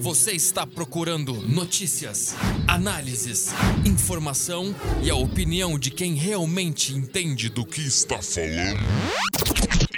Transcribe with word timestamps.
Você 0.00 0.32
está 0.32 0.66
procurando 0.66 1.34
notícias, 1.48 2.34
análises, 2.66 3.52
informação 3.84 4.74
e 5.02 5.10
a 5.10 5.14
opinião 5.14 5.78
de 5.78 5.90
quem 5.90 6.14
realmente 6.14 6.94
entende 6.94 7.48
do 7.48 7.64
que 7.64 7.80
está 7.80 8.20
falando? 8.20 8.80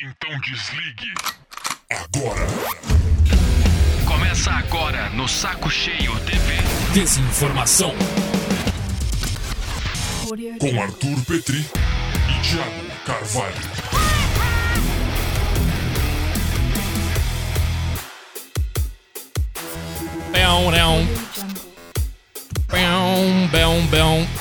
Então 0.00 0.40
desligue. 0.40 1.14
Agora. 1.90 2.46
Começa 4.06 4.50
agora 4.50 5.10
no 5.10 5.28
Saco 5.28 5.70
Cheio 5.70 6.18
TV. 6.20 6.54
Desinformação. 6.92 7.92
Com 10.58 10.82
Arthur 10.82 11.24
Petri 11.24 11.58
e 11.58 12.42
Thiago 12.42 13.04
Carvalho. 13.04 13.85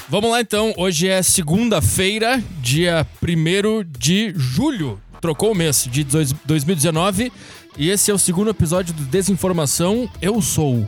Vamos 0.09 0.29
lá 0.31 0.41
então, 0.41 0.73
hoje 0.77 1.07
é 1.07 1.21
segunda-feira, 1.23 2.43
dia 2.61 3.05
1 3.21 3.83
de 3.97 4.33
julho. 4.35 4.99
Trocou 5.19 5.51
o 5.51 5.55
mês 5.55 5.87
de 5.91 6.03
dois- 6.03 6.33
2019 6.45 7.31
e 7.77 7.89
esse 7.89 8.11
é 8.11 8.13
o 8.13 8.17
segundo 8.19 8.49
episódio 8.49 8.93
do 8.93 9.03
Desinformação. 9.03 10.09
Eu 10.21 10.41
sou 10.41 10.87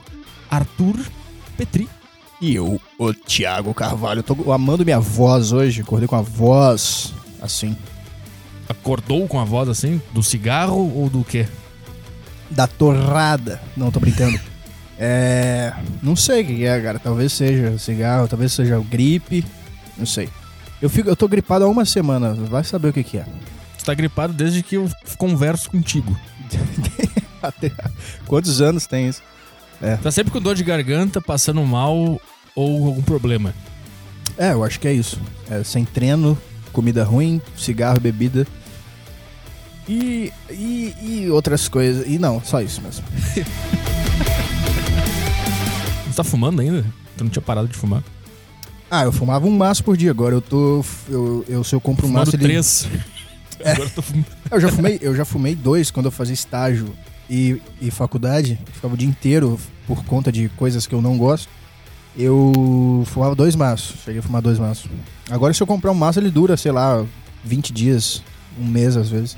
Arthur 0.49 0.95
Petri. 1.57 1.89
E 2.39 2.53
eu, 2.53 2.79
o 2.99 3.13
Thiago 3.13 3.73
Carvalho, 3.73 4.21
tô 4.21 4.51
amando 4.51 4.85
minha 4.85 4.99
voz 4.99 5.51
hoje, 5.51 5.81
acordei 5.81 6.07
com 6.07 6.15
a 6.15 6.21
voz 6.21 7.13
assim, 7.41 7.75
Acordou 8.69 9.27
com 9.27 9.39
a 9.39 9.43
voz 9.45 9.69
assim? 9.69 10.01
Do 10.13 10.21
cigarro 10.21 10.91
ou 10.95 11.09
do 11.09 11.23
quê? 11.23 11.47
da 12.49 12.65
torrada. 12.67 13.61
Não, 13.75 13.91
tô 13.91 13.99
brincando. 13.99 14.39
É. 14.99 15.73
Não 16.01 16.15
sei 16.15 16.41
o 16.41 16.45
que 16.45 16.65
é, 16.65 16.81
cara. 16.81 16.99
Talvez 16.99 17.33
seja 17.33 17.77
cigarro, 17.77 18.27
talvez 18.27 18.53
seja 18.53 18.79
gripe. 18.79 19.45
Não 19.97 20.05
sei. 20.05 20.29
Eu, 20.81 20.89
fico, 20.89 21.09
eu 21.09 21.15
tô 21.15 21.27
gripado 21.27 21.65
há 21.65 21.67
uma 21.67 21.85
semana, 21.85 22.33
vai 22.33 22.63
saber 22.63 22.89
o 22.89 22.93
que, 22.93 23.03
que 23.03 23.17
é. 23.17 23.25
Tu 23.79 23.85
tá 23.85 23.93
gripado 23.93 24.33
desde 24.33 24.61
que 24.61 24.75
eu 24.75 24.89
converso 25.17 25.69
contigo. 25.71 26.15
Quantos 28.27 28.61
anos 28.61 28.85
tem 28.85 29.07
isso? 29.07 29.21
Tá 30.01 30.11
sempre 30.11 30.31
com 30.31 30.41
dor 30.41 30.55
de 30.55 30.63
garganta, 30.63 31.21
passando 31.21 31.63
mal 31.63 32.19
ou 32.55 32.87
algum 32.87 33.01
problema. 33.01 33.53
É, 34.37 34.53
eu 34.53 34.63
acho 34.63 34.79
que 34.79 34.87
é 34.87 34.93
isso. 34.93 35.19
É, 35.49 35.63
sem 35.63 35.83
treino, 35.83 36.37
comida 36.71 37.03
ruim, 37.03 37.41
cigarro, 37.55 37.99
bebida. 37.99 38.45
E, 39.87 40.31
e, 40.49 40.93
e 41.01 41.29
outras 41.31 41.67
coisas. 41.67 42.05
E 42.07 42.19
não, 42.19 42.41
só 42.43 42.61
isso 42.61 42.81
mesmo. 42.81 43.05
Você 46.17 46.23
tá 46.23 46.29
fumando 46.31 46.61
ainda? 46.63 46.83
Tu 47.15 47.23
não 47.23 47.29
tinha 47.29 47.43
parado 47.43 47.67
de 47.67 47.75
fumar? 47.77 48.01
Ah, 48.89 49.03
eu 49.03 49.11
fumava 49.11 49.45
um 49.45 49.51
maço 49.55 49.83
por 49.83 49.95
dia, 49.95 50.09
agora 50.09 50.33
eu 50.33 50.41
tô. 50.41 50.83
Eu, 51.07 51.45
eu 51.47 51.63
se 51.63 51.75
eu 51.75 51.79
compro 51.79 52.07
um 52.07 52.09
maço. 52.09 52.35
ele- 52.35 52.43
três. 52.43 52.87
Agora 53.63 53.83
eu 53.83 53.89
tô 53.91 54.01
fumando. 54.03 54.25
Eu 54.51 54.59
já 54.59 54.69
fumei, 54.71 54.99
eu 55.01 55.15
já 55.15 55.25
fumei 55.25 55.55
dois 55.55 55.89
quando 55.91 56.05
eu 56.07 56.11
fazia 56.11 56.33
estágio 56.33 56.89
e, 57.29 57.59
e 57.81 57.89
faculdade. 57.91 58.59
Ficava 58.73 58.93
o 58.93 58.97
dia 58.97 59.07
inteiro 59.07 59.59
por 59.87 60.03
conta 60.05 60.31
de 60.31 60.47
coisas 60.49 60.85
que 60.87 60.93
eu 60.95 61.01
não 61.03 61.17
gosto. 61.19 61.49
Eu 62.17 63.03
fumava 63.07 63.35
dois 63.35 63.55
maços. 63.55 63.95
Cheguei 64.03 64.19
a 64.19 64.23
fumar 64.23 64.41
dois 64.41 64.57
maços. 64.59 64.89
Agora, 65.29 65.53
se 65.53 65.61
eu 65.61 65.67
comprar 65.67 65.91
um 65.91 65.95
maço, 65.95 66.19
ele 66.19 66.29
dura, 66.31 66.55
sei 66.57 66.71
lá, 66.71 67.03
20 67.43 67.71
dias, 67.73 68.23
um 68.59 68.65
mês 68.65 68.95
às 68.97 69.09
vezes. 69.09 69.35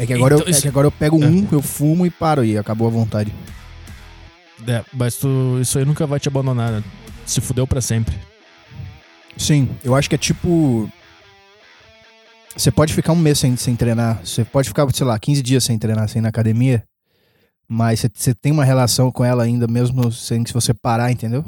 É 0.00 0.06
que 0.06 0.12
agora, 0.14 0.34
Então, 0.34 0.44
eu, 0.46 0.48
é 0.48 0.50
isso- 0.52 0.62
que 0.62 0.68
agora 0.68 0.86
eu 0.88 0.92
pego 0.92 1.16
um, 1.24 1.46
eu 1.52 1.62
fumo 1.62 2.04
e 2.06 2.10
paro 2.10 2.44
e 2.44 2.56
acabou 2.58 2.86
a 2.88 2.90
vontade. 2.90 3.32
É, 4.66 4.84
mas 4.92 5.16
tu, 5.16 5.58
isso 5.60 5.78
aí 5.78 5.84
nunca 5.84 6.06
vai 6.06 6.18
te 6.18 6.28
abandonar, 6.28 6.72
né? 6.72 6.84
Se 7.24 7.40
fudeu 7.40 7.66
pra 7.66 7.80
sempre. 7.80 8.18
Sim, 9.36 9.68
eu 9.84 9.94
acho 9.94 10.08
que 10.08 10.14
é 10.14 10.18
tipo. 10.18 10.90
Você 12.56 12.72
pode 12.72 12.92
ficar 12.92 13.12
um 13.12 13.16
mês 13.16 13.38
sem, 13.38 13.56
sem 13.56 13.76
treinar. 13.76 14.20
Você 14.24 14.44
pode 14.44 14.68
ficar, 14.68 14.90
sei 14.92 15.06
lá, 15.06 15.16
15 15.18 15.42
dias 15.42 15.62
sem 15.62 15.78
treinar, 15.78 16.08
sem 16.08 16.18
ir 16.18 16.22
na 16.22 16.28
academia. 16.28 16.82
Mas 17.68 18.00
você, 18.00 18.10
você 18.12 18.34
tem 18.34 18.50
uma 18.50 18.64
relação 18.64 19.12
com 19.12 19.24
ela 19.24 19.44
ainda, 19.44 19.68
mesmo 19.68 20.10
sem 20.10 20.44
se 20.44 20.52
você 20.52 20.74
parar, 20.74 21.12
entendeu? 21.12 21.44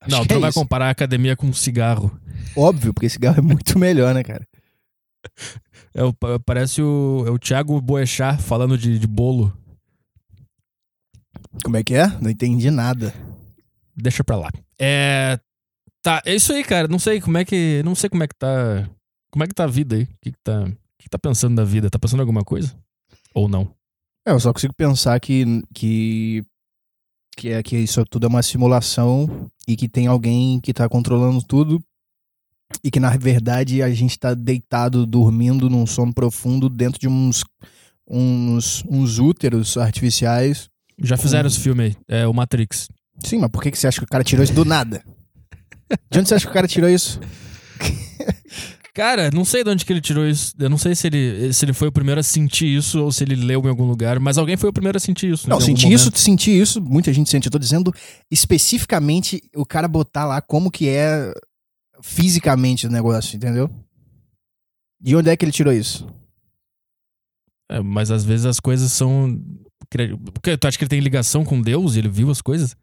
Acho 0.00 0.10
não, 0.10 0.22
que 0.22 0.28
tu 0.28 0.34
é 0.34 0.38
vai 0.40 0.50
isso. 0.50 0.58
comparar 0.58 0.86
a 0.86 0.90
academia 0.90 1.36
com 1.36 1.46
um 1.46 1.52
cigarro. 1.52 2.10
Óbvio, 2.56 2.92
porque 2.92 3.08
cigarro 3.08 3.38
é 3.38 3.42
muito 3.42 3.78
melhor, 3.78 4.12
né, 4.12 4.24
cara? 4.24 4.44
É, 5.94 6.00
parece 6.44 6.82
o, 6.82 7.24
é 7.26 7.30
o 7.30 7.38
Thiago 7.38 7.80
Boechat 7.80 8.42
falando 8.42 8.76
de, 8.76 8.98
de 8.98 9.06
bolo. 9.06 9.56
Como 11.64 11.76
é 11.76 11.82
que 11.82 11.94
é? 11.94 12.06
Não 12.20 12.30
entendi 12.30 12.70
nada. 12.70 13.12
Deixa 13.96 14.24
pra 14.24 14.36
lá. 14.36 14.50
É. 14.78 15.38
Tá, 16.02 16.20
é 16.24 16.34
isso 16.34 16.52
aí, 16.52 16.64
cara. 16.64 16.88
Não 16.88 16.98
sei 16.98 17.20
como 17.20 17.38
é 17.38 17.44
que. 17.44 17.82
Não 17.84 17.94
sei 17.94 18.10
como 18.10 18.22
é 18.22 18.28
que 18.28 18.34
tá. 18.34 18.88
Como 19.30 19.44
é 19.44 19.46
que 19.46 19.54
tá 19.54 19.64
a 19.64 19.68
vida 19.68 19.96
aí? 19.96 20.02
O 20.02 20.08
que, 20.20 20.32
que 20.32 20.38
tá. 20.42 20.64
O 20.64 20.76
que, 20.98 21.08
tá 21.08 21.18
pensando 21.18 21.56
da 21.56 21.64
vida? 21.64 21.90
Tá 21.90 21.98
pensando 21.98 22.20
em 22.20 22.22
alguma 22.22 22.44
coisa? 22.44 22.74
Ou 23.34 23.48
não? 23.48 23.74
É, 24.26 24.32
eu 24.32 24.40
só 24.40 24.52
consigo 24.52 24.74
pensar 24.74 25.18
que. 25.20 25.62
que 25.74 26.44
que 27.34 27.48
é 27.48 27.62
que 27.62 27.76
isso 27.76 28.04
tudo 28.04 28.26
é 28.26 28.28
uma 28.28 28.42
simulação 28.42 29.50
e 29.66 29.74
que 29.74 29.88
tem 29.88 30.06
alguém 30.06 30.60
que 30.60 30.72
tá 30.72 30.86
controlando 30.86 31.42
tudo 31.42 31.82
e 32.84 32.90
que 32.90 33.00
na 33.00 33.16
verdade 33.16 33.82
a 33.82 33.90
gente 33.90 34.18
tá 34.18 34.34
deitado 34.34 35.06
dormindo 35.06 35.70
num 35.70 35.86
sono 35.86 36.12
profundo 36.12 36.68
dentro 36.68 37.00
de 37.00 37.08
uns 37.08 37.42
uns, 38.08 38.84
uns 38.88 39.18
úteros 39.18 39.76
artificiais. 39.76 40.68
Já 41.02 41.16
fizeram 41.16 41.48
esse 41.48 41.60
filme 41.60 41.84
aí. 41.84 41.96
É 42.08 42.26
o 42.26 42.32
Matrix. 42.32 42.88
Sim, 43.24 43.38
mas 43.38 43.50
por 43.50 43.62
que, 43.62 43.70
que 43.70 43.78
você 43.78 43.86
acha 43.86 44.00
que 44.00 44.04
o 44.04 44.08
cara 44.08 44.24
tirou 44.24 44.42
isso 44.42 44.54
do 44.54 44.64
nada? 44.64 45.02
De 46.10 46.18
onde 46.18 46.28
você 46.28 46.34
acha 46.34 46.46
que 46.46 46.50
o 46.50 46.54
cara 46.54 46.66
tirou 46.66 46.88
isso? 46.88 47.20
Cara, 48.94 49.30
não 49.32 49.42
sei 49.42 49.64
de 49.64 49.70
onde 49.70 49.86
que 49.86 49.92
ele 49.92 50.02
tirou 50.02 50.28
isso. 50.28 50.52
Eu 50.58 50.68
não 50.68 50.76
sei 50.76 50.94
se 50.94 51.06
ele, 51.06 51.50
se 51.54 51.64
ele 51.64 51.72
foi 51.72 51.88
o 51.88 51.92
primeiro 51.92 52.20
a 52.20 52.22
sentir 52.22 52.66
isso 52.66 53.02
ou 53.02 53.10
se 53.10 53.24
ele 53.24 53.34
leu 53.34 53.62
em 53.64 53.68
algum 53.68 53.86
lugar, 53.86 54.20
mas 54.20 54.36
alguém 54.36 54.54
foi 54.54 54.68
o 54.68 54.72
primeiro 54.72 54.98
a 54.98 55.00
sentir 55.00 55.32
isso. 55.32 55.48
Não, 55.48 55.56
algum 55.56 55.64
sentir 55.64 55.90
isso, 55.90 56.12
sentir 56.14 56.60
isso, 56.60 56.78
muita 56.78 57.10
gente 57.10 57.30
sente. 57.30 57.46
Eu 57.46 57.52
tô 57.52 57.58
dizendo 57.58 57.90
especificamente 58.30 59.40
o 59.56 59.64
cara 59.64 59.88
botar 59.88 60.26
lá 60.26 60.42
como 60.42 60.70
que 60.70 60.90
é 60.90 61.32
fisicamente 62.02 62.86
o 62.86 62.90
negócio, 62.90 63.34
entendeu? 63.34 63.70
De 65.00 65.16
onde 65.16 65.30
é 65.30 65.36
que 65.38 65.44
ele 65.44 65.52
tirou 65.52 65.72
isso? 65.72 66.06
É, 67.70 67.80
mas 67.80 68.10
às 68.10 68.24
vezes 68.26 68.44
as 68.44 68.60
coisas 68.60 68.92
são. 68.92 69.40
Porque 70.32 70.56
tu 70.56 70.66
acha 70.68 70.76
que 70.78 70.84
ele 70.84 70.88
tem 70.90 71.00
ligação 71.00 71.44
com 71.44 71.60
Deus 71.60 71.96
ele 71.96 72.08
viu 72.08 72.30
as 72.30 72.40
coisas? 72.40 72.74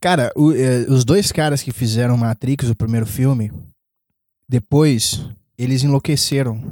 Cara, 0.00 0.30
o- 0.36 0.52
eh, 0.52 0.86
os 0.88 1.04
dois 1.04 1.32
caras 1.32 1.62
que 1.62 1.72
fizeram 1.72 2.16
Matrix, 2.16 2.68
o 2.70 2.74
primeiro 2.74 3.06
filme, 3.06 3.50
depois 4.48 5.28
eles 5.56 5.82
enlouqueceram. 5.82 6.62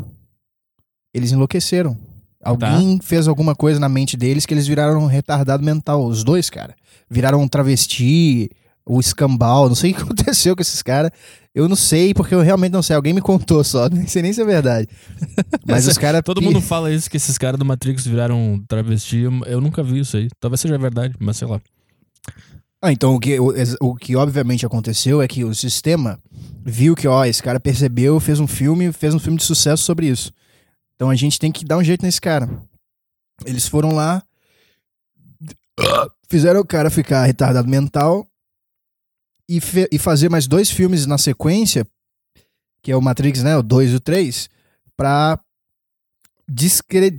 Eles 1.12 1.32
enlouqueceram. 1.32 1.98
Alguém 2.42 3.00
fez 3.02 3.26
alguma 3.26 3.54
coisa 3.56 3.80
na 3.80 3.88
mente 3.88 4.16
deles 4.16 4.46
que 4.46 4.54
eles 4.54 4.66
viraram 4.68 5.00
um 5.02 5.06
retardado 5.06 5.64
mental. 5.64 6.06
Os 6.06 6.22
dois, 6.22 6.48
cara. 6.48 6.76
Viraram 7.10 7.40
um 7.40 7.48
travesti, 7.48 8.48
o 8.84 9.00
escambau. 9.00 9.66
Não 9.68 9.74
sei 9.74 9.90
o 9.90 9.94
que 9.96 10.02
aconteceu 10.04 10.54
com 10.54 10.62
esses 10.62 10.82
caras. 10.82 11.10
Eu 11.56 11.70
não 11.70 11.74
sei, 11.74 12.12
porque 12.12 12.34
eu 12.34 12.42
realmente 12.42 12.74
não 12.74 12.82
sei. 12.82 12.94
Alguém 12.94 13.14
me 13.14 13.22
contou 13.22 13.64
só. 13.64 13.88
Nem 13.90 14.06
sei 14.06 14.20
nem 14.20 14.30
se 14.30 14.42
é 14.42 14.44
verdade. 14.44 14.86
Mas 15.66 15.88
os 15.88 15.96
caras. 15.96 16.20
Todo 16.22 16.42
mundo 16.42 16.60
fala 16.60 16.92
isso, 16.92 17.08
que 17.08 17.16
esses 17.16 17.38
caras 17.38 17.58
do 17.58 17.64
Matrix 17.64 18.06
viraram 18.06 18.62
travesti. 18.68 19.20
Eu, 19.20 19.32
eu 19.46 19.58
nunca 19.58 19.82
vi 19.82 20.00
isso 20.00 20.18
aí. 20.18 20.28
Talvez 20.38 20.60
seja 20.60 20.76
verdade, 20.76 21.14
mas 21.18 21.38
sei 21.38 21.48
lá. 21.48 21.58
Ah, 22.82 22.92
então 22.92 23.14
o 23.14 23.18
que, 23.18 23.40
o, 23.40 23.54
o 23.80 23.96
que 23.96 24.14
obviamente 24.14 24.66
aconteceu 24.66 25.22
é 25.22 25.26
que 25.26 25.44
o 25.44 25.54
sistema 25.54 26.20
viu 26.62 26.94
que, 26.94 27.08
ó, 27.08 27.24
esse 27.24 27.42
cara 27.42 27.58
percebeu, 27.58 28.20
fez 28.20 28.38
um 28.38 28.46
filme, 28.46 28.92
fez 28.92 29.14
um 29.14 29.18
filme 29.18 29.38
de 29.38 29.44
sucesso 29.44 29.82
sobre 29.82 30.08
isso. 30.08 30.30
Então 30.94 31.08
a 31.08 31.14
gente 31.14 31.38
tem 31.38 31.50
que 31.50 31.64
dar 31.64 31.78
um 31.78 31.84
jeito 31.84 32.04
nesse 32.04 32.20
cara. 32.20 32.50
Eles 33.46 33.66
foram 33.66 33.92
lá, 33.92 34.22
fizeram 36.28 36.60
o 36.60 36.66
cara 36.66 36.90
ficar 36.90 37.24
retardado 37.24 37.66
mental 37.66 38.26
e, 39.48 39.60
e 39.92 39.98
fazer 39.98 40.28
mais 40.28 40.46
dois 40.46 40.70
filmes 40.70 41.06
na 41.06 41.18
sequência, 41.18 41.86
que 42.82 42.90
é 42.90 42.96
o 42.96 43.02
Matrix, 43.02 43.42
né, 43.42 43.56
o 43.56 43.62
2 43.62 43.92
e 43.92 43.94
o 43.96 44.00
3, 44.00 44.48
pra 44.96 45.38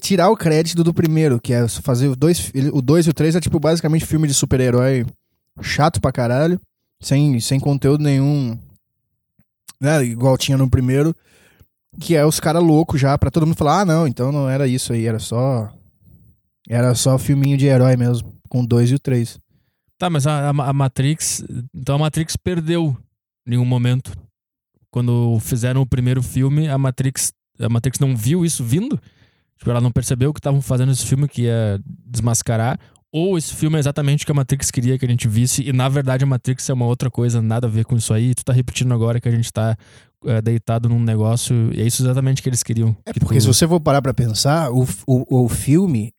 tirar 0.02 0.30
o 0.30 0.38
crédito 0.38 0.84
do 0.84 0.94
primeiro, 0.94 1.40
que 1.40 1.54
é 1.54 1.68
fazer 1.68 2.16
dois, 2.16 2.52
o 2.72 2.82
2 2.82 3.08
e 3.08 3.10
o 3.10 3.14
3 3.14 3.36
é 3.36 3.42
tipo 3.42 3.60
basicamente 3.60 4.06
filme 4.06 4.28
de 4.28 4.34
super-herói 4.34 5.06
chato 5.62 6.00
pra 6.00 6.12
caralho, 6.12 6.60
sem, 7.02 7.40
sem 7.40 7.60
conteúdo 7.60 8.04
nenhum, 8.04 8.58
né, 9.80 10.04
igual 10.04 10.38
tinha 10.38 10.58
no 10.58 10.70
primeiro, 10.70 11.16
que 12.00 12.16
é 12.16 12.26
os 12.26 12.40
caras 12.40 12.64
loucos 12.64 13.02
já, 13.02 13.18
pra 13.18 13.32
todo 13.32 13.46
mundo 13.46 13.58
falar, 13.58 13.82
ah, 13.82 13.86
não, 13.86 14.08
então 14.08 14.32
não 14.32 14.50
era 14.50 14.68
isso 14.68 14.94
aí, 14.94 15.06
era 15.06 15.20
só 15.20 15.72
era 16.70 16.94
só 16.96 17.18
filminho 17.18 17.58
de 17.58 17.66
herói 17.66 17.96
mesmo, 17.96 18.34
com 18.50 18.64
2 18.64 18.92
e 18.92 18.96
o 18.96 19.00
3. 19.00 19.40
Tá, 19.98 20.10
mas 20.10 20.28
a, 20.28 20.50
a- 20.50 20.74
Matrix. 20.74 21.44
Então 21.74 21.96
a 21.96 22.00
Matrix 22.00 22.36
perdeu 22.38 22.96
em 23.46 23.52
nenhum 23.52 23.66
momento. 23.66 24.12
Quando 24.92 25.38
fizeram 25.40 25.82
o 25.82 25.86
primeiro 25.86 26.22
filme, 26.24 26.68
a 26.68 26.78
Matrix. 26.78 27.32
A 27.60 27.70
Matrix 27.70 28.00
não 28.00 28.16
viu 28.16 28.46
isso 28.46 28.64
vindo? 28.64 29.00
Tipo, 29.58 29.72
ela 29.72 29.82
não 29.82 29.92
percebeu 29.92 30.32
que 30.32 30.40
estavam 30.40 30.62
fazendo 30.62 30.92
esse 30.92 31.06
filme 31.06 31.28
que 31.28 31.44
ia 31.44 31.80
desmascarar. 32.06 32.80
Ou 33.12 33.38
esse 33.38 33.54
filme 33.56 33.78
é 33.78 33.80
exatamente 33.80 34.24
o 34.24 34.26
que 34.26 34.32
a 34.32 34.36
Matrix 34.36 34.70
queria 34.70 34.98
que 35.00 35.06
a 35.06 35.10
gente 35.10 35.28
visse. 35.28 35.64
E 35.68 35.74
na 35.74 35.90
verdade 35.90 36.24
a 36.24 36.28
Matrix 36.28 36.70
é 36.70 36.74
uma 36.74 36.86
outra 36.86 37.10
coisa, 37.10 37.42
nada 37.42 37.66
a 37.66 37.70
ver 37.70 37.86
com 37.86 37.96
isso 37.96 38.14
aí. 38.14 38.36
Tu 38.36 38.44
tá 38.46 38.54
repetindo 38.54 38.94
agora 38.94 39.20
que 39.20 39.28
a 39.28 39.32
gente 39.32 39.52
tá 39.52 39.76
é, 40.26 40.42
deitado 40.42 40.88
num 40.88 41.00
negócio. 41.02 41.72
E 41.74 41.82
é 41.82 41.88
isso 41.88 42.04
exatamente 42.04 42.44
que 42.44 42.50
eles 42.50 42.62
queriam. 42.62 42.96
É 43.06 43.14
que 43.14 43.20
porque 43.20 43.38
tu- 43.40 43.42
se 43.42 43.48
você 43.48 43.68
for 43.68 43.80
parar 43.80 44.02
pra 44.02 44.14
pensar, 44.14 44.70
o, 44.72 44.84
o, 45.08 45.46
o 45.46 45.50
filme, 45.50 46.12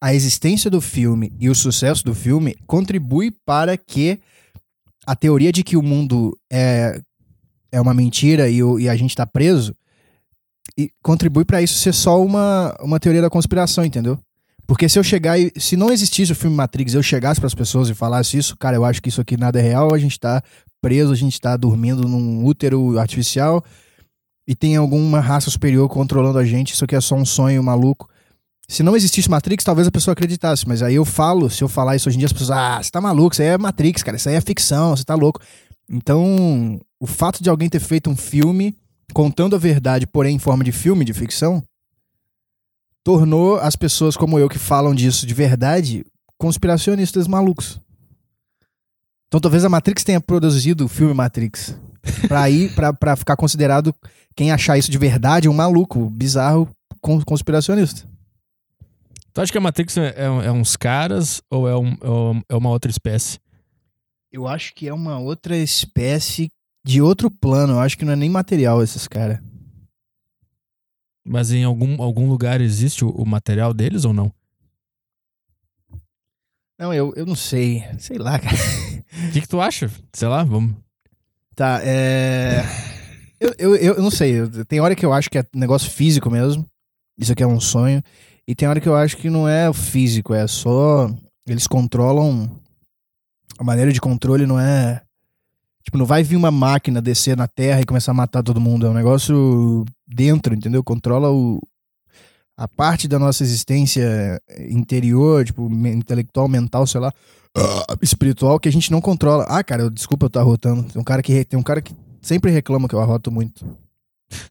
a 0.00 0.14
existência 0.14 0.70
do 0.70 0.80
filme 0.80 1.32
e 1.38 1.48
o 1.48 1.54
sucesso 1.54 2.04
do 2.04 2.14
filme 2.14 2.56
contribui 2.66 3.30
para 3.44 3.76
que 3.76 4.20
a 5.06 5.14
teoria 5.16 5.52
de 5.52 5.62
que 5.62 5.76
o 5.76 5.82
mundo 5.82 6.38
é, 6.52 7.00
é 7.72 7.80
uma 7.80 7.94
mentira 7.94 8.48
e, 8.48 8.58
e 8.58 8.88
a 8.88 8.96
gente 8.96 9.14
tá 9.14 9.26
preso 9.26 9.74
contribui 11.02 11.44
pra 11.44 11.62
isso 11.62 11.74
ser 11.74 11.92
só 11.92 12.22
uma, 12.22 12.74
uma 12.80 13.00
teoria 13.00 13.22
da 13.22 13.30
conspiração, 13.30 13.84
entendeu? 13.84 14.18
Porque 14.66 14.88
se 14.88 14.98
eu 14.98 15.04
chegar 15.04 15.38
e. 15.38 15.52
Se 15.56 15.76
não 15.76 15.92
existisse 15.92 16.32
o 16.32 16.36
filme 16.36 16.56
Matrix, 16.56 16.94
eu 16.94 17.02
chegasse 17.02 17.40
pras 17.40 17.54
pessoas 17.54 17.88
e 17.88 17.94
falasse 17.94 18.36
isso, 18.36 18.56
cara, 18.56 18.76
eu 18.76 18.84
acho 18.84 19.00
que 19.00 19.08
isso 19.08 19.20
aqui 19.20 19.36
nada 19.36 19.58
é 19.58 19.62
real, 19.62 19.94
a 19.94 19.98
gente 19.98 20.18
tá 20.18 20.42
preso, 20.82 21.12
a 21.12 21.16
gente 21.16 21.40
tá 21.40 21.56
dormindo 21.56 22.06
num 22.08 22.44
útero 22.44 22.98
artificial 22.98 23.64
e 24.46 24.54
tem 24.54 24.76
alguma 24.76 25.20
raça 25.20 25.50
superior 25.50 25.88
controlando 25.88 26.38
a 26.38 26.44
gente, 26.44 26.74
isso 26.74 26.84
aqui 26.84 26.96
é 26.96 27.00
só 27.00 27.14
um 27.14 27.24
sonho 27.24 27.62
maluco. 27.62 28.08
Se 28.68 28.82
não 28.82 28.96
existisse 28.96 29.30
Matrix, 29.30 29.62
talvez 29.62 29.86
a 29.86 29.92
pessoa 29.92 30.12
acreditasse, 30.12 30.66
mas 30.66 30.82
aí 30.82 30.96
eu 30.96 31.04
falo, 31.04 31.48
se 31.48 31.62
eu 31.62 31.68
falar 31.68 31.94
isso 31.94 32.08
hoje 32.08 32.16
em 32.16 32.18
dia, 32.18 32.26
as 32.26 32.32
pessoas, 32.32 32.50
ah, 32.50 32.82
você 32.82 32.90
tá 32.90 33.00
maluco, 33.00 33.32
isso 33.34 33.42
aí 33.42 33.48
é 33.48 33.58
Matrix, 33.58 34.02
cara, 34.02 34.16
isso 34.16 34.28
aí 34.28 34.34
é 34.34 34.40
ficção, 34.40 34.96
você 34.96 35.04
tá 35.04 35.14
louco. 35.14 35.40
Então, 35.88 36.80
o 36.98 37.06
fato 37.06 37.42
de 37.42 37.48
alguém 37.48 37.68
ter 37.68 37.78
feito 37.78 38.10
um 38.10 38.16
filme 38.16 38.76
contando 39.14 39.54
a 39.54 39.58
verdade, 39.58 40.04
porém 40.06 40.34
em 40.34 40.38
forma 40.40 40.64
de 40.64 40.72
filme, 40.72 41.04
de 41.04 41.12
ficção, 41.14 41.62
tornou 43.04 43.56
as 43.56 43.76
pessoas 43.76 44.16
como 44.16 44.38
eu 44.38 44.48
que 44.48 44.58
falam 44.58 44.94
disso 44.94 45.26
de 45.26 45.32
verdade 45.34 46.04
conspiracionistas 46.36 47.28
malucos. 47.28 47.80
Então 49.28 49.40
talvez 49.40 49.64
a 49.64 49.68
Matrix 49.68 50.02
tenha 50.02 50.20
produzido 50.20 50.86
o 50.86 50.88
filme 50.88 51.14
Matrix. 51.14 51.76
Pra 52.28 52.48
ir, 52.48 52.72
pra, 52.74 52.92
pra 52.92 53.16
ficar 53.16 53.36
considerado 53.36 53.92
quem 54.36 54.52
achar 54.52 54.78
isso 54.78 54.90
de 54.90 54.96
verdade 54.98 55.48
um 55.48 55.52
maluco, 55.52 56.08
bizarro, 56.08 56.68
con- 57.00 57.20
conspiracionista. 57.24 58.08
Tu 59.36 59.42
acha 59.42 59.52
que 59.52 59.58
a 59.58 59.60
Matrix 59.60 59.94
é, 59.98 60.14
é- 60.16 60.46
é 60.46 60.50
uns 60.50 60.76
caras 60.78 61.42
ou 61.50 61.68
é, 61.68 61.76
um- 61.76 61.92
é 62.00 62.08
um- 62.10 62.42
é 62.48 62.54
uma 62.56 62.70
outra 62.70 62.90
espécie? 62.90 63.38
Eu 64.32 64.48
acho 64.48 64.74
que 64.74 64.88
é 64.88 64.94
uma 64.94 65.18
outra 65.18 65.54
espécie 65.58 66.50
de 66.82 67.02
outro 67.02 67.30
plano. 67.30 67.74
Eu 67.74 67.80
acho 67.80 67.98
que 67.98 68.04
não 68.06 68.14
é 68.14 68.16
nem 68.16 68.30
material 68.30 68.82
esses 68.82 69.06
caras. 69.06 69.38
Mas 71.22 71.52
em 71.52 71.64
algum, 71.64 72.00
algum 72.00 72.30
lugar 72.30 72.62
existe 72.62 73.04
o, 73.04 73.10
o 73.10 73.26
material 73.26 73.74
deles 73.74 74.06
ou 74.06 74.14
não? 74.14 74.32
Não, 76.78 76.94
eu, 76.94 77.12
eu 77.14 77.26
não 77.26 77.36
sei. 77.36 77.84
Sei 77.98 78.16
lá, 78.16 78.38
cara. 78.40 78.56
O 78.56 79.32
que, 79.32 79.42
que 79.42 79.48
tu 79.48 79.60
acha? 79.60 79.90
Sei 80.14 80.28
lá, 80.28 80.44
vamos. 80.44 80.74
Tá, 81.54 81.80
é. 81.82 82.62
Eu, 83.38 83.54
eu, 83.58 83.76
eu 83.76 84.02
não 84.02 84.10
sei. 84.10 84.48
Tem 84.66 84.80
hora 84.80 84.96
que 84.96 85.04
eu 85.04 85.12
acho 85.12 85.28
que 85.28 85.36
é 85.36 85.44
negócio 85.54 85.90
físico 85.90 86.30
mesmo. 86.30 86.66
Isso 87.18 87.32
aqui 87.32 87.42
é 87.42 87.46
um 87.46 87.60
sonho. 87.60 88.02
E 88.48 88.54
tem 88.54 88.68
hora 88.68 88.80
que 88.80 88.88
eu 88.88 88.94
acho 88.94 89.16
que 89.16 89.28
não 89.28 89.48
é 89.48 89.68
o 89.68 89.74
físico, 89.74 90.32
é 90.32 90.46
só. 90.46 91.10
Eles 91.46 91.66
controlam. 91.66 92.48
A 93.58 93.64
maneira 93.64 93.92
de 93.92 94.00
controle 94.00 94.46
não 94.46 94.58
é. 94.58 95.02
Tipo, 95.84 95.98
não 95.98 96.06
vai 96.06 96.22
vir 96.22 96.36
uma 96.36 96.50
máquina 96.50 97.00
descer 97.00 97.36
na 97.36 97.46
Terra 97.48 97.80
e 97.80 97.84
começar 97.86 98.10
a 98.10 98.14
matar 98.14 98.42
todo 98.42 98.60
mundo. 98.60 98.86
É 98.86 98.90
um 98.90 98.94
negócio 98.94 99.84
dentro, 100.06 100.54
entendeu? 100.54 100.82
Controla 100.82 101.30
o. 101.30 101.60
A 102.58 102.66
parte 102.66 103.06
da 103.06 103.18
nossa 103.18 103.42
existência 103.42 104.40
interior, 104.70 105.44
tipo, 105.44 105.68
intelectual, 105.70 106.48
mental, 106.48 106.86
sei 106.86 107.00
lá, 107.00 107.12
espiritual, 108.00 108.58
que 108.58 108.68
a 108.68 108.72
gente 108.72 108.90
não 108.90 109.00
controla. 109.00 109.44
Ah, 109.44 109.62
cara, 109.62 109.82
eu- 109.82 109.90
desculpa 109.90 110.24
eu 110.24 110.28
estar 110.28 110.40
arrotando. 110.40 110.82
Tem 110.84 111.00
um 111.00 111.04
cara 111.04 111.22
que, 111.22 111.44
tem 111.44 111.58
um 111.58 111.62
cara 111.62 111.82
que 111.82 111.94
sempre 112.22 112.50
reclama 112.50 112.88
que 112.88 112.94
eu 112.94 113.00
arroto 113.00 113.30
muito. 113.30 113.66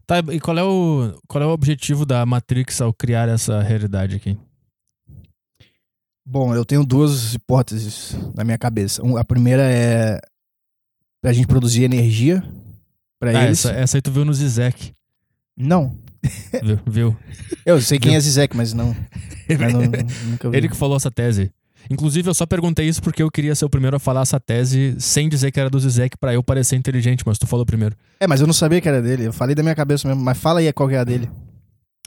Tá, 0.08 0.20
e 0.32 0.40
qual 0.40 0.58
é 0.58 0.64
o, 0.64 1.20
qual 1.28 1.44
é 1.44 1.48
o 1.48 1.52
objetivo 1.52 2.06
da 2.06 2.26
Matrix 2.26 2.80
ao 2.82 2.94
criar 2.94 3.28
essa 3.28 3.62
realidade 3.62 4.16
aqui? 4.16 4.38
Bom, 6.28 6.56
eu 6.56 6.66
tenho 6.66 6.84
duas 6.86 7.34
hipóteses 7.36 8.16
na 8.36 8.44
minha 8.44 8.58
cabeça. 8.58 9.04
Um- 9.06 9.18
a 9.18 9.24
primeira 9.24 9.64
é 9.64 10.20
pra 11.22 11.34
gente 11.34 11.48
produzir 11.48 11.84
energia 11.84 12.44
pra 13.20 13.32
Ah, 13.38 13.44
eles. 13.46 13.66
essa, 13.66 13.72
essa 13.76 13.98
aí 13.98 14.02
tu 14.02 14.12
viu 14.12 14.26
no 14.26 14.34
Zizek. 14.34 14.94
Não. 15.58 15.98
Viu? 16.64 16.80
viu? 16.88 17.18
Eu 17.66 17.80
sei 17.82 18.00
quem 18.00 18.16
é 18.16 18.20
Zizek, 18.20 18.56
mas 18.58 18.74
não. 18.74 18.96
mas 19.60 19.74
não- 19.74 19.82
vi. 19.82 20.58
Ele 20.58 20.68
que 20.70 20.76
falou 20.76 20.98
essa 20.98 21.12
tese. 21.12 21.52
Inclusive, 21.90 22.30
eu 22.30 22.34
só 22.34 22.46
perguntei 22.46 22.88
isso 22.88 23.02
porque 23.02 23.22
eu 23.22 23.30
queria 23.30 23.54
ser 23.56 23.66
o 23.66 23.70
primeiro 23.70 23.96
a 23.98 24.00
falar 24.00 24.22
essa 24.22 24.40
tese 24.40 24.96
sem 25.00 25.30
dizer 25.30 25.52
que 25.52 25.60
era 25.60 25.70
do 25.70 25.80
Zizek 25.80 26.18
pra 26.18 26.34
eu 26.34 26.44
parecer 26.44 26.76
inteligente, 26.76 27.24
mas 27.26 27.38
tu 27.38 27.46
falou 27.46 27.66
primeiro. 27.66 27.96
É, 28.20 28.28
mas 28.28 28.42
eu 28.42 28.48
não 28.48 28.54
sabia 28.54 28.82
que 28.82 28.88
era 28.88 29.02
dele. 29.02 29.26
Eu 29.26 29.34
falei 29.34 29.54
da 29.56 29.62
minha 29.62 29.76
cabeça 29.76 30.08
mesmo. 30.08 30.24
Mas 30.24 30.38
fala 30.38 30.60
aí 30.60 30.74
qual 30.74 30.90
que 30.90 30.96
é 30.96 31.00
a 31.00 31.04
dele. 31.04 31.30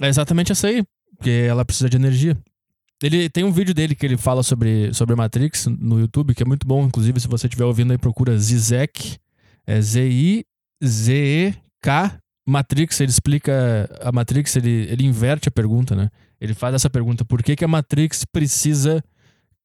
É 0.01 0.09
exatamente 0.09 0.53
essa 0.53 0.69
aí, 0.69 0.83
porque 1.17 1.31
ela 1.31 1.65
precisa 1.65 1.89
de 1.89 1.97
energia. 1.97 2.37
Ele 3.03 3.29
tem 3.29 3.45
um 3.45 3.53
vídeo 3.53 3.73
dele 3.73 3.95
que 3.95 4.05
ele 4.05 4.17
fala 4.17 4.43
sobre, 4.43 4.93
sobre 4.93 5.15
Matrix 5.15 5.67
no 5.67 6.01
YouTube, 6.01 6.35
que 6.35 6.43
é 6.43 6.47
muito 6.47 6.67
bom. 6.67 6.85
Inclusive, 6.85 7.21
se 7.21 7.29
você 7.29 7.47
estiver 7.47 7.65
ouvindo 7.65 7.93
aí, 7.93 7.99
procura 7.99 8.37
Zizek. 8.37 9.17
É 9.67 9.81
Z-I-Z-E-K 9.81 10.49
Matrix. 12.49 13.01
Ele 13.01 13.11
explica 13.11 13.89
a 14.01 14.11
Matrix, 14.11 14.57
ele, 14.57 14.89
ele 14.91 15.05
inverte 15.05 15.49
a 15.49 15.53
pergunta, 15.53 15.95
né? 15.95 16.11
Ele 16.41 16.55
faz 16.55 16.75
essa 16.75 16.89
pergunta: 16.89 17.25
por 17.25 17.43
que, 17.43 17.55
que 17.55 17.65
a 17.65 17.69
Matrix 17.69 18.25
precisa 18.25 19.05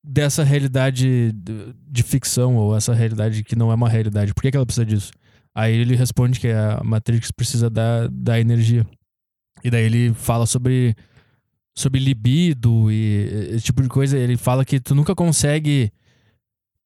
dessa 0.03 0.43
realidade 0.43 1.31
de, 1.31 1.73
de 1.87 2.03
ficção, 2.03 2.57
ou 2.57 2.75
essa 2.75 2.93
realidade 2.93 3.43
que 3.43 3.55
não 3.55 3.71
é 3.71 3.75
uma 3.75 3.87
realidade? 3.87 4.33
Por 4.33 4.41
que, 4.41 4.51
que 4.51 4.57
ela 4.57 4.65
precisa 4.65 4.85
disso? 4.85 5.11
Aí 5.55 5.73
ele 5.73 5.95
responde 5.95 6.39
que 6.39 6.49
a 6.49 6.81
Matrix 6.83 7.31
precisa 7.31 7.69
da, 7.69 8.07
da 8.07 8.39
energia. 8.39 8.85
E 9.63 9.69
daí 9.69 9.85
ele 9.85 10.13
fala 10.13 10.45
sobre, 10.45 10.95
sobre 11.75 11.99
libido 11.99 12.91
e 12.91 13.51
esse 13.51 13.65
tipo 13.65 13.81
de 13.81 13.87
coisa. 13.87 14.17
Ele 14.17 14.35
fala 14.35 14.65
que 14.65 14.79
tu 14.79 14.95
nunca 14.95 15.15
consegue 15.15 15.91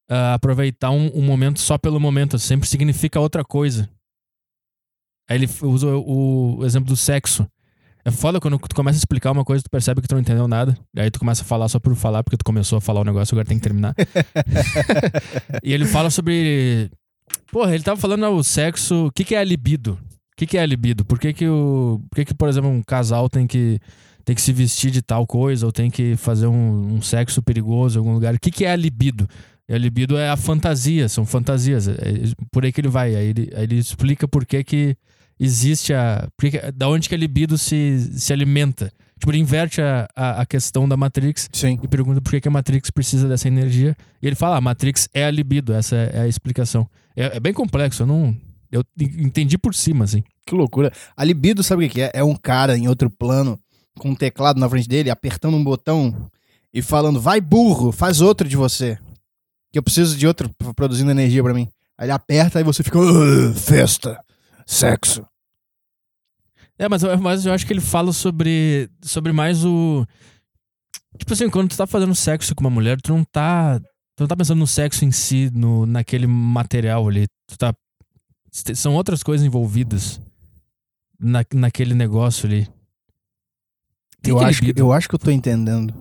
ah, 0.10 0.34
aproveitar 0.34 0.92
um, 0.92 1.10
um 1.16 1.24
momento 1.24 1.60
só 1.60 1.78
pelo 1.78 2.00
momento. 2.00 2.38
Sempre 2.38 2.68
significa 2.68 3.20
outra 3.20 3.44
coisa. 3.44 3.90
Aí 5.30 5.38
ele 5.38 5.50
usa 5.64 5.88
o, 5.96 6.58
o 6.58 6.66
exemplo 6.66 6.90
do 6.90 6.96
sexo. 6.96 7.50
É 8.08 8.12
foda 8.12 8.40
quando 8.40 8.58
tu 8.58 8.74
começa 8.74 8.96
a 8.96 9.02
explicar 9.02 9.34
uma 9.34 9.44
coisa, 9.44 9.62
tu 9.62 9.70
percebe 9.70 10.02
que 10.02 10.08
tu 10.08 10.16
não 10.16 10.22
entendeu 10.22 10.48
nada. 10.48 10.78
Aí 10.96 11.12
tu 11.12 11.20
começa 11.20 11.42
a 11.42 11.46
falar 11.46 11.68
só 11.68 11.78
por 11.78 11.94
falar, 11.94 12.24
porque 12.24 12.38
tu 12.38 12.46
começou 12.46 12.78
a 12.78 12.82
falar 12.82 13.02
o 13.02 13.04
negócio, 13.04 13.36
agora 13.36 13.46
tem 13.46 13.58
que 13.58 13.64
terminar. 13.64 13.94
e 15.62 15.74
ele 15.74 15.86
fala 15.86 16.10
sobre. 16.10 16.90
Porra, 17.52 17.76
ele 17.76 17.84
tava 17.84 18.00
falando 18.00 18.26
o 18.30 18.42
sexo. 18.46 19.08
O 19.08 19.12
que, 19.12 19.26
que 19.26 19.36
é 19.36 19.40
a 19.40 19.44
libido? 19.44 20.00
O 20.02 20.38
que, 20.38 20.48
que 20.48 20.58
é 20.58 20.62
a 20.62 20.66
libido? 20.66 21.04
Por 21.04 21.20
que, 21.20 21.34
que, 21.34 21.50
o, 21.50 22.02
por 22.10 22.16
que, 22.16 22.24
que, 22.24 22.34
por 22.34 22.48
exemplo, 22.48 22.70
um 22.70 22.82
casal 22.82 23.28
tem 23.28 23.46
que, 23.46 23.78
tem 24.24 24.34
que 24.34 24.42
se 24.42 24.54
vestir 24.54 24.90
de 24.90 25.02
tal 25.02 25.28
coisa 25.28 25.66
ou 25.66 25.72
tem 25.74 25.92
que 25.92 26.16
fazer 26.16 26.48
um, 26.48 26.96
um 26.96 27.02
sexo 27.02 27.42
perigoso 27.42 27.98
em 27.98 28.00
algum 28.00 28.14
lugar? 28.14 28.36
O 28.36 28.40
que, 28.40 28.52
que 28.52 28.64
é 28.64 28.72
a 28.72 28.76
libido? 28.78 29.28
E 29.68 29.74
a 29.74 29.78
libido 29.78 30.18
é 30.18 30.30
a 30.30 30.38
fantasia, 30.38 31.10
são 31.10 31.26
fantasias. 31.26 31.90
É, 31.90 31.92
é 31.92 32.32
por 32.54 32.64
aí 32.64 32.72
que 32.72 32.80
ele 32.80 32.88
vai. 32.88 33.18
Aí 33.18 33.28
ele, 33.28 33.52
aí 33.54 33.64
ele 33.64 33.78
explica 33.80 34.30
por 34.30 34.46
que, 34.46 34.64
que 34.64 34.98
existe 35.40 35.94
a. 35.94 36.28
que- 36.40 36.72
da 36.74 36.88
onde 36.90 37.08
que 37.10 37.16
a 37.16 37.18
libido 37.18 37.58
se, 37.58 38.00
se 38.20 38.32
alimenta. 38.34 38.92
Tipo, 39.20 39.32
ele 39.32 39.40
inverte 39.40 39.82
a, 39.82 40.08
a, 40.16 40.42
a 40.42 40.46
questão 40.46 40.88
da 40.88 40.96
Matrix 40.96 41.50
Sim. 41.52 41.80
e 41.82 41.88
pergunta 41.88 42.22
por 42.22 42.30
que, 42.30 42.42
que 42.42 42.48
a 42.48 42.52
Matrix 42.52 42.92
precisa 42.92 43.28
dessa 43.28 43.48
energia. 43.48 43.96
E 44.22 44.28
ele 44.28 44.36
fala: 44.36 44.56
ah, 44.56 44.58
a 44.60 44.62
Matrix 44.62 45.10
é 45.14 45.26
a 45.26 45.32
libido, 45.32 45.74
essa 45.74 45.96
é 45.96 46.22
a 46.22 46.28
explicação. 46.28 46.88
É, 47.16 47.38
é 47.38 47.40
bem 47.40 47.54
complexo, 47.54 48.04
eu 48.04 48.08
não. 48.08 48.36
Eu 48.72 48.84
entendi 49.00 49.58
por 49.58 49.74
cima, 49.74 50.04
assim. 50.06 50.24
Que 50.46 50.54
loucura. 50.54 50.92
A 51.16 51.24
libido, 51.24 51.64
sabe 51.64 51.86
o 51.86 51.90
que 51.90 52.02
é? 52.02 52.12
É 52.14 52.24
um 52.24 52.36
cara 52.36 52.78
em 52.78 52.88
outro 52.88 53.10
plano, 53.10 53.60
com 53.98 54.10
um 54.10 54.16
teclado 54.16 54.60
na 54.60 54.70
frente 54.70 54.88
dele, 54.88 55.10
apertando 55.10 55.56
um 55.58 55.64
botão 55.64 56.30
e 56.74 56.82
falando, 56.82 57.20
vai 57.20 57.42
burro, 57.42 57.92
faz 57.92 58.22
outro 58.22 58.48
de 58.48 58.56
você. 58.56 59.00
Que 59.72 59.80
eu 59.80 59.84
preciso 59.84 60.16
de 60.18 60.28
outro 60.28 60.50
produzindo 60.76 61.10
energia 61.10 61.42
pra 61.42 61.54
mim. 61.54 61.68
Aí 61.98 62.06
ele 62.06 62.12
aperta 62.12 62.60
e 62.60 62.64
você 62.64 62.84
fica, 62.84 63.00
"Ah, 63.00 63.54
festa, 63.56 64.20
sexo. 64.68 65.26
É, 66.78 66.88
mas, 66.88 67.02
eu- 67.02 67.18
mas 67.20 67.46
eu 67.46 67.54
acho 67.54 67.66
que 67.66 67.74
ele 67.74 67.82
fala 67.82 68.14
sobre, 68.14 68.88
sobre 69.02 69.32
mais 69.32 69.66
o. 69.66 70.06
Tipo 71.18 71.34
assim, 71.34 71.50
quando 71.50 71.70
tu 71.72 71.78
tá 71.78 71.88
fazendo 71.88 72.14
sexo 72.14 72.54
com 72.54 72.62
uma 72.62 72.70
mulher, 72.70 73.02
tu 73.02 73.12
não 73.16 73.24
tá. 73.24 73.80
Tu 74.16 74.22
não 74.22 74.28
tá 74.28 74.36
pensando 74.36 74.60
no 74.60 74.68
sexo 74.68 75.04
em 75.06 75.12
si, 75.12 75.50
no, 75.54 75.86
naquele 75.86 76.28
material 76.28 77.08
ali. 77.08 77.26
Tu 77.48 77.58
tá. 77.58 77.74
São 78.52 78.94
outras 78.96 79.24
coisas 79.24 79.46
envolvidas 79.46 80.22
na, 81.20 81.44
naquele 81.54 81.94
negócio 81.96 82.48
ali. 82.48 82.68
Tem 84.22 84.34
Eu 84.34 84.40
que 84.40 84.46
acho, 84.46 84.62
que, 84.62 84.74
eu 84.76 84.92
acho 84.94 85.08
que 85.10 85.16
eu 85.16 85.20
tô 85.20 85.32
entendendo. 85.32 85.94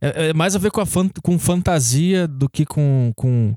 É, 0.00 0.28
é 0.28 0.32
mais 0.34 0.56
a 0.56 0.58
ver 0.58 0.70
com, 0.70 0.80
a 0.80 0.86
fan- 0.86 1.10
com 1.22 1.38
fantasia 1.38 2.26
do 2.26 2.48
que 2.48 2.64
com, 2.66 3.12
com. 3.16 3.56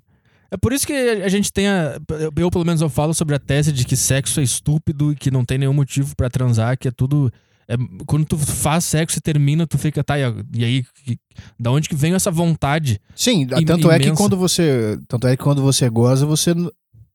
É 0.56 0.58
por 0.58 0.72
isso 0.72 0.88
que 0.88 0.94
a 0.94 1.28
gente 1.28 1.52
tem 1.52 1.68
a. 1.68 2.00
Eu, 2.38 2.50
pelo 2.50 2.64
menos, 2.64 2.80
eu 2.80 2.88
falo 2.90 3.14
sobre 3.14 3.36
a 3.36 3.40
tese 3.40 3.74
de 3.74 3.84
que 3.84 3.98
sexo 3.98 4.40
é 4.40 4.44
estúpido 4.44 5.12
e 5.12 5.16
que 5.16 5.30
não 5.30 5.44
tem 5.44 5.58
nenhum 5.58 5.74
motivo 5.74 6.16
pra 6.16 6.30
transar, 6.30 6.78
que 6.78 6.88
é 6.88 6.92
tudo. 6.92 7.30
É, 7.68 7.76
quando 8.06 8.26
tu 8.26 8.38
faz 8.38 8.86
sexo 8.86 9.18
e 9.18 9.22
termina, 9.22 9.68
tu 9.68 9.78
fica, 9.78 10.02
tá, 10.02 10.18
e 10.18 10.64
aí, 10.64 10.84
que- 11.04 11.18
da 11.60 11.72
onde 11.72 11.90
que 11.90 11.96
vem 11.96 12.14
essa 12.14 12.32
vontade? 12.32 13.02
Sim, 13.16 13.42
im- 13.42 13.66
tanto 13.66 13.92
é 13.92 13.98
que 14.00 14.06
imensa. 14.06 14.22
quando 14.24 14.38
você. 14.38 14.98
Tanto 15.10 15.28
é 15.28 15.36
que 15.36 15.44
quando 15.44 15.62
você 15.62 15.90
goza, 15.90 16.26
você. 16.26 16.54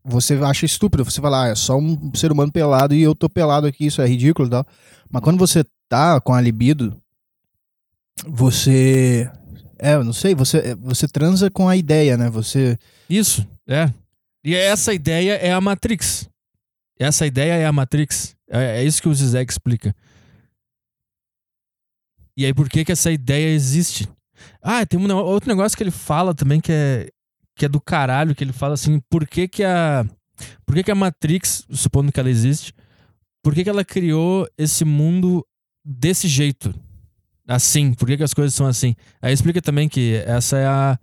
Você 0.04 0.34
acha 0.34 0.66
estúpido. 0.66 1.02
Você 1.04 1.20
fala, 1.20 1.44
ah, 1.44 1.48
é 1.48 1.54
só 1.54 1.78
um 1.78 2.10
ser 2.14 2.30
humano 2.30 2.52
pelado 2.52 2.94
e 2.94 3.00
eu 3.02 3.14
tô 3.14 3.26
pelado 3.28 3.66
aqui, 3.66 3.86
isso 3.86 4.02
é 4.02 4.06
ridículo 4.06 4.48
e 4.48 4.50
tal. 4.50 4.66
Mas 5.10 5.22
quando 5.22 5.38
você 5.38 5.64
tá 5.88 6.20
com 6.20 6.34
a 6.34 6.40
libido, 6.42 6.94
você. 8.26 9.30
É, 9.80 9.94
eu 9.94 10.04
não 10.04 10.12
sei, 10.12 10.34
você, 10.34 10.74
você 10.74 11.08
transa 11.08 11.50
com 11.50 11.68
a 11.68 11.76
ideia, 11.76 12.16
né? 12.16 12.28
Você. 12.28 12.78
Isso, 13.08 13.46
é. 13.66 13.90
E 14.44 14.54
essa 14.54 14.92
ideia 14.92 15.34
é 15.34 15.52
a 15.52 15.60
Matrix. 15.60 16.28
Essa 16.98 17.26
ideia 17.26 17.54
é 17.54 17.66
a 17.66 17.72
Matrix. 17.72 18.36
É, 18.48 18.80
é 18.80 18.84
isso 18.84 19.00
que 19.00 19.08
o 19.08 19.14
Zizek 19.14 19.50
explica. 19.50 19.94
E 22.36 22.44
aí, 22.44 22.52
por 22.52 22.68
que 22.68 22.84
que 22.84 22.92
essa 22.92 23.10
ideia 23.10 23.54
existe? 23.54 24.08
Ah, 24.62 24.84
tem 24.84 24.98
um 25.00 25.16
outro 25.16 25.48
negócio 25.48 25.76
que 25.76 25.82
ele 25.82 25.90
fala 25.90 26.34
também 26.34 26.60
que 26.60 26.72
é, 26.72 27.08
que 27.56 27.64
é 27.64 27.68
do 27.68 27.80
caralho, 27.80 28.34
que 28.34 28.44
ele 28.44 28.52
fala 28.52 28.74
assim, 28.74 29.00
por 29.10 29.26
que 29.26 29.48
que 29.48 29.64
a... 29.64 30.04
Por 30.64 30.74
que 30.74 30.84
que 30.84 30.90
a 30.90 30.94
Matrix, 30.94 31.66
supondo 31.70 32.10
que 32.10 32.18
ela 32.18 32.30
existe, 32.30 32.72
por 33.42 33.54
que 33.54 33.62
que 33.62 33.68
ela 33.68 33.84
criou 33.84 34.48
esse 34.56 34.84
mundo 34.84 35.46
desse 35.84 36.28
jeito? 36.28 36.74
Assim, 37.50 37.92
por 37.94 38.06
que 38.06 38.16
que 38.16 38.22
as 38.22 38.32
coisas 38.32 38.54
são 38.54 38.66
assim? 38.66 38.94
Aí 39.20 39.32
explica 39.32 39.60
também 39.60 39.88
que 39.88 40.22
essa 40.24 40.56
é 40.56 40.66
a... 40.66 40.98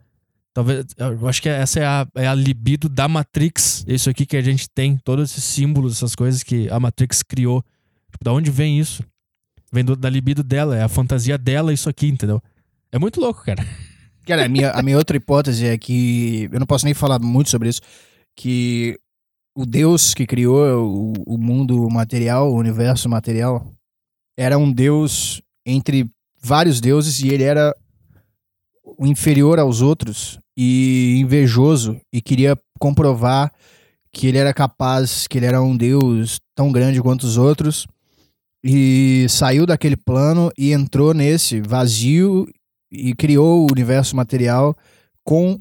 Talvez, 0.54 0.86
eu 0.98 1.28
acho 1.28 1.42
que 1.42 1.50
essa 1.50 1.80
é 1.80 1.86
a, 1.86 2.08
é 2.16 2.28
a 2.28 2.34
libido 2.34 2.88
da 2.88 3.08
Matrix. 3.08 3.84
Isso 3.86 4.10
aqui 4.10 4.26
que 4.26 4.38
a 4.38 4.42
gente 4.42 4.70
tem, 4.70 4.98
todos 4.98 5.30
esses 5.30 5.44
símbolos, 5.44 5.98
essas 5.98 6.16
coisas 6.16 6.44
que 6.44 6.70
a 6.70 6.80
Matrix 6.80 7.22
criou. 7.22 7.62
Tipo, 8.12 8.24
da 8.24 8.32
onde 8.32 8.50
vem 8.50 8.80
isso? 8.80 9.04
Vem 9.72 9.84
do- 9.84 9.96
da 9.98 10.10
libido 10.10 10.42
dela, 10.44 10.76
é 10.78 10.82
a 10.82 10.88
fantasia 10.88 11.38
dela, 11.38 11.74
isso 11.74 11.90
aqui, 11.90 12.08
entendeu? 12.08 12.42
É 12.92 12.98
muito 12.98 13.20
louco, 13.20 13.44
cara. 13.44 13.64
Cara, 14.26 14.46
a 14.46 14.50
minha, 14.50 14.72
a 14.72 14.82
minha 14.82 14.98
outra 14.98 15.18
hipótese 15.18 15.66
é 15.66 15.78
que. 15.78 16.50
Eu 16.52 16.60
não 16.60 16.66
posso 16.66 16.86
nem 16.86 16.94
falar 16.94 17.20
muito 17.20 17.50
sobre 17.50 17.70
isso. 17.70 17.82
Que 18.36 18.98
o 19.56 19.66
Deus 19.66 20.14
que 20.14 20.26
criou 20.26 20.86
o, 20.86 21.36
o 21.36 21.38
mundo 21.38 21.90
material, 21.90 22.52
o 22.52 22.58
universo 22.58 23.08
material, 23.10 23.70
era 24.38 24.58
um 24.58 24.72
Deus 24.72 25.42
entre 25.66 26.10
vários 26.48 26.80
deuses 26.80 27.20
e 27.20 27.28
ele 27.28 27.44
era 27.44 27.76
inferior 29.02 29.60
aos 29.60 29.82
outros 29.82 30.40
e 30.58 31.20
invejoso 31.20 32.00
e 32.12 32.22
queria 32.22 32.58
comprovar 32.80 33.52
que 34.14 34.28
ele 34.28 34.38
era 34.38 34.54
capaz, 34.54 35.28
que 35.28 35.38
ele 35.38 35.46
era 35.46 35.62
um 35.62 35.76
Deus 35.76 36.40
tão 36.56 36.72
grande 36.72 37.02
quanto 37.02 37.24
os 37.24 37.38
outros 37.38 37.86
e 38.64 39.28
saiu 39.30 39.66
daquele 39.66 39.98
plano 39.98 40.50
e 40.58 40.72
entrou 40.72 41.14
nesse 41.14 41.60
vazio 41.60 42.48
e 42.90 43.14
criou 43.14 43.64
o 43.64 43.72
universo 43.72 44.16
material 44.16 44.76
com 45.26 45.60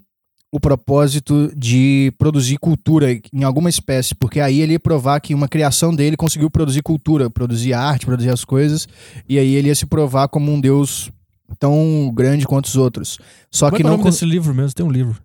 o 0.57 0.61
propósito 0.61 1.53
de 1.57 2.13
produzir 2.19 2.57
cultura 2.59 3.13
em 3.33 3.45
alguma 3.45 3.69
espécie, 3.69 4.15
porque 4.15 4.41
aí 4.41 4.61
ele 4.61 4.73
ia 4.73 4.81
provar 4.81 5.21
que 5.21 5.35
uma 5.35 5.49
criação 5.49 5.95
dele 5.95 6.17
conseguiu 6.17 6.51
produzir 6.51 6.83
cultura, 6.83 7.29
produzir 7.31 7.73
arte, 7.75 8.07
produzir 8.07 8.31
as 8.31 8.45
coisas, 8.45 8.89
e 9.29 9.39
aí 9.39 9.55
ele 9.55 9.69
ia 9.69 9.75
se 9.75 9.87
provar 9.87 10.29
como 10.29 10.53
um 10.53 10.61
deus 10.61 11.11
tão 11.59 12.11
grande 12.15 12.47
quanto 12.47 12.67
os 12.67 12.77
outros. 12.77 13.19
Só 13.51 13.69
é 13.69 13.71
que 13.71 13.77
é 13.77 13.81
o 13.81 13.83
não 13.85 13.91
nome 13.93 14.03
con- 14.05 14.11
desse 14.11 14.25
livro 14.25 14.55
mesmo? 14.55 14.73
Tem 14.75 14.85
um 14.85 14.91
livro. 14.91 15.17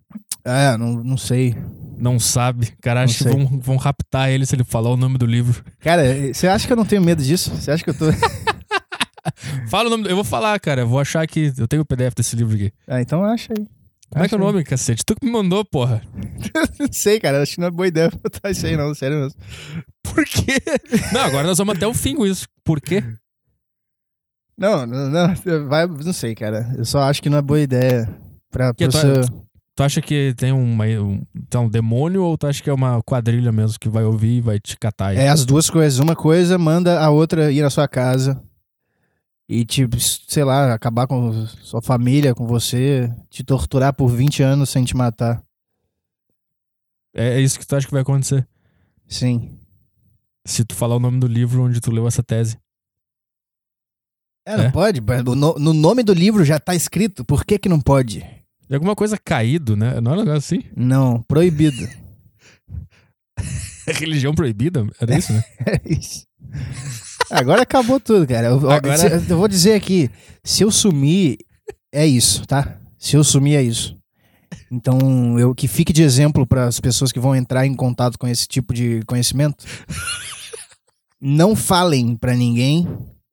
é, 0.45 0.77
não, 0.77 1.03
não 1.03 1.17
sei. 1.17 1.55
Não 1.97 2.19
sabe. 2.19 2.73
Cara, 2.81 3.03
acho 3.03 3.23
que 3.23 3.29
vão, 3.29 3.59
vão 3.59 3.75
raptar 3.77 4.29
ele 4.29 4.45
se 4.45 4.55
ele 4.55 4.63
falar 4.63 4.89
o 4.89 4.97
nome 4.97 5.17
do 5.17 5.25
livro. 5.25 5.63
Cara, 5.79 6.03
você 6.33 6.47
acha 6.47 6.65
que 6.65 6.73
eu 6.73 6.77
não 6.77 6.85
tenho 6.85 7.01
medo 7.01 7.21
disso? 7.23 7.51
Você 7.51 7.69
acha 7.71 7.83
que 7.83 7.89
eu 7.91 7.93
tô 7.93 8.05
Fala 9.69 9.88
o 9.88 9.89
nome. 9.91 10.03
do- 10.03 10.09
Eu 10.09 10.15
vou 10.15 10.23
falar, 10.25 10.59
cara. 10.59 10.81
Eu 10.81 10.88
vou 10.88 11.00
achar 11.00 11.25
que. 11.27 11.53
Eu 11.57 11.67
tenho 11.67 11.83
o 11.83 11.85
PDF 11.85 12.15
desse 12.15 12.35
livro 12.35 12.55
aqui. 12.55 12.71
Ah, 12.88 13.01
então 13.01 13.23
acha 13.23 13.53
aí. 13.57 13.67
Como 14.12 14.25
é 14.25 14.27
que 14.27 14.36
é 14.36 14.38
o 14.38 14.41
nome, 14.41 14.63
cacete? 14.63 15.06
Tu 15.06 15.15
que 15.15 15.25
me 15.25 15.32
mandou, 15.32 15.63
porra. 15.63 16.01
Não 16.80 16.88
sei, 16.91 17.20
cara, 17.20 17.41
acho 17.41 17.53
que 17.56 17.60
não 17.62 17.68
é 17.68 17.72
boa 17.72 17.88
ideia 17.88 18.10
botar 18.10 18.50
isso 18.51 18.65
aí 18.65 18.75
não, 18.75 18.94
sério 18.94 19.18
mesmo. 19.20 19.39
Por 20.03 20.25
quê? 20.25 20.58
Não, 21.13 21.22
agora 21.22 21.48
nós 21.48 21.58
vamos 21.58 21.75
até 21.77 21.88
o 21.88 21.94
fim 21.94 22.15
com 22.15 22.25
isso. 22.25 22.46
Por 22.63 22.82
quê? 22.82 23.01
Não, 24.58 24.86
não, 24.86 25.10
não, 25.10 25.68
vai, 25.70 25.88
não 25.88 26.12
sei, 26.13 26.36
cara. 26.36 26.74
Eu 26.77 26.84
só 26.86 27.01
acho 27.03 27.22
que 27.22 27.30
não 27.30 27.38
é 27.38 27.41
boa 27.41 27.60
ideia 27.60 28.06
pra, 28.51 28.74
pra 28.74 28.88
tu- 28.88 28.91
você... 28.91 29.22
Tu 29.74 29.84
acha 29.84 30.01
que 30.01 30.34
tem 30.36 30.51
uma, 30.51 30.84
um, 30.86 31.24
tem 31.50 31.62
um 31.62 31.70
demônio 31.70 32.24
ou 32.24 32.38
tu 32.38 32.46
acha 32.46 32.62
que 32.62 32.70
é 32.70 32.74
uma 32.74 33.01
quadrilha 33.01 33.51
mesmo 33.53 33.80
que 33.80 33.88
vai 33.88 34.03
ouvir 34.03 34.38
e 34.38 34.41
vai 34.41 34.60
te 34.60 34.77
catar 34.77 35.08
aí? 35.08 35.18
É 35.18 35.30
as 35.30 35.46
duas 35.46 35.70
coisas. 35.70 35.98
Uma 36.00 36.15
coisa 36.15 36.58
manda 36.58 37.00
a 37.00 37.10
outra 37.10 37.50
ir 37.51 37.62
na 37.62 37.70
sua 37.70 37.88
casa 37.88 38.39
e, 39.53 39.65
tipo, 39.65 40.00
sei 40.00 40.43
lá, 40.46 40.74
acabar 40.74 41.08
com 41.08 41.46
sua 41.48 41.81
família, 41.81 42.34
com 42.34 42.48
você, 42.48 43.13
te 43.29 43.43
torturar 43.43 43.93
por 43.93 44.08
20 44.08 44.41
anos 44.41 44.70
sem 44.70 44.86
te 44.86 44.96
matar. 44.96 45.43
É, 47.13 47.34
é 47.38 47.41
isso 47.41 47.60
que 47.60 47.67
tu 47.67 47.75
acha 47.75 47.86
que 47.86 47.91
vai 47.91 48.01
acontecer. 48.01 48.48
Sim. 49.08 49.60
Se 50.48 50.63
tu 50.63 50.74
falar 50.74 50.96
o 50.96 51.00
nome 51.00 51.20
do 51.20 51.27
livro 51.27 51.63
onde 51.63 51.81
tu 51.81 51.91
leu 51.91 52.08
essa 52.08 52.24
tese. 52.24 52.58
É, 54.46 54.55
não 54.58 54.63
É? 54.65 54.72
pode? 54.72 55.01
No, 55.36 55.55
no 55.60 55.74
nome 55.74 56.01
do 56.01 56.13
livro 56.13 56.46
já 56.46 56.58
tá 56.60 56.74
escrito. 56.74 57.25
Por 57.25 57.43
que 57.46 57.60
que 57.60 57.67
não 57.70 57.79
pode? 57.81 58.20
É 58.70 58.74
alguma 58.75 58.96
coisa 58.96 59.17
caído, 59.17 59.75
né? 59.75 60.00
Não 60.00 60.12
é 60.13 60.15
um 60.15 60.20
negócio 60.20 60.38
assim? 60.38 60.63
Não, 60.75 61.22
proibido. 61.24 61.88
Religião 63.86 64.34
proibida? 64.34 64.88
Era 65.00 65.17
isso, 65.17 65.34
né? 65.34 65.43
É 65.67 65.81
isso. 65.93 66.25
Agora 67.31 67.61
acabou 67.61 68.00
tudo, 68.00 68.27
cara. 68.27 68.47
Eu, 68.47 68.69
Agora- 68.69 68.97
se- 68.97 69.31
eu 69.31 69.38
vou 69.38 69.47
dizer 69.47 69.73
aqui, 69.73 70.09
se 70.43 70.63
eu 70.63 70.71
sumir, 70.71 71.38
é 71.91 72.05
isso, 72.05 72.45
tá? 72.45 72.77
Se 72.97 73.15
eu 73.15 73.23
sumir, 73.23 73.55
é 73.55 73.63
isso. 73.63 73.97
Então, 74.71 75.38
eu 75.39 75.53
que 75.55 75.67
fique 75.67 75.91
de 75.91 76.03
exemplo 76.03 76.45
para 76.45 76.65
as 76.65 76.79
pessoas 76.79 77.11
que 77.11 77.19
vão 77.19 77.35
entrar 77.35 77.65
em 77.65 77.73
contato 77.73 78.17
com 78.17 78.27
esse 78.27 78.47
tipo 78.47 78.73
de 78.73 79.01
conhecimento. 79.05 79.65
Não 81.19 81.55
falem 81.55 82.15
pra 82.15 82.35
ninguém 82.35 82.88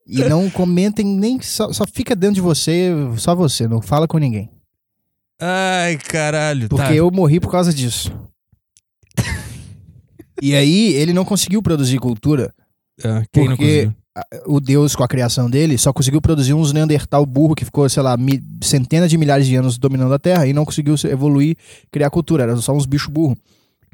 e 0.07 0.23
não 0.25 0.49
comentem 0.53 1.07
nem 1.07 1.41
só, 1.41 1.73
só 1.73 1.87
fica 1.87 2.15
dentro 2.15 2.35
de 2.35 2.41
você, 2.43 2.91
só 3.17 3.35
você, 3.35 3.67
não 3.67 3.81
fala 3.81 4.07
com 4.07 4.19
ninguém. 4.19 4.51
Ai, 5.41 5.97
caralho. 5.97 6.69
Porque 6.69 6.85
tá. 6.85 6.95
eu 6.95 7.11
morri 7.11 7.41
por 7.41 7.51
causa 7.51 7.73
disso. 7.73 8.13
e 10.43 10.55
aí, 10.55 10.93
ele 10.95 11.15
não 11.15 11.25
conseguiu 11.25 11.63
produzir 11.63 11.99
cultura 11.99 12.53
Ah, 13.05 13.23
quem 13.33 13.45
não 13.49 13.57
porque- 13.57 13.65
conseguiu? 13.87 13.95
o 14.47 14.59
Deus, 14.61 14.97
com 14.97 15.05
a 15.05 15.09
criação 15.09 15.49
dele, 15.49 15.79
só 15.79 15.93
conseguiu 15.93 16.21
produzir 16.21 16.53
uns 16.53 16.73
Neandertal 16.73 17.25
burro 17.25 17.55
que 17.55 17.65
ficou, 17.65 17.89
sei 17.89 18.03
lá, 18.03 18.17
mi- 18.17 18.43
centenas 18.61 19.09
de 19.11 19.17
milhares 19.17 19.47
de 19.47 19.55
anos 19.55 19.79
dominando 19.79 20.13
a 20.13 20.19
Terra 20.19 20.45
e 20.47 20.53
não 20.53 20.65
conseguiu 20.65 20.97
se- 20.97 21.07
evoluir, 21.07 21.57
criar 21.93 22.11
cultura. 22.11 22.43
Eram 22.43 22.61
só 22.61 22.73
uns 22.73 22.85
bichos 22.85 23.07
burros. 23.13 23.39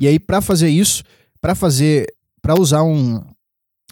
E 0.00 0.06
aí, 0.08 0.18
pra 0.18 0.40
fazer 0.40 0.70
isso, 0.70 1.04
pra 1.42 1.54
fazer, 1.54 2.06
pra 2.40 2.54
usar 2.58 2.82
um, 2.82 3.22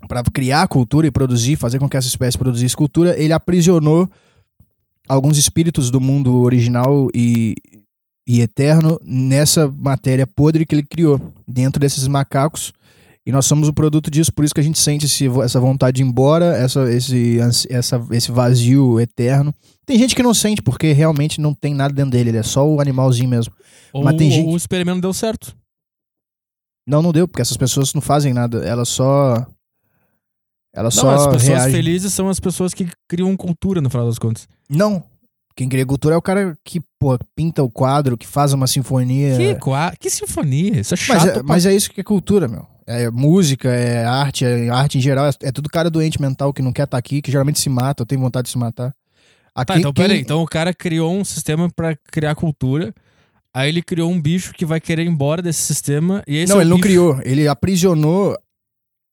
Pra 0.09 0.21
criar 0.25 0.67
cultura 0.67 1.07
e 1.07 1.13
produzir, 1.13 1.55
fazer 1.55 1.79
com 1.79 1.89
que 1.89 1.97
essa 1.97 2.09
espécie 2.09 2.37
produzisse 2.37 2.75
cultura, 2.77 3.17
ele 3.17 3.33
aprisionou 3.33 4.11
alguns 5.09 5.39
espíritos 5.39 5.91
do 5.93 6.01
mundo 6.01 6.41
original 6.41 7.09
e, 7.15 7.55
e 8.27 8.41
eterno 8.41 8.99
nessa 9.05 9.69
matéria 9.71 10.27
podre 10.27 10.67
que 10.67 10.75
ele 10.75 10.83
criou 10.83 11.21
dentro 11.47 11.79
desses 11.79 12.09
macacos. 12.09 12.73
E 13.25 13.31
nós 13.31 13.47
somos 13.47 13.69
o 13.69 13.73
produto 13.73 14.11
disso, 14.11 14.33
por 14.33 14.45
isso 14.45 14.53
que 14.53 14.61
a 14.61 14.65
gente 14.65 14.79
sente 14.81 15.07
esse, 15.07 15.27
essa 15.43 15.61
vontade 15.61 15.97
de 15.97 16.03
ir 16.03 16.07
embora, 16.07 16.57
essa, 16.57 16.91
esse, 16.93 17.39
essa, 17.71 18.05
esse 18.11 18.33
vazio 18.33 18.99
eterno. 18.99 19.55
Tem 19.87 19.97
gente 19.97 20.15
que 20.17 20.23
não 20.25 20.35
sente, 20.35 20.61
porque 20.61 20.93
realmente 20.93 21.41
não 21.41 21.55
tem 21.55 21.73
nada 21.73 21.95
dentro 21.95 22.11
dele, 22.11 22.31
ele 22.31 22.39
é 22.39 22.43
só 22.43 22.67
o 22.69 22.81
animalzinho 22.81 23.29
mesmo. 23.29 23.55
Ou, 23.93 24.03
Mas 24.03 24.17
tem 24.17 24.29
gente- 24.31 24.49
o 24.49 24.57
experimento 24.57 25.01
deu 25.01 25.13
certo. 25.13 25.55
Não, 26.85 27.01
não 27.01 27.13
deu, 27.13 27.29
porque 27.29 27.43
essas 27.43 27.57
pessoas 27.57 27.95
não 27.95 28.01
fazem 28.01 28.33
nada, 28.35 28.59
elas 28.65 28.89
só. 28.89 29.47
Elas 30.75 30.97
Não, 30.97 31.03
só 31.03 31.11
as 31.15 31.27
pessoas 31.27 31.43
reagem. 31.49 31.73
felizes 31.73 32.13
são 32.15 32.29
as 32.29 32.41
pessoas 32.41 32.73
que 32.75 32.89
criam 33.09 33.37
cultura, 33.37 33.81
no 33.81 33.91
final 33.91 34.07
das 34.07 34.19
contas. 34.19 34.49
Não. 34.69 35.05
Quem 35.55 35.69
cria 35.69 35.85
cultura 35.85 36.15
é 36.15 36.19
o 36.19 36.23
cara 36.23 36.57
que, 36.65 36.81
pô, 36.99 37.17
pinta 37.37 37.63
o 37.63 37.71
quadro, 37.71 38.17
que 38.17 38.27
faz 38.27 38.55
uma 38.55 38.67
sinfonia. 38.67 39.37
Que, 39.37 39.55
qua- 39.57 39.93
que 40.01 40.09
sinfonia? 40.09 40.81
Isso 40.81 40.95
é 40.95 40.97
chato. 40.97 41.17
Mas 41.19 41.27
é, 41.37 41.43
mas 41.43 41.67
é 41.67 41.75
isso 41.75 41.91
que 41.93 42.01
é 42.01 42.05
cultura, 42.05 42.49
meu. 42.49 42.67
É 42.87 43.11
música, 43.11 43.69
é 43.69 44.05
arte, 44.05 44.45
é 44.45 44.69
arte 44.69 44.99
em 44.99 45.01
geral. 45.01 45.27
É, 45.27 45.33
é 45.43 45.53
tudo 45.53 45.69
cara 45.69 45.89
doente 45.91 46.21
mental 46.21 46.53
que 46.53 46.63
não 46.63 46.73
quer 46.73 46.85
estar 46.85 46.99
aqui, 46.99 47.23
que 47.23 47.31
geralmente 47.31 47.59
se 47.61 47.69
mata, 47.69 48.03
ou 48.03 48.07
tem 48.07 48.19
vontade 48.19 48.47
de 48.47 48.51
se 48.53 48.59
matar. 48.59 48.93
Aqui, 49.55 49.73
Tá, 49.75 49.79
então 49.79 49.93
quem- 49.93 50.05
peraí. 50.05 50.21
Então 50.21 50.43
o 50.43 50.47
cara 50.47 50.73
criou 50.75 51.13
um 51.15 51.25
sistema 51.25 51.71
pra 51.71 51.95
criar 52.11 52.35
cultura. 52.35 52.93
Aí 53.55 53.69
ele 53.69 53.83
criou 53.83 54.11
um 54.11 54.21
bicho 54.21 54.53
que 54.55 54.65
vai 54.65 54.81
querer 54.81 55.05
ir 55.05 55.09
embora 55.09 55.43
desse 55.43 55.61
sistema. 55.63 56.23
E 56.27 56.37
esse 56.39 56.53
Não, 56.53 56.59
é 56.59 56.63
ele 56.63 56.71
não 56.71 56.77
bicho- 56.79 56.89
criou. 56.89 57.21
Ele 57.23 57.47
aprisionou 57.47 58.37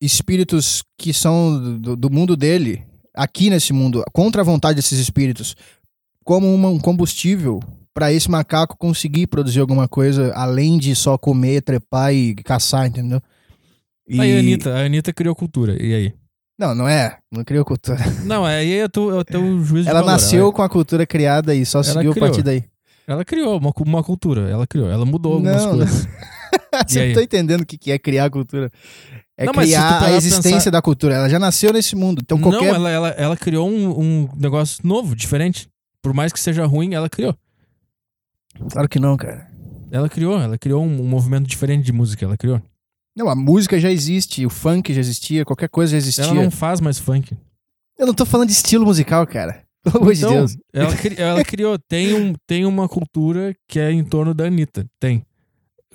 espíritos 0.02 0.84
que 0.98 1.14
são 1.14 1.78
do, 1.80 1.96
do 1.96 2.10
mundo 2.10 2.36
dele, 2.38 2.84
aqui 3.14 3.50
nesse 3.50 3.74
mundo, 3.74 4.04
contra 4.14 4.42
a 4.42 4.46
vontade 4.46 4.76
desses 4.78 4.98
espíritos, 5.00 5.56
como 6.24 6.54
uma- 6.54 6.70
um 6.70 6.80
combustível 6.80 7.60
para 7.94 8.14
esse 8.14 8.30
macaco 8.32 8.78
conseguir 8.78 9.28
produzir 9.28 9.60
alguma 9.60 9.88
coisa 9.88 10.32
além 10.36 10.78
de 10.78 10.96
só 10.96 11.18
comer, 11.18 11.62
trepar 11.62 12.14
e 12.14 12.34
caçar, 12.36 12.88
entendeu? 12.88 13.22
E... 14.10 14.20
Aí 14.20 14.36
a 14.36 14.40
Anitta, 14.40 14.74
a 14.76 14.86
Anitta 14.86 15.14
criou 15.14 15.36
cultura. 15.36 15.82
E 15.82 15.94
aí? 15.94 16.14
Não, 16.60 16.74
não 16.76 16.88
é. 16.90 17.18
Não 17.32 17.44
criou 17.44 17.64
cultura. 17.64 18.00
Não, 18.26 18.44
aí 18.44 18.74
é 18.80 18.86
o 18.86 18.90
teu, 18.90 19.12
é 19.12 19.20
o 19.20 19.24
teu 19.24 19.42
juízo 19.64 19.84
de 19.86 19.90
Ela 19.90 20.00
valor. 20.02 20.12
nasceu 20.14 20.52
com 20.52 20.62
a 20.62 20.68
cultura 20.70 21.06
criada 21.06 21.54
e 21.56 21.66
só 21.66 21.78
Ela 21.78 21.84
seguiu 21.86 22.12
a 22.12 22.14
criou. 22.14 22.28
partir 22.28 22.42
daí. 22.44 22.64
Ela 23.08 23.24
criou 23.24 23.58
uma, 23.58 23.72
uma 23.86 24.04
cultura, 24.04 24.50
ela 24.50 24.68
criou, 24.68 24.90
ela 24.90 25.06
mudou 25.06 25.34
algumas 25.36 25.64
Não, 25.64 25.78
coisas. 25.78 26.08
Você 26.88 27.00
aí? 27.00 27.08
não 27.10 27.16
tá 27.16 27.24
entendendo 27.24 27.62
o 27.62 27.66
que 27.66 27.78
que 27.78 27.92
é 27.92 27.98
criar 27.98 28.26
a 28.26 28.30
cultura. 28.30 28.70
É 29.38 29.46
Não, 29.46 29.54
criar 29.54 30.04
a 30.04 30.12
existência 30.12 30.52
pensar- 30.58 30.70
da 30.72 30.82
cultura. 30.82 31.16
Ela 31.16 31.30
já 31.30 31.40
nasceu 31.40 31.72
nesse 31.72 31.96
mundo. 31.96 32.20
Então 32.22 32.40
qualquer. 32.40 32.68
Não, 32.68 32.76
ela, 32.76 32.90
ela, 32.90 33.10
ela 33.12 33.38
criou 33.38 33.70
um, 33.70 34.00
um 34.00 34.30
negócio 34.36 34.86
novo, 34.86 35.16
diferente. 35.16 35.68
Por 36.04 36.14
mais 36.14 36.32
que 36.34 36.40
seja 36.40 36.66
ruim, 36.66 36.94
ela 36.94 37.10
criou. 37.10 37.36
Claro 38.72 38.90
que 38.90 39.00
não, 39.00 39.16
cara. 39.18 39.48
Ela 39.92 40.10
criou, 40.10 40.40
ela 40.40 40.58
criou 40.58 40.84
um, 40.84 41.02
um 41.02 41.08
movimento 41.08 41.48
diferente 41.48 41.84
de 41.86 41.92
música, 41.94 42.26
ela 42.26 42.38
criou. 42.38 42.62
Não, 43.20 43.28
a 43.30 43.36
música 43.36 43.78
já 43.78 43.92
existe, 43.92 44.46
o 44.46 44.50
funk 44.50 44.94
já 44.94 45.02
existia, 45.02 45.44
qualquer 45.44 45.68
coisa 45.68 45.92
já 45.92 45.98
existia. 45.98 46.24
Ela 46.24 46.34
não 46.36 46.50
faz 46.50 46.80
mais 46.80 46.98
funk. 46.98 47.36
Eu 47.98 48.08
não 48.08 48.14
tô 48.14 48.26
falando 48.26 48.48
de 48.48 48.54
estilo 48.54 48.86
musical, 48.86 49.28
cara. 49.28 49.62
Pelo 49.84 49.98
amor 49.98 50.14
de 50.14 50.20
Então, 50.20 50.34
Deus. 50.34 50.58
Ela, 50.74 50.96
cri- 50.96 51.16
ela 51.22 51.44
criou, 51.46 51.78
tem, 51.78 52.14
um, 52.14 52.34
tem 52.48 52.66
uma 52.66 52.88
cultura 52.88 53.54
que 53.68 53.78
é 53.78 53.92
em 53.92 54.06
torno 54.06 54.34
da 54.34 54.46
Anitta. 54.46 54.86
Tem. 55.00 55.22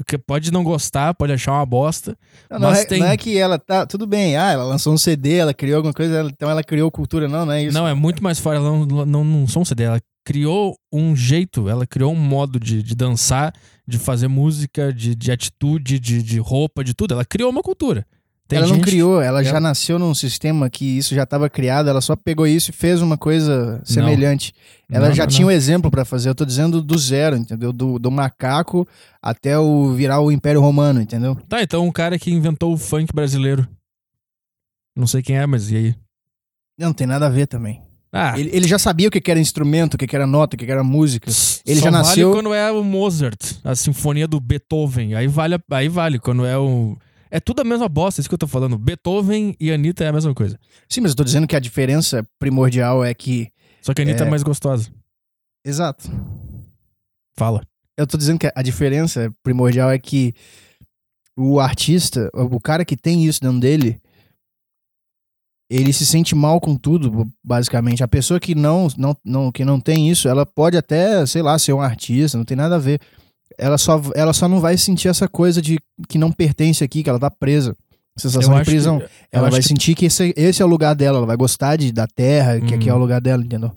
Que 0.07 0.19
pode 0.19 0.50
não 0.52 0.62
gostar, 0.62 1.14
pode 1.14 1.33
achar 1.33 1.52
uma 1.52 1.64
bosta. 1.64 2.14
Não, 2.50 2.59
não 2.59 2.69
mas 2.69 2.81
é, 2.81 2.85
tem. 2.85 2.99
não 3.00 3.07
é 3.07 3.16
que 3.16 3.38
ela 3.38 3.59
tá. 3.59 3.87
Tudo 3.87 4.07
bem, 4.07 4.37
ah, 4.37 4.50
ela 4.50 4.64
lançou 4.64 4.93
um 4.93 4.99
CD, 4.99 5.37
ela 5.37 5.54
criou 5.54 5.76
alguma 5.76 5.95
coisa, 5.95 6.14
ela- 6.16 6.31
então 6.31 6.50
ela 6.50 6.62
criou 6.62 6.90
cultura. 6.90 7.26
Não, 7.26 7.47
não 7.47 7.52
é 7.54 7.62
isso. 7.62 7.73
Não, 7.73 7.88
é 7.88 7.95
muito 7.95 8.23
mais 8.23 8.38
fora. 8.38 8.59
Ela 8.59 8.69
não, 8.71 9.07
não, 9.07 9.25
não 9.25 9.47
são 9.49 9.64
CD. 9.64 9.85
Ela 9.85 10.00
criou 10.25 10.76
um 10.93 11.14
jeito, 11.14 11.69
ela 11.69 11.87
criou 11.87 12.12
um 12.12 12.16
modo 12.19 12.59
de, 12.59 12.83
de 12.83 12.95
dançar, 12.95 13.52
de 13.87 13.99
fazer 13.99 14.28
música, 14.28 14.93
de, 14.93 15.14
de 15.14 15.31
atitude, 15.31 15.99
de, 16.00 16.23
de 16.23 16.38
roupa, 16.38 16.83
de 16.83 16.95
tudo. 16.95 17.12
Ela 17.14 17.25
criou 17.25 17.50
uma 17.50 17.62
cultura. 17.62 18.07
Tem 18.47 18.59
ela 18.59 18.69
não 18.69 18.78
criou, 18.81 19.23
ela 19.23 19.43
já 19.43 19.50
ela- 19.52 19.61
nasceu 19.61 19.99
num 19.99 20.12
sistema 20.14 20.69
que 20.69 20.85
isso 20.85 21.14
já 21.14 21.23
estava 21.23 21.49
criado, 21.49 21.88
ela 21.88 22.02
só 22.02 22.14
pegou 22.14 22.47
isso 22.47 22.71
e 22.71 22.75
fez 22.75 23.00
uma 23.00 23.16
coisa 23.16 23.81
semelhante. 23.85 24.52
Ela 24.90 25.09
Não, 25.09 25.14
já 25.14 25.23
não, 25.23 25.31
tinha 25.31 25.47
não. 25.47 25.49
um 25.49 25.57
exemplo 25.57 25.90
pra 25.90 26.04
fazer, 26.04 26.28
eu 26.28 26.35
tô 26.35 26.45
dizendo 26.45 26.83
do 26.83 26.99
zero, 26.99 27.37
entendeu? 27.38 27.73
Do, 27.73 27.99
do 27.99 28.11
macaco 28.11 28.87
até 29.23 29.59
o 29.59 29.93
virar 29.95 30.21
o 30.21 30.31
Império 30.31 30.61
Romano, 30.61 31.00
entendeu? 31.00 31.35
Tá, 31.49 31.62
então 31.62 31.88
o 31.88 31.93
cara 31.93 32.19
que 32.19 32.31
inventou 32.31 32.75
o 32.75 32.76
funk 32.76 33.14
brasileiro. 33.14 33.66
Não 34.95 35.07
sei 35.07 35.23
quem 35.23 35.38
é, 35.38 35.47
mas 35.47 35.71
e 35.71 35.76
aí? 35.76 35.95
Não 36.78 36.93
tem 36.93 37.07
nada 37.07 37.26
a 37.26 37.31
ver 37.31 37.47
também. 37.47 37.83
Ah, 38.16 38.38
Ele, 38.38 38.49
ele 38.52 38.68
já 38.68 38.78
sabia 38.78 39.09
o 39.09 39.11
que 39.11 39.21
que 39.21 39.28
era 39.28 39.40
instrumento, 39.40 39.94
o 39.94 39.99
que 39.99 40.06
que 40.06 40.14
era 40.14 40.25
nota, 40.25 40.54
o 40.54 40.59
que 40.59 40.64
que 40.64 40.71
era 40.71 40.85
música. 40.85 41.28
Ele 41.66 41.80
só 41.80 41.87
já 41.87 41.90
nasceu- 41.90 42.30
vale 42.30 42.42
quando 42.42 42.54
é 42.54 42.71
o 42.71 42.85
Mozart, 42.85 43.54
a 43.64 43.75
sinfonia 43.75 44.28
do 44.28 44.38
Beethoven. 44.38 45.14
Aí 45.16 45.26
vale, 45.26 45.59
aí 45.73 45.88
vale 45.88 46.21
quando 46.21 46.47
é 46.47 46.56
o. 46.56 46.97
É 47.28 47.40
tudo 47.40 47.62
a 47.62 47.64
mesma 47.64 47.88
bosta, 47.88 48.21
isso 48.21 48.28
que 48.28 48.35
eu 48.35 48.38
tô 48.38 48.47
falando. 48.47 48.78
Beethoven 48.78 49.56
e 49.59 49.73
Anitta 49.73 50.04
é 50.04 50.09
a 50.09 50.12
mesma 50.12 50.33
coisa. 50.33 50.56
Sim, 50.88 51.00
mas 51.00 51.11
eu 51.11 51.16
tô 51.16 51.25
dizendo 51.25 51.49
que 51.49 51.56
a 51.56 51.59
diferença 51.61 52.25
primordial 52.38 53.04
é 53.04 53.12
que. 53.12 53.49
Só 53.83 53.92
que 53.92 54.00
a 54.00 54.04
Anitta 54.04 54.23
é, 54.23 54.26
É. 54.28 54.30
mais 54.30 54.44
gostosa. 54.44 54.88
Exato. 55.66 56.09
Fala. 57.37 57.62
Eu 57.99 58.06
tô 58.06 58.16
dizendo 58.16 58.38
que 58.38 58.50
a 58.54 58.62
diferença 58.62 59.33
primordial 59.42 59.90
é 59.90 59.99
que 59.99 60.33
o 61.37 61.59
artista, 61.59 62.30
o 62.33 62.61
cara 62.61 62.85
que 62.85 62.97
tem 62.97 63.25
isso 63.25 63.40
dentro 63.40 63.59
dele, 63.59 64.00
ele 65.75 65.93
se 65.93 66.04
sente 66.07 66.35
mal 66.35 66.61
com 66.61 66.76
tudo, 66.76 67.26
basicamente. 67.45 68.02
A 68.02 68.09
pessoa 68.09 68.38
que 68.38 68.54
não, 68.54 68.88
não, 68.97 69.16
não, 69.25 69.50
que 69.52 69.64
não 69.64 69.81
tem 69.81 70.09
isso, 70.11 70.28
ela 70.28 70.45
pode 70.47 70.76
até, 70.76 71.25
sei 71.26 71.43
lá, 71.43 71.59
ser 71.59 71.73
um 71.73 71.81
artista, 71.81 72.37
não 72.38 72.45
tem 72.45 72.57
nada 72.57 72.76
a 72.76 72.78
ver. 72.78 73.00
Ela 73.59 73.78
só, 73.78 74.00
ela 74.14 74.33
só 74.33 74.49
não 74.49 74.61
vai 74.61 74.76
sentir 74.76 75.09
essa 75.09 75.28
coisa 75.28 75.61
de 75.62 75.78
que 76.09 76.19
não 76.19 76.31
pertence 76.33 76.83
aqui, 76.85 77.02
que 77.02 77.09
ela 77.11 77.19
tá 77.19 77.31
presa. 77.31 77.76
Sensação 78.16 78.57
de 78.59 78.64
prisão. 78.64 78.99
que- 78.99 79.04
eu 79.04 79.09
ela 79.33 79.50
vai 79.50 79.61
que- 79.61 79.66
sentir 79.69 79.95
que 79.95 80.07
esse, 80.07 80.33
esse 80.37 80.62
é 80.62 80.64
o 80.64 80.69
lugar 80.69 80.95
dela, 80.95 81.19
ela 81.19 81.26
vai 81.26 81.37
gostar 81.37 81.76
de, 81.76 81.90
da 81.93 82.07
terra, 82.07 82.61
que 82.61 82.75
aqui 82.75 82.88
é 82.88 82.93
o 82.93 82.97
Hum. 82.97 83.00
lugar 83.00 83.21
dela, 83.21 83.43
entendeu? 83.45 83.73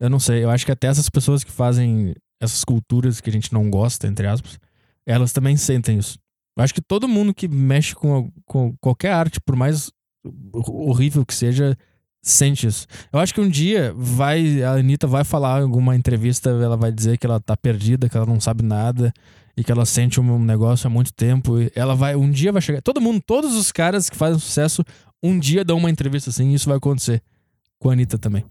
Eu 0.00 0.10
não 0.10 0.18
sei, 0.18 0.42
eu 0.44 0.50
acho 0.50 0.66
que 0.66 0.72
até 0.72 0.88
essas 0.88 1.08
pessoas 1.08 1.44
que 1.44 1.50
fazem 1.52 2.14
essas 2.40 2.64
culturas 2.64 3.20
que 3.20 3.30
a 3.30 3.32
gente 3.32 3.52
não 3.52 3.68
gosta, 3.70 4.06
entre 4.08 4.26
aspas, 4.26 4.58
elas 5.06 5.32
também 5.32 5.56
sentem 5.56 5.98
isso. 5.98 6.18
Eu 6.56 6.64
acho 6.64 6.74
que 6.74 6.80
todo 6.82 7.06
mundo 7.08 7.32
que 7.32 7.46
mexe 7.46 7.94
com, 7.94 8.30
com 8.44 8.74
qualquer 8.80 9.12
arte, 9.12 9.40
por 9.40 9.54
mais 9.54 9.90
horrível 10.52 11.24
que 11.24 11.34
seja, 11.34 11.76
sente 12.22 12.66
isso. 12.66 12.86
Eu 13.12 13.18
acho 13.18 13.34
que 13.34 13.40
um 13.40 13.48
dia 13.48 13.92
vai, 13.96 14.62
a 14.62 14.72
Anitta 14.72 15.06
vai 15.06 15.24
falar 15.24 15.60
em 15.60 15.64
alguma 15.64 15.96
entrevista, 15.96 16.50
ela 16.50 16.76
vai 16.76 16.92
dizer 16.92 17.18
que 17.18 17.26
ela 17.26 17.40
tá 17.40 17.56
perdida, 17.56 18.08
que 18.08 18.16
ela 18.16 18.26
não 18.26 18.40
sabe 18.40 18.62
nada 18.62 19.12
e 19.56 19.64
que 19.64 19.72
ela 19.72 19.84
sente 19.84 20.20
um 20.20 20.38
negócio 20.38 20.86
há 20.86 20.90
muito 20.90 21.12
tempo. 21.12 21.54
Ela 21.74 21.94
vai, 21.94 22.14
um 22.14 22.30
dia 22.30 22.52
vai 22.52 22.62
chegar. 22.62 22.80
Todo 22.80 23.00
mundo, 23.00 23.20
todos 23.24 23.56
os 23.56 23.72
caras 23.72 24.08
que 24.08 24.16
fazem 24.16 24.38
sucesso, 24.38 24.84
um 25.22 25.38
dia 25.38 25.64
dão 25.64 25.78
uma 25.78 25.90
entrevista 25.90 26.30
assim, 26.30 26.50
e 26.50 26.54
isso 26.54 26.68
vai 26.68 26.78
acontecer 26.78 27.22
com 27.78 27.90
a 27.90 27.92
Anitta 27.92 28.18
também. 28.18 28.44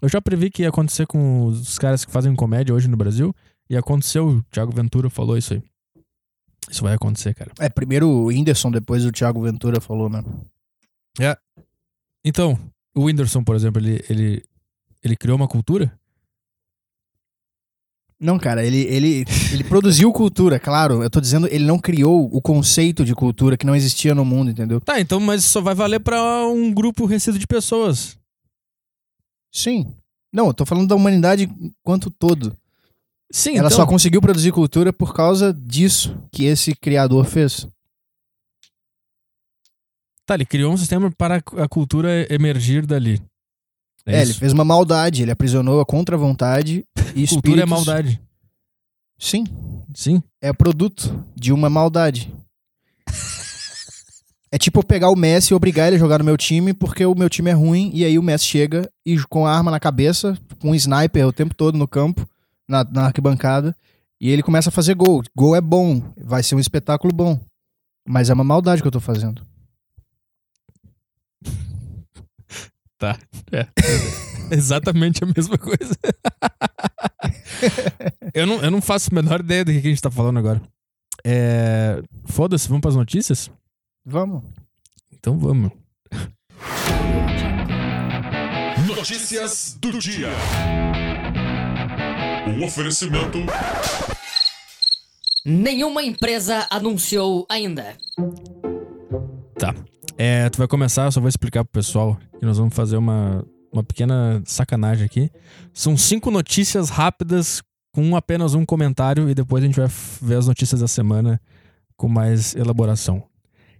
Eu 0.00 0.08
já 0.08 0.20
previ 0.22 0.50
que 0.50 0.62
ia 0.62 0.68
acontecer 0.68 1.06
com 1.06 1.46
os 1.46 1.76
caras 1.78 2.04
que 2.04 2.12
fazem 2.12 2.34
comédia 2.34 2.74
hoje 2.74 2.88
no 2.88 2.96
Brasil. 2.96 3.34
E 3.68 3.76
aconteceu, 3.76 4.28
o 4.28 4.42
Thiago 4.44 4.72
Ventura 4.72 5.10
falou 5.10 5.36
isso 5.36 5.52
aí. 5.52 5.62
Isso 6.70 6.82
vai 6.82 6.94
acontecer, 6.94 7.34
cara. 7.34 7.50
É, 7.58 7.68
primeiro 7.68 8.08
o 8.08 8.26
Whindersson, 8.26 8.70
depois 8.70 9.04
o 9.04 9.12
Thiago 9.12 9.42
Ventura 9.42 9.80
falou, 9.80 10.08
né? 10.08 10.22
Então, 12.24 12.58
o 12.94 13.04
Whindersson, 13.04 13.42
por 13.42 13.56
exemplo, 13.56 13.80
ele, 13.80 14.04
ele, 14.08 14.44
ele 15.02 15.16
criou 15.16 15.36
uma 15.36 15.48
cultura? 15.48 15.92
Não, 18.20 18.36
cara, 18.36 18.64
ele, 18.64 18.80
ele, 18.82 19.24
ele 19.52 19.62
produziu 19.62 20.12
cultura, 20.12 20.58
claro. 20.58 21.02
Eu 21.02 21.08
tô 21.10 21.20
dizendo, 21.20 21.46
ele 21.46 21.64
não 21.64 21.78
criou 21.78 22.28
o 22.32 22.42
conceito 22.42 23.04
de 23.04 23.14
cultura 23.14 23.56
que 23.56 23.64
não 23.64 23.76
existia 23.76 24.12
no 24.14 24.24
mundo, 24.24 24.50
entendeu? 24.50 24.80
Tá, 24.80 25.00
então, 25.00 25.20
mas 25.20 25.44
só 25.44 25.60
vai 25.60 25.74
valer 25.74 26.00
pra 26.00 26.44
um 26.48 26.72
grupo 26.74 27.06
restrito 27.06 27.38
de 27.38 27.46
pessoas. 27.46 28.18
Sim. 29.52 29.94
Não, 30.32 30.48
eu 30.48 30.54
tô 30.54 30.66
falando 30.66 30.88
da 30.88 30.96
humanidade 30.96 31.48
quanto 31.82 32.10
todo. 32.10 32.56
Sim, 33.30 33.50
Ela 33.56 33.68
então. 33.68 33.70
só 33.76 33.86
conseguiu 33.86 34.20
produzir 34.20 34.50
cultura 34.50 34.92
por 34.92 35.14
causa 35.14 35.52
disso 35.54 36.18
que 36.32 36.44
esse 36.44 36.74
criador 36.74 37.24
fez. 37.24 37.68
Tá, 40.28 40.34
ele 40.34 40.44
criou 40.44 40.70
um 40.70 40.76
sistema 40.76 41.10
para 41.10 41.36
a 41.36 41.66
cultura 41.66 42.30
emergir 42.30 42.84
dali. 42.84 43.18
É, 44.04 44.16
É, 44.16 44.20
ele 44.20 44.34
fez 44.34 44.52
uma 44.52 44.62
maldade, 44.62 45.22
ele 45.22 45.30
aprisionou 45.30 45.80
a 45.80 45.86
contra-vontade 45.86 46.84
e 47.16 47.22
espíritos... 47.22 47.30
Cultura 47.30 47.62
é 47.62 47.64
maldade. 47.64 48.20
Sim, 49.18 49.44
Sim. 49.94 50.22
é 50.42 50.52
produto 50.52 51.24
de 51.34 51.50
uma 51.50 51.70
maldade. 51.70 52.30
É 54.50 54.56
tipo 54.56 54.78
eu 54.78 54.82
pegar 54.82 55.10
o 55.10 55.16
Messi 55.16 55.52
e 55.52 55.54
obrigar 55.54 55.88
ele 55.88 55.96
a 55.96 55.98
jogar 55.98 56.18
no 56.18 56.24
meu 56.24 56.34
time 56.34 56.72
porque 56.72 57.04
o 57.04 57.14
meu 57.14 57.28
time 57.28 57.50
é 57.50 57.52
ruim 57.52 57.90
e 57.92 58.02
aí 58.02 58.18
o 58.18 58.22
Messi 58.22 58.46
chega 58.46 58.90
e 59.04 59.18
com 59.24 59.46
a 59.46 59.54
arma 59.54 59.70
na 59.70 59.78
cabeça, 59.78 60.38
com 60.58 60.70
um 60.70 60.74
sniper 60.74 61.26
o 61.26 61.32
tempo 61.34 61.54
todo 61.54 61.76
no 61.76 61.86
campo, 61.86 62.26
na, 62.66 62.82
na 62.82 63.04
arquibancada, 63.04 63.76
e 64.18 64.30
ele 64.30 64.42
começa 64.42 64.70
a 64.70 64.72
fazer 64.72 64.94
gol. 64.94 65.22
Gol 65.36 65.54
é 65.54 65.60
bom, 65.60 66.02
vai 66.16 66.42
ser 66.42 66.54
um 66.54 66.58
espetáculo 66.58 67.12
bom. 67.12 67.38
Mas 68.08 68.30
é 68.30 68.32
uma 68.32 68.42
maldade 68.42 68.80
que 68.80 68.88
eu 68.88 68.92
tô 68.92 69.00
fazendo. 69.00 69.46
Exatamente 74.50 75.22
a 75.22 75.26
mesma 75.26 75.58
coisa. 75.58 75.96
eu, 78.34 78.46
não, 78.46 78.62
eu 78.62 78.70
não 78.70 78.80
faço 78.80 79.10
a 79.12 79.14
menor 79.14 79.40
ideia 79.40 79.64
do 79.64 79.72
que 79.72 79.78
a 79.78 79.82
gente 79.82 80.02
tá 80.02 80.10
falando 80.10 80.38
agora. 80.38 80.60
É... 81.24 82.00
Foda-se, 82.26 82.68
vamos 82.68 82.80
pras 82.80 82.96
notícias? 82.96 83.50
Vamos. 84.04 84.42
Então 85.12 85.38
vamos. 85.38 85.70
Notícias 88.86 89.76
do 89.80 89.98
dia. 89.98 90.28
Um 92.48 92.64
oferecimento 92.64 93.38
Nenhuma 95.44 96.02
empresa 96.02 96.66
anunciou 96.68 97.46
ainda. 97.48 97.96
Tá. 99.58 99.74
É, 100.20 100.50
tu 100.50 100.58
vai 100.58 100.66
começar, 100.66 101.04
eu 101.04 101.12
só 101.12 101.20
vou 101.20 101.28
explicar 101.28 101.64
pro 101.64 101.72
pessoal 101.72 102.18
que 102.40 102.44
nós 102.44 102.58
vamos 102.58 102.74
fazer 102.74 102.96
uma, 102.96 103.46
uma 103.72 103.84
pequena 103.84 104.42
sacanagem 104.44 105.06
aqui. 105.06 105.30
São 105.72 105.96
cinco 105.96 106.28
notícias 106.28 106.90
rápidas 106.90 107.62
com 107.94 108.16
apenas 108.16 108.52
um 108.52 108.66
comentário 108.66 109.30
e 109.30 109.34
depois 109.34 109.62
a 109.62 109.66
gente 109.66 109.78
vai 109.78 109.88
ver 110.20 110.34
as 110.34 110.48
notícias 110.48 110.80
da 110.80 110.88
semana 110.88 111.40
com 111.96 112.08
mais 112.08 112.56
elaboração. 112.56 113.22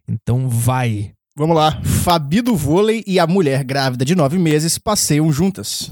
Então 0.06 0.48
vai. 0.48 1.12
Vamos 1.36 1.56
lá. 1.56 1.82
Fabi 1.82 2.40
do 2.40 2.54
vôlei 2.54 3.02
e 3.04 3.18
a 3.18 3.26
mulher 3.26 3.64
grávida 3.64 4.04
de 4.04 4.14
nove 4.14 4.38
meses 4.38 4.78
passeiam 4.78 5.32
juntas. 5.32 5.90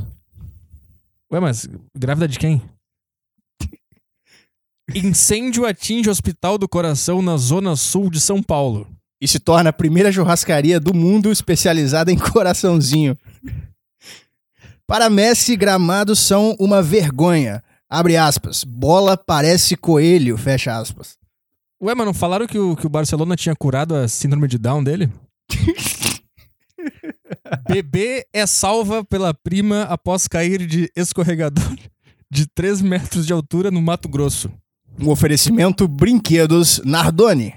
Ué, 1.32 1.40
mas 1.40 1.68
grávida 1.92 2.28
de 2.28 2.38
quem? 2.38 2.62
Incêndio 4.94 5.66
atinge 5.66 6.08
o 6.08 6.12
Hospital 6.12 6.56
do 6.56 6.68
Coração 6.68 7.20
na 7.20 7.36
zona 7.36 7.74
sul 7.74 8.08
de 8.08 8.20
São 8.20 8.40
Paulo. 8.40 8.86
E 9.20 9.26
se 9.26 9.38
torna 9.38 9.70
a 9.70 9.72
primeira 9.72 10.12
churrascaria 10.12 10.78
do 10.78 10.94
mundo 10.94 11.30
especializada 11.32 12.12
em 12.12 12.16
coraçãozinho. 12.18 13.16
Para 14.86 15.10
Messi, 15.10 15.56
gramados 15.56 16.18
são 16.18 16.54
uma 16.60 16.82
vergonha. 16.82 17.62
Abre 17.88 18.16
aspas. 18.16 18.62
Bola 18.64 19.16
parece 19.16 19.76
coelho, 19.76 20.36
fecha 20.36 20.76
aspas. 20.76 21.16
Ué, 21.82 21.94
mas 21.94 22.06
não 22.06 22.14
falaram 22.14 22.46
que 22.46 22.58
o, 22.58 22.74
que 22.76 22.86
o 22.86 22.90
Barcelona 22.90 23.36
tinha 23.36 23.54
curado 23.54 23.94
a 23.94 24.08
síndrome 24.08 24.48
de 24.48 24.58
Down 24.58 24.82
dele? 24.82 25.10
Bebê 27.68 28.26
é 28.32 28.46
salva 28.46 29.04
pela 29.04 29.34
prima 29.34 29.82
após 29.82 30.26
cair 30.26 30.66
de 30.66 30.90
escorregador 30.96 31.76
de 32.30 32.46
3 32.46 32.82
metros 32.82 33.26
de 33.26 33.32
altura 33.32 33.70
no 33.70 33.82
Mato 33.82 34.08
Grosso. 34.08 34.50
Um 34.98 35.10
oferecimento 35.10 35.86
Brinquedos 35.86 36.80
Nardoni. 36.84 37.54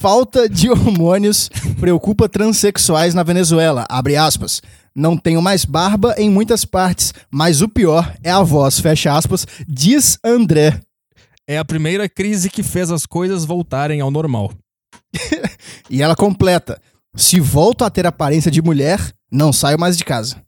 Falta 0.00 0.48
de 0.48 0.70
hormônios 0.72 1.50
preocupa 1.78 2.26
transexuais 2.26 3.12
na 3.12 3.22
Venezuela. 3.22 3.84
Abre 3.86 4.16
aspas. 4.16 4.62
Não 4.94 5.14
tenho 5.14 5.42
mais 5.42 5.66
barba 5.66 6.14
em 6.16 6.30
muitas 6.30 6.64
partes, 6.64 7.12
mas 7.30 7.60
o 7.60 7.68
pior 7.68 8.16
é 8.22 8.30
a 8.30 8.42
voz, 8.42 8.80
fecha 8.80 9.14
aspas, 9.14 9.46
diz 9.68 10.18
André. 10.24 10.80
É 11.46 11.58
a 11.58 11.66
primeira 11.66 12.08
crise 12.08 12.48
que 12.48 12.62
fez 12.62 12.90
as 12.90 13.04
coisas 13.04 13.44
voltarem 13.44 14.00
ao 14.00 14.10
normal. 14.10 14.50
E 15.90 16.02
ela 16.02 16.16
completa: 16.16 16.80
Se 17.14 17.38
volto 17.40 17.84
a 17.84 17.90
ter 17.90 18.06
aparência 18.06 18.50
de 18.50 18.62
mulher, 18.62 19.12
não 19.30 19.52
saio 19.52 19.78
mais 19.78 19.98
de 19.98 20.04
casa. 20.04 20.42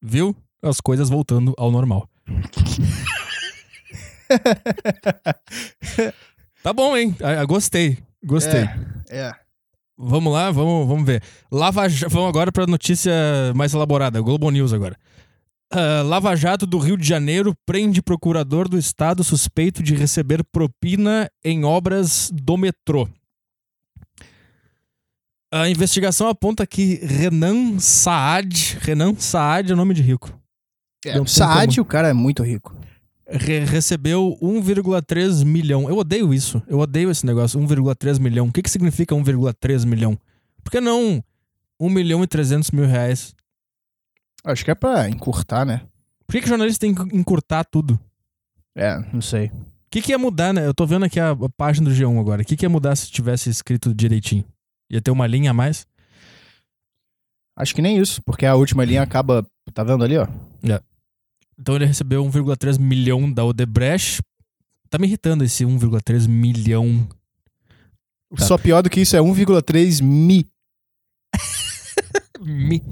Viu? 0.00 0.36
As 0.62 0.78
coisas 0.78 1.08
voltando 1.08 1.54
ao 1.56 1.70
normal. 1.70 2.06
tá 6.62 6.72
bom, 6.72 6.96
hein? 6.96 7.16
Ah, 7.20 7.44
gostei. 7.46 7.98
Gostei. 8.24 8.68
É. 9.10 9.32
Vamos 9.96 10.32
lá, 10.32 10.50
vamos, 10.50 10.88
vamos 10.88 11.04
ver. 11.04 11.22
Lava, 11.50 11.86
vamos 12.08 12.28
agora 12.28 12.50
para 12.50 12.66
notícia 12.66 13.12
mais 13.54 13.74
elaborada, 13.74 14.20
Globo 14.20 14.50
News 14.50 14.72
agora. 14.72 14.96
Ah, 15.72 16.02
Lava 16.04 16.36
Jato 16.36 16.66
do 16.66 16.78
Rio 16.78 16.96
de 16.96 17.06
Janeiro 17.06 17.54
prende 17.64 18.02
procurador 18.02 18.68
do 18.68 18.78
estado 18.78 19.24
suspeito 19.24 19.82
de 19.82 19.94
receber 19.94 20.44
propina 20.44 21.30
em 21.42 21.64
obras 21.64 22.30
do 22.32 22.56
metrô. 22.56 23.08
A 25.50 25.68
investigação 25.68 26.28
aponta 26.28 26.66
que 26.66 26.96
Renan 27.04 27.78
Saad, 27.78 28.78
Renan 28.80 29.14
Saad 29.18 29.72
é 29.72 29.74
nome 29.74 29.94
de 29.94 30.02
rico, 30.02 30.32
É, 31.04 31.12
Saad, 31.26 31.80
o 31.80 31.84
cara 31.84 32.08
é 32.08 32.12
muito 32.12 32.42
rico. 32.42 32.74
Re- 33.32 33.64
recebeu 33.64 34.38
1,3 34.42 35.44
milhão. 35.44 35.88
Eu 35.88 35.96
odeio 35.98 36.32
isso. 36.32 36.62
Eu 36.66 36.78
odeio 36.78 37.10
esse 37.10 37.24
negócio, 37.26 37.58
1,3 37.60 38.18
milhão. 38.20 38.48
O 38.48 38.52
que, 38.52 38.62
que 38.62 38.70
significa 38.70 39.14
1,3 39.14 39.84
milhão? 39.86 40.18
Por 40.62 40.70
que 40.70 40.80
não 40.80 41.22
1 41.80 41.88
milhão 41.88 42.22
e 42.22 42.26
300 42.26 42.70
mil 42.70 42.86
reais? 42.86 43.34
Acho 44.44 44.64
que 44.64 44.70
é 44.70 44.74
pra 44.74 45.08
encurtar, 45.08 45.64
né? 45.64 45.82
Por 46.26 46.32
que, 46.34 46.42
que 46.42 46.48
jornalista 46.48 46.80
tem 46.80 46.94
que 46.94 47.16
encurtar 47.16 47.64
tudo? 47.64 47.98
É, 48.74 48.98
não 49.12 49.20
sei. 49.20 49.46
O 49.48 49.52
que, 49.90 50.00
que 50.00 50.12
ia 50.12 50.18
mudar, 50.18 50.54
né? 50.54 50.66
Eu 50.66 50.72
tô 50.72 50.86
vendo 50.86 51.04
aqui 51.04 51.20
a, 51.20 51.30
a 51.30 51.48
página 51.56 51.88
do 51.90 51.94
G1 51.94 52.18
agora. 52.18 52.42
O 52.42 52.44
que, 52.44 52.56
que 52.56 52.64
ia 52.64 52.70
mudar 52.70 52.96
se 52.96 53.10
tivesse 53.10 53.50
escrito 53.50 53.94
direitinho? 53.94 54.44
Ia 54.90 55.00
ter 55.02 55.10
uma 55.10 55.26
linha 55.26 55.50
a 55.50 55.54
mais? 55.54 55.86
Acho 57.56 57.74
que 57.74 57.82
nem 57.82 57.98
isso, 57.98 58.22
porque 58.22 58.46
a 58.46 58.54
última 58.54 58.84
linha 58.84 59.02
acaba. 59.02 59.46
Tá 59.74 59.84
vendo 59.84 60.02
ali, 60.04 60.16
ó? 60.16 60.26
Então 61.62 61.76
ele 61.76 61.86
recebeu 61.86 62.24
1,3 62.24 62.76
milhão 62.76 63.32
da 63.32 63.44
Odebrecht. 63.44 64.20
Tá 64.90 64.98
me 64.98 65.06
irritando 65.06 65.44
esse 65.44 65.64
1,3 65.64 66.26
milhão. 66.26 67.06
Tá. 68.36 68.44
Só 68.44 68.58
pior 68.58 68.82
do 68.82 68.90
que 68.90 69.00
isso 69.00 69.14
é 69.14 69.20
1,3 69.20 70.02
mi. 70.02 70.44
Mi- 72.40 72.82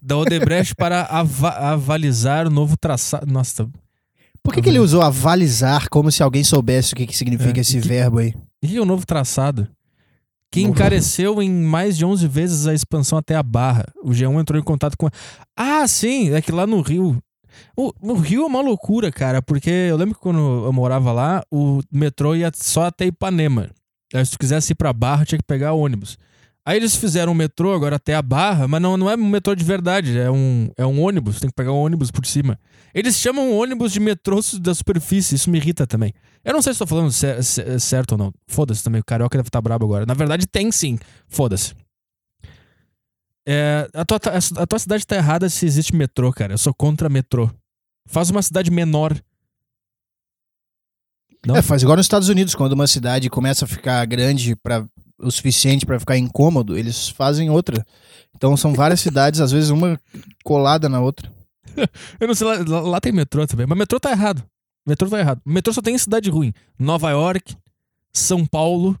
Da 0.00 0.16
Odebrecht 0.16 0.72
para 0.76 1.02
ava- 1.02 1.50
avalizar 1.72 2.46
o 2.46 2.50
novo 2.50 2.76
traçado. 2.76 3.26
Nossa, 3.30 3.68
Por 4.40 4.54
que, 4.54 4.62
que 4.62 4.68
ele 4.68 4.78
usou 4.78 5.02
avalizar 5.02 5.88
como 5.88 6.10
se 6.12 6.22
alguém 6.22 6.44
soubesse 6.44 6.92
o 6.92 6.96
que, 6.96 7.06
que 7.08 7.16
significa 7.16 7.58
É, 7.58 7.62
esse 7.62 7.80
que- 7.80 7.88
verbo 7.88 8.18
aí? 8.18 8.34
É 8.62 8.80
o 8.80 8.84
novo 8.84 9.04
traçado? 9.04 9.68
Que 10.50 10.60
encareceu 10.60 11.42
em 11.42 11.50
mais 11.50 11.96
de 11.96 12.04
11 12.04 12.28
vezes 12.28 12.66
a 12.68 12.74
expansão 12.74 13.18
até 13.18 13.34
a 13.34 13.42
Barra. 13.42 13.84
O 14.02 14.10
G1 14.10 14.40
entrou 14.40 14.60
em 14.60 14.62
contato 14.62 14.96
com. 14.96 15.08
Ah, 15.56 15.88
sim, 15.88 16.30
é 16.32 16.40
que 16.40 16.52
lá 16.52 16.66
no 16.68 16.80
Rio. 16.82 17.20
O, 17.76 17.92
no 18.02 18.14
Rio 18.14 18.42
é 18.42 18.46
uma 18.46 18.60
loucura, 18.60 19.10
cara, 19.12 19.40
porque 19.42 19.70
eu 19.70 19.96
lembro 19.96 20.14
que 20.14 20.20
quando 20.20 20.38
eu 20.64 20.72
morava 20.72 21.12
lá, 21.12 21.42
o 21.50 21.80
metrô 21.92 22.34
ia 22.34 22.50
só 22.54 22.84
até 22.86 23.06
Ipanema. 23.06 23.70
Aí, 24.14 24.24
se 24.24 24.32
tu 24.32 24.38
quisesse 24.38 24.72
ir 24.72 24.74
pra 24.76 24.92
Barra, 24.92 25.24
tinha 25.24 25.38
que 25.38 25.44
pegar 25.44 25.72
ônibus. 25.72 26.18
Aí 26.64 26.76
eles 26.76 26.94
fizeram 26.94 27.32
o 27.32 27.34
metrô 27.34 27.72
agora 27.74 27.96
até 27.96 28.14
a 28.14 28.22
Barra, 28.22 28.68
mas 28.68 28.80
não, 28.80 28.96
não 28.96 29.10
é 29.10 29.16
um 29.16 29.28
metrô 29.28 29.52
de 29.54 29.64
verdade, 29.64 30.16
é 30.16 30.30
um, 30.30 30.70
é 30.76 30.86
um 30.86 31.00
ônibus, 31.02 31.40
tem 31.40 31.50
que 31.50 31.56
pegar 31.56 31.72
um 31.72 31.80
ônibus 31.82 32.10
por 32.12 32.24
cima. 32.24 32.56
Eles 32.94 33.16
chamam 33.16 33.50
ônibus 33.56 33.90
de 33.92 33.98
metrô 33.98 34.38
da 34.60 34.72
superfície, 34.72 35.34
isso 35.34 35.50
me 35.50 35.58
irrita 35.58 35.88
também. 35.88 36.12
Eu 36.44 36.52
não 36.52 36.62
sei 36.62 36.72
se 36.72 36.78
tô 36.78 36.86
falando 36.86 37.10
cer- 37.10 37.42
cer- 37.42 37.80
certo 37.80 38.12
ou 38.12 38.18
não. 38.18 38.32
Foda-se 38.46 38.84
também, 38.84 39.00
o 39.00 39.04
carioca 39.04 39.36
deve 39.36 39.48
estar 39.48 39.60
brabo 39.60 39.84
agora. 39.86 40.06
Na 40.06 40.14
verdade, 40.14 40.46
tem 40.46 40.70
sim. 40.70 40.98
Foda-se. 41.26 41.74
É, 43.46 43.88
a, 43.94 44.04
tua, 44.04 44.18
a 44.58 44.66
tua 44.66 44.78
cidade 44.78 45.06
tá 45.06 45.16
errada 45.16 45.48
se 45.48 45.66
existe 45.66 45.94
metrô, 45.94 46.32
cara. 46.32 46.52
Eu 46.54 46.58
sou 46.58 46.72
contra 46.72 47.08
metrô. 47.08 47.50
Faz 48.06 48.30
uma 48.30 48.42
cidade 48.42 48.70
menor. 48.70 49.14
Não? 51.46 51.56
É, 51.56 51.62
faz 51.62 51.82
igual 51.82 51.96
nos 51.96 52.06
Estados 52.06 52.28
Unidos, 52.28 52.54
quando 52.54 52.72
uma 52.72 52.86
cidade 52.86 53.28
começa 53.28 53.64
a 53.64 53.68
ficar 53.68 54.04
grande 54.06 54.54
para 54.56 54.86
o 55.18 55.30
suficiente 55.30 55.84
pra 55.84 55.98
ficar 55.98 56.16
incômodo, 56.16 56.76
eles 56.78 57.08
fazem 57.08 57.50
outra. 57.50 57.84
Então 58.34 58.56
são 58.56 58.72
várias 58.72 59.00
cidades, 59.00 59.40
às 59.40 59.50
vezes 59.50 59.70
uma 59.70 59.98
colada 60.44 60.88
na 60.88 61.00
outra. 61.00 61.32
Eu 62.20 62.28
não 62.28 62.34
sei, 62.34 62.46
lá, 62.46 62.80
lá- 62.80 63.00
tem 63.00 63.12
metrô 63.12 63.46
também. 63.46 63.66
Mas 63.66 63.78
metrô 63.78 63.98
tá 63.98 64.10
errado. 64.10 64.44
Metrô 64.86 65.08
tá 65.08 65.18
errado. 65.18 65.40
Metrô 65.44 65.72
só 65.72 65.80
tem 65.82 65.94
em 65.94 65.98
cidade 65.98 66.30
ruim. 66.30 66.52
Nova 66.78 67.10
York, 67.10 67.56
São 68.12 68.44
Paulo, 68.46 68.98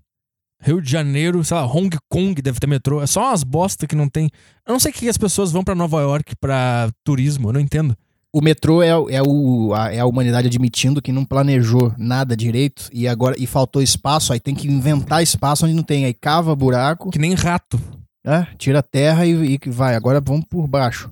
Rio 0.62 0.80
de 0.80 0.88
Janeiro, 0.90 1.42
sei 1.42 1.56
lá, 1.56 1.66
Hong 1.66 1.90
Kong 2.08 2.40
deve 2.40 2.60
ter 2.60 2.66
metrô. 2.68 3.02
É 3.02 3.06
só 3.06 3.28
umas 3.30 3.42
bosta 3.42 3.86
que 3.86 3.96
não 3.96 4.08
tem. 4.08 4.30
Eu 4.66 4.72
não 4.72 4.80
sei 4.80 4.92
o 4.92 4.94
que 4.94 5.08
as 5.08 5.18
pessoas 5.18 5.50
vão 5.50 5.64
pra 5.64 5.74
Nova 5.74 6.00
York 6.00 6.36
pra 6.36 6.88
turismo, 7.04 7.48
eu 7.48 7.52
não 7.52 7.60
entendo. 7.60 7.96
O 8.32 8.40
metrô 8.40 8.82
é, 8.82 8.88
é, 8.88 9.22
o, 9.22 9.74
a, 9.74 9.92
é 9.92 9.98
a 9.98 10.06
humanidade 10.06 10.46
admitindo 10.46 11.02
que 11.02 11.12
não 11.12 11.24
planejou 11.24 11.92
nada 11.98 12.34
direito 12.34 12.88
e 12.92 13.06
agora 13.06 13.36
e 13.38 13.46
faltou 13.46 13.82
espaço, 13.82 14.32
aí 14.32 14.40
tem 14.40 14.54
que 14.54 14.66
inventar 14.66 15.22
espaço 15.22 15.66
onde 15.66 15.74
não 15.74 15.82
tem. 15.82 16.06
Aí 16.06 16.14
cava 16.14 16.56
buraco, 16.56 17.10
Que 17.10 17.18
nem 17.18 17.34
rato. 17.34 17.78
né, 18.24 18.46
tira 18.56 18.78
a 18.78 18.82
terra 18.82 19.26
e, 19.26 19.58
e 19.66 19.70
vai. 19.70 19.94
Agora 19.94 20.18
vamos 20.24 20.46
por 20.48 20.66
baixo. 20.66 21.10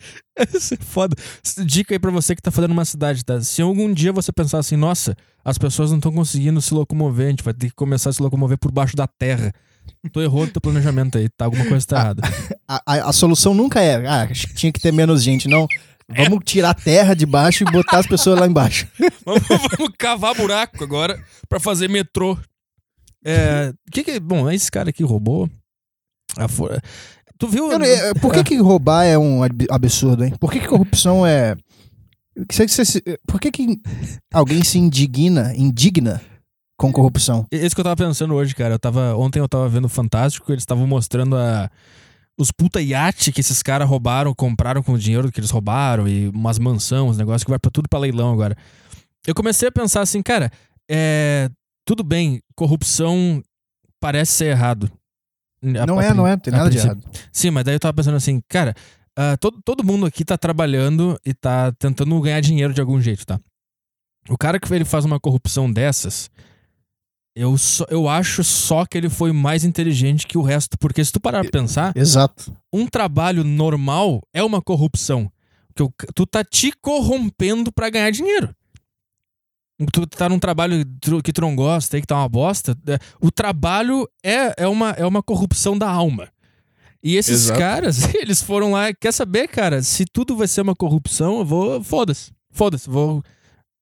Isso 0.54 0.74
é 0.74 0.76
foda. 0.76 1.16
Dica 1.64 1.94
aí 1.94 1.98
pra 1.98 2.10
você 2.10 2.34
que 2.34 2.42
tá 2.42 2.50
fazendo 2.50 2.72
uma 2.72 2.84
cidade, 2.84 3.24
tá? 3.24 3.40
Se 3.40 3.62
algum 3.62 3.92
dia 3.92 4.12
você 4.12 4.32
pensar 4.32 4.58
assim, 4.58 4.76
nossa, 4.76 5.16
as 5.44 5.58
pessoas 5.58 5.90
não 5.90 5.98
estão 5.98 6.12
conseguindo 6.12 6.60
se 6.60 6.72
locomover, 6.72 7.26
a 7.26 7.30
gente 7.30 7.42
vai 7.42 7.54
ter 7.54 7.68
que 7.68 7.74
começar 7.74 8.10
a 8.10 8.12
se 8.12 8.22
locomover 8.22 8.58
por 8.58 8.70
baixo 8.70 8.96
da 8.96 9.06
terra. 9.06 9.52
Tu 10.12 10.20
errou 10.20 10.46
no 10.46 10.52
teu 10.52 10.60
planejamento 10.60 11.18
aí, 11.18 11.28
tá? 11.28 11.46
Alguma 11.46 11.64
coisa 11.66 11.86
tá 11.86 11.98
errada. 11.98 12.22
A, 12.70 12.82
a, 12.84 13.08
a 13.08 13.12
solução 13.14 13.54
nunca 13.54 13.80
é, 13.80 14.06
ah, 14.06 14.28
acho 14.30 14.46
que 14.46 14.54
tinha 14.54 14.70
que 14.70 14.78
ter 14.78 14.92
menos 14.92 15.22
gente, 15.22 15.48
não. 15.48 15.66
Vamos 16.06 16.40
tirar 16.44 16.70
a 16.70 16.74
terra 16.74 17.14
de 17.14 17.24
baixo 17.24 17.64
e 17.64 17.72
botar 17.72 17.98
as 17.98 18.06
pessoas 18.06 18.38
lá 18.38 18.46
embaixo. 18.46 18.86
vamos, 19.24 19.42
vamos 19.48 19.94
cavar 19.98 20.34
buraco 20.34 20.84
agora 20.84 21.18
pra 21.48 21.58
fazer 21.58 21.88
metrô. 21.88 22.38
É. 23.24 23.72
Que 23.90 24.04
que, 24.04 24.20
bom, 24.20 24.50
esse 24.50 24.70
cara 24.70 24.90
aqui 24.90 25.02
roubou. 25.02 25.48
a 26.36 26.46
Tu 27.38 27.46
viu? 27.46 27.70
Eu 27.70 27.78
não- 27.78 27.86
é, 27.86 28.14
por 28.14 28.32
que, 28.32 28.42
que 28.44 28.56
roubar 28.58 29.04
é 29.04 29.16
um 29.16 29.42
ab- 29.42 29.66
absurdo, 29.70 30.24
hein? 30.24 30.32
Por 30.40 30.50
que, 30.50 30.60
que 30.60 30.66
corrupção 30.66 31.26
é. 31.26 31.54
Por 33.26 33.40
que, 33.40 33.50
que 33.50 33.80
alguém 34.32 34.62
se 34.62 34.78
indigna, 34.78 35.52
indigna 35.56 36.20
com 36.76 36.92
corrupção? 36.92 37.46
Esse 37.50 37.74
que 37.74 37.80
eu 37.80 37.84
tava 37.84 37.96
pensando 37.96 38.34
hoje, 38.34 38.54
cara. 38.54 38.74
Eu 38.74 38.78
tava, 38.78 39.16
ontem 39.16 39.40
eu 39.40 39.48
tava 39.48 39.68
vendo 39.68 39.86
o 39.86 39.88
Fantástico, 39.88 40.50
eles 40.52 40.62
estavam 40.62 40.86
mostrando 40.86 41.36
a, 41.36 41.68
os 42.38 42.50
puta 42.52 42.80
iate 42.80 43.32
que 43.32 43.40
esses 43.40 43.62
caras 43.62 43.88
roubaram, 43.88 44.32
compraram 44.34 44.82
com 44.82 44.92
o 44.92 44.98
dinheiro 44.98 45.30
que 45.32 45.40
eles 45.40 45.50
roubaram, 45.50 46.06
e 46.06 46.28
umas 46.28 46.58
mansões, 46.60 47.10
uns 47.10 47.18
negócios 47.18 47.42
que 47.44 47.50
vai 47.50 47.58
pra 47.58 47.70
tudo 47.70 47.88
pra 47.88 47.98
leilão 47.98 48.32
agora. 48.32 48.56
Eu 49.26 49.34
comecei 49.34 49.68
a 49.68 49.72
pensar 49.72 50.00
assim, 50.02 50.22
cara, 50.22 50.50
é, 50.88 51.50
tudo 51.84 52.04
bem, 52.04 52.40
corrupção 52.54 53.42
parece 54.00 54.32
ser 54.32 54.44
errado. 54.46 54.90
A- 55.62 55.86
Não 55.86 56.00
é, 56.00 56.14
não 56.14 56.26
é, 56.26 56.36
tem 56.36 56.52
nada 56.52 56.70
de 56.70 56.78
errado. 56.78 57.04
Sim, 57.32 57.50
mas 57.50 57.64
daí 57.64 57.74
eu 57.74 57.80
tava 57.80 57.94
pensando 57.94 58.16
assim, 58.16 58.40
cara, 58.48 58.74
ah, 59.16 59.36
todo, 59.38 59.60
todo 59.64 59.84
mundo 59.84 60.06
aqui 60.06 60.24
tá 60.24 60.38
trabalhando 60.38 61.18
e 61.26 61.34
tá 61.34 61.72
tentando 61.72 62.20
ganhar 62.20 62.40
dinheiro 62.40 62.72
de 62.72 62.80
algum 62.80 63.00
jeito, 63.00 63.26
tá? 63.26 63.40
O 64.28 64.36
cara 64.38 64.60
que 64.60 64.72
ele 64.72 64.84
faz 64.84 65.04
uma 65.04 65.18
corrupção 65.18 65.72
dessas, 65.72 66.30
eu, 67.34 67.56
só, 67.56 67.86
eu 67.90 68.08
acho 68.08 68.44
só 68.44 68.84
que 68.84 68.96
ele 68.98 69.08
foi 69.08 69.32
mais 69.32 69.64
inteligente 69.64 70.26
que 70.26 70.36
o 70.38 70.42
resto, 70.42 70.76
porque 70.78 71.04
se 71.04 71.10
tu 71.12 71.20
parar 71.20 71.42
pra 71.42 71.50
pensar, 71.50 71.92
Exato. 71.96 72.54
um 72.72 72.86
trabalho 72.86 73.42
normal 73.44 74.20
é 74.34 74.42
uma 74.42 74.60
corrupção. 74.60 75.30
Que 75.74 75.84
tu 76.14 76.26
tá 76.26 76.42
te 76.44 76.72
corrompendo 76.82 77.72
pra 77.72 77.88
ganhar 77.90 78.10
dinheiro. 78.10 78.52
Tu 79.92 80.06
tá 80.08 80.28
num 80.28 80.38
trabalho 80.40 80.84
que 81.22 81.32
tu 81.32 81.40
não 81.40 81.54
gosta 81.54 81.96
aí, 81.96 82.00
que 82.00 82.06
tá 82.06 82.16
uma 82.16 82.28
bosta. 82.28 82.76
é, 82.88 82.98
O 83.20 83.30
trabalho 83.30 84.08
é, 84.24 84.64
é, 84.64 84.66
uma, 84.66 84.90
é 84.90 85.06
uma 85.06 85.22
corrupção 85.22 85.78
da 85.78 85.88
alma. 85.88 86.28
E 87.00 87.14
esses 87.16 87.44
Exato. 87.44 87.60
caras, 87.60 88.12
eles 88.16 88.42
foram 88.42 88.72
lá. 88.72 88.92
Quer 88.92 89.12
saber, 89.12 89.46
cara? 89.46 89.80
Se 89.82 90.04
tudo 90.04 90.36
vai 90.36 90.48
ser 90.48 90.62
uma 90.62 90.74
corrupção, 90.74 91.38
eu 91.38 91.44
vou. 91.44 91.82
Foda-se. 91.84 92.32
Foda-se. 92.50 92.90
Vou. 92.90 93.22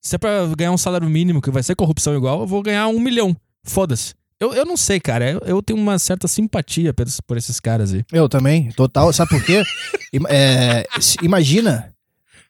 Se 0.02 0.16
é 0.16 0.18
pra 0.18 0.46
ganhar 0.56 0.70
um 0.72 0.76
salário 0.76 1.08
mínimo, 1.08 1.40
que 1.40 1.50
vai 1.50 1.62
ser 1.62 1.74
corrupção 1.74 2.14
igual, 2.14 2.40
eu 2.40 2.46
vou 2.46 2.62
ganhar 2.62 2.86
um 2.88 3.00
milhão. 3.00 3.34
Foda-se. 3.64 4.14
Eu, 4.38 4.52
eu 4.52 4.66
não 4.66 4.76
sei, 4.76 5.00
cara. 5.00 5.30
Eu, 5.30 5.40
eu 5.46 5.62
tenho 5.62 5.78
uma 5.80 5.98
certa 5.98 6.28
simpatia 6.28 6.92
por, 6.92 7.06
esses- 7.06 7.20
por 7.22 7.38
esses 7.38 7.58
caras 7.58 7.94
aí. 7.94 8.04
Eu 8.12 8.28
também, 8.28 8.70
total. 8.72 9.10
Sabe 9.14 9.30
por 9.30 9.42
quê? 9.42 9.62
É, 10.28 10.86
imagina. 11.22 11.92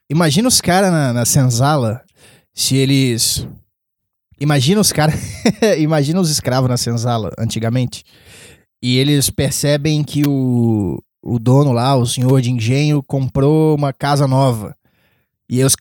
Imagina 0.09 0.47
os 0.47 0.61
caras 0.61 0.91
na, 0.91 1.11
na 1.13 1.25
senzala 1.25 2.01
se 2.57 2.75
eles. 2.75 3.47
Imagina 4.39 4.81
os 4.81 4.91
caras. 4.91 5.15
imagina 5.77 6.19
os 6.19 6.31
escravos 6.31 6.67
na 6.67 6.75
senzala 6.75 7.31
antigamente. 7.37 8.03
E 8.81 8.97
eles 8.97 9.29
percebem 9.29 10.03
que 10.03 10.23
o, 10.27 10.99
o 11.23 11.37
dono 11.37 11.71
lá, 11.71 11.95
o 11.95 12.05
senhor 12.05 12.41
de 12.41 12.51
engenho, 12.51 13.03
comprou 13.03 13.75
uma 13.75 13.93
casa 13.93 14.27
nova. 14.27 14.75
E 15.49 15.63
os, 15.63 15.75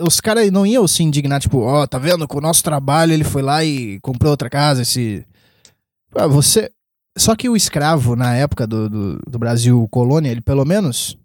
os 0.00 0.20
caras 0.20 0.50
não 0.50 0.66
iam 0.66 0.88
se 0.88 1.02
indignar, 1.02 1.40
tipo, 1.40 1.60
ó, 1.60 1.86
tá 1.86 1.98
vendo? 1.98 2.26
Com 2.26 2.38
o 2.38 2.42
nosso 2.42 2.64
trabalho 2.64 3.12
ele 3.12 3.22
foi 3.22 3.42
lá 3.42 3.62
e 3.62 4.00
comprou 4.00 4.30
outra 4.30 4.48
casa. 4.48 4.82
Esse. 4.82 5.26
Ah, 6.16 6.26
você. 6.26 6.70
Só 7.16 7.36
que 7.36 7.48
o 7.48 7.56
escravo, 7.56 8.16
na 8.16 8.34
época 8.34 8.66
do, 8.66 8.88
do, 8.88 9.18
do 9.28 9.38
Brasil 9.38 9.86
colônia, 9.90 10.30
ele 10.30 10.40
pelo 10.40 10.64
menos. 10.64 11.18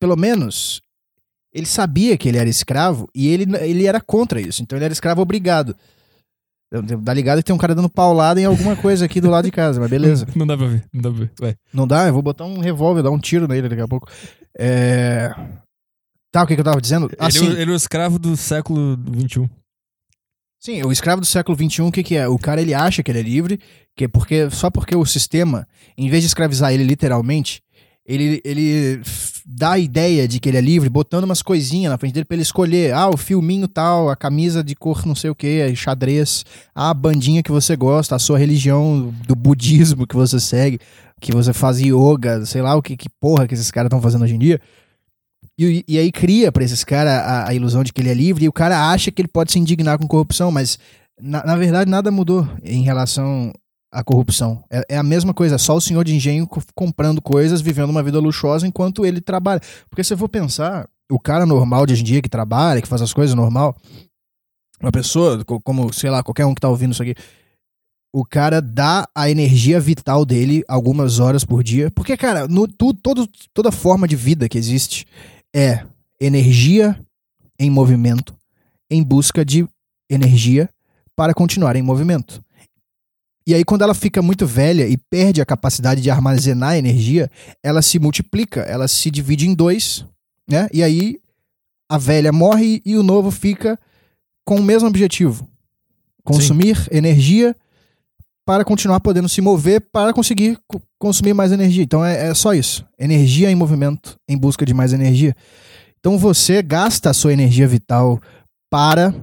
Pelo 0.00 0.16
menos. 0.16 0.82
Ele 1.54 1.66
sabia 1.66 2.18
que 2.18 2.28
ele 2.28 2.36
era 2.36 2.48
escravo 2.48 3.08
e 3.14 3.28
ele, 3.28 3.46
ele 3.58 3.86
era 3.86 4.00
contra 4.00 4.40
isso. 4.40 4.60
Então 4.60 4.76
ele 4.76 4.84
era 4.84 4.92
escravo 4.92 5.22
obrigado. 5.22 5.76
Dá 7.00 7.14
ligado 7.14 7.38
que 7.38 7.44
tem 7.44 7.54
um 7.54 7.58
cara 7.58 7.74
dando 7.74 7.88
paulada 7.88 8.40
em 8.40 8.44
alguma 8.44 8.74
coisa 8.74 9.04
aqui 9.04 9.20
do 9.20 9.30
lado 9.30 9.44
de 9.44 9.52
casa, 9.52 9.78
mas 9.80 9.88
beleza. 9.88 10.26
Não 10.34 10.44
dá 10.44 10.56
pra 10.56 10.66
ver, 10.66 10.84
não 10.92 11.02
dá 11.02 11.10
pra 11.10 11.18
ver. 11.20 11.32
Vai. 11.38 11.56
Não 11.72 11.86
dá? 11.86 12.08
Eu 12.08 12.12
vou 12.12 12.22
botar 12.22 12.44
um 12.44 12.58
revólver, 12.58 13.02
dar 13.02 13.12
um 13.12 13.18
tiro 13.18 13.46
nele 13.46 13.68
daqui 13.68 13.82
a 13.82 13.86
pouco. 13.86 14.10
É... 14.58 15.32
Tá, 16.32 16.42
o 16.42 16.46
que, 16.48 16.56
que 16.56 16.60
eu 16.60 16.64
tava 16.64 16.80
dizendo? 16.80 17.08
Ah, 17.16 17.28
ele, 17.28 17.38
sim. 17.38 17.52
ele 17.52 17.70
é 17.70 17.74
o 17.74 17.76
escravo 17.76 18.18
do 18.18 18.36
século 18.36 18.98
XXI. 19.16 19.48
Sim, 20.58 20.82
o 20.82 20.90
escravo 20.90 21.20
do 21.20 21.26
século 21.26 21.56
XXI, 21.56 21.82
o 21.82 21.92
que, 21.92 22.02
que 22.02 22.16
é? 22.16 22.26
O 22.26 22.38
cara 22.38 22.60
ele 22.60 22.74
acha 22.74 23.02
que 23.02 23.10
ele 23.12 23.20
é 23.20 23.22
livre, 23.22 23.60
que 23.94 24.04
é 24.04 24.08
porque 24.08 24.50
só 24.50 24.68
porque 24.70 24.96
o 24.96 25.04
sistema, 25.04 25.68
em 25.96 26.08
vez 26.08 26.24
de 26.24 26.26
escravizar 26.26 26.72
ele 26.72 26.82
literalmente, 26.82 27.62
ele, 28.06 28.40
ele 28.44 29.00
dá 29.46 29.72
a 29.72 29.78
ideia 29.78 30.28
de 30.28 30.38
que 30.38 30.48
ele 30.48 30.58
é 30.58 30.60
livre, 30.60 30.88
botando 30.88 31.24
umas 31.24 31.40
coisinhas 31.40 31.90
na 31.90 31.98
frente 31.98 32.12
dele 32.12 32.24
pra 32.24 32.34
ele 32.34 32.42
escolher. 32.42 32.92
Ah, 32.92 33.08
o 33.08 33.16
filminho 33.16 33.66
tal, 33.66 34.10
a 34.10 34.16
camisa 34.16 34.62
de 34.62 34.74
cor 34.74 35.06
não 35.06 35.14
sei 35.14 35.30
o 35.30 35.34
que, 35.34 35.74
xadrez, 35.74 36.44
a 36.74 36.92
bandinha 36.92 37.42
que 37.42 37.50
você 37.50 37.74
gosta, 37.76 38.14
a 38.14 38.18
sua 38.18 38.38
religião 38.38 39.12
do 39.26 39.34
budismo 39.34 40.06
que 40.06 40.16
você 40.16 40.38
segue, 40.38 40.78
que 41.20 41.32
você 41.32 41.52
faz 41.52 41.80
yoga, 41.80 42.44
sei 42.44 42.60
lá 42.60 42.74
o 42.76 42.82
que, 42.82 42.96
que 42.96 43.08
porra 43.08 43.46
que 43.46 43.54
esses 43.54 43.70
caras 43.70 43.88
estão 43.88 44.02
fazendo 44.02 44.22
hoje 44.22 44.34
em 44.34 44.38
dia. 44.38 44.60
E, 45.58 45.84
e 45.86 45.98
aí 45.98 46.10
cria 46.10 46.50
pra 46.50 46.64
esses 46.64 46.84
caras 46.84 47.12
a, 47.12 47.48
a 47.48 47.54
ilusão 47.54 47.84
de 47.84 47.92
que 47.92 48.00
ele 48.02 48.10
é 48.10 48.14
livre 48.14 48.44
e 48.44 48.48
o 48.48 48.52
cara 48.52 48.90
acha 48.90 49.10
que 49.10 49.22
ele 49.22 49.28
pode 49.28 49.52
se 49.52 49.58
indignar 49.58 49.98
com 49.98 50.06
corrupção, 50.06 50.50
mas 50.50 50.78
na, 51.20 51.44
na 51.44 51.56
verdade 51.56 51.90
nada 51.90 52.10
mudou 52.10 52.46
em 52.62 52.82
relação 52.82 53.52
à 53.94 54.02
corrupção. 54.04 54.62
É, 54.70 54.84
é 54.90 54.96
a 54.96 55.02
mesma 55.02 55.32
coisa, 55.32 55.54
é 55.54 55.58
só 55.58 55.76
o 55.76 55.80
senhor 55.80 56.04
de 56.04 56.14
engenho 56.14 56.46
co- 56.46 56.62
comprando 56.74 57.22
coisas, 57.22 57.60
vivendo 57.60 57.90
uma 57.90 58.02
vida 58.02 58.18
luxuosa 58.18 58.66
enquanto 58.66 59.06
ele 59.06 59.20
trabalha. 59.20 59.60
Porque 59.88 60.02
se 60.04 60.12
eu 60.12 60.18
for 60.18 60.28
pensar, 60.28 60.88
o 61.10 61.18
cara 61.18 61.46
normal 61.46 61.86
de 61.86 61.92
hoje 61.92 62.02
em 62.02 62.04
dia 62.04 62.22
que 62.22 62.28
trabalha, 62.28 62.82
que 62.82 62.88
faz 62.88 63.00
as 63.00 63.12
coisas 63.12 63.34
normal, 63.34 63.76
uma 64.80 64.92
pessoa, 64.92 65.44
co- 65.44 65.60
como, 65.60 65.92
sei 65.92 66.10
lá, 66.10 66.22
qualquer 66.22 66.44
um 66.44 66.54
que 66.54 66.60
tá 66.60 66.68
ouvindo 66.68 66.92
isso 66.92 67.02
aqui, 67.02 67.14
o 68.14 68.24
cara 68.24 68.60
dá 68.60 69.08
a 69.14 69.28
energia 69.30 69.80
vital 69.80 70.24
dele 70.24 70.62
algumas 70.68 71.18
horas 71.18 71.44
por 71.44 71.62
dia. 71.64 71.90
Porque, 71.90 72.16
cara, 72.16 72.46
no, 72.46 72.68
tu, 72.68 72.92
todo, 72.94 73.26
toda 73.52 73.72
forma 73.72 74.06
de 74.06 74.14
vida 74.16 74.48
que 74.48 74.58
existe 74.58 75.06
é 75.54 75.84
energia 76.20 76.98
em 77.58 77.70
movimento 77.70 78.34
em 78.90 79.02
busca 79.02 79.44
de 79.44 79.66
energia 80.08 80.68
para 81.16 81.34
continuar 81.34 81.74
em 81.76 81.82
movimento. 81.82 82.43
E 83.46 83.54
aí, 83.54 83.64
quando 83.64 83.82
ela 83.82 83.94
fica 83.94 84.22
muito 84.22 84.46
velha 84.46 84.86
e 84.88 84.96
perde 84.96 85.40
a 85.40 85.44
capacidade 85.46 86.00
de 86.00 86.10
armazenar 86.10 86.76
energia, 86.76 87.30
ela 87.62 87.82
se 87.82 87.98
multiplica, 87.98 88.60
ela 88.62 88.88
se 88.88 89.10
divide 89.10 89.46
em 89.46 89.54
dois, 89.54 90.04
né? 90.48 90.68
E 90.72 90.82
aí 90.82 91.18
a 91.90 91.98
velha 91.98 92.32
morre 92.32 92.80
e 92.86 92.96
o 92.96 93.02
novo 93.02 93.30
fica 93.30 93.78
com 94.46 94.56
o 94.56 94.62
mesmo 94.62 94.88
objetivo: 94.88 95.46
consumir 96.24 96.88
energia 96.90 97.54
para 98.46 98.64
continuar 98.64 99.00
podendo 99.00 99.28
se 99.28 99.40
mover 99.42 99.80
para 99.92 100.12
conseguir 100.14 100.58
co- 100.66 100.80
consumir 100.98 101.34
mais 101.34 101.52
energia. 101.52 101.82
Então 101.84 102.02
é, 102.04 102.28
é 102.28 102.34
só 102.34 102.54
isso: 102.54 102.86
energia 102.98 103.50
em 103.50 103.54
movimento 103.54 104.16
em 104.26 104.38
busca 104.38 104.64
de 104.64 104.72
mais 104.72 104.92
energia. 104.94 105.36
Então 106.00 106.16
você 106.18 106.62
gasta 106.62 107.10
a 107.10 107.14
sua 107.14 107.32
energia 107.34 107.68
vital 107.68 108.20
para 108.70 109.14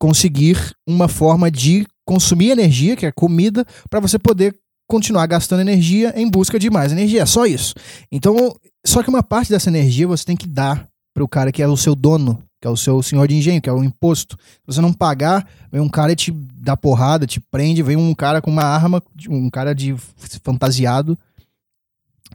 conseguir 0.00 0.74
uma 0.86 1.08
forma 1.08 1.50
de 1.50 1.86
consumir 2.06 2.50
energia, 2.50 2.96
que 2.96 3.04
é 3.04 3.12
comida, 3.12 3.66
para 3.90 4.00
você 4.00 4.18
poder 4.18 4.54
continuar 4.88 5.26
gastando 5.26 5.60
energia 5.60 6.14
em 6.16 6.30
busca 6.30 6.58
de 6.58 6.70
mais 6.70 6.92
energia. 6.92 7.22
É 7.22 7.26
só 7.26 7.44
isso. 7.44 7.74
Então, 8.10 8.54
só 8.86 9.02
que 9.02 9.10
uma 9.10 9.22
parte 9.22 9.50
dessa 9.50 9.68
energia 9.68 10.06
você 10.06 10.24
tem 10.24 10.36
que 10.36 10.46
dar 10.46 10.88
para 11.12 11.24
o 11.24 11.28
cara 11.28 11.50
que 11.50 11.62
é 11.62 11.66
o 11.66 11.76
seu 11.76 11.94
dono, 11.94 12.40
que 12.60 12.68
é 12.68 12.70
o 12.70 12.76
seu 12.76 13.02
senhor 13.02 13.26
de 13.26 13.34
engenho, 13.34 13.60
que 13.60 13.68
é 13.68 13.72
o 13.72 13.82
imposto. 13.82 14.38
Se 14.40 14.60
você 14.66 14.80
não 14.80 14.92
pagar, 14.92 15.46
vem 15.72 15.80
um 15.80 15.88
cara 15.88 16.12
e 16.12 16.16
te 16.16 16.30
dá 16.30 16.76
porrada, 16.76 17.26
te 17.26 17.40
prende, 17.40 17.82
vem 17.82 17.96
um 17.96 18.14
cara 18.14 18.40
com 18.40 18.50
uma 18.50 18.62
arma, 18.62 19.02
um 19.28 19.50
cara 19.50 19.74
de 19.74 19.96
fantasiado, 20.42 21.18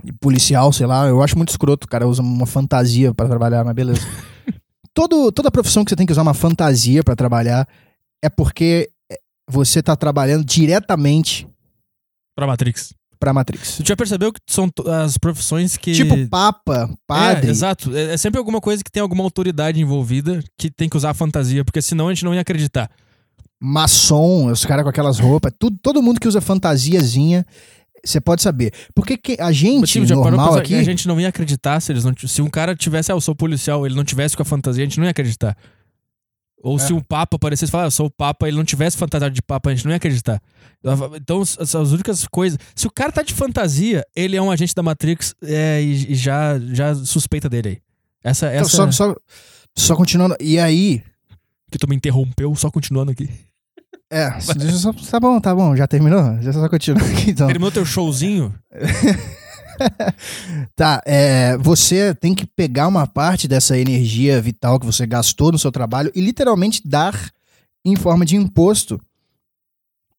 de 0.03 0.11
policial, 0.11 0.73
sei 0.73 0.85
lá. 0.85 1.07
Eu 1.07 1.23
acho 1.23 1.37
muito 1.37 1.49
escroto, 1.49 1.85
o 1.85 1.89
cara 1.89 2.07
usa 2.07 2.21
uma 2.21 2.45
fantasia 2.45 3.13
para 3.13 3.29
trabalhar, 3.29 3.63
mas 3.63 3.73
beleza. 3.73 4.01
Todo, 4.93 5.31
toda 5.31 5.49
profissão 5.49 5.85
que 5.85 5.89
você 5.89 5.95
tem 5.95 6.05
que 6.05 6.11
usar 6.11 6.21
uma 6.21 6.33
fantasia 6.33 7.01
para 7.01 7.15
trabalhar 7.15 7.65
é 8.21 8.29
porque 8.29 8.89
você 9.51 9.81
tá 9.83 9.95
trabalhando 9.95 10.43
diretamente 10.45 11.47
Pra 12.35 12.47
Matrix. 12.47 12.93
pra 13.19 13.33
Matrix. 13.33 13.77
Tu 13.77 13.87
já 13.87 13.95
percebeu 13.95 14.31
que 14.33 14.39
são 14.49 14.67
to- 14.69 14.89
as 14.89 15.17
profissões 15.17 15.77
que. 15.77 15.93
Tipo 15.93 16.27
papa, 16.29 16.89
padre. 17.05 17.47
É, 17.47 17.51
exato. 17.51 17.95
É, 17.95 18.13
é 18.13 18.17
sempre 18.17 18.39
alguma 18.39 18.59
coisa 18.61 18.83
que 18.83 18.91
tem 18.91 19.01
alguma 19.01 19.23
autoridade 19.23 19.79
envolvida 19.79 20.41
que 20.57 20.71
tem 20.71 20.89
que 20.89 20.97
usar 20.97 21.11
a 21.11 21.13
fantasia, 21.13 21.63
porque 21.63 21.81
senão 21.81 22.07
a 22.07 22.13
gente 22.13 22.25
não 22.25 22.33
ia 22.33 22.41
acreditar. 22.41 22.89
maçom, 23.63 24.47
os 24.51 24.65
caras 24.65 24.83
com 24.83 24.89
aquelas 24.89 25.19
roupas, 25.19 25.51
tudo, 25.59 25.77
todo 25.81 26.01
mundo 26.01 26.19
que 26.19 26.27
usa 26.27 26.41
fantasiazinha, 26.41 27.45
você 28.03 28.19
pode 28.19 28.41
saber. 28.41 28.73
Porque 28.95 29.15
que 29.17 29.37
a 29.39 29.51
gente 29.51 29.85
Tipo, 29.85 30.05
já 30.07 30.15
parou 30.15 30.23
pra 30.23 30.31
normal 30.31 30.47
pensar 30.53 30.61
aqui, 30.61 30.75
a 30.75 30.83
gente 30.83 31.07
não 31.07 31.19
ia 31.21 31.27
acreditar 31.27 31.79
se 31.79 31.91
eles 31.91 32.03
não. 32.03 32.13
t- 32.13 32.27
Se 32.27 32.41
um 32.41 32.49
cara 32.49 32.75
tivesse, 32.75 33.11
ah, 33.11 33.15
eu 33.15 33.21
sou 33.21 33.35
policial, 33.35 33.85
ele 33.85 33.93
não 33.93 34.03
tivesse 34.03 34.35
com 34.35 34.41
a 34.41 34.45
fantasia, 34.45 34.83
a 34.83 34.87
gente 34.87 34.97
não 34.97 35.05
ia 35.05 35.11
acreditar. 35.11 35.55
Ou 36.63 36.75
É. 36.77 36.79
se 36.79 36.93
um 36.93 36.99
papa 37.01 37.35
aparecesse 37.35 37.69
e 37.69 37.71
falasse, 37.71 37.85
ah, 37.85 37.87
eu 37.87 37.91
sou 37.91 38.05
o 38.05 38.11
papa, 38.11 38.47
ele 38.47 38.57
não 38.57 38.63
tivesse 38.63 38.95
fantasiado 38.97 39.33
de 39.33 39.41
papa, 39.41 39.69
a 39.69 39.75
gente 39.75 39.83
não 39.85 39.91
ia 39.91 39.97
acreditar. 39.97 40.41
Então, 41.15 41.41
as, 41.41 41.57
as 41.75 41.91
únicas 41.91 42.27
coisas. 42.27 42.57
Se 42.75 42.87
o 42.87 42.91
cara 42.91 43.11
tá 43.11 43.21
de 43.21 43.33
fantasia, 43.33 44.03
ele 44.15 44.35
é 44.35 44.41
um 44.41 44.51
agente 44.51 44.73
da 44.75 44.81
Matrix 44.83 45.35
é, 45.43 45.81
e, 45.81 46.11
e 46.11 46.15
já, 46.15 46.59
já 46.59 46.93
suspeita 46.95 47.47
dele 47.49 47.69
aí. 47.69 47.77
Essa, 48.23 48.47
Então, 48.47 48.61
essa 48.61 48.69
só, 48.69 48.91
só, 48.91 49.15
só 49.75 49.95
continuando. 49.95 50.35
E 50.39 50.59
aí, 50.59 51.03
que 51.71 51.77
tu 51.77 51.87
me 51.87 51.95
interrompeu, 51.95 52.53
só 52.55 52.69
continuando 52.69 53.11
aqui. 53.11 53.29
é, 54.09 54.39
só, 54.39 54.91
tá 54.93 55.19
bom, 55.19 55.39
tá 55.39 55.55
bom, 55.55 55.75
já 55.75 55.87
terminou? 55.87 56.37
Eu 56.43 56.53
só 56.53 56.67
continuar 56.69 57.03
aqui 57.03 57.31
então. 57.31 57.47
Terminou 57.47 57.71
teu 57.71 57.85
showzinho? 57.85 58.53
Tá, 60.75 61.01
é, 61.05 61.57
você 61.57 62.13
tem 62.15 62.33
que 62.33 62.45
pegar 62.45 62.87
uma 62.87 63.05
parte 63.05 63.47
dessa 63.47 63.77
energia 63.77 64.41
vital 64.41 64.79
que 64.79 64.85
você 64.85 65.05
gastou 65.05 65.51
no 65.51 65.59
seu 65.59 65.71
trabalho 65.71 66.11
e 66.15 66.21
literalmente 66.21 66.81
dar 66.85 67.31
em 67.83 67.95
forma 67.95 68.25
de 68.25 68.35
imposto 68.35 68.99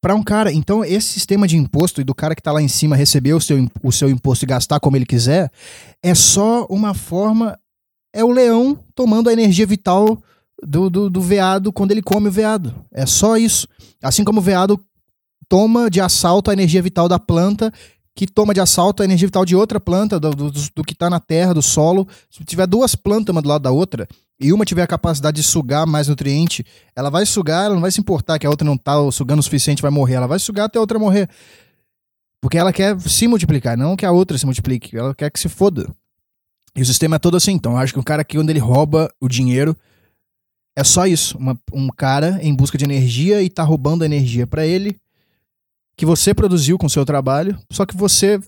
para 0.01 0.15
um 0.15 0.23
cara. 0.23 0.51
Então, 0.51 0.83
esse 0.83 1.07
sistema 1.07 1.47
de 1.47 1.55
imposto 1.55 2.01
e 2.01 2.03
do 2.03 2.13
cara 2.13 2.35
que 2.35 2.41
tá 2.41 2.51
lá 2.51 2.61
em 2.61 2.67
cima 2.67 2.95
receber 2.95 3.33
o 3.33 3.39
seu, 3.39 3.65
o 3.81 3.91
seu 3.91 4.09
imposto 4.09 4.43
e 4.43 4.47
gastar 4.47 4.79
como 4.79 4.97
ele 4.97 5.05
quiser, 5.05 5.49
é 6.01 6.13
só 6.13 6.65
uma 6.69 6.93
forma. 6.93 7.57
É 8.15 8.23
o 8.23 8.31
leão 8.31 8.77
tomando 8.93 9.29
a 9.29 9.33
energia 9.33 9.65
vital 9.65 10.21
do, 10.61 10.89
do, 10.89 11.09
do 11.09 11.21
veado 11.21 11.73
quando 11.73 11.91
ele 11.91 12.01
come 12.01 12.27
o 12.27 12.31
veado. 12.31 12.75
É 12.91 13.05
só 13.05 13.37
isso. 13.37 13.67
Assim 14.03 14.23
como 14.23 14.39
o 14.39 14.43
veado 14.43 14.79
toma 15.47 15.89
de 15.89 16.01
assalto 16.01 16.49
a 16.49 16.53
energia 16.53 16.81
vital 16.81 17.07
da 17.07 17.17
planta 17.17 17.71
que 18.15 18.27
toma 18.27 18.53
de 18.53 18.59
assalto 18.59 19.01
a 19.01 19.05
energia 19.05 19.27
vital 19.27 19.43
de 19.43 19.55
outra 19.55 19.79
planta, 19.79 20.19
do, 20.19 20.29
do, 20.31 20.51
do 20.51 20.83
que 20.83 20.93
tá 20.93 21.09
na 21.09 21.19
terra, 21.19 21.53
do 21.53 21.61
solo. 21.61 22.07
Se 22.29 22.43
tiver 22.43 22.67
duas 22.67 22.95
plantas 22.95 23.33
uma 23.33 23.41
do 23.41 23.49
lado 23.49 23.61
da 23.63 23.71
outra, 23.71 24.07
e 24.39 24.51
uma 24.53 24.65
tiver 24.65 24.83
a 24.83 24.87
capacidade 24.87 25.37
de 25.37 25.43
sugar 25.43 25.87
mais 25.87 26.07
nutriente, 26.07 26.65
ela 26.95 27.09
vai 27.09 27.25
sugar, 27.25 27.65
ela 27.65 27.73
não 27.75 27.81
vai 27.81 27.91
se 27.91 27.99
importar 27.99 28.37
que 28.37 28.45
a 28.45 28.49
outra 28.49 28.65
não 28.65 28.77
tá 28.77 28.93
sugando 29.11 29.39
o 29.39 29.43
suficiente, 29.43 29.81
vai 29.81 29.89
morrer. 29.91 30.15
Ela 30.15 30.27
vai 30.27 30.37
sugar 30.37 30.65
até 30.65 30.77
a 30.77 30.81
outra 30.81 30.99
morrer. 30.99 31.29
Porque 32.41 32.57
ela 32.57 32.73
quer 32.73 32.99
se 32.99 33.27
multiplicar, 33.27 33.77
não 33.77 33.95
que 33.95 34.05
a 34.05 34.11
outra 34.11 34.37
se 34.37 34.45
multiplique. 34.45 34.97
Ela 34.97 35.15
quer 35.15 35.31
que 35.31 35.39
se 35.39 35.47
foda. 35.47 35.89
E 36.75 36.81
o 36.81 36.85
sistema 36.85 37.15
é 37.15 37.19
todo 37.19 37.37
assim. 37.37 37.53
Então, 37.53 37.73
eu 37.73 37.77
acho 37.77 37.93
que 37.93 37.99
o 37.99 38.03
cara 38.03 38.21
aqui, 38.21 38.35
quando 38.37 38.49
ele 38.49 38.59
rouba 38.59 39.09
o 39.21 39.29
dinheiro, 39.29 39.77
é 40.75 40.83
só 40.83 41.07
isso. 41.07 41.37
Uma- 41.37 41.57
um 41.71 41.87
cara 41.87 42.39
em 42.41 42.53
busca 42.53 42.77
de 42.77 42.83
energia 42.83 43.41
e 43.41 43.49
tá 43.49 43.63
roubando 43.63 44.01
a 44.03 44.05
energia 44.05 44.45
pra 44.45 44.65
ele 44.65 44.97
que 45.95 46.05
você 46.05 46.33
produziu 46.33 46.77
com 46.77 46.89
seu 46.89 47.05
trabalho, 47.05 47.57
só 47.71 47.85
que 47.85 47.95
você 47.95 48.39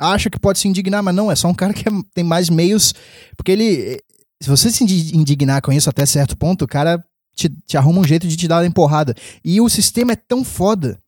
acha 0.00 0.30
que 0.30 0.38
pode 0.38 0.58
se 0.58 0.68
indignar, 0.68 1.02
mas 1.02 1.14
não, 1.14 1.30
é 1.30 1.34
só 1.36 1.48
um 1.48 1.54
cara 1.54 1.74
que 1.74 1.88
é- 1.88 1.92
tem 2.14 2.22
mais 2.24 2.48
meios, 2.48 2.94
porque 3.36 3.50
ele, 3.52 4.00
se 4.40 4.48
você 4.48 4.70
se 4.70 4.84
indi- 4.84 5.16
indignar 5.16 5.60
com 5.60 5.72
isso 5.72 5.90
até 5.90 6.06
certo 6.06 6.36
ponto, 6.36 6.64
o 6.64 6.68
cara 6.68 7.02
te, 7.34 7.48
te 7.66 7.76
arruma 7.76 8.00
um 8.00 8.04
jeito 8.04 8.26
de 8.28 8.36
te 8.36 8.46
dar 8.46 8.62
uma 8.62 8.70
porrada. 8.72 9.14
E 9.44 9.60
o 9.60 9.68
sistema 9.68 10.12
é 10.12 10.16
tão 10.16 10.44
foda 10.44 10.98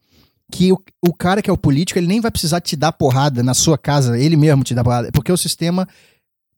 que 0.53 0.73
o, 0.73 0.79
o 1.07 1.13
cara 1.15 1.41
que 1.41 1.49
é 1.49 1.53
o 1.53 1.57
político, 1.57 1.99
ele 1.99 2.09
nem 2.09 2.21
vai 2.21 2.31
precisar 2.33 2.61
te 2.61 2.75
dar 2.75 2.91
porrada 2.93 3.43
na 3.43 3.55
sua 3.55 3.79
casa, 3.79 4.19
ele 4.19 4.37
mesmo 4.37 4.65
te 4.65 4.75
dá 4.75 4.83
porrada, 4.83 5.11
porque 5.13 5.31
o 5.31 5.37
sistema 5.37 5.87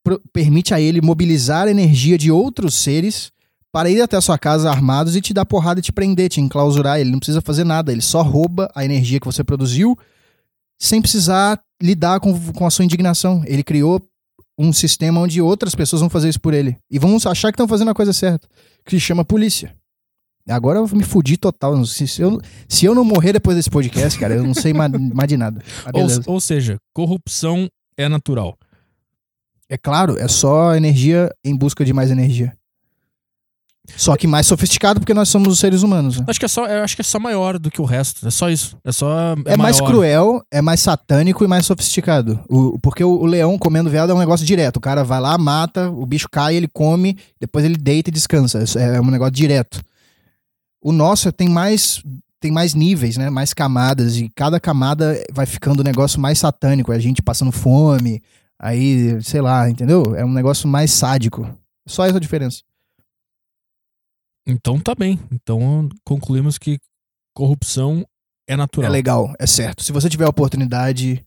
pro- 0.02 0.20
permite 0.32 0.72
a 0.72 0.80
ele 0.80 1.02
mobilizar 1.02 1.68
a 1.68 1.70
energia 1.70 2.16
de 2.16 2.30
outros 2.30 2.74
seres 2.76 3.30
para 3.72 3.90
ir 3.90 4.02
até 4.02 4.16
a 4.16 4.20
sua 4.20 4.38
casa 4.38 4.70
armados 4.70 5.16
e 5.16 5.20
te 5.20 5.32
dar 5.32 5.46
porrada 5.46 5.80
e 5.80 5.82
te 5.82 5.90
prender, 5.90 6.28
te 6.28 6.40
enclausurar. 6.40 7.00
Ele 7.00 7.10
não 7.10 7.18
precisa 7.18 7.40
fazer 7.40 7.64
nada, 7.64 7.90
ele 7.90 8.02
só 8.02 8.20
rouba 8.22 8.70
a 8.74 8.84
energia 8.84 9.18
que 9.18 9.26
você 9.26 9.42
produziu 9.42 9.98
sem 10.78 11.00
precisar 11.00 11.58
lidar 11.82 12.20
com, 12.20 12.38
com 12.52 12.66
a 12.66 12.70
sua 12.70 12.84
indignação. 12.84 13.42
Ele 13.46 13.62
criou 13.62 14.00
um 14.58 14.72
sistema 14.72 15.20
onde 15.20 15.40
outras 15.40 15.74
pessoas 15.74 16.00
vão 16.00 16.10
fazer 16.10 16.28
isso 16.28 16.40
por 16.40 16.52
ele. 16.52 16.76
E 16.90 16.98
vão 16.98 17.16
achar 17.16 17.50
que 17.50 17.54
estão 17.54 17.66
fazendo 17.66 17.90
a 17.90 17.94
coisa 17.94 18.12
certa, 18.12 18.46
que 18.84 18.90
se 18.90 19.00
chama 19.00 19.24
polícia. 19.24 19.74
Agora 20.48 20.78
eu 20.78 20.88
me 20.88 21.04
fudi 21.04 21.36
total. 21.36 21.84
Se, 21.86 22.06
se 22.06 22.20
eu, 22.20 22.40
se 22.68 22.84
eu 22.84 22.94
não 22.94 23.04
morrer 23.04 23.32
depois 23.32 23.56
desse 23.56 23.70
podcast, 23.70 24.18
cara, 24.18 24.34
eu 24.34 24.42
não 24.42 24.54
sei 24.54 24.72
mais, 24.72 24.92
mais 25.14 25.28
de 25.28 25.36
nada. 25.36 25.62
Ou, 25.94 26.34
ou 26.34 26.40
seja, 26.40 26.76
corrupção 26.92 27.68
é 27.96 28.08
natural. 28.08 28.58
É 29.68 29.78
claro, 29.78 30.18
é 30.18 30.28
só 30.28 30.74
energia 30.74 31.32
em 31.44 31.56
busca 31.56 31.84
de 31.84 31.92
mais 31.92 32.10
energia. 32.10 32.54
Só 33.96 34.16
que 34.16 34.26
mais 34.26 34.46
sofisticado 34.46 35.00
porque 35.00 35.12
nós 35.12 35.28
somos 35.28 35.48
os 35.48 35.58
seres 35.58 35.82
humanos. 35.82 36.18
né? 36.18 36.24
Acho 36.28 36.38
que 36.38 36.44
é 36.44 36.48
só, 36.48 36.66
eu 36.66 36.84
acho 36.84 36.94
que 36.94 37.02
é 37.02 37.04
só 37.04 37.18
maior 37.18 37.58
do 37.58 37.70
que 37.70 37.80
o 37.80 37.84
resto. 37.84 38.26
É 38.26 38.30
só 38.30 38.48
isso. 38.48 38.76
É 38.84 38.92
só. 38.92 39.34
É, 39.44 39.56
mais 39.56 39.80
maior. 39.80 39.90
cruel, 39.92 40.42
é 40.50 40.62
mais 40.62 40.80
satânico 40.80 41.44
e 41.44 41.48
mais 41.48 41.66
sofisticado. 41.66 42.40
O, 42.48 42.78
porque 42.78 43.02
o, 43.02 43.10
o 43.10 43.26
leão 43.26 43.58
comendo 43.58 43.90
veado 43.90 44.12
é 44.12 44.14
um 44.14 44.20
negócio 44.20 44.46
direto. 44.46 44.76
O 44.76 44.80
cara 44.80 45.02
vai 45.02 45.20
lá, 45.20 45.36
mata, 45.36 45.90
o 45.90 46.06
bicho 46.06 46.28
cai, 46.30 46.54
ele 46.54 46.68
come, 46.68 47.18
depois 47.40 47.64
ele 47.64 47.76
deita 47.76 48.08
e 48.08 48.12
descansa. 48.12 48.62
Isso 48.62 48.78
É 48.78 49.00
um 49.00 49.10
negócio 49.10 49.32
direto. 49.34 49.82
O 50.80 50.92
nosso 50.92 51.30
tem 51.32 51.48
mais 51.48 52.02
tem 52.40 52.50
mais 52.50 52.74
níveis, 52.74 53.16
né? 53.16 53.30
Mais 53.30 53.54
camadas 53.54 54.16
e 54.16 54.28
cada 54.34 54.58
camada 54.58 55.16
vai 55.32 55.46
ficando 55.46 55.80
um 55.80 55.84
negócio 55.84 56.20
mais 56.20 56.38
satânico, 56.40 56.90
a 56.90 56.98
gente 56.98 57.22
passando 57.22 57.52
fome, 57.52 58.20
aí, 58.58 59.16
sei 59.22 59.40
lá, 59.40 59.70
entendeu? 59.70 60.02
É 60.16 60.24
um 60.24 60.32
negócio 60.32 60.68
mais 60.68 60.90
sádico. 60.90 61.48
Só 61.86 62.04
essa 62.04 62.16
a 62.16 62.20
diferença. 62.20 62.62
Então 64.46 64.78
tá 64.80 64.94
bem. 64.94 65.18
Então 65.30 65.88
concluímos 66.04 66.58
que 66.58 66.78
corrupção 67.34 68.04
é 68.48 68.54
É 68.54 68.56
natural. 68.56 68.90
legal, 68.90 69.32
é 69.38 69.46
certo. 69.46 69.82
Se 69.82 69.92
você 69.92 70.08
tiver 70.08 70.24
a 70.24 70.30
oportunidade, 70.30 71.24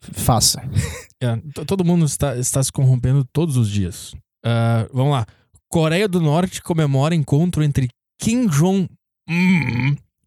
faça. 0.00 0.62
É, 1.22 1.36
todo 1.66 1.84
mundo 1.84 2.06
está, 2.06 2.34
está 2.38 2.62
se 2.64 2.72
corrompendo 2.72 3.26
todos 3.30 3.58
os 3.58 3.68
dias. 3.68 4.14
Ah, 4.42 4.88
vamos 4.90 5.12
lá. 5.12 5.26
Coreia 5.68 6.08
do 6.08 6.18
Norte 6.18 6.62
comemora 6.62 7.14
encontro 7.14 7.62
entre 7.62 7.90
Kim 8.18 8.46
Jong-un 8.46 8.88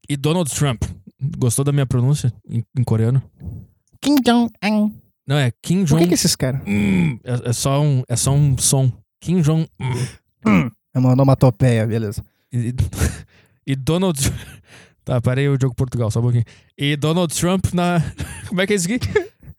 e 0.08 0.16
Donald 0.16 0.54
Trump. 0.54 0.84
Gostou 1.40 1.66
da 1.66 1.72
minha 1.72 1.88
pronúncia 1.88 2.32
em, 2.48 2.64
em 2.78 2.84
coreano? 2.84 3.24
Kim 4.00 4.18
Jong-un. 4.24 4.94
Não, 5.28 5.36
é 5.38 5.52
Kim 5.64 5.80
Por 5.80 5.88
que, 5.98 6.04
Jong... 6.04 6.08
que 6.10 6.14
esses 6.14 6.36
caras? 6.36 6.62
É, 7.24 7.50
é 7.50 7.54
só 7.54 7.82
um, 7.82 8.04
é 8.08 8.16
só 8.16 8.32
um 8.32 8.56
som. 8.60 8.92
Kim 9.20 9.42
Jong-un. 9.42 10.70
É 10.94 11.00
uma 11.00 11.12
onomatopeia, 11.14 11.86
beleza. 11.88 12.24
E, 12.52 12.74
e 13.68 13.76
Donald... 13.78 14.20
Tá, 15.06 15.20
parei 15.20 15.50
o 15.50 15.58
jogo 15.62 15.76
Portugal, 15.76 16.10
só 16.10 16.20
um 16.20 16.24
pouquinho. 16.24 16.46
E 16.78 16.96
Donald 16.96 17.36
Trump 17.38 17.66
na... 17.74 18.00
Como 18.48 18.62
é 18.62 18.66
que 18.66 18.72
é 18.72 18.76
isso 18.78 18.88
aqui? 18.90 19.00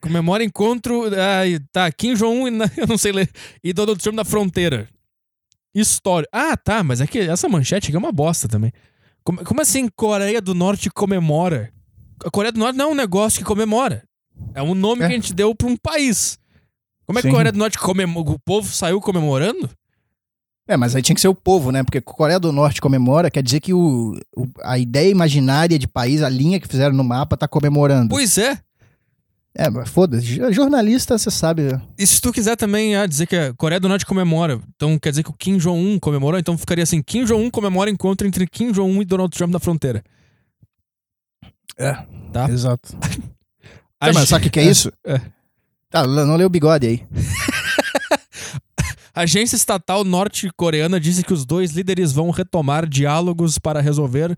Comemora 0.01 0.43
encontro... 0.43 1.05
Ah, 1.09 1.43
tá, 1.71 1.93
Kim 1.93 2.15
Jong-un, 2.15 2.51
na- 2.51 2.71
eu 2.79 2.87
não 2.87 2.97
sei 2.97 3.13
ler. 3.13 3.29
E 3.63 3.71
Donald 3.75 4.03
Trump 4.03 4.17
na 4.17 4.25
fronteira. 4.25 4.89
História. 5.75 6.27
Ah, 6.33 6.57
tá, 6.57 6.83
mas 6.83 7.03
é 7.03 7.07
que 7.07 7.19
essa 7.19 7.47
manchete 7.47 7.89
aqui 7.89 7.97
é 7.97 7.99
uma 7.99 8.11
bosta 8.11 8.49
também. 8.49 8.73
Como, 9.23 9.45
como 9.45 9.61
assim 9.61 9.87
Coreia 9.95 10.41
do 10.41 10.55
Norte 10.55 10.89
comemora? 10.89 11.71
A 12.25 12.31
Coreia 12.31 12.51
do 12.53 12.59
Norte 12.61 12.77
não 12.79 12.87
é 12.89 12.93
um 12.93 12.95
negócio 12.95 13.39
que 13.41 13.45
comemora. 13.45 14.03
É 14.55 14.63
um 14.63 14.75
nome 14.75 15.03
É. 15.03 15.09
que 15.09 15.13
a 15.13 15.17
gente 15.17 15.35
deu 15.35 15.55
pra 15.55 15.67
um 15.69 15.77
país. 15.77 16.39
Como 17.07 17.19
é 17.19 17.23
que 17.23 17.29
a 17.29 17.31
Sim. 17.31 17.37
Coreia 17.37 17.53
do 17.53 17.59
Norte 17.59 17.79
comemora? 17.79 18.31
O 18.31 18.39
povo 18.39 18.67
saiu 18.73 18.99
comemorando? 18.99 19.69
É, 20.67 20.77
mas 20.79 20.97
aí 20.97 21.03
tinha 21.03 21.15
que 21.15 21.21
ser 21.21 21.29
o 21.29 21.35
povo, 21.35 21.71
né? 21.71 21.83
Porque 21.83 22.01
Coreia 22.01 22.41
do 22.41 22.51
Norte 22.51 22.81
comemora, 22.81 23.31
quer 23.31 23.43
dizer 23.43 23.61
que 23.61 23.75
o, 23.75 24.19
o- 24.37 24.49
a 24.63 24.79
ideia 24.79 25.11
imaginária 25.11 25.79
de 25.79 25.87
país, 25.87 26.23
a 26.23 26.29
linha 26.29 26.59
que 26.59 26.67
fizeram 26.67 26.95
no 26.97 27.05
mapa, 27.05 27.37
tá 27.37 27.47
comemorando. 27.47 28.09
Pois 28.09 28.39
é. 28.39 28.59
É, 29.57 29.69
mas 29.71 29.89
foda-se. 29.91 30.25
Jo- 30.27 30.51
Jornalista, 30.51 31.17
você 31.19 31.31
sabe. 31.31 31.63
né? 31.65 31.81
E 31.99 32.07
se 32.07 32.21
tu 32.21 32.33
quiser 32.33 32.57
também 32.57 32.97
ah, 32.97 33.07
dizer 33.07 33.27
que 33.27 33.37
a 33.37 33.53
Coreia 33.55 33.79
do 33.79 33.89
Norte 33.89 34.07
comemora, 34.07 34.59
então 34.75 34.99
quer 34.99 35.11
dizer 35.11 35.23
que 35.23 35.31
o 35.31 35.35
Kim 35.35 35.59
Jong-un 35.59 35.99
comemorou, 36.01 36.41
então 36.41 36.57
ficaria 36.59 36.83
assim: 36.83 37.03
Kim 37.03 37.25
Jong-un 37.25 37.51
comemora 37.51 37.91
encontro 37.91 38.27
entre 38.27 38.47
Kim 38.47 38.73
Jong-un 38.73 39.03
e 39.03 39.05
Donald 39.05 39.37
Trump 39.37 39.53
na 39.53 39.61
fronteira. 39.61 40.03
É, 41.79 41.93
Tá. 42.33 42.49
exato. 42.49 42.97
A 44.01 44.07
Tá, 44.09 44.13
mas 44.15 44.29
sabe 44.29 44.41
o 44.41 44.45
que, 44.45 44.51
que 44.51 44.61
é 44.61 44.65
isso? 44.65 44.91
é. 45.05 45.21
Tá, 45.91 46.05
não 46.07 46.35
leu 46.37 46.47
o 46.47 46.51
bigode 46.51 46.87
aí. 46.87 47.07
Agência 49.15 49.57
estatal 49.57 50.05
norte-coreana 50.05 50.99
disse 50.99 51.23
que 51.23 51.33
os 51.33 51.45
dois 51.45 51.73
líderes 51.73 52.13
vão 52.13 52.31
retomar 52.31 52.89
diálogos 52.89 53.59
para 53.59 53.81
resolver 53.81 54.37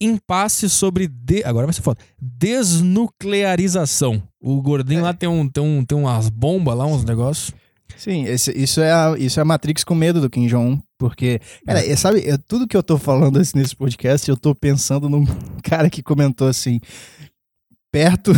impasse 0.00 0.68
sobre. 0.68 1.08
De... 1.08 1.42
Agora 1.44 1.66
vai 1.66 1.72
ser 1.74 1.82
foda. 1.82 2.00
Desnuclearização. 2.20 4.22
O 4.40 4.60
gordinho 4.60 5.02
lá 5.02 5.14
tem, 5.14 5.28
um, 5.28 5.48
tem, 5.48 5.62
um, 5.62 5.84
tem 5.84 5.96
umas 5.98 6.28
bombas 6.28 6.76
lá, 6.76 6.86
uns 6.86 7.04
negócios. 7.04 7.52
Sim, 7.96 8.24
esse- 8.24 8.52
isso, 8.56 8.80
é 8.80 8.90
a, 8.92 9.14
isso 9.18 9.38
é 9.38 9.42
a 9.42 9.44
Matrix 9.44 9.84
com 9.84 9.94
medo 9.94 10.20
do 10.20 10.30
Kim 10.30 10.46
Jong-un. 10.46 10.80
Porque, 10.98 11.40
cara, 11.66 11.84
é, 11.84 11.94
sabe, 11.96 12.22
tudo 12.48 12.66
que 12.66 12.76
eu 12.76 12.82
tô 12.82 12.96
falando 12.98 13.38
assim, 13.38 13.58
nesse 13.58 13.76
podcast, 13.76 14.28
eu 14.28 14.36
tô 14.36 14.54
pensando 14.54 15.08
num 15.08 15.24
cara 15.62 15.90
que 15.90 16.02
comentou 16.02 16.48
assim: 16.48 16.80
perto, 17.92 18.32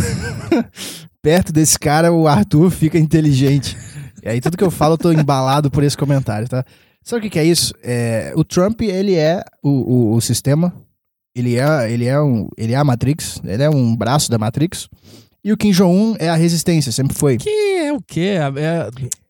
perto 1.21 1.53
desse 1.53 1.79
cara, 1.79 2.11
o 2.11 2.27
Arthur 2.27 2.69
fica 2.69 2.99
inteligente. 2.99 3.77
E 4.25 4.29
aí, 4.29 4.41
tudo 4.41 4.57
que 4.57 4.63
eu 4.63 4.71
falo, 4.71 4.95
eu 4.95 4.97
tô 4.97 5.11
embalado 5.11 5.69
por 5.69 5.83
esse 5.83 5.95
comentário, 5.95 6.47
tá? 6.49 6.65
Sabe 7.03 7.19
o 7.19 7.21
que, 7.23 7.29
que 7.29 7.39
é 7.39 7.43
isso? 7.45 7.73
É, 7.83 8.33
o 8.35 8.43
Trump, 8.43 8.81
ele 8.81 9.13
é 9.13 9.43
o, 9.61 9.69
o, 9.69 10.15
o 10.15 10.21
sistema, 10.21 10.73
ele 11.35 11.57
é, 11.59 11.91
ele, 11.91 12.05
é 12.05 12.19
um, 12.19 12.49
ele 12.57 12.73
é 12.73 12.75
a 12.75 12.83
Matrix, 12.83 13.39
ele 13.43 13.61
é 13.61 13.69
um 13.69 13.95
braço 13.95 14.31
da 14.31 14.39
Matrix. 14.39 14.89
E 15.43 15.53
o 15.53 15.57
Kim 15.57 15.69
Jong-un 15.69 16.15
é 16.17 16.27
a 16.27 16.35
resistência, 16.35 16.91
sempre 16.91 17.15
foi. 17.15 17.37
Que 17.37 17.49
é 17.77 17.93
o 17.93 18.01
quê? 18.01 18.37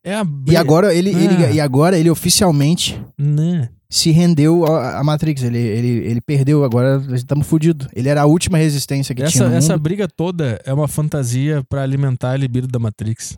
É, 0.03 0.11
é 0.11 0.15
a. 0.15 0.23
E 0.47 0.55
agora 0.55 0.93
ele, 0.95 1.09
ele- 1.09 1.43
Ah. 1.45 1.51
e 1.51 1.59
agora 1.59 1.97
ele 1.99 2.09
oficialmente 2.09 2.97
Né? 3.17 3.67
se 3.89 4.11
rendeu 4.11 4.65
à 4.65 5.03
Matrix. 5.03 5.43
Ele, 5.43 5.57
ele, 5.57 5.87
ele 6.07 6.21
perdeu, 6.21 6.63
agora 6.63 7.03
estamos 7.13 7.45
fudidos. 7.45 7.87
Ele 7.93 8.07
era 8.07 8.21
a 8.21 8.25
última 8.25 8.57
resistência 8.57 9.13
que 9.13 9.23
tinha 9.25 9.43
Essa, 9.43 9.49
no 9.49 9.55
essa 9.57 9.77
briga 9.77 10.07
toda 10.07 10.61
é 10.65 10.73
uma 10.73 10.87
fantasia 10.87 11.61
pra 11.67 11.81
alimentar 11.83 12.31
a 12.31 12.37
libido 12.37 12.67
da 12.67 12.79
Matrix. 12.79 13.37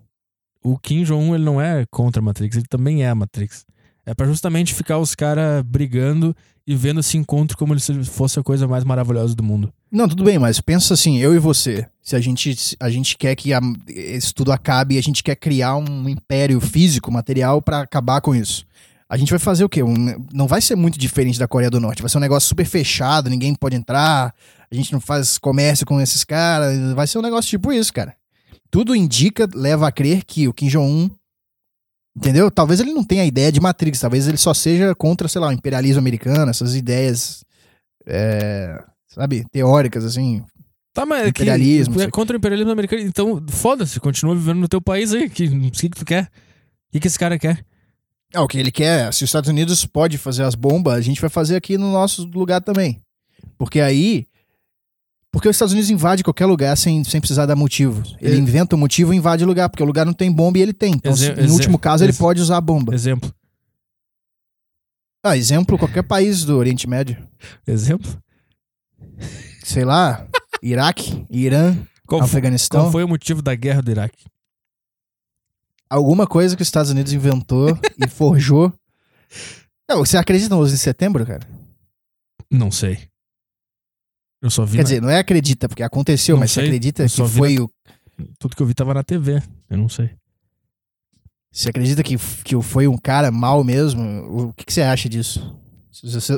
O 0.70 0.78
Kim 0.78 1.04
Jong-un 1.04 1.34
ele 1.34 1.46
não 1.46 1.62
é 1.62 1.86
contra 1.90 2.22
a 2.22 2.26
Matrix, 2.26 2.58
ele 2.58 2.66
também 2.70 3.04
é 3.04 3.10
a 3.10 3.16
Matrix. 3.16 3.66
É 4.06 4.14
pra 4.14 4.26
justamente 4.28 4.74
ficar 4.74 4.98
os 4.98 5.16
caras 5.16 5.62
brigando 5.64 6.36
e 6.66 6.76
vendo 6.76 7.00
esse 7.00 7.18
encontro 7.18 7.58
como 7.58 7.78
se 7.80 8.04
fosse 8.04 8.38
a 8.38 8.44
coisa 8.44 8.68
mais 8.68 8.84
maravilhosa 8.84 9.34
do 9.34 9.44
mundo. 9.44 9.72
Não, 9.90 10.08
tudo 10.10 10.26
bem, 10.26 10.38
mas 10.38 10.60
pensa 10.60 10.94
assim, 10.94 11.18
eu 11.20 11.34
e 11.34 11.40
você. 11.40 11.88
Se 12.02 12.18
a 12.18 12.20
gente, 12.20 12.54
a 12.82 12.90
gente 12.90 13.18
quer 13.18 13.34
que 13.36 13.54
a- 13.54 13.62
isso 13.88 14.34
tudo 14.36 14.52
acabe 14.52 14.96
e 14.96 14.98
a 14.98 15.02
gente 15.02 15.24
quer 15.24 15.36
criar 15.38 15.78
um 15.78 16.10
império 16.10 16.60
físico, 16.60 17.10
material, 17.12 17.62
pra 17.62 17.82
acabar 17.82 18.20
com 18.20 18.36
isso. 18.36 18.66
A 19.10 19.16
gente 19.16 19.30
vai 19.30 19.40
fazer 19.40 19.64
o 19.64 19.70
quê? 19.70 19.82
Um- 19.84 20.26
não 20.34 20.48
vai 20.48 20.60
ser 20.62 20.76
muito 20.76 21.00
diferente 21.00 21.40
da 21.40 21.48
Coreia 21.48 21.70
do 21.72 21.80
Norte. 21.80 22.02
Vai 22.02 22.10
ser 22.10 22.18
um 22.18 22.22
negócio 22.22 22.50
super 22.50 22.66
fechado, 22.66 23.30
ninguém 23.30 23.56
pode 23.56 23.78
entrar. 23.78 24.34
A 24.70 24.76
gente 24.76 24.92
não 24.92 25.00
faz 25.00 25.38
comércio 25.38 25.86
com 25.86 26.02
esses 26.02 26.26
caras. 26.26 26.78
Vai 26.94 27.08
ser 27.08 27.18
um 27.20 27.22
negócio 27.22 27.50
tipo 27.50 27.72
isso, 27.72 27.94
cara. 27.94 28.14
Tudo 28.70 28.96
indica, 28.96 29.48
leva 29.54 29.88
a 29.88 29.92
crer 29.92 30.24
que 30.24 30.48
o 30.48 30.54
Kim 30.54 30.68
Jong-un. 30.68 31.10
Entendeu? 32.16 32.50
Talvez 32.50 32.80
ele 32.80 32.94
não 32.94 33.04
tenha 33.04 33.22
a 33.22 33.28
ideia 33.28 33.52
de 33.52 33.60
Matrix, 33.60 34.00
talvez 34.00 34.28
ele 34.28 34.38
só 34.38 34.54
seja 34.54 34.96
contra, 34.96 35.28
sei 35.28 35.40
lá, 35.40 35.50
o 35.50 35.52
imperialismo 35.52 36.00
americano, 36.00 36.50
essas 36.50 36.76
ideias, 36.76 37.46
é, 38.08 38.84
sabe, 39.08 39.46
teóricas, 39.52 40.04
assim. 40.04 40.44
Tá, 40.98 41.06
mas 41.06 41.20
é 41.20 41.24
que 41.26 41.44
Imperialismo, 41.44 41.94
é 41.94 41.98
isso 41.98 42.04
aqui. 42.06 42.12
contra 42.12 42.36
o 42.36 42.40
imperialismo 42.40 42.72
americano. 42.72 43.04
Então, 43.04 43.46
foda-se, 43.50 44.00
continua 44.00 44.34
vivendo 44.34 44.58
no 44.58 44.68
teu 44.68 44.82
país 44.82 45.14
aí. 45.14 45.30
Que, 45.30 45.46
o 45.46 45.72
que, 45.72 45.90
que 45.90 45.90
tu 45.90 46.04
quer? 46.04 46.24
O 46.24 46.94
que, 46.94 47.00
que 47.02 47.08
esse 47.08 47.20
cara 47.20 47.38
quer? 47.38 47.64
É 48.34 48.40
o 48.40 48.48
que 48.48 48.58
ele 48.58 48.72
quer. 48.72 49.14
Se 49.14 49.24
os 49.24 49.30
Estados 49.30 49.48
Unidos 49.48 49.86
pode 49.86 50.18
fazer 50.18 50.42
as 50.44 50.56
bombas, 50.56 50.96
a 50.96 51.02
gente 51.02 51.22
vai 51.22 51.30
fazer 51.30 51.56
aqui 51.56 51.78
no 51.78 51.92
nosso 51.92 52.26
lugar 52.26 52.62
também. 52.62 53.00
Porque 53.60 53.80
aí. 53.80 54.26
Porque 55.32 55.48
os 55.50 55.56
Estados 55.56 55.74
Unidos 55.74 55.90
invade 55.90 56.24
qualquer 56.24 56.46
lugar 56.46 56.76
sem, 56.78 57.04
sem 57.04 57.20
precisar 57.20 57.46
dar 57.46 57.56
motivo. 57.56 58.02
Ele 58.20 58.38
inventa 58.38 58.76
um 58.76 58.80
motivo 58.80 59.14
e 59.14 59.18
invade 59.18 59.44
o 59.44 59.48
lugar, 59.48 59.70
porque 59.70 59.84
o 59.84 59.86
lugar 59.86 60.06
não 60.06 60.14
tem 60.14 60.32
bomba 60.32 60.58
e 60.58 60.62
ele 60.62 60.74
tem. 60.74 60.94
Então, 60.94 61.16
se- 61.16 61.30
em 61.32 61.44
exe- 61.44 61.54
último 61.54 61.78
caso, 61.78 62.04
ele 62.04 62.14
pode 62.14 62.42
usar 62.42 62.58
a 62.58 62.62
bomba. 62.62 62.94
Exemplo. 62.96 63.32
Ah, 65.24 65.36
exemplo, 65.36 65.78
qualquer 65.78 66.04
país 66.04 66.44
do 66.46 66.58
Oriente 66.58 66.88
Médio. 66.88 67.18
Exemplo? 67.68 68.18
Sei 69.64 69.84
lá, 69.84 70.26
Iraque, 70.64 71.26
Irã, 71.30 71.76
Qual, 72.08 72.22
foi, 72.22 72.30
Afeganistão. 72.30 72.82
qual 72.84 72.92
foi 72.92 73.04
o 73.04 73.08
motivo 73.08 73.42
da 73.42 73.54
guerra 73.54 73.82
do 73.82 73.92
Iraque? 73.92 74.26
Alguma 75.90 76.26
coisa 76.26 76.56
que 76.56 76.62
os 76.62 76.68
Estados 76.68 76.92
Unidos 76.92 77.12
inventou 77.14 77.78
e 78.04 78.08
forjou. 78.08 78.74
Não, 79.90 80.00
você 80.00 80.18
acredita 80.18 80.54
no 80.56 80.62
11 80.62 80.72
de 80.74 80.78
setembro, 80.80 81.26
cara? 81.26 81.48
Não 82.50 82.72
sei. 82.72 83.10
Eu 84.42 84.50
só 84.50 84.66
vi. 84.66 84.74
Quer 84.74 84.78
na- 84.78 84.84
dizer, 84.84 85.02
não 85.02 85.10
é 85.10 85.20
acredita, 85.20 85.68
porque 85.68 85.84
aconteceu, 85.84 86.36
Não 86.36 86.42
mas 86.42 86.52
sei, 86.52 86.64
você 86.64 86.68
acredita 86.68 87.04
eu 87.04 87.10
que 87.10 87.28
foi 87.28 87.60
o. 87.60 87.70
Tudo 88.40 88.56
que 88.56 88.62
eu 88.62 88.68
vi 88.68 88.74
tava 88.74 88.94
na 88.94 89.04
TV. 89.04 89.42
Eu 89.70 89.78
não 89.78 89.90
sei. 89.90 90.10
Você 91.52 91.70
acredita 91.70 92.04
que, 92.04 92.18
que 92.44 92.62
foi 92.62 92.88
um 92.88 92.98
cara 92.98 93.32
mal 93.32 93.64
mesmo? 93.64 94.02
O 94.50 94.54
que, 94.54 94.66
que 94.66 94.74
você 94.74 94.82
acha 94.82 95.10
disso? 95.10 95.56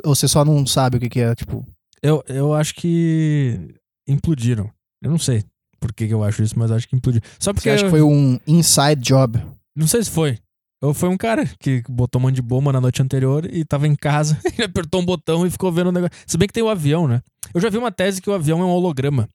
Ou 0.06 0.16
você 0.16 0.28
só 0.28 0.46
não 0.46 0.66
sabe 0.66 0.98
o 0.98 1.00
que, 1.00 1.10
que 1.10 1.20
é, 1.20 1.36
tipo. 1.36 1.66
Eu, 2.02 2.24
eu 2.30 2.54
acho 2.54 2.74
que 2.76 3.76
implodiram. 4.08 4.70
Eu 5.02 5.12
não 5.12 5.20
sei 5.20 5.44
por 5.80 5.94
que, 5.94 6.08
que 6.08 6.14
eu 6.14 6.24
acho 6.24 6.42
isso, 6.44 6.58
mas 6.58 6.72
acho 6.72 6.88
que 6.88 6.96
implodiram. 6.96 7.26
Só 7.38 7.54
porque. 7.54 7.70
Você 7.70 7.76
acha 7.76 7.84
que 7.86 7.90
foi 7.90 8.02
um 8.02 8.40
inside 8.48 9.02
job? 9.02 9.42
Não 9.76 9.88
sei 9.88 10.04
se 10.04 10.10
foi. 10.10 10.38
Ou 10.82 10.94
foi 10.94 11.10
um 11.10 11.18
cara 11.18 11.46
que 11.60 11.84
botou 11.90 12.22
um 12.22 12.24
monte 12.24 12.36
de 12.36 12.42
bomba 12.42 12.72
na 12.72 12.80
noite 12.80 13.02
anterior 13.02 13.46
e 13.54 13.66
tava 13.66 13.86
em 13.86 13.96
casa, 13.96 14.40
ele 14.54 14.64
apertou 14.64 15.02
um 15.02 15.06
botão 15.06 15.46
e 15.46 15.52
ficou 15.52 15.70
vendo 15.74 15.88
o 15.88 15.92
negócio. 15.92 16.16
Se 16.26 16.38
bem 16.38 16.48
que 16.48 16.54
tem 16.54 16.64
o 16.64 16.70
avião, 16.70 17.06
né? 17.06 17.22
Eu 17.54 17.60
já 17.62 17.70
vi 17.70 17.78
uma 17.78 17.92
tese 17.92 18.22
que 18.22 18.30
o 18.30 18.34
avião 18.34 18.62
é 18.62 18.66
um 18.66 18.70
holograma. 18.70 19.28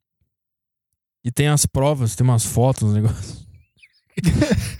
E 1.24 1.30
tem 1.32 1.48
as 1.48 1.64
provas, 1.66 2.14
tem 2.14 2.24
umas 2.26 2.44
fotos, 2.44 2.90
um 2.90 2.92
negócio. 2.92 3.44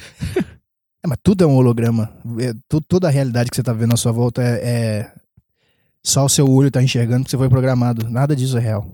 É, 1.03 1.07
mas 1.07 1.19
tudo 1.23 1.45
é 1.45 1.47
um 1.47 1.55
holograma. 1.55 2.11
É, 2.41 2.55
tu- 2.67 2.81
toda 2.81 3.09
a 3.09 3.11
realidade 3.11 3.51
que 3.51 3.57
você 3.57 3.63
tá 3.63 3.75
vendo 3.75 3.93
à 3.93 3.97
sua 3.97 4.11
volta 4.11 4.41
é, 4.43 5.01
é- 5.01 5.15
Só 6.03 6.25
o 6.25 6.31
seu 6.31 6.49
olho 6.49 6.71
tá 6.71 6.83
enxergando 6.83 7.25
que 7.27 7.31
você 7.31 7.37
foi 7.37 7.51
programado. 7.51 8.09
Nada 8.09 8.35
disso 8.35 8.57
é 8.57 8.61
real. 8.61 8.91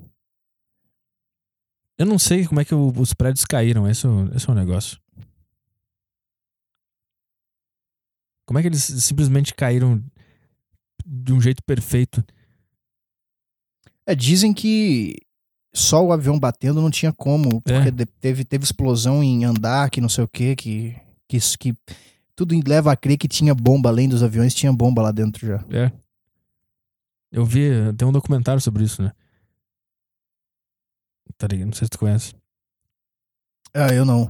Eu 1.97 2.07
não 2.07 2.19
sei 2.19 2.45
como 2.49 2.61
é 2.61 2.65
que 2.65 2.75
o- 2.75 2.93
os 2.99 3.15
prédios 3.15 3.45
caíram, 3.45 3.89
esse, 3.89 4.09
é 4.09 4.11
esse 4.37 4.49
é 4.49 4.53
o 4.53 4.57
negócio. 4.57 4.99
Como 8.45 8.59
é 8.59 8.63
que 8.63 8.67
eles 8.69 8.83
simplesmente 8.83 9.55
caíram 9.55 10.03
de 11.07 11.33
um 11.33 11.41
jeito 11.41 11.63
perfeito? 11.63 12.25
É, 14.11 14.15
dizem 14.15 14.53
que 14.53 15.17
só 15.75 16.05
o 16.05 16.13
avião 16.13 16.39
batendo 16.39 16.81
não 16.83 16.91
tinha 16.91 17.13
como, 17.13 17.61
porque 17.63 17.89
É. 17.89 18.07
teve, 18.21 18.45
teve 18.45 18.65
explosão 18.65 19.23
em 19.23 19.45
andar, 19.45 19.89
que 19.91 20.01
não 20.01 20.09
sei 20.09 20.25
o 20.25 20.29
quê, 20.29 20.57
que, 20.57 20.97
que, 21.29 21.39
que 21.59 21.75
tudo 22.35 22.55
leva 22.67 22.91
a 22.93 22.97
crer 22.97 23.17
que 23.17 23.29
tinha 23.29 23.55
bomba, 23.55 23.89
além 23.89 24.09
dos 24.09 24.23
aviões, 24.23 24.55
tinha 24.55 24.73
bomba 24.73 25.03
lá 25.03 25.13
dentro 25.13 25.47
já. 25.47 25.65
É. 25.71 25.93
Eu 27.31 27.45
vi, 27.45 27.69
tem 27.97 28.09
um 28.09 28.13
documentário 28.13 28.61
sobre 28.61 28.83
isso, 28.83 29.01
né? 29.03 29.13
Tá 31.39 31.47
ligado? 31.47 31.67
Não 31.69 31.73
sei 31.75 31.87
se 31.87 31.91
tu 31.91 31.99
conhece. 31.99 32.35
Ah, 33.73 33.95
eu 33.95 34.05
não. 34.05 34.25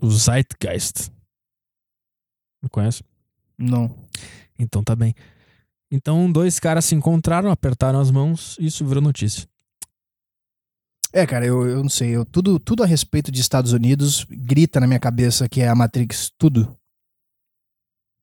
O 0.00 0.10
Zeitgeist. 0.10 1.10
Não 2.62 2.70
conhece? 2.70 3.04
Não. 3.58 3.94
Então 4.58 4.82
tá 4.82 4.96
bem. 4.96 5.14
Então, 5.90 6.30
dois 6.30 6.58
caras 6.58 6.84
se 6.84 6.94
encontraram, 6.94 7.50
apertaram 7.50 8.00
as 8.00 8.10
mãos 8.10 8.56
e 8.58 8.66
isso 8.66 8.84
virou 8.84 9.02
notícia. 9.02 9.48
É, 11.12 11.26
cara, 11.26 11.46
eu, 11.46 11.66
eu 11.66 11.82
não 11.82 11.88
sei. 11.88 12.10
Eu, 12.10 12.24
tudo, 12.24 12.58
tudo 12.58 12.82
a 12.82 12.86
respeito 12.86 13.30
de 13.30 13.40
Estados 13.40 13.72
Unidos 13.72 14.26
grita 14.28 14.80
na 14.80 14.86
minha 14.86 15.00
cabeça 15.00 15.48
que 15.48 15.62
é 15.62 15.68
a 15.68 15.74
Matrix. 15.74 16.30
Tudo. 16.36 16.76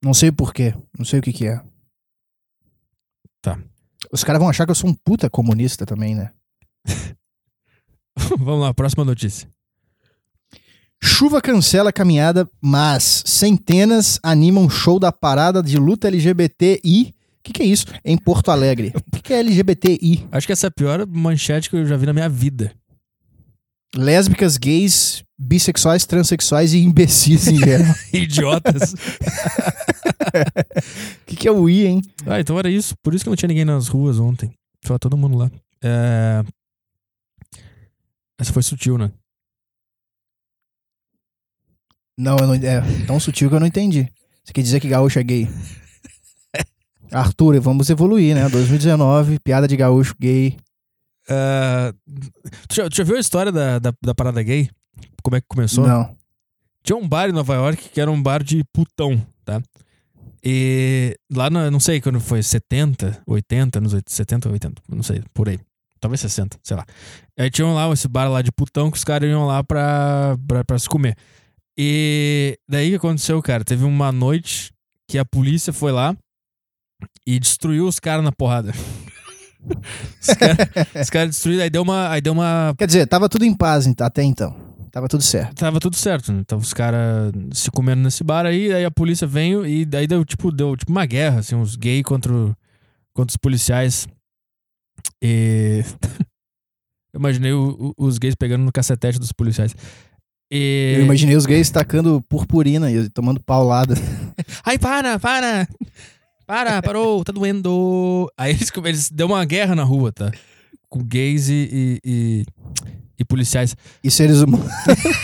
Não 0.02 0.14
sei 0.14 0.30
porquê. 0.30 0.74
Não 0.96 1.04
sei 1.04 1.18
o 1.18 1.22
que 1.22 1.32
que 1.32 1.46
é. 1.46 1.60
Tá. 3.42 3.58
Os 4.12 4.22
caras 4.22 4.38
vão 4.38 4.48
achar 4.48 4.64
que 4.64 4.70
eu 4.70 4.76
sou 4.76 4.88
um 4.88 4.94
puta 4.94 5.28
comunista 5.28 5.84
também, 5.84 6.14
né? 6.14 6.32
Vamos 8.38 8.60
lá, 8.60 8.72
próxima 8.72 9.04
notícia. 9.04 9.48
Chuva 11.02 11.42
cancela 11.42 11.90
a 11.90 11.92
caminhada, 11.92 12.48
mas 12.60 13.22
centenas 13.26 14.18
animam 14.22 14.70
show 14.70 14.98
da 14.98 15.10
parada 15.12 15.62
de 15.62 15.76
luta 15.76 16.08
LGBTI. 16.08 17.08
O 17.08 17.14
que, 17.44 17.52
que 17.52 17.62
é 17.62 17.66
isso? 17.66 17.86
Em 18.04 18.16
Porto 18.16 18.50
Alegre. 18.50 18.92
O 18.96 19.16
que, 19.16 19.22
que 19.22 19.34
é 19.34 19.40
LGBTI? 19.40 20.26
Acho 20.32 20.46
que 20.46 20.52
essa 20.52 20.66
é 20.66 20.68
a 20.68 20.72
pior 20.72 21.06
manchete 21.06 21.68
que 21.68 21.76
eu 21.76 21.86
já 21.86 21.96
vi 21.96 22.06
na 22.06 22.14
minha 22.14 22.28
vida. 22.28 22.74
Lésbicas, 23.94 24.56
gays, 24.56 25.22
bissexuais, 25.38 26.06
transexuais 26.06 26.72
e 26.72 26.78
imbecis 26.78 27.46
em 27.46 27.58
geral. 27.58 27.94
Idiotas. 28.12 28.94
O 28.94 28.96
que, 31.26 31.36
que 31.36 31.46
é 31.46 31.52
o 31.52 31.68
I, 31.68 31.86
hein? 31.86 32.02
ah, 32.26 32.40
então 32.40 32.58
era 32.58 32.70
isso. 32.70 32.96
Por 33.02 33.14
isso 33.14 33.24
que 33.24 33.30
não 33.30 33.36
tinha 33.36 33.48
ninguém 33.48 33.64
nas 33.64 33.88
ruas 33.88 34.18
ontem. 34.18 34.50
Tava 34.82 34.98
todo 34.98 35.16
mundo 35.16 35.36
lá. 35.36 35.50
É... 35.82 36.42
Essa 38.38 38.52
foi 38.52 38.62
sutil, 38.62 38.98
né? 38.98 39.12
Não, 42.18 42.36
eu 42.38 42.46
não, 42.46 42.54
é 42.54 42.80
tão 43.06 43.20
sutil 43.20 43.48
que 43.48 43.54
eu 43.54 43.60
não 43.60 43.66
entendi. 43.66 44.08
Você 44.44 44.52
quer 44.52 44.62
dizer 44.62 44.80
que 44.80 44.88
gaúcho 44.88 45.18
é 45.18 45.22
gay? 45.22 45.48
Arthur, 47.14 47.60
vamos 47.60 47.88
evoluir, 47.90 48.34
né? 48.34 48.48
2019, 48.48 49.38
piada 49.38 49.68
de 49.68 49.76
gaúcho 49.76 50.14
gay. 50.20 50.56
É, 51.28 51.92
Tu, 52.68 52.74
já, 52.74 52.88
tu 52.90 52.96
já 52.96 53.04
viu 53.04 53.16
a 53.16 53.20
história 53.20 53.52
da, 53.52 53.78
da, 53.78 53.92
da 54.02 54.14
parada 54.14 54.42
gay? 54.42 54.68
Como 55.22 55.36
é 55.36 55.40
que 55.40 55.46
começou? 55.48 55.86
Não. 55.86 56.14
Tinha 56.82 56.96
um 56.96 57.08
bar 57.08 57.28
em 57.28 57.32
Nova 57.32 57.54
York 57.54 57.88
que 57.88 58.00
era 58.00 58.10
um 58.10 58.22
bar 58.22 58.42
de 58.42 58.62
putão, 58.72 59.24
tá? 59.44 59.62
E 60.44 61.16
lá, 61.32 61.48
na, 61.48 61.70
não 61.70 61.80
sei 61.80 62.00
quando 62.00 62.20
foi, 62.20 62.42
70, 62.42 63.22
80, 63.26 63.80
nos 63.80 63.94
80, 63.94 64.12
70, 64.12 64.48
80, 64.50 64.82
não 64.90 65.02
sei, 65.02 65.22
por 65.32 65.48
aí. 65.48 65.58
Talvez 65.98 66.20
60, 66.20 66.58
sei 66.62 66.76
lá. 66.76 66.84
Aí 67.38 67.50
tinham 67.50 67.72
lá 67.74 67.90
esse 67.90 68.06
bar 68.06 68.28
lá 68.28 68.42
de 68.42 68.52
putão 68.52 68.90
que 68.90 68.98
os 68.98 69.04
caras 69.04 69.26
iam 69.30 69.46
lá 69.46 69.64
pra, 69.64 70.36
pra, 70.46 70.62
pra 70.62 70.78
se 70.78 70.86
comer. 70.86 71.16
E 71.78 72.58
daí 72.68 72.88
o 72.88 72.90
que 72.90 72.96
aconteceu, 72.96 73.40
cara? 73.42 73.64
Teve 73.64 73.84
uma 73.84 74.12
noite 74.12 74.70
que 75.08 75.16
a 75.16 75.24
polícia 75.24 75.72
foi 75.72 75.92
lá 75.92 76.14
e 77.26 77.38
destruiu 77.38 77.86
os 77.86 77.98
caras 78.00 78.24
na 78.24 78.32
porrada. 78.32 78.72
os 80.20 80.34
caras 80.34 81.10
cara 81.10 81.26
destruíram, 81.26 81.62
aí 81.64 81.70
deu 81.70 81.82
uma. 81.82 82.10
Aí 82.10 82.20
deu 82.20 82.32
uma 82.32 82.74
Quer 82.78 82.86
dizer, 82.86 83.06
tava 83.06 83.28
tudo 83.28 83.44
em 83.44 83.54
paz 83.54 83.86
até 84.00 84.22
então. 84.22 84.54
Tava 84.90 85.08
tudo 85.08 85.24
certo. 85.24 85.56
tava 85.56 85.80
tudo 85.80 85.96
certo, 85.96 86.32
né? 86.32 86.44
Tava 86.46 86.62
os 86.62 86.72
caras 86.72 87.32
se 87.52 87.68
comendo 87.70 88.00
nesse 88.02 88.22
bar 88.22 88.46
aí, 88.46 88.72
aí 88.72 88.84
a 88.84 88.90
polícia 88.92 89.26
veio 89.26 89.66
e 89.66 89.84
daí 89.84 90.06
deu 90.06 90.24
tipo, 90.24 90.52
deu 90.52 90.76
tipo 90.76 90.92
uma 90.92 91.04
guerra, 91.04 91.40
assim, 91.40 91.56
uns 91.56 91.74
gays 91.74 92.04
contra, 92.04 92.32
contra 93.12 93.32
os 93.32 93.36
policiais. 93.36 94.06
E. 95.22 95.82
Eu 97.12 97.20
imaginei 97.20 97.52
o- 97.52 97.94
o- 97.96 98.04
os 98.06 98.18
gays 98.18 98.34
pegando 98.34 98.64
no 98.64 98.72
cacetete 98.72 99.18
dos 99.20 99.30
policiais. 99.32 99.74
E. 100.50 100.94
Eu 100.98 101.04
imaginei 101.04 101.36
os 101.36 101.46
gays 101.46 101.70
tacando 101.70 102.20
purpurina 102.28 102.90
e 102.90 103.08
tomando 103.08 103.40
paulada. 103.40 103.94
Ai, 104.64 104.78
para, 104.78 105.18
para! 105.18 105.66
Para, 106.46 106.82
parou, 106.82 107.24
tá 107.24 107.32
doendo. 107.32 108.30
Aí 108.36 108.52
eles, 108.52 108.70
eles 108.84 109.10
deu 109.10 109.26
uma 109.26 109.44
guerra 109.44 109.74
na 109.74 109.82
rua, 109.82 110.12
tá? 110.12 110.30
Com 110.88 111.02
gays 111.02 111.48
e, 111.48 111.68
e, 111.72 112.00
e, 112.04 112.44
e 113.18 113.24
policiais. 113.24 113.74
E 114.02 114.10
seres 114.10 114.40
humanos. 114.40 114.70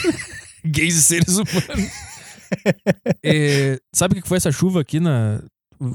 gays 0.64 0.96
e 0.96 1.02
seres 1.02 1.36
humanos. 1.36 1.90
É, 3.22 3.78
sabe 3.92 4.18
o 4.18 4.22
que 4.22 4.28
foi 4.28 4.38
essa 4.38 4.50
chuva 4.50 4.80
aqui 4.80 4.98
na. 4.98 5.42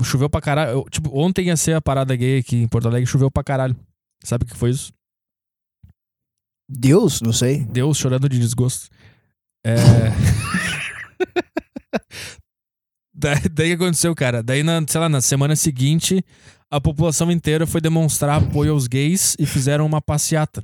Choveu 0.04 0.30
pra 0.30 0.42
caralho. 0.42 0.72
Eu, 0.72 0.86
tipo, 0.90 1.10
ontem 1.18 1.48
ia 1.48 1.58
ser 1.58 1.74
a 1.74 1.82
parada 1.82 2.16
gay 2.16 2.40
aqui 2.40 2.58
em 2.58 2.68
Porto 2.68 2.88
Alegre, 2.88 3.06
choveu 3.06 3.30
pra 3.30 3.44
caralho. 3.44 3.76
Sabe 4.24 4.44
o 4.44 4.48
que 4.48 4.56
foi 4.56 4.72
isso? 4.72 4.92
Deus, 6.68 7.22
não 7.22 7.34
sei. 7.34 7.64
Deus 7.66 7.98
chorando 7.98 8.28
de 8.28 8.40
desgosto. 8.40 8.90
É. 9.64 9.76
daí, 13.16 13.41
daí 13.49 13.72
aconteceu, 13.72 14.13
cara? 14.13 14.43
Daí, 14.43 14.63
na, 14.63 14.84
sei 14.88 14.99
lá, 14.99 15.09
na 15.09 15.22
semana 15.22 15.55
seguinte, 15.55 16.24
a 16.70 16.82
população 16.82 17.32
inteira 17.32 17.66
foi 17.66 17.80
demonstrar 17.80 18.41
apoio 18.41 18.74
aos 18.74 18.88
gays 18.88 19.36
e 19.39 19.45
fizeram 19.45 19.86
uma 19.86 20.01
passeata 20.01 20.63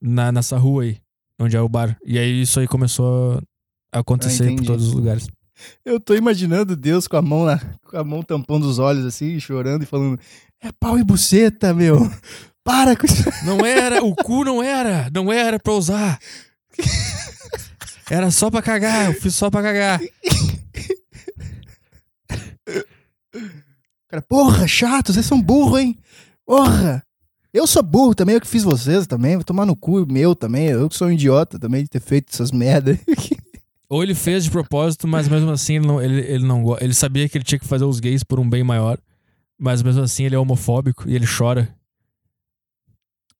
na, 0.00 0.32
nessa 0.32 0.56
rua 0.56 0.84
aí, 0.84 0.98
onde 1.38 1.56
é 1.56 1.60
o 1.60 1.68
bar. 1.68 1.96
E 2.04 2.18
aí 2.18 2.42
isso 2.42 2.58
aí 2.58 2.66
começou 2.66 3.42
a 3.92 3.98
acontecer 3.98 4.54
por 4.56 4.64
todos 4.64 4.88
os 4.88 4.94
lugares. 4.94 5.28
Eu 5.84 6.00
tô 6.00 6.14
imaginando 6.14 6.74
Deus 6.74 7.06
com 7.06 7.18
a 7.18 7.22
mão 7.22 7.44
na, 7.44 7.58
com 7.84 7.96
a 7.98 8.02
mão 8.02 8.22
tampando 8.22 8.64
os 8.64 8.78
olhos 8.78 9.04
assim, 9.04 9.38
chorando 9.38 9.82
e 9.82 9.86
falando: 9.86 10.18
"É 10.62 10.72
pau 10.72 10.98
e 10.98 11.04
buceta, 11.04 11.74
meu. 11.74 11.98
Para 12.64 12.96
com 12.96 13.04
isso". 13.04 13.24
Não 13.44 13.64
era, 13.66 14.02
o 14.02 14.14
cu 14.14 14.42
não 14.44 14.62
era, 14.62 15.10
não 15.12 15.30
era 15.30 15.58
pra 15.58 15.74
usar. 15.74 16.18
Era 18.10 18.28
só 18.32 18.50
pra 18.50 18.60
cagar, 18.60 19.06
eu 19.06 19.14
fiz 19.14 19.36
só 19.36 19.48
pra 19.48 19.62
cagar. 19.62 20.00
Cara, 24.10 24.22
porra, 24.22 24.66
chato, 24.66 25.12
vocês 25.12 25.24
são 25.24 25.40
burro, 25.40 25.78
hein? 25.78 25.96
Porra. 26.44 27.00
Eu 27.54 27.64
sou 27.64 27.82
burro 27.82 28.12
também, 28.12 28.34
eu 28.34 28.40
que 28.40 28.46
fiz 28.46 28.64
vocês 28.64 29.06
também. 29.06 29.36
Vou 29.36 29.44
tomar 29.44 29.64
no 29.64 29.76
cu 29.76 30.04
meu 30.10 30.34
também. 30.34 30.66
Eu 30.66 30.88
que 30.88 30.96
sou 30.96 31.06
um 31.06 31.12
idiota 31.12 31.60
também 31.60 31.84
de 31.84 31.88
ter 31.88 32.00
feito 32.00 32.32
essas 32.32 32.50
merdas. 32.50 32.98
Ou 33.88 34.02
ele 34.02 34.14
fez 34.14 34.44
de 34.44 34.50
propósito, 34.50 35.06
mas 35.06 35.28
mesmo 35.28 35.50
assim 35.50 35.76
ele 35.76 35.86
não, 35.86 36.02
ele, 36.02 36.20
ele 36.20 36.44
não 36.44 36.76
Ele 36.80 36.94
sabia 36.94 37.28
que 37.28 37.38
ele 37.38 37.44
tinha 37.44 37.58
que 37.58 37.66
fazer 37.66 37.84
os 37.84 38.00
gays 38.00 38.24
por 38.24 38.40
um 38.40 38.48
bem 38.48 38.64
maior. 38.64 38.98
Mas 39.58 39.82
mesmo 39.82 40.02
assim 40.02 40.24
ele 40.24 40.34
é 40.34 40.38
homofóbico 40.38 41.08
e 41.08 41.14
ele 41.14 41.26
chora. 41.26 41.68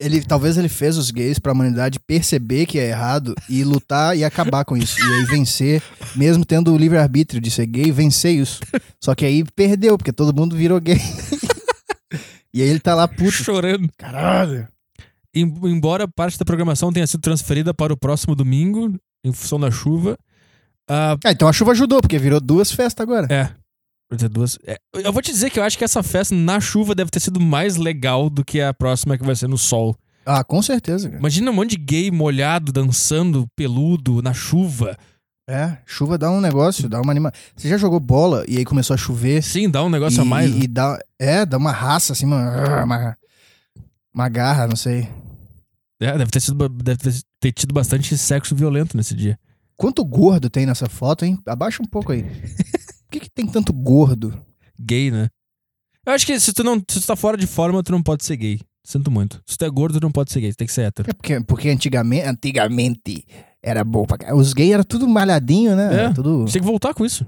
Ele, 0.00 0.22
talvez 0.22 0.56
ele 0.56 0.68
fez 0.70 0.96
os 0.96 1.10
gays 1.10 1.38
pra 1.38 1.52
humanidade 1.52 2.00
perceber 2.00 2.64
que 2.64 2.78
é 2.78 2.88
errado 2.88 3.34
e 3.50 3.62
lutar 3.62 4.16
e 4.16 4.24
acabar 4.24 4.64
com 4.64 4.74
isso. 4.76 4.98
E 4.98 5.12
aí 5.14 5.24
vencer, 5.26 5.82
mesmo 6.16 6.42
tendo 6.44 6.72
o 6.72 6.76
livre-arbítrio 6.78 7.38
de 7.40 7.50
ser 7.50 7.66
gay, 7.66 7.92
vencer 7.92 8.34
isso. 8.34 8.60
Só 8.98 9.14
que 9.14 9.26
aí 9.26 9.44
perdeu, 9.54 9.98
porque 9.98 10.12
todo 10.12 10.34
mundo 10.34 10.56
virou 10.56 10.80
gay. 10.80 10.96
E 12.52 12.60
aí 12.62 12.68
ele 12.68 12.80
tá 12.80 12.96
lá 12.96 13.06
puto. 13.06 13.30
Chorando. 13.30 13.88
Caralho. 13.96 14.66
Em- 15.32 15.42
Embora 15.66 16.08
parte 16.08 16.36
da 16.36 16.44
programação 16.44 16.92
tenha 16.92 17.06
sido 17.06 17.20
transferida 17.20 17.72
para 17.72 17.92
o 17.92 17.96
próximo 17.96 18.34
domingo, 18.34 18.92
em 19.24 19.32
função 19.32 19.60
da 19.60 19.70
chuva. 19.70 20.18
ah, 20.88 21.16
Ah, 21.24 21.30
então 21.30 21.46
a 21.46 21.52
chuva 21.52 21.70
ajudou, 21.70 22.00
porque 22.00 22.18
virou 22.18 22.40
duas 22.40 22.72
festas 22.72 23.04
agora. 23.04 23.28
é. 23.32 23.50
Duas. 24.30 24.58
é, 24.66 24.76
eu 24.94 25.12
vou 25.12 25.22
te 25.22 25.30
dizer 25.30 25.50
que 25.50 25.58
eu 25.58 25.62
acho 25.62 25.78
que 25.78 25.84
essa 25.84 26.02
festa 26.02 26.34
na 26.34 26.58
chuva 26.58 26.96
deve 26.96 27.10
ter 27.10 27.20
sido 27.20 27.38
mais 27.38 27.76
legal 27.76 28.28
do 28.28 28.44
que 28.44 28.60
a 28.60 28.74
próxima 28.74 29.16
que 29.16 29.24
vai 29.24 29.36
ser 29.36 29.48
no 29.48 29.56
sol. 29.56 29.96
Ah, 30.26 30.42
com 30.42 30.60
certeza, 30.60 31.08
cara. 31.08 31.20
Imagina 31.20 31.50
um 31.50 31.54
monte 31.54 31.70
de 31.70 31.76
gay 31.76 32.10
molhado, 32.10 32.72
dançando, 32.72 33.46
peludo, 33.56 34.20
na 34.20 34.34
chuva. 34.34 34.98
É, 35.48 35.78
chuva 35.86 36.18
dá 36.18 36.30
um 36.30 36.40
negócio, 36.40 36.88
dá 36.88 37.00
uma 37.00 37.12
anima. 37.12 37.32
Você 37.56 37.68
já 37.68 37.76
jogou 37.76 37.98
bola 37.98 38.44
e 38.48 38.58
aí 38.58 38.64
começou 38.64 38.94
a 38.94 38.96
chover? 38.96 39.42
Sim, 39.42 39.68
dá 39.68 39.82
um 39.82 39.88
negócio 39.88 40.20
e, 40.20 40.22
a 40.22 40.24
mais. 40.24 40.50
né? 40.50 40.60
E 40.62 40.66
dá, 40.66 40.98
é, 41.18 41.46
dá 41.46 41.56
uma 41.56 41.72
raça 41.72 42.12
assim, 42.12 42.26
uma, 42.26 42.84
uma, 42.84 43.16
uma 44.12 44.28
garra, 44.28 44.66
não 44.66 44.76
sei. 44.76 45.08
É, 46.00 46.16
deve 46.16 46.30
ter, 46.30 46.40
sido, 46.40 46.68
deve 46.68 47.20
ter 47.40 47.52
tido 47.52 47.74
bastante 47.74 48.16
sexo 48.16 48.54
violento 48.54 48.96
nesse 48.96 49.14
dia. 49.14 49.38
Quanto 49.76 50.04
gordo 50.04 50.50
tem 50.50 50.66
nessa 50.66 50.88
foto, 50.88 51.24
hein? 51.24 51.38
Abaixa 51.46 51.82
um 51.82 51.86
pouco 51.86 52.12
aí. 52.12 52.24
Por 53.10 53.18
que, 53.18 53.20
que 53.20 53.30
tem 53.30 53.44
tanto 53.44 53.72
gordo? 53.72 54.32
Gay, 54.78 55.10
né? 55.10 55.28
Eu 56.06 56.12
acho 56.12 56.24
que 56.24 56.38
se 56.38 56.52
tu, 56.52 56.62
não, 56.62 56.76
se 56.88 57.00
tu 57.00 57.06
tá 57.06 57.16
fora 57.16 57.36
de 57.36 57.44
forma, 57.46 57.82
tu 57.82 57.90
não 57.90 58.00
pode 58.00 58.24
ser 58.24 58.36
gay. 58.36 58.60
Sinto 58.84 59.10
muito. 59.10 59.42
Se 59.44 59.58
tu 59.58 59.64
é 59.64 59.68
gordo, 59.68 59.98
tu 59.98 60.02
não 60.04 60.12
pode 60.12 60.30
ser 60.32 60.40
gay. 60.40 60.52
Tu 60.52 60.56
tem 60.56 60.66
que 60.68 60.72
ser 60.72 60.82
hétero. 60.82 61.10
É 61.10 61.12
porque, 61.12 61.40
porque 61.40 61.68
antigamente, 61.70 62.24
antigamente 62.28 63.26
era 63.60 63.82
bom 63.82 64.06
pra 64.06 64.16
cá. 64.16 64.34
Os 64.34 64.52
gays 64.54 64.70
eram 64.72 64.84
tudo 64.84 65.08
malhadinho, 65.08 65.74
né? 65.74 65.92
É. 65.92 65.98
Era 66.04 66.14
tudo... 66.14 66.42
Gente 66.46 66.52
tem 66.52 66.62
que 66.62 66.68
voltar 66.68 66.94
com 66.94 67.04
isso. 67.04 67.26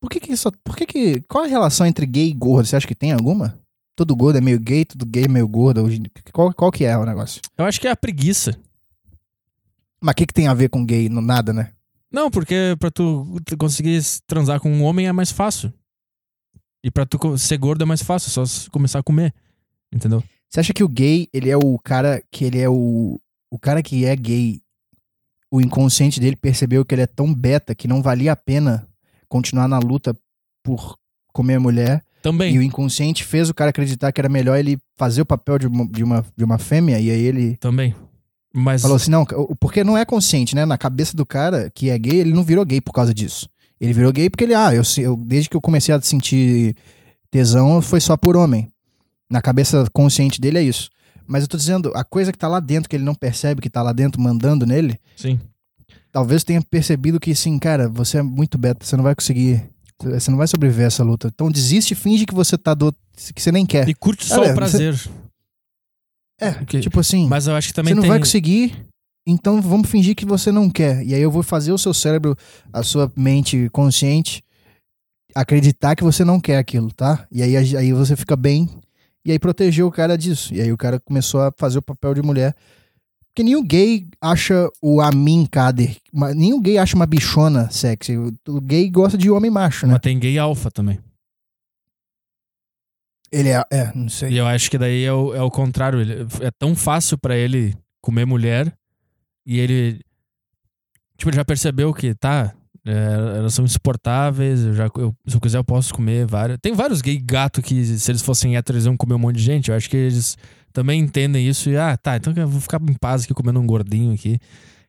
Por 0.00 0.08
que 0.08 0.20
que 0.20 0.36
só... 0.36 0.50
Por 0.62 0.76
que 0.76 0.86
que... 0.86 1.20
Qual 1.22 1.42
a 1.44 1.48
relação 1.48 1.86
entre 1.86 2.06
gay 2.06 2.28
e 2.28 2.32
gordo? 2.32 2.66
Você 2.66 2.76
acha 2.76 2.86
que 2.86 2.94
tem 2.94 3.10
alguma? 3.12 3.58
Todo 3.96 4.14
gordo 4.14 4.38
é 4.38 4.40
meio 4.40 4.60
gay, 4.60 4.84
todo 4.84 5.04
gay 5.04 5.24
é 5.24 5.28
meio 5.28 5.48
gordo. 5.48 5.82
Hoje- 5.82 6.00
Qual, 6.32 6.52
qual 6.54 6.70
que 6.70 6.84
é 6.84 6.96
o 6.96 7.04
negócio? 7.04 7.40
Eu 7.58 7.64
acho 7.64 7.80
que 7.80 7.88
é 7.88 7.90
a 7.90 7.96
preguiça. 7.96 8.56
Mas 10.00 10.12
o 10.12 10.16
que, 10.16 10.26
que 10.26 10.34
tem 10.34 10.46
a 10.46 10.54
ver 10.54 10.68
com 10.68 10.84
gay? 10.84 11.08
No, 11.08 11.20
nada, 11.20 11.52
né? 11.52 11.72
Não, 12.14 12.30
porque 12.30 12.76
pra 12.78 12.92
tu, 12.92 13.26
conseguir 13.58 14.00
transar 14.24 14.60
com 14.60 14.70
um 14.70 14.84
homem 14.84 15.08
é 15.08 15.12
mais 15.12 15.32
fácil. 15.32 15.72
E 16.84 16.88
pra 16.88 17.04
tu 17.04 17.36
ser 17.36 17.58
gordo 17.58 17.82
é 17.82 17.84
mais 17.84 18.02
fácil, 18.02 18.30
só 18.30 18.70
começar 18.70 19.00
a 19.00 19.02
comer. 19.02 19.34
Entendeu? 19.92 20.22
Você 20.48 20.60
acha 20.60 20.72
que 20.72 20.84
o 20.84 20.88
gay, 20.88 21.28
ele 21.32 21.50
é 21.50 21.56
o 21.56 21.76
cara 21.76 22.22
que 22.30 22.44
ele 22.44 22.60
é 22.60 22.68
o. 22.68 23.18
O 23.50 23.58
cara 23.58 23.82
que 23.82 24.04
é 24.04 24.14
gay, 24.14 24.60
o 25.50 25.60
inconsciente 25.60 26.20
dele 26.20 26.36
percebeu 26.36 26.84
que 26.84 26.94
ele 26.94 27.02
é 27.02 27.06
tão 27.06 27.34
beta 27.34 27.74
que 27.74 27.88
não 27.88 28.00
valia 28.00 28.30
a 28.30 28.36
pena 28.36 28.86
continuar 29.28 29.66
na 29.66 29.80
luta 29.80 30.16
por 30.62 30.96
comer 31.32 31.54
a 31.54 31.60
mulher. 31.60 32.04
Também. 32.22 32.54
E 32.54 32.58
o 32.58 32.62
inconsciente 32.62 33.24
fez 33.24 33.50
o 33.50 33.54
cara 33.54 33.70
acreditar 33.70 34.12
que 34.12 34.20
era 34.20 34.28
melhor 34.28 34.56
ele 34.56 34.78
fazer 34.96 35.22
o 35.22 35.26
papel 35.26 35.58
de 35.58 35.66
uma, 35.66 35.86
de 35.86 36.04
uma, 36.04 36.26
de 36.36 36.44
uma 36.44 36.58
fêmea. 36.58 37.00
E 37.00 37.10
aí 37.10 37.22
ele 37.22 37.56
Também. 37.56 37.92
Mas. 38.54 38.82
falou 38.82 38.96
assim: 38.96 39.10
não, 39.10 39.26
porque 39.58 39.82
não 39.82 39.98
é 39.98 40.04
consciente, 40.04 40.54
né? 40.54 40.64
Na 40.64 40.78
cabeça 40.78 41.16
do 41.16 41.26
cara 41.26 41.68
que 41.74 41.90
é 41.90 41.98
gay, 41.98 42.20
ele 42.20 42.32
não 42.32 42.44
virou 42.44 42.64
gay 42.64 42.80
por 42.80 42.92
causa 42.92 43.12
disso. 43.12 43.48
Ele 43.80 43.92
virou 43.92 44.12
gay 44.12 44.30
porque 44.30 44.44
ele, 44.44 44.54
ah, 44.54 44.72
eu, 44.72 44.82
eu 44.98 45.16
desde 45.16 45.50
que 45.50 45.56
eu 45.56 45.60
comecei 45.60 45.92
a 45.92 46.00
sentir 46.00 46.76
tesão 47.30 47.82
foi 47.82 48.00
só 48.00 48.16
por 48.16 48.36
homem. 48.36 48.68
Na 49.28 49.42
cabeça 49.42 49.84
consciente 49.92 50.40
dele 50.40 50.58
é 50.58 50.62
isso. 50.62 50.88
Mas 51.26 51.42
eu 51.42 51.48
tô 51.48 51.56
dizendo, 51.56 51.90
a 51.94 52.04
coisa 52.04 52.30
que 52.30 52.38
tá 52.38 52.46
lá 52.46 52.60
dentro, 52.60 52.88
que 52.88 52.94
ele 52.94 53.04
não 53.04 53.14
percebe 53.14 53.60
que 53.60 53.70
tá 53.70 53.82
lá 53.82 53.92
dentro 53.92 54.20
mandando 54.20 54.66
nele, 54.66 55.00
Sim. 55.16 55.40
talvez 56.12 56.44
tenha 56.44 56.62
percebido 56.62 57.18
que, 57.18 57.32
assim, 57.32 57.58
cara, 57.58 57.88
você 57.88 58.18
é 58.18 58.22
muito 58.22 58.58
beta, 58.58 58.84
você 58.84 58.96
não 58.96 59.02
vai 59.02 59.14
conseguir. 59.14 59.62
Você 60.02 60.30
não 60.30 60.36
vai 60.36 60.46
sobreviver 60.46 60.84
a 60.84 60.88
essa 60.88 61.02
luta. 61.02 61.30
Então 61.32 61.50
desiste 61.50 61.92
e 61.92 61.96
finge 61.96 62.26
que 62.26 62.34
você 62.34 62.58
tá 62.58 62.74
do. 62.74 62.92
que 63.34 63.40
você 63.40 63.50
nem 63.50 63.64
quer. 63.64 63.88
E 63.88 63.94
curte 63.94 64.26
só 64.26 64.42
o 64.42 64.54
prazer. 64.54 64.94
É, 66.44 66.62
Ok. 66.62 66.80
tipo 66.80 67.00
assim. 67.00 67.26
Mas 67.28 67.46
eu 67.46 67.54
acho 67.54 67.68
que 67.68 67.74
também 67.74 67.90
você 67.92 67.94
não 67.96 68.02
tem. 68.02 68.10
vai 68.10 68.18
conseguir, 68.18 68.74
então 69.26 69.60
vamos 69.60 69.88
fingir 69.88 70.14
que 70.14 70.26
você 70.26 70.50
não 70.52 70.68
quer. 70.70 71.04
E 71.04 71.14
aí 71.14 71.20
eu 71.22 71.30
vou 71.30 71.42
fazer 71.42 71.72
o 71.72 71.78
seu 71.78 71.94
cérebro, 71.94 72.36
a 72.72 72.82
sua 72.82 73.10
mente 73.16 73.68
consciente, 73.70 74.42
acreditar 75.34 75.96
que 75.96 76.04
você 76.04 76.24
não 76.24 76.40
quer 76.40 76.58
aquilo, 76.58 76.92
tá? 76.92 77.26
E 77.30 77.42
aí, 77.42 77.56
aí 77.56 77.92
você 77.92 78.16
fica 78.16 78.36
bem. 78.36 78.68
E 79.24 79.32
aí 79.32 79.38
protegeu 79.38 79.86
o 79.86 79.90
cara 79.90 80.18
disso. 80.18 80.54
E 80.54 80.60
aí 80.60 80.70
o 80.72 80.76
cara 80.76 81.00
começou 81.00 81.40
a 81.40 81.52
fazer 81.56 81.78
o 81.78 81.82
papel 81.82 82.12
de 82.14 82.22
mulher. 82.22 82.54
Porque 83.34 83.42
nenhum 83.42 83.64
gay 83.64 84.06
acha 84.20 84.68
o 84.80 85.00
Amin 85.00 85.44
Kader. 85.50 85.96
Nenhum 86.36 86.60
gay 86.60 86.78
acha 86.78 86.94
uma 86.94 87.06
bichona 87.06 87.68
sexy. 87.70 88.16
O 88.16 88.60
gay 88.60 88.88
gosta 88.88 89.18
de 89.18 89.28
homem 89.30 89.50
macho, 89.50 89.86
né? 89.86 89.94
Mas 89.94 90.02
tem 90.02 90.18
gay 90.18 90.38
alfa 90.38 90.70
também. 90.70 91.00
Ele 93.34 93.48
é. 93.48 93.62
É, 93.70 93.92
não 93.94 94.08
sei. 94.08 94.30
E 94.30 94.36
eu 94.36 94.46
acho 94.46 94.70
que 94.70 94.78
daí 94.78 95.04
é 95.04 95.12
o, 95.12 95.34
é 95.34 95.42
o 95.42 95.50
contrário. 95.50 96.00
Ele, 96.00 96.26
é 96.40 96.50
tão 96.58 96.74
fácil 96.76 97.18
pra 97.18 97.36
ele 97.36 97.74
comer 98.00 98.24
mulher 98.24 98.72
e 99.46 99.58
ele. 99.58 100.00
Tipo, 101.16 101.30
ele 101.30 101.36
já 101.36 101.44
percebeu 101.44 101.92
que, 101.94 102.14
tá, 102.14 102.54
é, 102.86 102.92
elas 103.38 103.54
são 103.54 103.64
insuportáveis. 103.64 104.62
Eu 104.64 104.74
já, 104.74 104.84
eu- 104.96 105.14
se 105.26 105.36
eu 105.36 105.40
quiser, 105.40 105.58
eu 105.58 105.64
posso 105.64 105.92
comer 105.94 106.26
várias. 106.26 106.58
Tem 106.60 106.72
vários 106.72 107.00
gay 107.00 107.18
gato 107.18 107.60
que, 107.62 107.84
se 107.84 108.10
eles 108.10 108.22
fossem 108.22 108.56
héteros, 108.56 108.78
eles 108.78 108.86
iam 108.86 108.96
comer 108.96 109.14
um 109.14 109.18
monte 109.18 109.36
de 109.36 109.42
gente. 109.42 109.70
Eu 109.70 109.76
acho 109.76 109.88
que 109.90 109.96
eles 109.96 110.36
também 110.72 111.00
entendem 111.00 111.46
isso 111.48 111.70
e, 111.70 111.76
ah, 111.76 111.96
tá, 111.96 112.16
então 112.16 112.32
eu 112.36 112.48
vou 112.48 112.60
ficar 112.60 112.80
em 112.82 112.94
paz 112.94 113.24
aqui 113.24 113.32
comendo 113.32 113.60
um 113.60 113.66
gordinho 113.66 114.12
aqui 114.12 114.38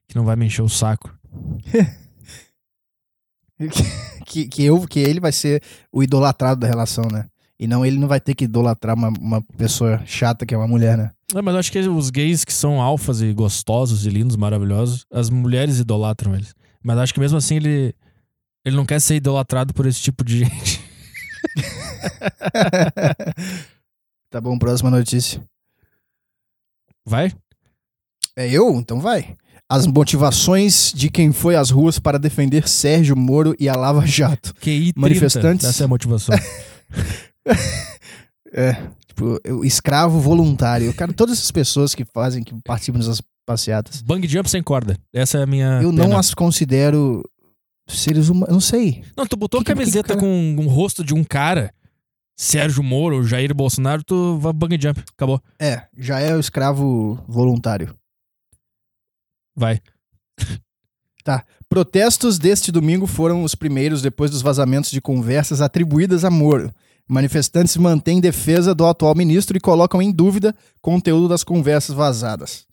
que 0.07 0.15
não 0.15 0.25
vai 0.25 0.35
me 0.35 0.45
encher 0.45 0.61
o 0.63 0.69
saco. 0.69 1.13
que, 4.25 4.47
que, 4.47 4.63
eu, 4.65 4.85
que 4.87 4.99
ele 4.99 5.19
vai 5.19 5.31
ser 5.31 5.61
o 5.91 6.03
idolatrado 6.03 6.59
da 6.59 6.67
relação, 6.67 7.05
né? 7.11 7.25
E 7.59 7.67
não, 7.67 7.85
ele 7.85 7.97
não 7.97 8.07
vai 8.07 8.19
ter 8.19 8.35
que 8.35 8.43
idolatrar 8.43 8.95
uma, 8.95 9.09
uma 9.19 9.41
pessoa 9.57 10.01
chata 10.05 10.45
que 10.45 10.53
é 10.53 10.57
uma 10.57 10.67
mulher, 10.67 10.97
né? 10.97 11.11
É, 11.33 11.41
mas 11.41 11.53
eu 11.53 11.59
acho 11.59 11.71
que 11.71 11.79
os 11.79 12.09
gays 12.09 12.43
que 12.43 12.53
são 12.53 12.81
alfas 12.81 13.21
e 13.21 13.33
gostosos 13.33 14.05
e 14.05 14.09
lindos, 14.09 14.35
maravilhosos, 14.35 15.05
as 15.11 15.29
mulheres 15.29 15.79
idolatram 15.79 16.35
eles. 16.35 16.53
Mas 16.83 16.97
acho 16.97 17.13
que 17.13 17.19
mesmo 17.19 17.37
assim 17.37 17.55
ele, 17.55 17.95
ele 18.63 18.75
não 18.75 18.85
quer 18.85 18.99
ser 18.99 19.15
idolatrado 19.15 19.73
por 19.73 19.85
esse 19.85 20.01
tipo 20.01 20.23
de 20.23 20.39
gente. 20.39 20.83
tá 24.29 24.41
bom, 24.41 24.57
próxima 24.57 24.91
notícia. 24.91 25.41
Vai? 27.05 27.31
É 28.35 28.49
eu? 28.49 28.75
Então 28.75 28.99
vai. 28.99 29.35
As 29.69 29.87
motivações 29.87 30.91
de 30.93 31.09
quem 31.09 31.31
foi 31.31 31.55
às 31.55 31.71
ruas 31.71 31.97
para 31.97 32.19
defender 32.19 32.67
Sérgio 32.67 33.15
Moro 33.15 33.55
e 33.59 33.67
a 33.67 33.75
Lava 33.75 34.05
Jato. 34.05 34.53
QI 34.55 34.93
30. 34.93 34.99
Manifestantes. 34.99 35.65
Essa 35.65 35.83
é 35.83 35.85
a 35.85 35.87
motivação. 35.87 36.35
É, 38.57 38.73
tipo, 39.07 39.37
o 39.49 39.65
escravo 39.65 40.17
voluntário. 40.19 40.93
Cara, 40.93 41.11
todas 41.11 41.37
essas 41.37 41.51
pessoas 41.51 41.93
que 41.93 42.05
fazem, 42.05 42.41
que 42.41 42.53
participam 42.63 42.99
dessas 42.99 43.21
passeatas, 43.45 44.01
Bang 44.01 44.25
jump 44.27 44.49
sem 44.49 44.63
corda. 44.63 44.97
Essa 45.11 45.39
é 45.39 45.43
a 45.43 45.45
minha. 45.45 45.81
eu 45.83 45.89
pena. 45.89 46.07
não 46.07 46.17
as 46.17 46.33
considero 46.33 47.21
seres 47.89 48.29
humanos. 48.29 48.53
Não 48.53 48.61
sei. 48.61 49.03
Não, 49.17 49.25
tu 49.27 49.35
botou 49.35 49.59
Que 49.59 49.65
camiseta 49.73 50.13
que 50.13 50.13
que- 50.13 50.19
com 50.19 50.55
um 50.57 50.67
rosto 50.67 51.03
de 51.03 51.13
um 51.13 51.21
cara, 51.23 51.73
Sérgio 52.37 52.81
Moro, 52.81 53.23
Jair 53.25 53.53
Bolsonaro, 53.53 54.03
tu 54.05 54.37
vai 54.37 54.53
bang 54.53 54.77
jump. 54.81 55.03
Acabou. 55.17 55.41
É, 55.59 55.83
já 55.97 56.19
é 56.21 56.33
o 56.33 56.39
escravo 56.39 57.15
voluntário. 57.27 57.93
Vai. 59.55 59.81
Protestos 61.67 62.37
deste 62.37 62.71
domingo 62.71 63.07
foram 63.07 63.43
os 63.43 63.55
primeiros 63.55 64.01
depois 64.01 64.31
dos 64.31 64.41
vazamentos 64.41 64.91
de 64.91 65.01
conversas 65.01 65.59
atribuídas 65.59 66.23
a 66.23 66.29
Moro. 66.29 66.71
Manifestantes 67.07 67.77
mantêm 67.77 68.19
defesa 68.19 68.73
do 68.73 68.85
atual 68.85 69.13
ministro 69.13 69.55
e 69.55 69.59
colocam 69.59 70.01
em 70.01 70.11
dúvida 70.11 70.55
conteúdo 70.81 71.27
das 71.27 71.43
conversas 71.43 71.95
vazadas. 71.95 72.65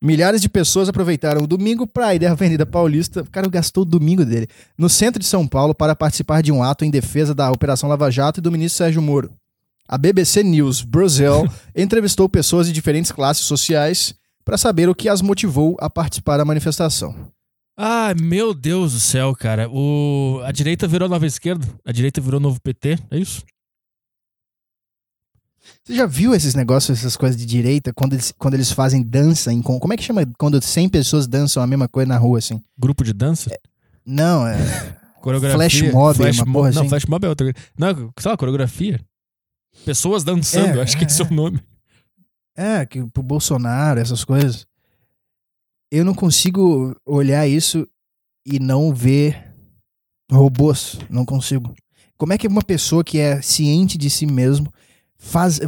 Milhares 0.00 0.40
de 0.40 0.48
pessoas 0.48 0.88
aproveitaram 0.88 1.42
o 1.42 1.46
domingo 1.46 1.86
para 1.86 2.14
ir 2.14 2.26
à 2.26 2.32
Avenida 2.32 2.66
Paulista. 2.66 3.22
O 3.22 3.30
cara 3.30 3.48
gastou 3.48 3.82
o 3.82 3.86
domingo 3.86 4.24
dele. 4.24 4.48
No 4.76 4.88
centro 4.88 5.18
de 5.18 5.26
São 5.26 5.48
Paulo 5.48 5.74
para 5.74 5.96
participar 5.96 6.42
de 6.42 6.52
um 6.52 6.62
ato 6.62 6.84
em 6.84 6.90
defesa 6.90 7.34
da 7.34 7.50
Operação 7.50 7.88
Lava 7.88 8.10
Jato 8.10 8.38
e 8.38 8.42
do 8.42 8.52
ministro 8.52 8.78
Sérgio 8.78 9.00
Moro. 9.00 9.30
A 9.88 9.96
BBC 9.96 10.42
News 10.42 10.82
Brasil 10.82 11.48
entrevistou 11.74 12.28
pessoas 12.28 12.66
de 12.66 12.72
diferentes 12.72 13.10
classes 13.10 13.44
sociais 13.44 14.14
para 14.44 14.58
saber 14.58 14.88
o 14.88 14.94
que 14.94 15.08
as 15.08 15.22
motivou 15.22 15.76
a 15.80 15.88
participar 15.88 16.36
da 16.36 16.44
manifestação. 16.44 17.14
Ah, 17.76 18.14
meu 18.20 18.54
Deus 18.54 18.92
do 18.92 19.00
céu, 19.00 19.34
cara. 19.34 19.68
O... 19.70 20.40
A 20.44 20.52
direita 20.52 20.86
virou 20.86 21.08
nova 21.08 21.26
esquerda, 21.26 21.66
a 21.84 21.90
direita 21.90 22.20
virou 22.20 22.38
novo 22.38 22.60
PT, 22.60 22.98
é 23.10 23.18
isso? 23.18 23.42
Você 25.84 25.94
já 25.94 26.06
viu 26.06 26.34
esses 26.34 26.54
negócios, 26.54 26.98
essas 26.98 27.14
coisas 27.14 27.38
de 27.38 27.44
direita, 27.44 27.92
quando 27.92 28.14
eles, 28.14 28.32
quando 28.38 28.54
eles 28.54 28.72
fazem 28.72 29.02
dança 29.02 29.52
em. 29.52 29.60
Como 29.60 29.92
é 29.92 29.96
que 29.96 30.02
chama 30.02 30.22
quando 30.38 30.60
100 30.60 30.88
pessoas 30.88 31.26
dançam 31.26 31.62
a 31.62 31.66
mesma 31.66 31.86
coisa 31.86 32.08
na 32.08 32.16
rua, 32.16 32.38
assim? 32.38 32.62
Grupo 32.78 33.04
de 33.04 33.12
dança? 33.12 33.50
Não, 34.04 34.46
é. 34.46 34.56
Coreografia. 35.20 35.58
Flash 35.58 35.92
mob, 35.92 36.16
Flash 36.16 36.38
uma 36.38 36.52
porra 36.52 36.70
Não, 36.70 36.80
assim. 36.82 36.88
flash 36.88 37.04
mob 37.06 37.26
é 37.26 37.28
outra 37.28 37.52
coisa. 37.52 37.68
Não, 37.78 38.12
sei 38.18 38.30
lá, 38.30 38.36
coreografia. 38.36 39.00
Pessoas 39.84 40.24
dançando, 40.24 40.78
É, 40.78 40.82
acho 40.82 40.96
que 40.96 41.04
é, 41.04 41.06
esse 41.06 41.20
é 41.20 41.24
o 41.24 41.32
nome. 41.32 41.62
É, 42.56 42.86
que 42.86 43.04
pro 43.06 43.22
Bolsonaro, 43.22 44.00
essas 44.00 44.24
coisas. 44.24 44.66
Eu 45.90 46.04
não 46.04 46.14
consigo 46.14 46.96
olhar 47.04 47.46
isso 47.46 47.86
e 48.46 48.58
não 48.58 48.94
ver 48.94 49.54
robôs. 50.30 50.98
Não 51.10 51.24
consigo. 51.26 51.74
Como 52.16 52.32
é 52.32 52.38
que 52.38 52.46
uma 52.46 52.62
pessoa 52.62 53.04
que 53.04 53.18
é 53.18 53.42
ciente 53.42 53.98
de 53.98 54.08
si 54.08 54.24
mesmo 54.26 54.72
faz. 55.24 55.60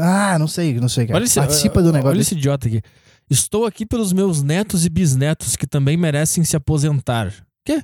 Ah, 0.00 0.38
não 0.38 0.46
sei, 0.48 0.74
não 0.80 0.88
sei, 0.88 1.06
cara. 1.06 1.16
Olha 1.16 1.24
esse, 1.24 1.38
Participa 1.40 1.80
do 1.82 1.88
olha 1.88 1.98
negócio. 1.98 2.20
esse 2.20 2.34
idiota 2.34 2.68
aqui. 2.68 2.82
Estou 3.28 3.64
aqui 3.64 3.86
pelos 3.86 4.12
meus 4.12 4.42
netos 4.42 4.84
e 4.84 4.88
bisnetos 4.88 5.56
que 5.56 5.66
também 5.66 5.96
merecem 5.96 6.44
se 6.44 6.56
aposentar. 6.56 7.32
Que? 7.64 7.82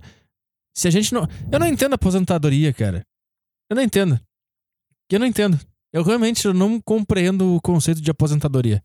Se 0.77 0.89
a 0.89 0.91
gente 0.91 1.15
não. 1.15 1.29
Eu 1.51 1.59
não 1.59 1.67
entendo 1.67 1.95
aposentadoria, 1.95 2.73
cara. 2.73 3.05
Eu 3.71 3.77
não 3.77 3.83
entendo. 3.83 4.21
Eu 5.11 5.21
não 5.21 5.27
entendo. 5.27 5.59
Eu 5.93 6.03
realmente 6.03 6.47
não 6.49 6.81
compreendo 6.81 7.55
o 7.55 7.61
conceito 7.61 8.01
de 8.01 8.11
aposentadoria. 8.11 8.83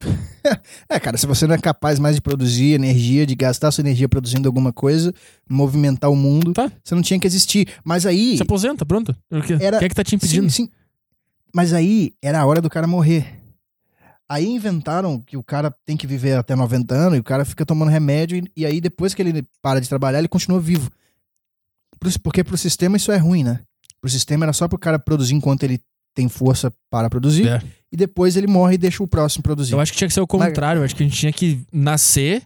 É, 0.88 1.00
cara, 1.00 1.16
se 1.16 1.26
você 1.26 1.44
não 1.46 1.56
é 1.56 1.58
capaz 1.58 1.98
mais 1.98 2.14
de 2.14 2.22
produzir 2.22 2.74
energia, 2.74 3.26
de 3.26 3.34
gastar 3.34 3.72
sua 3.72 3.82
energia 3.82 4.08
produzindo 4.08 4.48
alguma 4.48 4.72
coisa, 4.72 5.12
movimentar 5.50 6.08
o 6.08 6.14
mundo, 6.14 6.52
Tá. 6.52 6.70
você 6.84 6.94
não 6.94 7.02
tinha 7.02 7.18
que 7.18 7.26
existir. 7.26 7.66
Mas 7.84 8.06
aí. 8.06 8.36
Se 8.36 8.42
aposenta, 8.44 8.86
pronto. 8.86 9.14
Era- 9.60 9.78
Quem 9.78 9.86
é 9.86 9.88
que 9.88 9.94
tá 9.94 10.04
te 10.04 10.14
impedindo? 10.14 10.48
Sim, 10.48 10.66
sim. 10.66 10.70
Mas 11.52 11.72
aí 11.72 12.12
era 12.22 12.38
a 12.40 12.46
hora 12.46 12.60
do 12.60 12.70
cara 12.70 12.86
morrer. 12.86 13.42
Aí 14.28 14.46
inventaram 14.46 15.20
que 15.20 15.36
o 15.36 15.42
cara 15.42 15.74
tem 15.84 15.96
que 15.96 16.06
viver 16.06 16.36
até 16.36 16.54
90 16.54 16.94
anos 16.94 17.16
e 17.16 17.20
o 17.20 17.24
cara 17.24 17.44
fica 17.44 17.66
tomando 17.66 17.90
remédio 17.90 18.38
e, 18.38 18.60
e 18.62 18.66
aí 18.66 18.80
depois 18.80 19.14
que 19.14 19.22
ele 19.22 19.44
para 19.60 19.80
de 19.80 19.88
trabalhar, 19.88 20.18
ele 20.20 20.28
continua 20.28 20.60
vivo. 20.60 20.90
Porque 22.22 22.44
pro 22.44 22.56
sistema 22.56 22.96
isso 22.96 23.10
é 23.10 23.16
ruim, 23.16 23.42
né? 23.42 23.60
Pro 24.00 24.10
sistema 24.10 24.44
era 24.44 24.52
só 24.52 24.68
pro 24.68 24.78
cara 24.78 24.98
produzir 24.98 25.34
enquanto 25.34 25.62
ele 25.64 25.80
tem 26.16 26.28
força 26.28 26.72
para 26.90 27.08
produzir 27.10 27.46
É. 27.46 27.62
e 27.92 27.96
depois 27.96 28.36
ele 28.36 28.46
morre 28.48 28.74
e 28.74 28.78
deixa 28.78 29.02
o 29.02 29.06
próximo 29.06 29.42
produzir. 29.42 29.74
Eu 29.74 29.80
acho 29.80 29.92
que 29.92 29.98
tinha 29.98 30.08
que 30.08 30.14
ser 30.14 30.20
o 30.22 30.26
contrário. 30.26 30.80
Eu 30.80 30.84
acho 30.84 30.96
que 30.96 31.02
a 31.02 31.06
gente 31.06 31.16
tinha 31.16 31.32
que 31.32 31.60
nascer 31.72 32.42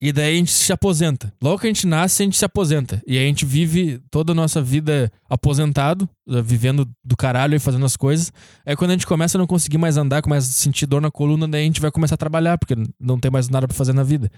e 0.00 0.10
daí 0.12 0.34
a 0.34 0.36
gente 0.38 0.50
se 0.50 0.72
aposenta. 0.72 1.32
Logo 1.40 1.60
que 1.60 1.66
a 1.66 1.70
gente 1.70 1.86
nasce, 1.86 2.22
a 2.22 2.24
gente 2.24 2.36
se 2.36 2.44
aposenta. 2.44 3.00
E 3.06 3.16
aí 3.16 3.24
a 3.24 3.28
gente 3.28 3.44
vive 3.44 4.00
toda 4.10 4.32
a 4.32 4.34
nossa 4.34 4.60
vida 4.60 5.12
aposentado, 5.30 6.08
vivendo 6.42 6.88
do 7.04 7.16
caralho 7.16 7.54
e 7.54 7.58
fazendo 7.60 7.84
as 7.86 7.96
coisas. 7.96 8.32
Aí 8.66 8.74
quando 8.74 8.90
a 8.90 8.94
gente 8.94 9.06
começa 9.06 9.36
a 9.36 9.38
não 9.38 9.46
conseguir 9.46 9.78
mais 9.78 9.96
andar, 9.96 10.20
começa 10.22 10.48
a 10.48 10.52
sentir 10.52 10.86
dor 10.86 11.00
na 11.00 11.10
coluna, 11.10 11.46
daí 11.46 11.62
a 11.62 11.66
gente 11.66 11.80
vai 11.80 11.90
começar 11.92 12.14
a 12.14 12.18
trabalhar, 12.18 12.58
porque 12.58 12.74
não 12.98 13.20
tem 13.20 13.30
mais 13.30 13.48
nada 13.48 13.68
pra 13.68 13.76
fazer 13.76 13.92
na 13.92 14.02
vida. 14.02 14.28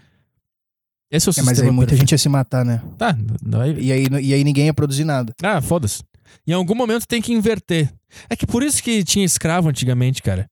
Esse 1.10 1.28
é 1.28 1.30
o 1.30 1.30
É, 1.30 1.34
sistema 1.34 1.50
mas 1.52 1.60
aí 1.60 1.70
muita 1.70 1.90
perfeito. 1.90 2.00
gente 2.00 2.12
ia 2.12 2.18
se 2.18 2.28
matar, 2.28 2.64
né? 2.64 2.82
Tá, 2.98 3.16
E 3.78 3.92
aí, 3.92 4.06
e 4.20 4.34
aí 4.34 4.42
ninguém 4.42 4.66
ia 4.66 4.74
produzir 4.74 5.04
nada. 5.04 5.32
Ah, 5.42 5.60
foda-se. 5.62 6.02
Em 6.46 6.52
algum 6.52 6.74
momento 6.74 7.06
tem 7.06 7.20
que 7.22 7.32
inverter. 7.32 7.92
É 8.28 8.36
que 8.36 8.46
por 8.46 8.62
isso 8.62 8.82
que 8.82 9.02
tinha 9.04 9.24
escravo 9.24 9.68
antigamente, 9.68 10.22
cara. 10.22 10.48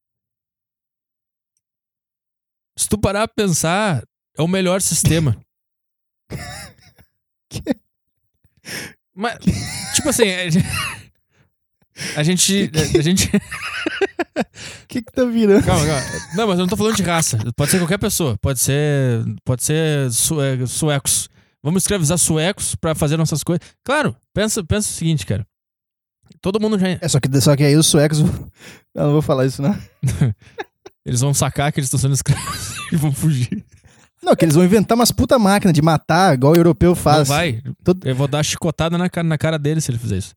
Se 2.79 2.89
tu 2.89 2.99
parar 2.99 3.29
pra 3.29 3.45
pensar, 3.45 4.03
é 4.37 4.43
o 4.43 4.49
melhor 4.49 4.81
sistema. 4.81 5.37
Mas, 9.15 9.39
tipo 9.95 10.09
assim, 10.09 10.25
a 10.31 10.49
gente. 10.49 10.67
A 12.17 12.23
gente. 13.03 13.27
O 13.27 14.87
que 14.89 15.03
que 15.03 15.13
tá 15.13 15.25
virando? 15.25 15.65
Calma, 15.65 15.85
calma. 15.87 16.03
Não, 16.35 16.47
mas 16.49 16.59
eu 16.59 16.63
não 16.65 16.69
tô 16.69 16.77
falando 16.77 16.97
de 16.97 17.03
raça. 17.03 17.39
Pode 17.55 17.71
ser 17.71 17.79
qualquer 17.79 17.99
pessoa. 17.99 18.39
Pode 18.39 18.59
ser. 18.61 19.23
Pode 19.45 19.63
ser 19.63 20.11
sue- 20.11 20.67
suecos. 20.67 21.29
Vamos 21.63 21.83
escravizar 21.83 22.17
suecos 22.19 22.75
pra 22.75 22.95
fazer 22.95 23.17
nossas 23.19 23.43
coisas. 23.45 23.61
Claro, 23.85 24.17
pensa, 24.33 24.65
pensa 24.65 24.89
o 24.89 24.93
seguinte, 24.93 25.27
cara. 25.27 25.47
Todo 26.41 26.61
mundo 26.61 26.79
já. 26.79 26.89
É, 27.01 27.09
só 27.09 27.21
que, 27.21 27.41
só 27.41 27.55
que 27.57 27.63
aí 27.65 27.77
os 27.77 27.87
suecos. 27.87 28.19
Eu 28.95 29.05
não 29.05 29.13
vou 29.13 29.23
falar 29.23 29.47
isso, 29.47 29.63
não. 29.63 29.77
Eles 31.05 31.21
vão 31.21 31.35
sacar 31.35 31.73
que 31.73 31.81
eles 31.81 31.87
estão 31.89 31.99
sendo 31.99 32.15
escravos 32.15 32.75
e 32.93 32.97
vão 32.97 33.13
fugir. 33.13 33.65
Não, 34.23 34.37
que 34.37 34.45
eles 34.45 34.55
vão 34.55 34.65
inventar 34.65 34.95
umas 34.97 35.11
puta 35.11 35.37
máquina 35.37 35.73
de 35.73 35.83
matar, 35.83 36.35
igual 36.35 36.53
o 36.53 36.57
europeu 36.57 36.91
Não 36.91 36.97
faz. 36.97 37.27
vai. 37.27 37.61
Todo- 37.83 38.07
Eu 38.07 38.15
vou 38.15 38.29
dar 38.29 38.41
chicotada 38.45 38.97
na 38.97 39.11
cara, 39.11 39.27
na 39.27 39.37
cara 39.37 39.59
dele 39.59 39.81
se 39.81 39.91
ele 39.91 39.99
fizer 39.99 40.19
isso. 40.19 40.33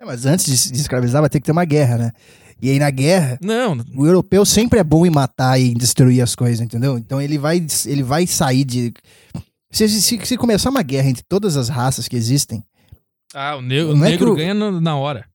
É, 0.00 0.04
mas 0.04 0.26
antes 0.26 0.44
de, 0.44 0.72
de 0.72 0.80
escravizar, 0.80 1.22
vai 1.22 1.30
ter 1.30 1.40
que 1.40 1.46
ter 1.46 1.52
uma 1.52 1.64
guerra, 1.64 1.96
né? 1.96 2.12
E 2.60 2.70
aí 2.70 2.78
na 2.78 2.90
guerra, 2.90 3.38
Não, 3.42 3.76
o 3.96 4.06
europeu 4.06 4.44
sempre 4.44 4.78
é 4.78 4.84
bom 4.84 5.04
em 5.06 5.10
matar 5.10 5.58
e 5.58 5.70
em 5.70 5.74
destruir 5.74 6.20
as 6.22 6.34
coisas, 6.34 6.60
entendeu? 6.60 6.98
Então 6.98 7.20
ele 7.22 7.38
vai, 7.38 7.64
ele 7.86 8.02
vai 8.02 8.26
sair 8.26 8.64
de. 8.64 8.92
Se, 9.72 9.88
se, 9.88 10.20
se 10.26 10.36
começar 10.36 10.68
uma 10.70 10.82
guerra 10.82 11.08
entre 11.08 11.22
todas 11.26 11.56
as 11.56 11.68
raças 11.70 12.06
que 12.06 12.16
existem, 12.16 12.62
ah, 13.34 13.56
o 13.56 13.62
negro, 13.62 13.92
o 13.92 13.96
é 13.96 14.10
negro 14.10 14.32
o- 14.32 14.36
ganha 14.36 14.54
no- 14.54 14.80
na 14.80 14.96
hora. 14.96 15.28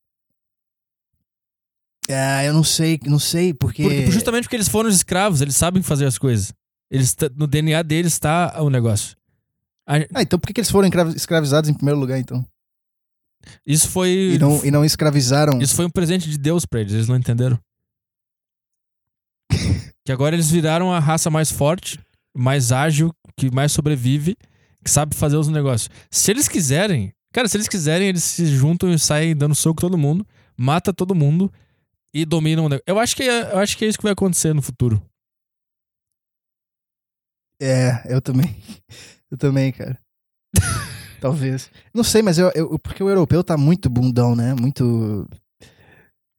ah, 2.10 2.44
eu 2.44 2.54
não 2.54 2.64
sei, 2.64 3.00
não 3.06 3.20
sei, 3.20 3.54
porque. 3.54 3.84
Porque- 3.84 4.12
justamente 4.12 4.44
porque 4.46 4.56
eles 4.56 4.68
foram 4.70 4.90
escravos, 4.90 5.42
eles 5.42 5.56
sabem 5.56 5.82
fazer 5.84 6.06
as 6.06 6.18
coisas. 6.18 6.54
Eles, 6.90 7.16
no 7.36 7.46
DNA 7.46 7.84
deles 7.84 8.14
está 8.14 8.62
o 8.62 8.70
negócio. 8.70 9.16
A- 9.88 9.98
Ah, 10.16 10.22
então 10.22 10.40
por 10.40 10.48
que, 10.48 10.54
que 10.54 10.60
eles 10.62 10.72
foram 10.72 10.88
escravi- 10.88 11.16
escravizados 11.16 11.70
em 11.70 11.74
primeiro 11.74 12.00
lugar, 12.00 12.18
então? 12.20 12.46
isso 13.66 13.88
foi. 13.90 14.34
E 14.36 14.40
não, 14.40 14.66
e 14.66 14.72
não 14.72 14.84
escravizaram. 14.84 15.62
Isso 15.62 15.76
foi 15.76 15.86
um 15.86 15.90
presente 15.90 16.30
de 16.30 16.38
Deus 16.38 16.66
pra 16.66 16.82
eles, 16.82 16.94
eles 16.94 17.08
não 17.08 17.16
entenderam. 17.16 17.60
que 20.06 20.12
agora 20.12 20.36
eles 20.36 20.50
viraram 20.50 20.92
a 20.92 21.00
raça 21.00 21.30
mais 21.30 21.52
forte, 21.52 22.00
mais 22.36 22.72
ágil, 22.72 23.14
que 23.36 23.50
mais 23.54 23.72
sobrevive, 23.72 24.36
que 24.84 24.90
sabe 24.90 25.16
fazer 25.16 25.38
os 25.38 25.48
negócios. 25.48 25.90
Se 26.12 26.32
eles 26.32 26.48
quiserem, 26.48 27.14
cara, 27.34 27.48
se 27.48 27.58
eles 27.58 27.68
quiserem, 27.68 28.08
eles 28.08 28.24
se 28.24 28.46
juntam 28.48 28.92
e 28.92 29.00
saem 29.00 29.36
dando 29.36 29.56
soco 29.56 29.82
todo 29.82 29.98
mundo, 29.98 30.26
mata 30.58 30.94
todo 30.94 31.14
mundo 31.16 31.52
e 32.14 32.26
dominam 32.26 32.66
o 32.66 32.70
negócio. 32.70 32.84
Eu 32.88 33.00
acho 33.00 33.16
que 33.16 33.24
é, 33.24 33.54
eu 33.54 33.60
acho 33.60 33.78
que 33.78 33.86
é 33.86 33.88
isso 33.88 33.98
que 33.98 34.04
vai 34.04 34.14
acontecer 34.14 34.54
no 34.54 34.62
futuro. 34.62 35.02
É, 37.62 38.14
eu 38.14 38.22
também. 38.22 38.56
Eu 39.32 39.38
também, 39.38 39.72
cara. 39.72 39.96
Talvez. 41.22 41.70
Não 41.94 42.04
sei, 42.04 42.24
mas 42.24 42.40
eu, 42.40 42.52
eu- 42.56 42.80
porque 42.80 43.04
o 43.04 43.10
europeu 43.10 43.44
tá 43.44 43.56
muito 43.56 43.88
bundão, 43.88 44.36
né? 44.36 44.56
Muito. 44.60 45.28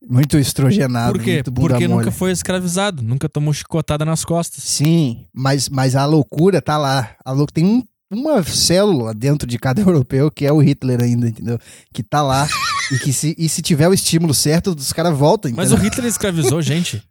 Muito 0.02 0.36
estrogenado. 0.36 1.12
Por 1.12 1.22
quê? 1.22 1.34
Muito 1.34 1.50
bunda 1.52 1.68
Porque 1.74 1.86
mole. 1.86 2.04
nunca 2.04 2.10
foi 2.10 2.32
escravizado, 2.32 3.00
nunca 3.00 3.28
tomou 3.28 3.52
chicotada 3.54 4.04
nas 4.04 4.24
costas. 4.24 4.64
Sim, 4.64 5.24
mas, 5.32 5.68
mas 5.68 5.94
a 5.94 6.04
loucura 6.04 6.60
tá 6.60 6.76
lá. 6.76 7.14
A 7.24 7.30
lou... 7.30 7.46
Tem 7.46 7.64
um- 7.64 7.84
uma 8.10 8.42
célula 8.42 9.14
dentro 9.14 9.46
de 9.46 9.58
cada 9.58 9.80
europeu 9.82 10.30
que 10.30 10.44
é 10.44 10.52
o 10.52 10.58
Hitler 10.60 11.00
ainda, 11.02 11.28
entendeu? 11.28 11.58
Que 11.92 12.02
tá 12.02 12.22
lá. 12.22 12.46
e 12.92 12.98
que 12.98 13.12
se, 13.12 13.34
e 13.38 13.48
se 13.48 13.62
tiver 13.62 13.88
o 13.88 13.94
estímulo 13.94 14.34
certo, 14.34 14.74
os 14.76 14.92
caras 14.92 15.16
voltam, 15.16 15.50
Mas 15.54 15.70
o 15.72 15.76
Hitler 15.76 16.06
escravizou 16.06 16.60
gente? 16.60 17.02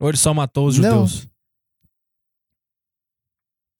Ou 0.00 0.08
ele 0.08 0.18
só 0.18 0.34
matou 0.34 0.66
os 0.66 0.76
Não. 0.78 1.06
judeus? 1.06 1.28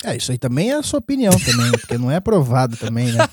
É, 0.05 0.17
isso 0.17 0.33
aí 0.33 0.39
também 0.39 0.71
é 0.71 0.75
a 0.77 0.83
sua 0.83 0.99
opinião 0.99 1.33
também, 1.39 1.71
porque 1.73 1.97
não 1.97 2.11
é 2.11 2.19
provado 2.19 2.77
também, 2.77 3.13
né? 3.13 3.19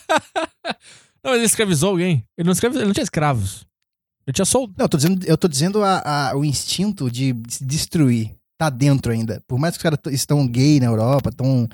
Não, 1.22 1.32
mas 1.32 1.38
ele 1.40 1.46
escravizou 1.48 1.90
alguém. 1.90 2.26
Ele 2.38 2.46
não, 2.46 2.54
escravizou, 2.54 2.82
ele 2.82 2.88
não 2.88 2.94
tinha 2.94 3.04
escravos. 3.04 3.66
Ele 4.26 4.34
tinha 4.34 4.46
soldo. 4.46 4.74
Não, 4.78 4.86
eu 4.86 4.90
tô 4.90 4.96
dizendo, 4.96 5.26
eu 5.26 5.38
tô 5.38 5.48
dizendo 5.50 5.84
a- 5.84 6.30
a- 6.30 6.38
o 6.38 6.46
instinto 6.46 7.12
de 7.12 7.34
destruir. 7.60 8.34
Tá 8.58 8.70
dentro 8.70 9.12
ainda. 9.12 9.44
Por 9.46 9.60
mais 9.60 9.74
que 9.74 9.80
os 9.80 9.84
caras 9.84 10.00
estão 10.12 10.48
gay 10.48 10.80
na 10.80 10.86
Europa, 10.86 11.30
estão 11.30 11.68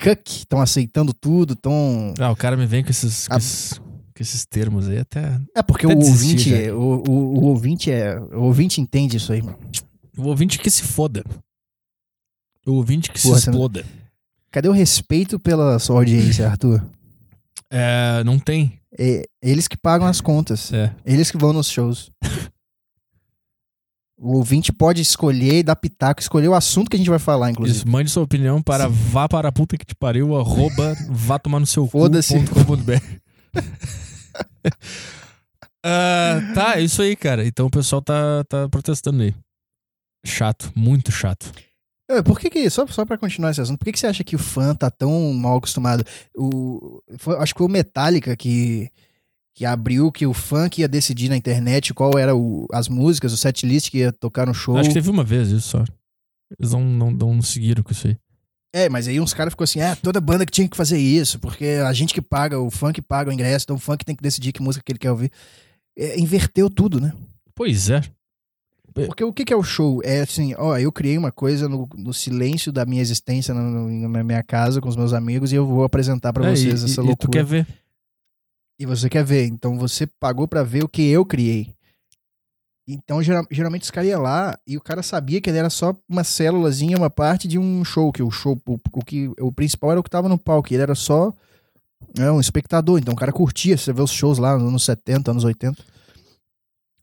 cuck, 0.00 0.28
estão 0.30 0.60
aceitando 0.60 1.12
tudo, 1.12 1.54
estão. 1.54 2.14
Ah, 2.18 2.30
o 2.30 2.36
cara 2.36 2.56
me 2.56 2.66
vem 2.66 2.82
com 2.84 2.90
esses, 2.90 3.26
com 3.28 3.34
Ah. 3.34 3.38
esses, 3.38 3.74
com 3.78 4.20
esses 4.22 4.44
termos 4.46 4.88
aí 4.88 4.98
até. 4.98 5.40
É 5.54 5.62
porque 5.62 5.86
Até 5.86 5.94
o 5.94 5.98
ouvinte, 5.98 6.54
é- 6.54 6.72
o, 6.72 7.02
o, 7.06 7.10
o 7.10 7.44
ouvinte 7.46 7.90
é, 7.90 8.18
o 8.18 8.42
ouvinte 8.42 8.80
entende 8.80 9.16
isso 9.16 9.32
aí, 9.32 9.42
mano. 9.42 9.58
O 10.16 10.24
ouvinte 10.24 10.58
que 10.58 10.70
se 10.70 10.82
foda. 10.82 11.24
O 12.66 12.72
ouvinte 12.72 13.10
que 13.10 13.20
Porra, 13.22 13.36
se 13.38 13.44
você 13.44 13.50
não- 13.50 13.56
exploda. 13.58 13.84
Cadê 14.50 14.68
o 14.68 14.72
respeito 14.72 15.38
pela 15.38 15.78
sua 15.78 15.96
audiência, 15.96 16.48
Arthur? 16.48 16.82
É, 17.70 18.24
não 18.24 18.38
tem. 18.38 18.78
É, 18.98 19.24
eles 19.42 19.68
que 19.68 19.76
pagam 19.76 20.06
as 20.06 20.20
contas. 20.20 20.72
É. 20.72 20.94
Eles 21.04 21.30
que 21.30 21.36
vão 21.36 21.52
nos 21.52 21.68
shows. 21.68 22.10
O 24.18 24.36
ouvinte 24.36 24.72
pode 24.72 25.02
escolher 25.02 25.58
e 25.58 25.62
dar 25.62 25.76
pitaco, 25.76 26.20
escolher 26.22 26.48
o 26.48 26.54
assunto 26.54 26.88
que 26.88 26.96
a 26.96 26.98
gente 26.98 27.10
vai 27.10 27.18
falar, 27.18 27.50
inclusive. 27.50 27.78
Isso, 27.78 27.88
mande 27.88 28.10
sua 28.10 28.22
opinião 28.22 28.62
para 28.62 28.88
vá 28.88 29.28
para 29.28 29.48
a 29.48 29.52
puta 29.52 29.76
que 29.76 29.84
te 29.84 29.94
pariu, 29.94 30.34
arroba 30.36 30.96
vá 31.10 31.38
tomar 31.38 31.60
no 31.60 31.66
seu 31.66 31.86
Foda-se. 31.86 32.34
Ah, 35.84 36.40
tá, 36.54 36.78
é 36.78 36.82
isso 36.82 37.00
aí, 37.00 37.14
cara. 37.14 37.46
Então 37.46 37.66
o 37.66 37.70
pessoal 37.70 38.02
tá, 38.02 38.42
tá 38.48 38.68
protestando 38.68 39.22
aí. 39.22 39.32
Chato, 40.24 40.72
muito 40.74 41.12
chato. 41.12 41.52
Por 42.24 42.38
que 42.40 42.50
que, 42.50 42.68
só, 42.70 42.86
só 42.86 43.04
pra 43.04 43.18
continuar 43.18 43.50
esse 43.50 43.60
assunto, 43.60 43.78
por 43.78 43.84
que 43.84 43.92
que 43.92 43.98
você 43.98 44.06
acha 44.06 44.24
que 44.24 44.34
o 44.36 44.38
fã 44.38 44.74
tá 44.74 44.90
tão 44.90 45.32
mal 45.32 45.56
acostumado? 45.58 46.04
O, 46.36 47.00
foi- 47.18 47.36
acho 47.38 47.52
que 47.54 47.58
foi 47.58 47.66
o 47.66 47.70
Metallica 47.70 48.36
que, 48.36 48.88
que 49.56 49.64
abriu 49.64 50.12
que 50.12 50.26
o 50.26 50.34
que 50.70 50.82
ia 50.82 50.88
decidir 50.88 51.30
na 51.30 51.36
internet 51.36 51.94
qual 51.94 52.18
era 52.18 52.36
o, 52.36 52.66
as 52.70 52.88
músicas, 52.90 53.32
o 53.32 53.36
setlist 53.38 53.90
que 53.90 53.98
ia 53.98 54.12
tocar 54.12 54.46
no 54.46 54.52
show. 54.52 54.76
Acho 54.76 54.90
que 54.90 54.94
teve 54.94 55.08
uma 55.08 55.24
vez 55.24 55.48
isso 55.50 55.68
só. 55.68 55.84
Eles 56.58 56.72
não, 56.72 56.84
não, 56.84 57.10
não 57.10 57.42
seguiram 57.42 57.82
com 57.82 57.90
isso 57.90 58.06
aí. 58.06 58.16
É, 58.74 58.90
mas 58.90 59.08
aí 59.08 59.18
uns 59.18 59.32
caras 59.32 59.54
ficou 59.54 59.64
assim, 59.64 59.80
é, 59.80 59.94
toda 59.94 60.20
banda 60.20 60.44
que 60.44 60.52
tinha 60.52 60.68
que 60.68 60.76
fazer 60.76 60.98
isso, 60.98 61.38
porque 61.40 61.64
a 61.86 61.90
gente 61.94 62.12
que 62.12 62.20
paga, 62.20 62.60
o 62.60 62.68
que 62.92 63.00
paga 63.00 63.30
o 63.30 63.32
ingresso, 63.32 63.64
então 63.64 63.76
o 63.76 63.96
que 63.96 64.04
tem 64.04 64.14
que 64.14 64.22
decidir 64.22 64.52
que 64.52 64.60
música 64.62 64.82
que 64.84 64.92
ele 64.92 64.98
quer 64.98 65.10
ouvir. 65.10 65.32
É, 65.98 66.20
inverteu 66.20 66.68
tudo, 66.68 67.00
né? 67.00 67.14
Pois 67.54 67.88
é. 67.88 68.02
Porque 68.92 69.24
o 69.24 69.32
que, 69.32 69.44
que 69.46 69.52
é 69.52 69.56
o 69.56 69.62
show? 69.62 70.02
É 70.04 70.20
assim, 70.20 70.54
ó, 70.58 70.76
eu 70.76 70.92
criei 70.92 71.16
uma 71.16 71.32
coisa 71.32 71.66
no, 71.68 71.88
no 71.96 72.12
silêncio 72.12 72.70
da 72.70 72.84
minha 72.84 73.00
existência 73.00 73.54
no- 73.54 73.88
no- 73.88 74.08
na 74.08 74.22
minha 74.22 74.42
casa 74.42 74.80
com 74.82 74.88
os 74.88 74.96
meus 74.96 75.14
amigos 75.14 75.52
e 75.52 75.54
eu 75.56 75.66
vou 75.66 75.82
apresentar 75.84 76.32
pra 76.34 76.46
É, 76.46 76.54
vocês 76.54 76.82
e, 76.82 76.84
essa 76.84 77.00
e- 77.00 77.04
e 77.04 77.06
tu 77.06 77.06
loucura. 77.06 77.30
quer 77.32 77.44
ver. 77.44 77.66
E 78.78 78.84
você 78.86 79.08
quer 79.08 79.24
ver. 79.24 79.46
Então 79.46 79.78
você 79.78 80.06
pagou 80.06 80.46
pra 80.46 80.62
ver 80.62 80.84
o 80.84 80.88
que 80.88 81.02
eu 81.08 81.24
criei. 81.24 81.74
Então, 82.88 83.20
geral- 83.20 83.46
geralmente, 83.50 83.82
os 83.82 83.90
caras 83.90 84.08
iam 84.10 84.22
lá 84.22 84.56
e 84.66 84.76
o 84.76 84.80
cara 84.80 85.02
sabia 85.02 85.40
que 85.40 85.50
ele 85.50 85.58
era 85.58 85.68
só 85.70 85.92
uma 86.08 86.22
célulazinha, 86.22 86.96
uma 86.96 87.10
parte 87.10 87.48
de 87.48 87.58
um 87.58 87.84
show, 87.84 88.12
que 88.12 88.22
o 88.22 88.30
show, 88.30 88.60
o, 88.64 88.78
o 88.92 89.04
que, 89.04 89.28
o 89.40 89.50
principal 89.50 89.90
era 89.90 89.98
o 90.00 90.04
que 90.04 90.10
tava 90.10 90.28
no 90.28 90.38
palco, 90.38 90.72
ele 90.72 90.82
era 90.84 90.94
só 90.94 91.32
né, 92.16 92.30
um 92.30 92.38
espectador. 92.38 92.98
Então 93.00 93.12
o 93.12 93.16
cara 93.16 93.32
curtia, 93.32 93.76
você 93.76 93.92
vê 93.92 94.00
os 94.02 94.12
shows 94.12 94.38
lá 94.38 94.56
nos 94.56 94.68
anos 94.68 94.84
70, 94.84 95.32
anos 95.32 95.42
80. 95.42 95.82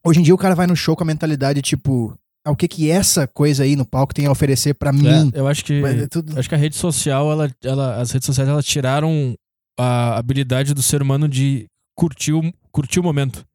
Hoje 0.05 0.19
em 0.21 0.24
dia 0.24 0.34
o 0.34 0.38
cara 0.38 0.55
vai 0.55 0.67
no 0.67 0.76
show 0.76 0.95
com 0.95 1.03
a 1.03 1.07
mentalidade 1.07 1.61
tipo, 1.61 2.17
ah, 2.45 2.51
o 2.51 2.55
que 2.55 2.67
que 2.67 2.89
essa 2.89 3.28
coisa 3.28 3.63
aí 3.63 3.76
no 3.76 3.86
palco 3.86 4.13
tem 4.13 4.26
a 4.26 4.32
oferecer 4.32 4.74
pra 4.76 4.93
mim? 4.93 5.32
É, 5.34 5.39
eu 5.39 5.47
acho 5.47 5.65
que. 5.65 5.82
É 6.03 6.07
tudo- 6.07 6.39
Acho 6.39 6.47
que 6.47 6.55
a 6.55 6.57
rede 6.57 6.78
social, 6.78 7.30
ela, 7.30 7.51
ela, 7.61 8.01
as 8.01 8.09
redes 8.11 8.26
sociais, 8.26 8.47
elas 8.49 8.65
tiraram 8.65 9.36
a 9.78 10.17
habilidade 10.17 10.74
do 10.74 10.82
ser 10.82 11.01
humano 11.01 11.28
de 11.28 11.67
curtir 11.95 12.34
o, 12.34 12.41
curtir 12.71 12.99
o 12.99 13.03
momento. 13.03 13.45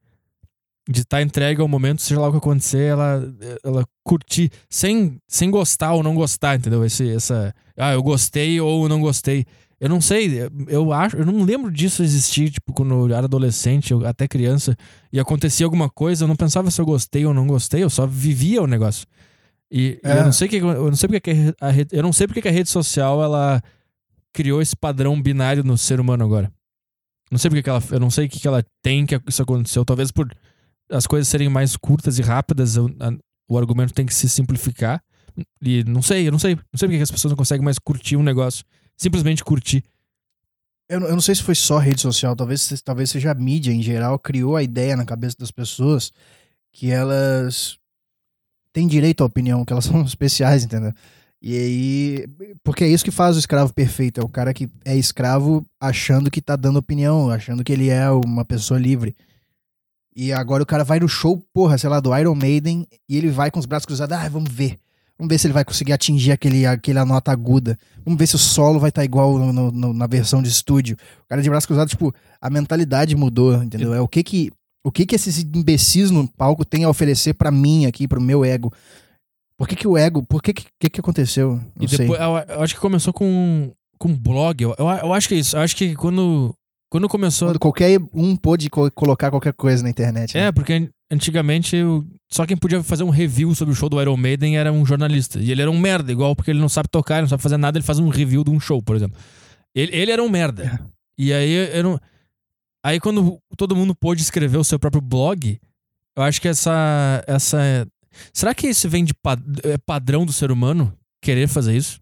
De 0.90 1.00
estar 1.00 1.20
entregue 1.20 1.60
ao 1.60 1.68
momento, 1.68 2.00
seja 2.00 2.18
lá 2.18 2.28
o 2.28 2.32
que 2.32 2.38
acontecer, 2.38 2.86
ela, 2.92 3.22
ela 3.62 3.84
curtir, 4.02 4.50
sem, 4.70 5.18
sem 5.28 5.50
gostar 5.50 5.92
ou 5.92 6.02
não 6.02 6.14
gostar, 6.14 6.56
entendeu? 6.56 6.82
Esse, 6.82 7.06
essa. 7.10 7.54
Ah, 7.76 7.92
eu 7.92 8.02
gostei 8.02 8.58
ou 8.58 8.88
não 8.88 8.98
gostei. 8.98 9.44
Eu 9.78 9.88
não 9.90 10.00
sei, 10.00 10.40
eu 10.66 10.90
acho, 10.92 11.16
eu 11.18 11.26
não 11.26 11.44
lembro 11.44 11.70
disso 11.70 12.02
existir, 12.02 12.50
tipo, 12.50 12.72
quando 12.72 12.94
eu 12.94 13.14
era 13.14 13.26
adolescente, 13.26 13.92
eu- 13.92 14.04
até 14.06 14.26
criança, 14.26 14.74
e 15.12 15.20
acontecia 15.20 15.64
alguma 15.66 15.88
coisa, 15.90 16.24
eu 16.24 16.28
não 16.28 16.34
pensava 16.34 16.68
se 16.70 16.80
eu 16.80 16.86
gostei 16.86 17.24
ou 17.26 17.32
não 17.34 17.46
gostei, 17.46 17.82
eu 17.84 17.90
só 17.90 18.04
vivia 18.06 18.60
o 18.62 18.66
negócio. 18.66 19.06
E, 19.70 20.00
e 20.02 20.08
É. 20.08 20.20
eu 20.20 20.24
não 20.24 20.32
sei 20.32 20.48
que 20.48 20.56
eu 20.56 20.62
não 20.90 20.96
sei 20.96 21.06
porque 21.08 21.20
que 21.20 21.54
a 21.60 21.68
eu 21.92 22.02
não 22.02 22.12
sei 22.14 22.26
porque 22.26 22.40
que 22.42 22.48
a 22.48 22.52
rede 22.52 22.70
social 22.70 23.22
ela 23.22 23.62
criou 24.32 24.60
esse 24.62 24.76
padrão 24.76 25.20
binário 25.20 25.64
no 25.64 25.76
ser 25.78 26.00
humano 26.00 26.24
agora. 26.24 26.52
Não 27.30 27.38
sei 27.38 27.50
porque 27.50 27.62
que 27.62 27.70
ela, 27.70 27.82
eu 27.90 28.00
não 28.00 28.10
sei 28.10 28.26
o 28.26 28.28
que 28.28 28.40
que 28.40 28.48
ela 28.48 28.64
tem 28.82 29.04
que 29.04 29.20
isso 29.26 29.42
aconteceu, 29.42 29.84
talvez 29.84 30.10
por 30.10 30.34
as 30.90 31.06
coisas 31.06 31.28
serem 31.28 31.48
mais 31.48 31.76
curtas 31.76 32.18
e 32.18 32.22
rápidas, 32.22 32.76
eu- 32.76 32.86
a- 33.00 33.12
o 33.50 33.58
argumento 33.58 33.92
tem 33.92 34.06
que 34.06 34.14
se 34.14 34.28
simplificar. 34.28 35.02
E 35.62 35.84
não 35.84 36.00
sei, 36.02 36.26
eu 36.26 36.32
não 36.32 36.38
sei, 36.38 36.54
não 36.54 36.62
sei 36.78 36.88
porque 36.88 36.96
que 36.96 37.02
as 37.02 37.10
pessoas 37.10 37.32
não 37.32 37.36
conseguem 37.36 37.64
mais 37.64 37.78
curtir 37.78 38.16
um 38.16 38.22
negócio, 38.22 38.64
simplesmente 38.96 39.44
curtir. 39.44 39.84
Eu, 40.88 41.00
eu 41.02 41.12
não 41.12 41.20
sei 41.20 41.34
se 41.34 41.42
foi 41.42 41.54
só 41.54 41.76
rede 41.78 42.00
social, 42.00 42.34
talvez, 42.34 42.80
talvez 42.82 43.10
seja 43.10 43.30
a 43.30 43.34
mídia 43.34 43.70
em 43.72 43.82
geral, 43.82 44.18
criou 44.18 44.56
a 44.56 44.62
ideia 44.62 44.96
na 44.96 45.04
cabeça 45.04 45.36
das 45.38 45.50
pessoas 45.50 46.10
que 46.72 46.90
elas 46.90 47.78
têm 48.72 48.86
direito 48.86 49.22
à 49.22 49.26
opinião, 49.26 49.64
que 49.64 49.72
elas 49.72 49.84
são 49.86 50.02
especiais, 50.02 50.64
entendeu? 50.64 50.92
E 51.40 51.56
aí, 51.56 52.26
porque 52.64 52.82
é 52.82 52.88
isso 52.88 53.04
que 53.04 53.10
faz 53.12 53.36
o 53.36 53.38
escravo 53.38 53.72
perfeito, 53.72 54.20
é 54.20 54.24
o 54.24 54.28
cara 54.28 54.52
que 54.52 54.68
é 54.84 54.96
escravo 54.96 55.64
achando 55.80 56.30
que 56.30 56.40
tá 56.42 56.56
dando 56.56 56.78
opinião, 56.80 57.30
achando 57.30 57.62
que 57.62 57.72
ele 57.72 57.88
é 57.88 58.10
uma 58.10 58.44
pessoa 58.44 58.78
livre. 58.80 59.14
E 60.16 60.32
agora 60.32 60.62
o 60.62 60.66
cara 60.66 60.82
vai 60.82 60.98
no 60.98 61.08
show, 61.08 61.40
porra, 61.54 61.78
sei 61.78 61.88
lá, 61.88 62.00
do 62.00 62.16
Iron 62.16 62.34
Maiden, 62.34 62.86
e 63.08 63.16
ele 63.16 63.30
vai 63.30 63.50
com 63.52 63.60
os 63.60 63.66
braços 63.66 63.86
cruzados, 63.86 64.16
ah, 64.16 64.28
vamos 64.28 64.50
ver. 64.52 64.76
Vamos 65.16 65.30
ver 65.32 65.38
se 65.38 65.46
ele 65.46 65.54
vai 65.54 65.64
conseguir 65.64 65.92
atingir 65.92 66.32
aquele, 66.32 66.66
aquela 66.66 67.04
nota 67.04 67.30
aguda. 67.30 67.78
Vamos 68.04 68.18
ver 68.18 68.26
se 68.26 68.34
o 68.34 68.38
solo 68.38 68.78
vai 68.80 68.88
estar 68.88 69.04
igual 69.04 69.38
no- 69.38 69.70
no- 69.70 69.92
na 69.92 70.06
versão 70.06 70.42
de 70.42 70.48
estúdio. 70.48 70.96
O 71.24 71.28
cara 71.28 71.42
de 71.42 71.48
braço 71.50 71.66
cruzado, 71.68 71.88
tipo, 71.88 72.12
a 72.40 72.50
mentalidade 72.50 73.14
mudou, 73.16 73.62
entendeu? 73.62 73.94
É 73.94 74.00
o 74.00 74.08
que 74.08 74.22
que, 74.24 74.50
o 74.84 74.90
que 74.92 75.04
que 75.06 75.14
esses 75.16 75.38
imbecis 75.38 76.10
no 76.10 76.26
palco 76.26 76.64
têm 76.64 76.84
a 76.84 76.88
oferecer 76.88 77.34
pra 77.34 77.50
mim 77.50 77.86
aqui, 77.86 78.06
pro 78.08 78.20
meu 78.20 78.44
ego. 78.44 78.72
Por 79.58 79.66
que 79.66 79.74
que 79.74 79.88
o 79.88 79.98
ego, 79.98 80.22
por 80.24 80.40
que 80.40 80.52
que, 80.54 80.88
que, 80.88 81.00
aconteceu? 81.00 81.54
Não 81.76 81.84
e 81.84 81.86
depois, 81.86 82.20
eu, 82.20 82.54
eu 82.56 82.62
acho 82.62 82.74
que 82.74 82.80
começou 82.80 83.12
com 83.12 83.72
com 83.98 84.14
blog. 84.16 84.62
Eu, 84.62 84.74
eu, 84.78 84.86
eu 84.86 85.12
acho 85.12 85.26
que 85.28 85.34
é 85.34 85.38
isso. 85.38 85.56
Eu 85.56 85.60
acho 85.62 85.74
que 85.74 85.96
quando 85.96 86.54
quando 86.90 87.08
começou 87.08 87.48
Quando 87.48 87.58
qualquer 87.58 88.00
um 88.14 88.36
pôde 88.36 88.70
co- 88.70 88.90
colocar 88.92 89.30
qualquer 89.30 89.52
coisa 89.52 89.82
na 89.82 89.90
internet. 89.90 90.34
né? 90.34 90.46
É, 90.46 90.52
porque 90.52 90.72
an- 90.72 90.88
antigamente 91.10 91.76
só 92.30 92.46
quem 92.46 92.56
podia 92.56 92.82
fazer 92.84 93.02
um 93.02 93.10
review 93.10 93.52
sobre 93.54 93.72
o 93.72 93.76
show 93.76 93.88
do 93.88 94.00
Iron 94.00 94.16
Maiden 94.16 94.56
era 94.56 94.72
um 94.72 94.86
jornalista. 94.86 95.40
E 95.40 95.50
ele 95.50 95.60
era 95.60 95.70
um 95.70 95.78
merda, 95.78 96.12
igual 96.12 96.36
porque 96.36 96.50
ele 96.52 96.60
não 96.60 96.68
sabe 96.68 96.88
tocar, 96.88 97.16
ele 97.16 97.22
não 97.22 97.28
sabe 97.28 97.42
fazer 97.42 97.56
nada, 97.56 97.76
ele 97.76 97.84
faz 97.84 97.98
um 97.98 98.08
review 98.08 98.44
de 98.44 98.50
um 98.50 98.60
show, 98.60 98.80
por 98.80 98.94
exemplo. 98.94 99.18
Ele, 99.74 99.94
ele 99.94 100.12
era 100.12 100.22
um 100.22 100.28
merda. 100.28 100.80
E 101.18 101.32
aí 101.32 101.76
eu 101.76 101.82
não. 101.82 102.00
Aí 102.84 103.00
quando 103.00 103.38
todo 103.56 103.74
mundo 103.74 103.92
pôde 103.94 104.22
escrever 104.22 104.56
o 104.56 104.64
seu 104.64 104.78
próprio 104.78 105.02
blog, 105.02 105.58
eu 106.16 106.22
acho 106.22 106.40
que 106.40 106.46
essa. 106.48 107.22
essa 107.26 107.58
será 108.32 108.54
que 108.54 108.68
isso 108.68 108.88
vem 108.88 109.04
de 109.04 109.14
pad- 109.14 109.42
é 109.64 109.76
padrão 109.78 110.24
do 110.24 110.32
ser 110.32 110.50
humano? 110.50 110.96
Querer 111.20 111.48
fazer 111.48 111.76
isso? 111.76 112.00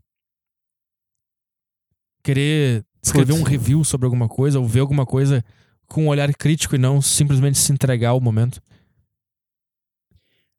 Querer 2.23 2.85
escrever 3.03 3.33
Putz. 3.33 3.41
um 3.41 3.45
review 3.45 3.85
sobre 3.85 4.05
alguma 4.07 4.29
coisa 4.29 4.59
ou 4.59 4.67
ver 4.67 4.81
alguma 4.81 5.07
coisa 5.07 5.45
com 5.87 6.05
um 6.05 6.09
olhar 6.09 6.33
crítico 6.35 6.75
e 6.75 6.79
não 6.79 7.01
simplesmente 7.01 7.59
se 7.59 7.73
entregar 7.73 8.11
ao 8.11 8.21
momento. 8.21 8.61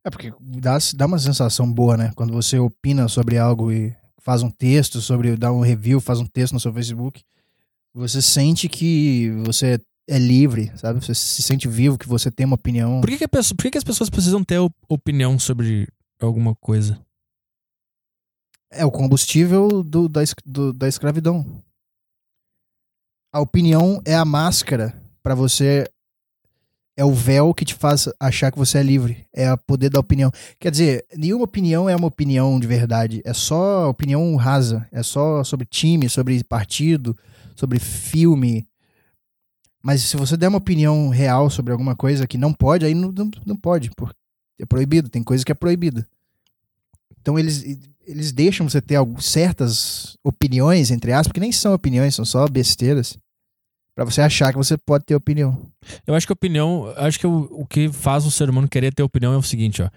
É 0.05 0.09
porque 0.09 0.33
dá, 0.39 0.77
dá 0.95 1.05
uma 1.05 1.19
sensação 1.19 1.71
boa, 1.71 1.97
né? 1.97 2.11
Quando 2.15 2.31
você 2.31 2.57
opina 2.57 3.09
sobre 3.09 3.37
algo 3.37 3.71
e 3.71 3.93
faz 4.19 4.41
um 4.41 4.49
texto 4.49 5.01
sobre, 5.01 5.35
dá 5.35 5.51
um 5.51 5.59
review, 5.59 5.99
faz 5.99 6.19
um 6.19 6.25
texto 6.25 6.53
no 6.53 6.59
seu 6.59 6.73
Facebook, 6.73 7.21
você 7.93 8.21
sente 8.21 8.69
que 8.69 9.29
você 9.45 9.79
é 10.07 10.17
livre, 10.17 10.71
sabe? 10.77 11.03
Você 11.03 11.13
se 11.13 11.41
sente 11.43 11.67
vivo, 11.67 11.97
que 11.97 12.07
você 12.07 12.31
tem 12.31 12.45
uma 12.45 12.55
opinião. 12.55 13.01
Por 13.01 13.09
que, 13.09 13.17
que, 13.17 13.27
pessoa- 13.27 13.55
por 13.55 13.63
que 13.63 13.71
que 13.71 13.77
as 13.77 13.83
pessoas 13.83 14.09
precisam 14.09 14.43
ter 14.43 14.57
op- 14.59 14.73
opinião 14.87 15.37
sobre 15.37 15.87
alguma 16.19 16.55
coisa? 16.55 16.99
É 18.71 18.85
o 18.85 18.91
combustível 18.91 19.83
do, 19.83 20.07
da, 20.09 20.21
do- 20.45 20.73
da 20.73 20.87
escravidão. 20.87 21.45
A 23.33 23.39
opinião 23.41 24.01
é 24.05 24.15
a 24.15 24.25
máscara 24.25 24.99
pra 25.21 25.35
você. 25.35 25.85
É 26.99 27.05
o 27.05 27.13
véu 27.13 27.53
que 27.53 27.63
te 27.63 27.75
faz 27.75 28.09
achar 28.19 28.51
que 28.51 28.57
você 28.57 28.79
é 28.79 28.83
livre. 28.83 29.25
É 29.31 29.53
o 29.53 29.57
poder 29.57 29.89
da 29.89 29.99
opinião. 29.99 30.31
Quer 30.59 30.71
dizer, 30.71 31.05
nenhuma 31.15 31.43
opinião 31.43 31.87
é 31.87 31.95
uma 31.95 32.07
opinião 32.07 32.59
de 32.59 32.65
verdade. 32.65 33.21
É 33.23 33.33
só 33.33 33.87
opinião 33.89 34.35
rasa. 34.35 34.87
É 34.91 35.03
só 35.03 35.43
sobre 35.43 35.65
time, 35.67 36.09
sobre 36.09 36.43
partido, 36.43 37.15
sobre 37.55 37.77
filme. 37.77 38.65
Mas 39.83 40.01
se 40.01 40.17
você 40.17 40.35
der 40.35 40.47
uma 40.49 40.57
opinião 40.57 41.09
real 41.09 41.49
sobre 41.49 41.71
alguma 41.71 41.95
coisa 41.95 42.27
que 42.27 42.37
não 42.37 42.53
pode, 42.53 42.85
aí 42.85 42.93
não, 42.93 43.11
não, 43.11 43.29
não 43.45 43.55
pode. 43.55 43.91
Porque 43.95 44.15
é 44.59 44.65
proibido. 44.65 45.09
Tem 45.09 45.23
coisa 45.23 45.45
que 45.45 45.51
é 45.51 45.55
proibida. 45.55 46.05
Então 47.21 47.37
eles, 47.37 47.63
eles 48.05 48.31
deixam 48.31 48.67
você 48.67 48.81
ter 48.81 48.95
algu- 48.95 49.21
certas 49.21 50.17
opiniões, 50.23 50.91
entre 50.91 51.11
aspas, 51.13 51.31
que 51.31 51.39
nem 51.39 51.51
são 51.51 51.73
opiniões, 51.73 52.15
são 52.15 52.25
só 52.25 52.47
besteiras. 52.47 53.17
Pra 53.95 54.05
você 54.05 54.21
achar 54.21 54.51
que 54.51 54.57
você 54.57 54.77
pode 54.77 55.05
ter 55.05 55.15
opinião. 55.15 55.65
Eu 56.05 56.13
acho 56.13 56.27
que 56.27 56.33
opinião. 56.33 56.93
Acho 56.97 57.19
que 57.19 57.25
o, 57.25 57.47
o 57.51 57.65
que 57.65 57.89
faz 57.89 58.25
o 58.25 58.31
ser 58.31 58.49
humano 58.49 58.67
querer 58.67 58.93
ter 58.93 59.03
opinião 59.03 59.33
é 59.33 59.37
o 59.37 59.41
seguinte, 59.41 59.81
ó. 59.81 59.89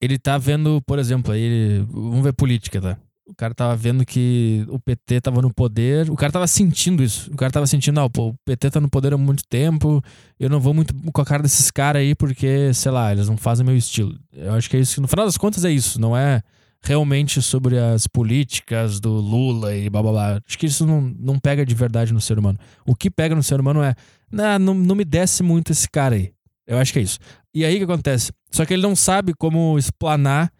Ele 0.00 0.18
tá 0.18 0.36
vendo, 0.36 0.82
por 0.82 0.98
exemplo, 0.98 1.32
aí. 1.32 1.82
Vamos 1.88 2.22
ver 2.22 2.34
política, 2.34 2.80
tá? 2.80 2.98
O 3.26 3.34
cara 3.34 3.54
tava 3.54 3.74
vendo 3.74 4.04
que 4.04 4.66
o 4.68 4.78
PT 4.78 5.22
tava 5.22 5.40
no 5.40 5.52
poder. 5.52 6.10
O 6.10 6.16
cara 6.16 6.30
tava 6.30 6.46
sentindo 6.46 7.02
isso. 7.02 7.32
O 7.32 7.36
cara 7.36 7.50
tava 7.50 7.66
sentindo, 7.66 7.94
não, 7.94 8.10
pô, 8.10 8.28
o 8.28 8.34
PT 8.44 8.70
tá 8.70 8.80
no 8.80 8.88
poder 8.88 9.14
há 9.14 9.16
muito 9.16 9.42
tempo. 9.48 10.02
Eu 10.38 10.50
não 10.50 10.60
vou 10.60 10.74
muito 10.74 10.94
com 11.10 11.20
a 11.20 11.24
cara 11.24 11.42
desses 11.42 11.70
caras 11.70 12.00
aí 12.00 12.14
porque, 12.14 12.72
sei 12.74 12.92
lá, 12.92 13.12
eles 13.12 13.28
não 13.28 13.36
fazem 13.36 13.64
meu 13.64 13.76
estilo. 13.76 14.14
Eu 14.30 14.52
acho 14.52 14.68
que 14.68 14.76
é 14.76 14.80
isso. 14.80 15.00
No 15.00 15.08
final 15.08 15.24
das 15.24 15.38
contas 15.38 15.64
é 15.64 15.70
isso. 15.70 15.98
Não 15.98 16.14
é 16.14 16.42
realmente 16.82 17.40
sobre 17.40 17.78
as 17.78 18.06
políticas 18.06 19.00
do 19.00 19.10
Lula 19.10 19.74
e 19.74 19.88
blá 19.88 20.02
blá 20.02 20.12
blá. 20.12 20.40
Acho 20.46 20.58
que 20.58 20.66
isso 20.66 20.86
não, 20.86 21.00
não 21.00 21.38
pega 21.38 21.64
de 21.64 21.74
verdade 21.74 22.12
no 22.12 22.20
ser 22.20 22.38
humano. 22.38 22.58
O 22.86 22.94
que 22.94 23.10
pega 23.10 23.34
no 23.34 23.42
ser 23.42 23.58
humano 23.58 23.82
é, 23.82 23.94
"Nah, 24.30 24.58
não, 24.58 24.74
não 24.74 24.94
me 24.94 25.04
desce 25.04 25.42
muito 25.42 25.72
esse 25.72 25.88
cara 25.88 26.14
aí. 26.14 26.30
Eu 26.66 26.76
acho 26.78 26.92
que 26.92 26.98
é 26.98 27.02
isso. 27.02 27.18
E 27.54 27.64
aí 27.64 27.76
o 27.76 27.78
que 27.78 27.84
acontece? 27.84 28.32
Só 28.50 28.66
que 28.66 28.74
ele 28.74 28.82
não 28.82 28.94
sabe 28.94 29.32
como 29.32 29.78
explanar 29.78 30.52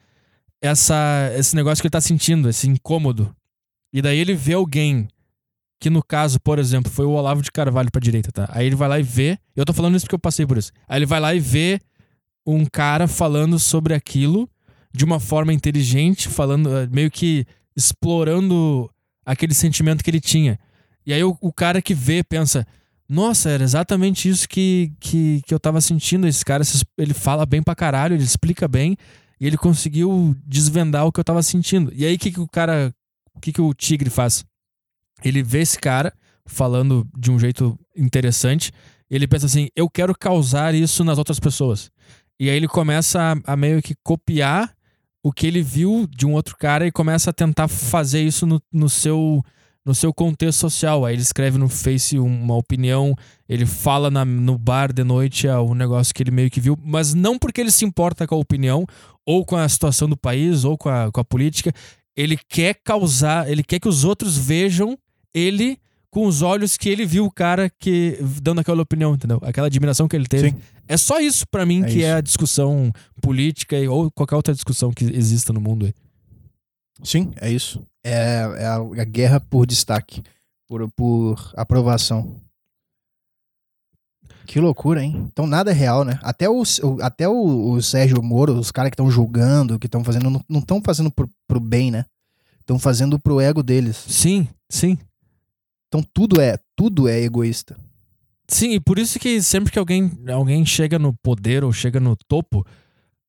essa, 0.65 1.31
esse 1.37 1.55
negócio 1.55 1.83
que 1.83 1.87
ele 1.87 1.93
tá 1.93 2.01
sentindo, 2.01 2.49
esse 2.49 2.67
incômodo. 2.67 3.35
E 3.93 4.01
daí 4.01 4.19
ele 4.19 4.35
vê 4.35 4.55
alguém 4.55 5.07
que 5.79 5.91
no 5.91 6.03
caso, 6.03 6.41
por 6.41 6.59
exemplo, 6.59 6.91
foi 6.91 7.05
o 7.05 7.11
Olavo 7.11 7.43
de 7.43 7.53
Carvalho 7.53 7.91
pra 7.93 8.01
direita, 8.01 8.33
tá? 8.33 8.49
Aí 8.51 8.67
ele 8.67 8.75
vai 8.75 8.89
lá 8.89 8.99
e 8.99 9.03
vê, 9.03 9.39
eu 9.55 9.67
tô 9.67 9.75
falando 9.75 9.95
isso 9.95 10.07
porque 10.07 10.15
eu 10.15 10.19
passei 10.19 10.47
por 10.47 10.57
isso. 10.57 10.73
Aí 10.89 10.99
ele 10.99 11.07
vai 11.07 11.21
lá 11.21 11.35
e 11.35 11.39
vê 11.39 11.79
um 12.47 12.65
cara 12.65 13.07
falando 13.07 13.59
sobre 13.59 13.93
aquilo 13.93 14.49
de 14.91 15.05
uma 15.05 15.21
forma 15.21 15.53
inteligente, 15.53 16.29
falando 16.29 16.75
eh, 16.75 16.89
meio 16.91 17.11
que 17.11 17.45
explorando 17.77 18.91
aquele 19.27 19.53
sentimento 19.53 20.03
que 20.03 20.11
ele 20.11 20.21
tinha. 20.21 20.59
E 21.05 21.13
aí 21.13 21.23
o, 21.23 21.37
o 21.43 21.53
cara 21.53 21.83
que 21.83 21.93
vê 21.93 22.25
pensa: 22.25 22.67
Nossa, 23.07 23.51
era 23.51 23.63
exatamente 23.63 24.31
isso 24.31 24.49
que, 24.49 24.93
que, 24.99 25.43
que 25.47 25.53
eu 25.53 25.61
tava 25.61 25.83
sentindo. 25.83 26.27
Esse 26.27 26.43
cara, 26.43 26.63
ele 26.97 27.13
fala 27.13 27.45
bem 27.45 27.63
pra 27.63 27.75
caralho, 27.75 28.15
ele 28.15 28.25
explica 28.25 28.67
bem. 28.67 28.97
E 29.41 29.47
ele 29.47 29.57
conseguiu 29.57 30.37
desvendar 30.47 31.07
o 31.07 31.13
que 31.13 31.21
eu 31.21 31.25
tava 31.25 31.43
sentindo. 31.43 31.93
E 31.95 32.05
aí 32.05 32.15
o 32.15 32.19
que, 32.19 32.33
que 32.33 32.41
o 32.41 32.49
cara. 32.49 32.95
O 33.35 33.41
que, 33.41 33.53
que 33.53 33.61
o 33.61 33.75
tigre 33.75 34.11
faz? 34.11 34.45
Ele 35.25 35.43
vê 35.43 35.61
esse 35.61 35.79
cara 35.79 36.13
falando 36.47 37.07
de 37.17 37.31
um 37.31 37.39
jeito 37.39 37.79
interessante. 37.97 38.71
Ele 39.11 39.27
pensa 39.27 39.47
assim: 39.47 39.69
Eu 39.75 39.89
quero 39.91 40.17
causar 40.17 40.75
isso 40.75 41.05
nas 41.05 41.19
outras 41.19 41.41
pessoas. 41.41 41.91
E 42.39 42.51
aí 42.51 42.57
ele 42.57 42.69
começa 42.69 43.21
a, 43.21 43.53
a 43.53 43.57
meio 43.57 43.83
que 43.83 43.95
copiar 44.03 44.75
o 45.23 45.33
que 45.33 45.47
ele 45.47 45.63
viu 45.63 46.07
de 46.07 46.27
um 46.27 46.33
outro 46.33 46.57
cara 46.57 46.87
e 46.87 46.93
começa 46.93 47.31
a 47.31 47.33
tentar 47.33 47.67
fazer 47.67 48.23
isso 48.23 48.47
no, 48.47 48.61
no 48.73 48.91
seu 48.91 49.43
no 49.85 49.95
seu 49.95 50.13
contexto 50.15 50.61
social. 50.61 51.05
Aí 51.05 51.15
ele 51.15 51.23
escreve 51.23 51.59
no 51.59 51.69
Face 51.69 52.19
uma 52.19 52.57
opinião, 52.57 53.15
ele 53.49 53.67
fala 53.67 54.11
na- 54.11 54.25
no 54.25 54.57
bar 54.59 54.93
de 54.93 55.05
noite 55.05 55.47
é 55.47 55.59
um 55.59 55.75
negócio 55.75 56.15
que 56.15 56.23
ele 56.23 56.31
meio 56.31 56.51
que 56.51 56.61
viu, 56.61 56.79
mas 56.83 57.13
não 57.15 57.39
porque 57.39 57.61
ele 57.61 57.71
se 57.71 57.85
importa 57.85 58.27
com 58.27 58.35
a 58.35 58.39
opinião, 58.39 58.87
ou 59.27 59.45
com 59.45 59.57
a 59.57 59.69
situação 59.69 60.09
do 60.09 60.17
país, 60.17 60.65
ou 60.65 60.77
com 60.79 60.89
a, 60.89 61.11
com 61.13 61.21
a 61.21 61.25
política. 61.25 61.73
Ele 62.17 62.39
quer 62.49 62.77
causar, 62.85 63.51
ele 63.51 63.63
quer 63.63 63.79
que 63.81 63.89
os 63.89 64.05
outros 64.05 64.37
vejam 64.39 64.97
ele 65.35 65.79
com 66.11 66.27
os 66.27 66.43
olhos 66.43 66.77
que 66.77 66.89
ele 66.89 67.05
viu 67.05 67.25
o 67.25 67.31
cara 67.31 67.69
que 67.69 68.17
dando 68.41 68.61
aquela 68.61 68.81
opinião, 68.83 69.15
entendeu? 69.15 69.41
Aquela 69.43 69.67
admiração 69.67 70.07
que 70.07 70.15
ele 70.15 70.27
teve. 70.29 70.51
Sim. 70.51 70.57
É 70.87 70.97
só 70.97 71.19
isso 71.19 71.45
pra 71.51 71.67
mim 71.67 71.83
É 71.83 71.87
que 71.89 72.05
é 72.05 72.09
isso. 72.11 72.17
a 72.17 72.21
discussão 72.21 72.93
política 73.21 73.77
ou 73.91 74.11
qualquer 74.13 74.37
outra 74.37 74.55
discussão 74.55 74.93
que 74.93 75.05
exista 75.07 75.53
no 75.53 75.61
mundo 75.61 75.87
aí. 75.87 75.95
Sim, 77.03 77.33
é 77.41 77.51
isso. 77.51 77.85
É, 78.05 78.43
é 78.59 78.67
a, 78.67 78.77
a 78.77 79.05
guerra 79.05 79.41
por 79.41 79.67
destaque, 79.67 80.23
por, 80.69 80.89
por 80.93 81.53
aprovação. 81.57 82.41
Que 84.47 84.61
loucura, 84.61 85.03
hein? 85.03 85.25
Então 85.33 85.47
nada 85.47 85.71
é 85.71 85.75
real, 85.75 86.05
né? 86.05 86.19
Até 86.23 86.49
o, 86.49 86.61
o- 86.63 87.03
até 87.03 87.29
o, 87.29 87.71
o 87.73 87.83
Sérgio 87.83 88.23
Moro, 88.23 88.55
os 88.59 88.71
caras 88.71 88.91
que 88.91 88.95
estão 88.95 89.11
julgando, 89.11 89.79
que 89.79 89.87
estão 89.87 90.05
fazendo, 90.05 90.45
não 90.49 90.61
estão 90.61 90.83
fazendo 90.85 91.11
pro, 91.11 91.29
pro 91.49 91.59
bem, 91.61 91.91
né? 91.91 92.05
Estão 92.61 92.79
fazendo 92.79 93.19
pro 93.19 93.41
ego 93.41 93.63
deles. 93.63 93.97
Sim, 93.97 94.47
sim. 94.71 94.99
Então 95.89 96.03
tudo 96.15 96.41
é, 96.41 96.59
tudo 96.77 97.09
é 97.09 97.21
egoísta. 97.21 97.77
Sim, 98.49 98.73
e 98.73 98.81
por 98.81 98.99
isso 98.99 99.19
que 99.19 99.43
sempre 99.43 99.73
que 99.73 99.79
alguém, 99.79 100.11
alguém 100.31 100.65
chega 100.67 100.99
no 100.99 101.15
poder 101.23 101.65
ou 101.65 101.73
chega 101.73 101.99
no 101.99 102.15
topo, 102.29 102.67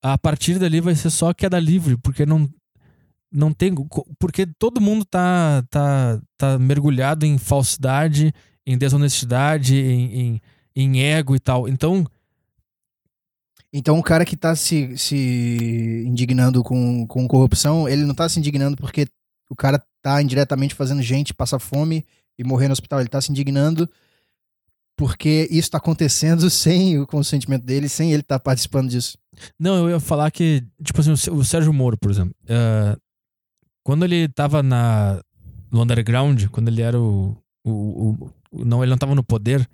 a 0.04 0.18
partir 0.18 0.60
dali 0.60 0.82
vai 0.82 0.94
ser 0.96 1.10
só 1.10 1.34
queda 1.34 1.58
livre, 1.60 1.96
porque 1.98 2.26
não 2.26 2.50
não 3.36 3.54
tem 3.54 3.74
porque 4.20 4.46
todo 4.46 4.80
mundo 4.82 5.04
tá 5.06 5.64
tá, 5.70 6.22
tá 6.38 6.58
mergulhado 6.60 7.26
em 7.26 7.38
falsidade, 7.38 8.34
em 8.66 8.78
desonestidade, 8.78 9.76
em, 9.78 10.20
em, 10.20 10.42
em 10.76 11.02
ego 11.04 11.36
e 11.36 11.40
tal. 11.40 11.68
Então, 11.68 12.06
Então 13.74 14.00
o 14.00 14.04
cara 14.04 14.24
que 14.26 14.38
tá 14.38 14.56
se, 14.56 14.98
se 14.98 16.04
indignando 16.08 16.64
com, 16.64 17.06
com 17.08 17.28
corrupção, 17.28 17.88
ele 17.90 18.06
não 18.06 18.16
tá 18.16 18.28
se 18.30 18.40
indignando 18.40 18.78
porque 18.78 19.08
o 19.50 19.56
cara 19.56 19.84
tá 20.02 20.22
indiretamente 20.22 20.74
fazendo 20.74 21.02
gente 21.02 21.34
passar 21.34 21.60
fome 21.60 22.06
e 22.40 22.44
morrer 22.44 22.68
no 22.68 22.74
hospital. 22.74 23.00
Ele 23.02 23.10
tá 23.10 23.20
se 23.22 23.32
indignando 23.32 23.90
porque 24.98 25.48
isso 25.52 25.70
tá 25.72 25.78
acontecendo 25.78 26.48
sem 26.50 26.98
o 27.00 27.06
consentimento 27.06 27.64
dele, 27.64 27.90
sem 27.90 28.12
ele 28.14 28.22
estar 28.22 28.40
participando 28.40 28.90
disso. 28.90 29.18
Não, 29.60 29.76
eu 29.76 29.90
ia 29.90 30.00
falar 30.00 30.32
que, 30.32 30.64
tipo 30.82 31.02
assim, 31.02 31.12
o 31.12 31.18
Sé- 31.18 31.32
o 31.32 31.44
Sérgio 31.44 31.74
Moro, 31.74 31.98
por 31.98 32.10
exemplo, 32.10 32.34
eh, 32.48 32.96
quando 33.86 34.04
ele 34.04 34.28
tava 34.28 34.64
na, 34.64 35.22
no 35.72 35.84
underground, 35.84 36.46
quando 36.48 36.70
ele 36.70 36.82
era 36.82 37.00
o, 37.00 37.38
o, 37.64 37.72
o- 38.52 38.66
Não, 38.66 38.84
ele 38.84 38.90
não 38.90 38.98
tava 38.98 39.14
no 39.14 39.24
poder. 39.24 39.66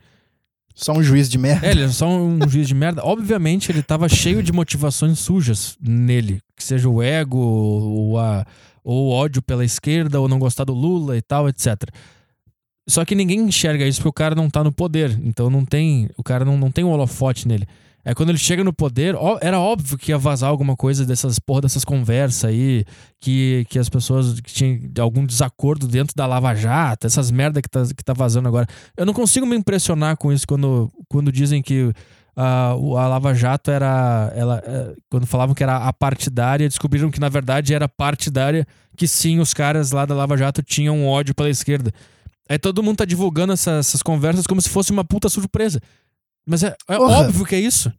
Só 0.76 0.94
um 0.94 1.02
juiz 1.02 1.30
de 1.30 1.38
merda. 1.38 1.66
É, 1.66 1.72
ele 1.72 1.84
era 1.84 1.92
só 1.92 2.08
um 2.08 2.40
juiz 2.48 2.68
de 2.68 2.76
merda. 2.76 3.02
Obviamente, 3.06 3.72
ele 3.72 3.82
tava 3.82 4.08
cheio 4.10 4.44
de 4.44 4.52
motivações 4.52 5.18
sujas 5.20 5.78
nele. 5.82 6.42
Que 6.56 6.64
seja 6.64 6.90
o 6.90 7.02
ego, 7.02 7.38
ou, 7.38 8.20
a, 8.20 8.46
ou 8.84 9.08
o 9.08 9.12
ódio 9.12 9.42
pela 9.42 9.64
esquerda, 9.66 10.20
ou 10.20 10.28
não 10.28 10.40
gostar 10.40 10.66
do 10.66 10.74
Lula 10.74 11.16
e 11.18 11.22
tal, 11.22 11.48
etc. 11.50 11.76
Só 12.90 13.06
que 13.06 13.16
ninguém 13.16 13.40
enxerga 13.40 13.86
isso 13.88 14.00
porque 14.00 14.10
o 14.10 14.14
cara 14.14 14.36
não 14.36 14.50
tá 14.50 14.64
no 14.64 14.72
poder. 14.74 15.18
Então 15.24 15.50
não 15.50 15.64
tem. 15.66 16.10
O 16.18 16.24
cara 16.24 16.44
não, 16.44 16.58
não 16.58 16.70
tem 16.72 16.84
um 16.84 16.90
holofote 16.92 17.48
nele. 17.48 17.66
É 18.04 18.16
quando 18.16 18.30
ele 18.30 18.38
chega 18.38 18.64
no 18.64 18.74
poder, 18.74 19.16
ó, 19.16 19.38
era 19.42 19.60
óbvio 19.60 19.98
que 19.98 20.12
ia 20.12 20.18
vazar 20.18 20.50
alguma 20.50 20.76
coisa 20.76 21.06
dessas 21.06 21.38
porra 21.38 21.62
dessas 21.62 21.86
conversas 21.86 22.46
aí, 22.46 22.84
que, 23.20 23.66
que 23.70 23.78
as 23.78 23.90
pessoas 23.90 24.40
que 24.42 24.52
tinham 24.52 24.80
algum 25.00 25.24
desacordo 25.26 25.88
dentro 25.88 26.16
da 26.16 26.26
Lava 26.26 26.56
Jato, 26.56 27.06
essas 27.06 27.30
merda 27.30 27.62
que 27.62 27.70
tá, 27.70 27.84
que 27.96 28.04
tá 28.04 28.14
vazando 28.14 28.48
agora. 28.48 28.66
Eu 28.98 29.06
não 29.06 29.14
consigo 29.14 29.46
me 29.46 29.56
impressionar 29.56 30.18
com 30.18 30.34
isso 30.34 30.48
quando, 30.48 30.92
quando 31.08 31.32
dizem 31.32 31.62
que 31.62 31.94
o- 32.80 32.98
a 32.98 33.08
Lava 33.08 33.36
Jato 33.36 33.70
era. 33.70 34.32
Ela, 34.36 34.64
eh, 34.66 34.96
quando 35.10 35.28
falavam 35.28 35.54
que 35.54 35.62
era 35.62 35.78
a 35.78 35.94
partidária, 35.94 36.68
descobriram 36.68 37.12
que 37.12 37.20
na 37.20 37.30
verdade 37.30 37.74
era 37.74 37.88
partidária, 37.88 38.66
que 38.98 39.08
sim, 39.08 39.40
os 39.40 39.54
caras 39.54 39.92
lá 39.92 40.06
da 40.08 40.16
Lava 40.16 40.36
Jato 40.38 40.64
tinham 40.64 41.06
ódio 41.08 41.36
pela 41.36 41.50
esquerda. 41.50 41.92
Aí 42.50 42.58
todo 42.58 42.82
mundo 42.84 42.98
tá 42.98 43.06
divulgando 43.06 43.54
essa- 43.54 43.74
essas 43.74 44.02
conversas 44.02 44.48
como 44.48 44.62
se 44.62 44.70
fosse 44.70 44.92
uma 44.92 45.04
puta 45.06 45.30
surpresa. 45.30 45.80
Mas 46.46 46.64
é, 46.64 46.76
é 46.88 46.98
óbvio 46.98 47.46
que 47.46 47.56
é 47.56 47.60
isso. 47.60 47.92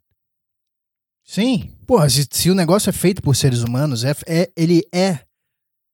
Sim. 1.24 1.70
Porra, 1.86 2.08
se, 2.10 2.26
se 2.30 2.50
o 2.50 2.54
negócio 2.54 2.90
é 2.90 2.92
feito 2.92 3.22
por 3.22 3.36
seres 3.36 3.62
humanos, 3.62 4.04
é, 4.04 4.14
é- 4.26 4.50
ele 4.56 4.82
é. 4.92 5.20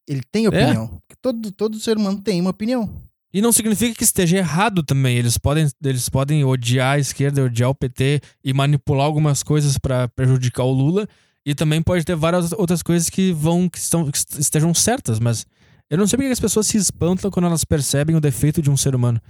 Ele 0.09 0.23
tem 0.33 0.49
opinião. 0.49 1.01
Todo, 1.21 1.53
todo 1.53 1.79
ser 1.79 1.97
humano 1.97 2.23
tem 2.23 2.41
uma 2.41 2.51
opinião. 2.51 3.03
E 3.33 3.43
não 3.43 3.53
significa 3.53 3.95
que 3.95 4.05
esteja 4.05 4.39
errado 4.39 4.83
também. 4.83 5.19
Eles 5.19 5.37
podem, 5.37 5.69
eles 5.85 6.09
podem 6.09 6.45
odiar 6.45 6.97
a 6.97 6.99
esquerda, 6.99 7.45
odiar 7.45 7.69
o 7.69 7.75
PT 7.75 8.23
e 8.43 8.55
manipular 8.55 9.05
algumas 9.05 9.43
coisas 9.43 9.77
pra 9.77 10.09
prejudicar 10.09 10.65
o 10.65 10.73
Lula. 10.73 11.07
E 11.45 11.55
também 11.55 11.83
pode 11.83 12.05
ter 12.05 12.17
várias 12.17 12.53
outras 12.53 12.83
coisas 12.83 13.11
que 13.11 13.33
vão 13.33 13.69
que, 13.69 13.79
estão, 13.79 14.11
que 14.11 14.19
estejam 14.39 14.73
certas, 14.73 15.19
mas 15.19 15.47
eu 15.91 15.97
não 15.97 16.07
sei 16.07 16.17
porque 16.17 16.33
as 16.33 16.41
pessoas 16.41 16.67
se 16.67 16.77
espantam 16.77 17.31
quando 17.31 17.47
elas 17.47 17.65
percebem 17.65 18.17
o 18.17 18.21
defeito 18.21 18.61
de 18.61 18.71
um 18.71 18.77
ser 18.77 18.95
humano. 18.95 19.21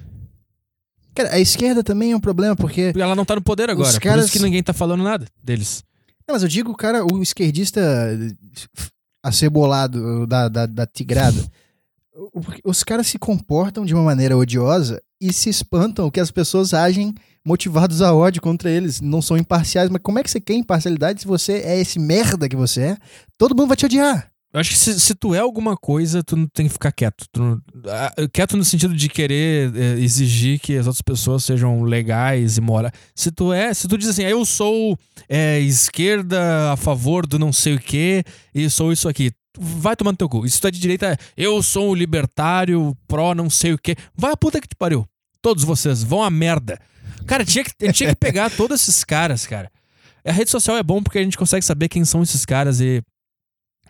Cara, 1.15 1.35
a 1.35 1.41
esquerda 1.41 1.83
também 1.83 2.13
é 2.13 2.17
um 2.17 2.21
problema, 2.21 2.55
porque. 2.55 2.93
Ela 2.97 3.15
não 3.17 3.25
tá 3.25 3.35
no 3.35 3.43
poder 3.43 3.69
agora. 3.71 3.93
Por 3.93 4.01
caras- 4.01 4.25
isso 4.27 4.33
que 4.33 4.39
ninguém 4.45 4.63
tá 4.63 4.73
falando 4.73 5.03
nada 5.03 5.27
deles. 5.43 5.83
Não, 6.27 6.35
mas 6.35 6.43
eu 6.43 6.49
digo, 6.49 6.75
cara, 6.77 7.05
o 7.05 7.23
esquerdista 7.23 7.81
acebolado 9.23 10.27
da, 10.27 10.49
da, 10.49 10.67
da 10.67 10.87
tigrada. 10.87 11.43
Os 12.65 12.83
caras 12.83 13.07
se 13.07 13.19
comportam 13.19 13.85
de 13.85 13.95
uma 13.95 14.03
maneira 14.03 14.37
odiosa 14.37 15.01
e 15.21 15.33
se 15.33 15.49
espantam 15.49 16.11
que 16.11 16.21
as 16.21 16.31
pessoas 16.31 16.75
agem 16.75 17.15
motivados 17.45 18.03
a 18.03 18.13
ódio 18.13 18.43
contra 18.43 18.71
eles, 18.71 19.01
não 19.01 19.23
são 19.23 19.37
imparciais. 19.37 19.89
Mas 19.89 20.03
como 20.03 20.19
é 20.19 20.23
que 20.23 20.31
você 20.31 20.41
quer 20.41 20.55
imparcialidade 20.55 21.21
se 21.21 21.27
você 21.27 21.55
é 21.65 21.81
esse 21.81 21.99
merda 21.99 22.49
que 22.49 22.57
você 22.57 22.81
é? 22.83 22.97
Todo 23.37 23.55
mundo 23.57 23.69
vai 23.69 23.77
te 23.77 23.87
odiar. 23.87 24.31
Eu 24.53 24.61
acho 24.61 24.71
que 24.71 24.79
se, 24.79 24.99
se 24.99 25.15
tu 25.15 25.35
é 25.35 25.39
alguma 25.41 25.77
coisa, 25.77 26.23
tu 26.25 26.35
não 26.35 26.47
tem 26.47 26.67
que 26.67 26.73
ficar 26.73 26.91
quieto. 26.91 27.27
Tu 27.31 27.39
não- 27.41 27.61
ah, 27.87 28.13
quieto 28.33 28.57
no 28.57 28.65
sentido 28.65 28.95
de 28.95 29.09
querer 29.09 29.71
eh, 29.77 30.01
exigir 30.01 30.59
que 30.59 30.75
as 30.77 30.87
outras 30.87 31.03
pessoas 31.03 31.45
sejam 31.45 31.83
legais 31.83 32.57
e 32.57 32.61
morais. 32.61 32.93
Se 33.15 33.31
tu 33.31 33.53
é, 33.53 33.75
se 33.75 33.87
tu 33.87 33.99
diz 33.99 34.09
assim, 34.09 34.25
"Ah, 34.25 34.31
eu 34.31 34.45
sou 34.47 34.99
eh, 35.29 35.61
esquerda 35.61 36.73
a 36.73 36.77
favor 36.77 37.27
do 37.27 37.39
não 37.39 37.53
sei 37.53 37.75
o 37.75 37.79
quê 37.79 38.25
e 38.55 38.71
sou 38.71 38.91
isso 38.91 39.07
aqui. 39.07 39.31
Vai 39.59 39.95
tomar 39.95 40.13
no 40.13 40.17
teu 40.17 40.29
cu. 40.29 40.47
E 40.47 40.51
se 40.51 40.59
tu 40.61 40.67
é 40.69 40.71
de 40.71 40.81
direita, 40.81 41.17
eu 41.37 41.63
sou 41.63 41.91
um 41.91 41.95
libertário, 41.95 42.97
pró 43.07 43.35
não 43.35 43.51
sei 43.51 43.73
o 43.75 43.79
quê. 43.79 43.97
Vai 44.17 44.33
a 44.33 44.37
puta 44.37 44.61
que 44.61 44.69
te 44.69 44.77
pariu. 44.77 45.05
Todos 45.43 45.63
vocês 45.65 46.03
vão 46.03 46.23
a 46.23 46.31
merda. 46.31 46.79
Cara, 47.27 47.45
tinha 47.45 47.65
que, 47.65 47.73
tinha 47.93 48.09
que 48.11 48.17
pegar 48.17 48.49
todos 48.57 48.81
esses 48.81 49.05
caras, 49.05 49.47
cara. 49.47 49.71
A 50.25 50.33
rede 50.33 50.51
social 50.51 50.77
é 50.77 50.83
bom 50.83 51.03
porque 51.03 51.19
a 51.19 51.23
gente 51.23 51.37
consegue 51.37 51.65
saber 51.65 51.89
quem 51.89 52.05
são 52.05 52.23
esses 52.23 52.47
caras 52.47 52.81
e 52.81 53.03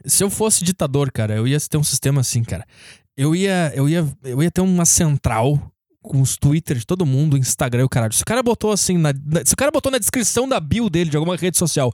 se 0.05 0.23
eu 0.25 0.31
fosse 0.31 0.65
ditador, 0.65 1.11
cara, 1.13 1.35
eu 1.37 1.47
ia 1.47 1.59
ter 1.61 1.77
um 1.77 1.85
sistema 1.85 2.21
assim, 2.21 2.43
cara. 2.43 2.65
Eu 3.17 3.35
ia, 3.35 3.73
eu 3.75 3.89
ia, 3.89 4.07
eu 4.25 4.43
ia 4.43 4.51
ter 4.51 4.61
uma 4.61 4.85
central 4.85 5.61
com 6.01 6.21
os 6.23 6.37
Twitter 6.37 6.79
de 6.79 6.87
todo 6.87 7.05
mundo, 7.05 7.37
Instagram 7.37 7.83
e 7.83 7.85
o 7.85 7.89
caralho. 7.89 8.13
Se 8.13 8.23
o 8.23 8.27
cara 8.27 8.43
botou 8.43 8.71
assim, 8.73 8.97
na, 8.97 9.13
se 9.45 9.53
o 9.55 9.57
cara 9.57 9.71
botou 9.71 9.91
na 9.91 9.99
descrição 9.99 10.49
da 10.49 10.59
bio 10.61 10.89
dele 10.89 11.11
de 11.11 11.17
alguma 11.17 11.37
rede 11.37 11.59
social, 11.59 11.93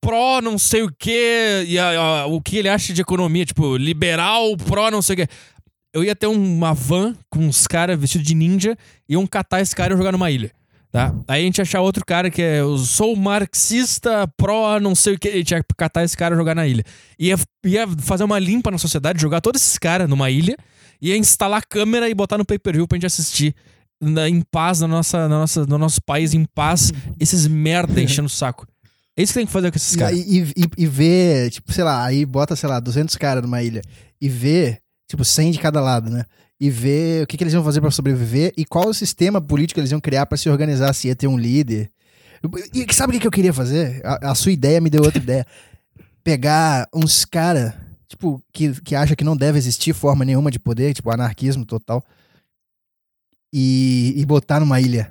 pró 0.00 0.40
não 0.40 0.58
sei 0.58 0.82
o 0.82 0.92
quê, 0.98 1.64
e 1.66 1.78
a- 1.78 2.22
a- 2.22 2.26
o 2.26 2.40
que 2.40 2.56
ele 2.56 2.68
acha 2.68 2.92
de 2.92 3.02
economia, 3.02 3.44
tipo, 3.44 3.76
liberal, 3.76 4.56
pró 4.56 4.90
não 4.90 5.02
sei 5.02 5.14
o 5.14 5.16
quê. 5.18 5.28
Eu 5.92 6.04
ia 6.04 6.14
ter 6.14 6.26
uma 6.26 6.72
van 6.74 7.14
com 7.30 7.40
uns 7.40 7.66
caras 7.66 7.98
vestidos 7.98 8.26
de 8.26 8.34
ninja, 8.34 8.76
iam 9.08 9.26
catar 9.26 9.60
esse 9.60 9.74
cara 9.74 9.94
e 9.94 9.96
jogar 9.96 10.12
numa 10.12 10.30
ilha. 10.30 10.52
Tá? 10.90 11.14
Aí 11.28 11.42
a 11.42 11.44
gente 11.44 11.60
achar 11.60 11.80
outro 11.82 12.02
cara 12.04 12.30
que 12.30 12.40
é 12.40 12.60
eu 12.60 12.78
sou 12.78 13.14
marxista, 13.14 14.26
pró, 14.36 14.80
não 14.80 14.94
sei 14.94 15.14
o 15.14 15.18
que, 15.18 15.28
a 15.28 15.36
gente 15.36 15.50
ia 15.50 15.62
catar 15.76 16.02
esse 16.04 16.16
cara 16.16 16.34
e 16.34 16.38
jogar 16.38 16.54
na 16.54 16.66
ilha. 16.66 16.84
Ia, 17.18 17.36
ia 17.64 17.86
fazer 17.98 18.24
uma 18.24 18.38
limpa 18.38 18.70
na 18.70 18.78
sociedade, 18.78 19.20
jogar 19.20 19.40
todos 19.40 19.60
esses 19.60 19.78
caras 19.78 20.08
numa 20.08 20.30
ilha, 20.30 20.56
ia 21.00 21.16
instalar 21.16 21.62
câmera 21.66 22.08
e 22.08 22.14
botar 22.14 22.38
no 22.38 22.44
pay-per-view 22.44 22.88
pra 22.88 22.96
gente 22.96 23.06
assistir 23.06 23.54
na- 24.00 24.28
em 24.28 24.40
paz, 24.40 24.80
na 24.80 24.88
nossa, 24.88 25.28
na 25.28 25.38
nossa, 25.40 25.66
no 25.66 25.76
nosso 25.76 26.00
país, 26.02 26.32
em 26.32 26.44
paz, 26.44 26.92
esses 27.20 27.46
merda 27.46 28.00
enchendo 28.00 28.26
o 28.26 28.30
saco. 28.30 28.66
É 29.16 29.22
isso 29.22 29.32
que 29.32 29.40
tem 29.40 29.46
que 29.46 29.52
fazer 29.52 29.70
com 29.70 29.76
esses 29.76 29.94
caras. 29.96 30.16
e, 30.18 30.42
e, 30.56 30.64
e 30.78 30.86
ver, 30.86 31.50
tipo, 31.50 31.72
sei 31.72 31.82
lá, 31.84 32.04
aí 32.04 32.24
bota, 32.24 32.54
sei 32.56 32.68
lá, 32.68 32.78
200 32.80 33.14
caras 33.16 33.42
numa 33.42 33.62
ilha 33.62 33.82
e 34.20 34.28
ver, 34.28 34.78
tipo, 35.08 35.24
100 35.24 35.50
de 35.50 35.58
cada 35.58 35.80
lado, 35.80 36.08
né? 36.08 36.24
E 36.60 36.70
ver 36.70 37.22
o 37.22 37.26
que, 37.26 37.36
que 37.36 37.44
eles 37.44 37.52
iam 37.54 37.62
fazer 37.62 37.80
pra 37.80 37.90
sobreviver 37.90 38.52
e 38.56 38.64
qual 38.64 38.88
o 38.88 38.94
sistema 38.94 39.40
político 39.40 39.78
eles 39.78 39.92
iam 39.92 40.00
criar 40.00 40.26
pra 40.26 40.36
se 40.36 40.48
organizar, 40.50 40.92
se 40.92 41.06
ia 41.08 41.14
ter 41.14 41.28
um 41.28 41.38
líder. 41.38 41.90
E 42.74 42.92
sabe 42.92 43.16
o 43.16 43.20
que, 43.20 43.26
eu 43.26 43.30
queria 43.30 43.52
fazer? 43.52 44.00
A, 44.04 44.30
a 44.32 44.34
sua 44.34 44.52
ideia 44.52 44.80
me 44.80 44.90
deu 44.90 45.02
outra 45.02 45.22
ideia. 45.22 45.46
Pegar 46.24 46.88
uns 46.92 47.24
caras, 47.24 47.72
tipo, 48.08 48.42
que, 48.52 48.80
que 48.82 48.94
acha 48.94 49.14
que 49.14 49.24
não 49.24 49.36
deve 49.36 49.56
existir 49.58 49.92
forma 49.94 50.24
nenhuma 50.24 50.50
de 50.50 50.58
poder, 50.58 50.92
tipo, 50.94 51.10
anarquismo 51.10 51.64
total, 51.64 52.04
e, 53.52 54.14
e 54.16 54.26
botar 54.26 54.60
numa 54.60 54.80
ilha. 54.80 55.10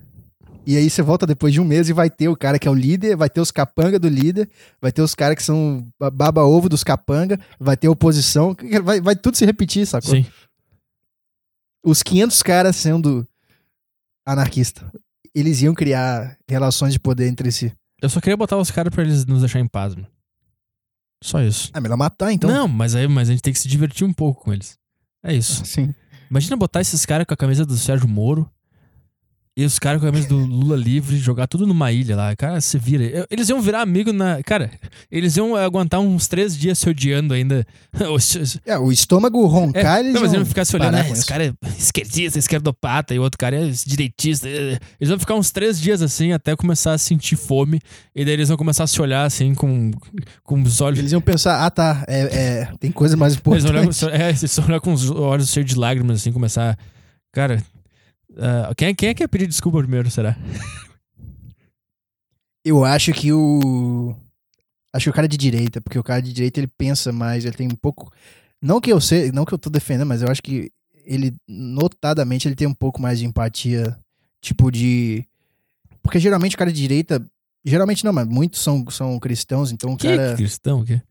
E 0.66 0.76
aí 0.76 0.90
você 0.90 1.02
volta 1.02 1.26
depois 1.26 1.54
de 1.54 1.62
um 1.62 1.66
mês 1.66 1.88
e 1.88 1.94
vai 1.94 2.10
ter 2.10 2.28
o 2.28 2.36
cara 2.36 2.60
que 2.60 2.68
é 2.68 2.72
o 2.72 2.74
líder, 2.74 3.16
vai 3.16 3.30
ter 3.30 3.40
os 3.40 3.52
capanga 3.52 3.98
do 3.98 4.10
líder, 4.10 4.50
vai 4.82 4.92
ter 4.92 5.02
os 5.02 5.16
caras 5.16 5.38
que 5.38 5.44
são 5.44 5.88
ba- 5.98 6.12
baba-ovo 6.12 6.68
dos 6.68 6.84
capanga, 6.84 7.40
vai 7.58 7.78
ter 7.78 7.88
oposição, 7.88 8.54
vai, 8.84 9.00
vai 9.00 9.16
tudo 9.16 9.38
se 9.38 9.46
repetir, 9.46 9.88
sacou? 9.88 10.12
Sim. 10.12 10.26
Os 11.88 12.04
500 12.04 12.44
caras 12.44 12.76
sendo 12.76 13.26
anarquista. 14.26 14.92
Eles 15.34 15.62
iam 15.62 15.74
criar 15.74 16.38
relações 16.50 16.92
de 16.92 17.00
poder 17.00 17.28
entre 17.28 17.50
si. 17.50 17.72
Eu 18.02 18.10
só 18.10 18.20
queria 18.20 18.36
botar 18.36 18.58
os 18.58 18.70
caras 18.70 18.94
pra 18.94 19.04
eles 19.04 19.26
nos 19.26 19.40
deixarem 19.40 19.66
em 19.66 19.70
paz, 19.70 19.96
mano. 19.96 20.08
Só 21.24 21.42
isso. 21.42 21.72
É 21.74 21.80
melhor 21.80 21.98
matar, 21.98 22.32
então. 22.34 22.50
Não, 22.50 22.68
mas 22.68 22.94
aí 22.94 23.08
mas 23.08 23.30
a 23.30 23.32
gente 23.32 23.42
tem 23.42 23.54
que 23.54 23.60
se 23.60 23.70
divertir 23.70 24.06
um 24.06 24.14
pouco 24.14 24.44
com 24.44 24.54
eles. 24.54 24.78
É 25.24 25.34
isso. 25.34 25.66
Sim. 25.66 25.94
Imagina 26.30 26.58
botar 26.58 26.82
esses 26.82 27.06
caras 27.06 27.26
com 27.26 27.34
a 27.34 27.38
camisa 27.38 27.66
do 27.66 27.78
Sérgio 27.78 28.08
Moro 28.08 28.52
e 29.58 29.66
os 29.66 29.80
caras 29.80 30.00
com 30.00 30.06
a 30.06 30.12
camisa 30.12 30.28
do 30.28 30.38
Lula 30.38 30.76
livre, 30.76 31.18
jogar 31.18 31.48
tudo 31.48 31.66
numa 31.66 31.92
ilha 31.92 32.16
lá. 32.16 32.36
Cara, 32.36 32.62
se 32.62 32.78
vira. 32.78 33.26
Eles 33.28 33.50
iam 33.50 33.60
virar 33.60 33.82
amigo 33.82 34.14
na. 34.14 34.44
Cara, 34.44 34.70
eles 35.12 35.36
iam 35.36 35.56
aguentar 35.56 36.00
uns 36.00 36.28
três 36.28 36.56
dias 36.56 36.78
se 36.78 36.88
odiando 36.88 37.34
ainda. 37.34 37.66
É, 38.66 38.78
o 38.78 38.92
estômago 38.92 39.44
É, 39.44 39.50
roncar, 39.50 40.00
eles 40.00 40.14
não, 40.14 40.22
mas 40.22 40.34
iam 40.34 40.46
ficar 40.46 40.64
se 40.64 40.76
olhando, 40.76 40.94
né? 40.94 41.04
com 41.06 41.14
Esse 41.14 41.26
cara 41.26 41.48
é 41.48 41.54
esquerdista, 41.76 42.38
esquerdopata, 42.38 43.16
e 43.16 43.20
o 43.20 43.24
outro 43.24 43.38
cara 43.38 43.56
é 43.56 43.72
direitista. 43.86 44.48
Eles 44.48 45.10
vão 45.10 45.18
ficar 45.18 45.34
uns 45.34 45.50
três 45.50 45.80
dias 45.80 46.04
assim 46.04 46.32
até 46.32 46.56
começar 46.56 46.94
a 46.94 46.98
sentir 47.00 47.36
fome. 47.36 47.80
E 48.16 48.24
daí 48.24 48.36
eles 48.36 48.50
vão 48.50 48.58
começar 48.58 48.84
a 48.84 48.88
se 48.88 49.02
olhar 49.02 49.24
assim 49.24 49.56
com, 49.56 49.92
com 50.44 50.62
os 50.62 50.82
olhos. 50.82 51.00
Eles 51.00 51.12
iam 51.12 51.22
pensar, 51.22 51.66
ah 51.66 51.72
tá, 51.72 52.06
é, 52.08 52.20
é, 52.22 52.70
tem 52.80 52.92
coisa 52.92 53.18
mais 53.18 53.34
Eles 53.34 53.64
vão 53.64 53.72
olhar, 53.72 53.84
importante. 53.86 54.22
é, 54.22 54.30
eles 54.30 54.56
vão 54.56 54.68
olhar 54.68 54.80
com 54.80 54.94
os 54.94 55.10
olhos 55.10 55.50
cheios 55.50 55.68
de 55.68 55.76
lágrimas, 55.76 56.22
assim, 56.22 56.32
começar. 56.32 56.78
Cara, 57.34 57.64
ah, 58.40 58.74
quem, 58.76 58.94
quem 58.96 59.10
é 59.10 59.14
que 59.14 59.24
ia 59.24 59.28
pedir 59.28 59.48
desculpa 59.48 59.80
primeiro, 59.80 60.10
será? 60.12 60.36
Eu 62.64 62.84
acho 62.84 63.14
que 63.14 63.32
o. 63.32 64.16
Acho 64.94 65.06
que 65.06 65.10
o 65.10 65.14
cara 65.14 65.28
de 65.28 65.38
direita, 65.38 65.80
porque 65.82 66.00
o 66.00 66.04
cara 66.04 66.22
de 66.22 66.34
direita 66.34 66.60
ele 66.60 66.68
pensa 66.68 67.12
mais, 67.12 67.46
ele 67.46 67.56
tem 67.56 67.68
um 67.68 67.76
pouco. 67.76 68.12
Não 68.62 68.82
que 68.82 68.92
eu 68.92 69.00
sei, 69.00 69.32
não 69.32 69.46
que 69.46 69.54
eu 69.54 69.58
tô 69.58 69.70
defendendo, 69.70 70.08
mas 70.08 70.22
eu 70.22 70.30
acho 70.30 70.42
que 70.42 70.72
ele, 71.06 71.36
notadamente, 71.48 72.48
ele 72.48 72.56
tem 72.56 72.68
um 72.68 72.74
pouco 72.74 73.02
mais 73.02 73.20
de 73.20 73.26
empatia, 73.26 73.98
tipo 74.42 74.72
de. 74.72 75.24
Porque 76.02 76.20
geralmente 76.20 76.56
o 76.56 76.60
cara 76.60 76.72
de 76.72 76.82
direita. 76.82 77.26
Geralmente 77.64 78.06
não, 78.06 78.14
mas 78.14 78.26
muitos 78.28 78.62
são, 78.62 78.86
são 78.90 79.20
cristãos, 79.20 79.72
então 79.72 79.94
o 79.94 79.98
Que 79.98 80.16
cara. 80.16 80.36
cristão? 80.36 80.86
Que? 80.86 81.02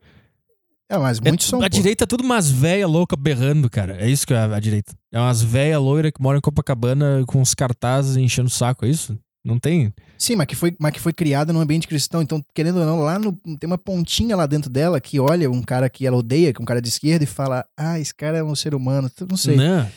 É, 0.88 0.96
mas 0.98 1.18
É, 1.18 1.28
muitos 1.28 1.46
são. 1.48 1.58
a 1.60 1.62
pô. 1.62 1.68
direita 1.68 2.04
é 2.04 2.06
tudo 2.06 2.22
umas 2.22 2.50
véia 2.50 2.86
louca 2.86 3.16
berrando, 3.16 3.68
cara. 3.68 3.96
É 4.00 4.08
isso 4.08 4.26
que 4.26 4.32
é 4.32 4.38
a, 4.38 4.56
a 4.56 4.60
direita. 4.60 4.94
É 5.12 5.18
umas 5.18 5.42
véia 5.42 5.78
loira 5.78 6.12
que 6.12 6.22
moram 6.22 6.38
em 6.38 6.42
Copacabana 6.42 7.24
com 7.26 7.40
os 7.42 7.54
cartazes 7.54 8.16
enchendo 8.16 8.48
o 8.48 8.50
saco, 8.52 8.84
é 8.84 8.88
isso? 8.88 9.18
Não 9.44 9.58
tem. 9.58 9.92
Sim, 10.18 10.34
mas 10.34 10.46
que, 10.48 10.56
foi, 10.56 10.74
mas 10.78 10.92
que 10.92 10.98
foi 11.00 11.12
criada 11.12 11.52
num 11.52 11.60
ambiente 11.60 11.86
cristão. 11.86 12.20
Então, 12.20 12.44
querendo 12.52 12.80
ou 12.80 12.84
não, 12.86 13.00
lá 13.00 13.16
no, 13.18 13.32
tem 13.58 13.66
uma 13.68 13.78
pontinha 13.78 14.34
lá 14.36 14.44
dentro 14.46 14.68
dela 14.68 15.00
que 15.00 15.20
olha 15.20 15.48
um 15.50 15.62
cara 15.62 15.88
que 15.88 16.04
ela 16.06 16.16
odeia, 16.16 16.52
que 16.52 16.60
é 16.60 16.62
um 16.62 16.66
cara 16.66 16.82
de 16.82 16.88
esquerda, 16.88 17.22
e 17.22 17.28
fala: 17.28 17.64
Ah, 17.76 17.98
esse 18.00 18.12
cara 18.14 18.38
é 18.38 18.42
um 18.42 18.56
ser 18.56 18.74
humano. 18.74 19.08
Não 19.28 19.36
sei. 19.36 19.56
Não. 19.56 19.88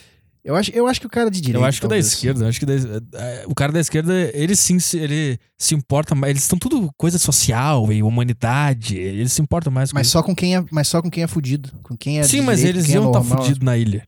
Eu, 0.50 0.56
acho, 0.56 0.72
eu 0.72 0.88
acho 0.88 1.00
que 1.00 1.06
o 1.06 1.10
cara 1.10 1.30
de 1.30 1.40
direita. 1.40 1.60
Eu 1.64 1.68
acho 1.68 1.80
que 1.80 1.86
o 1.86 1.90
da 1.90 1.94
talvez. 1.96 2.08
esquerda, 2.08 2.44
eu 2.46 2.50
acho 2.50 2.60
que 2.60 2.66
da, 2.66 2.74
eh, 2.74 3.44
o 3.46 3.54
cara 3.54 3.72
da 3.72 3.80
esquerda, 3.80 4.12
ele 4.34 4.56
sim 4.56 4.80
se, 4.80 4.98
ele 4.98 5.38
se 5.56 5.76
importa 5.76 6.16
mais. 6.16 6.32
Eles 6.32 6.42
estão 6.42 6.58
tudo 6.58 6.90
coisa 6.98 7.20
social 7.20 7.94
e 7.94 8.02
humanidade. 8.02 8.98
Eles 8.98 9.32
se 9.32 9.42
importam 9.44 9.72
mais 9.72 9.92
com 9.92 9.98
Mas 9.98 10.08
isso. 10.08 10.14
só 10.14 10.24
com 10.24 10.36
quem 10.36 10.56
é, 10.56 10.66
mas 10.72 10.88
só 10.88 11.04
com 11.04 11.12
quem 11.12 11.22
é 11.24 11.28
fudido. 11.28 11.72
Com 11.84 11.96
quem 11.96 12.18
é 12.20 12.24
Sim, 12.24 12.42
mas 12.42 12.58
direita, 12.60 12.80
eles 12.80 12.90
é 12.90 12.94
iam 12.96 13.06
estar 13.08 13.20
normal. 13.20 13.38
fudidos 13.44 13.64
na 13.64 13.78
ilha. 13.78 14.08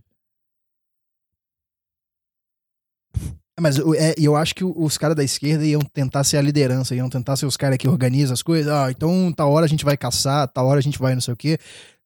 Mas 3.59 3.77
o- 3.77 3.93
é, 3.93 4.15
eu 4.17 4.35
acho 4.35 4.55
que 4.55 4.63
os 4.63 4.97
caras 4.97 5.15
da 5.15 5.23
esquerda 5.23 5.63
iam 5.63 5.81
tentar 5.81 6.23
ser 6.23 6.37
a 6.37 6.41
liderança, 6.41 6.95
iam 6.95 7.07
tentar 7.09 7.35
ser 7.35 7.45
os 7.45 7.55
caras 7.55 7.77
que 7.77 7.87
organizam 7.87 8.33
as 8.33 8.41
coisas. 8.41 8.71
Ah, 8.71 8.89
então 8.89 9.31
tal 9.31 9.51
hora 9.51 9.65
a 9.65 9.69
gente 9.69 9.85
vai 9.85 9.95
caçar, 9.95 10.47
tal 10.47 10.65
hora 10.65 10.79
a 10.79 10.81
gente 10.81 10.97
vai 10.97 11.13
não 11.13 11.21
sei 11.21 11.33
o 11.33 11.37
quê. 11.37 11.59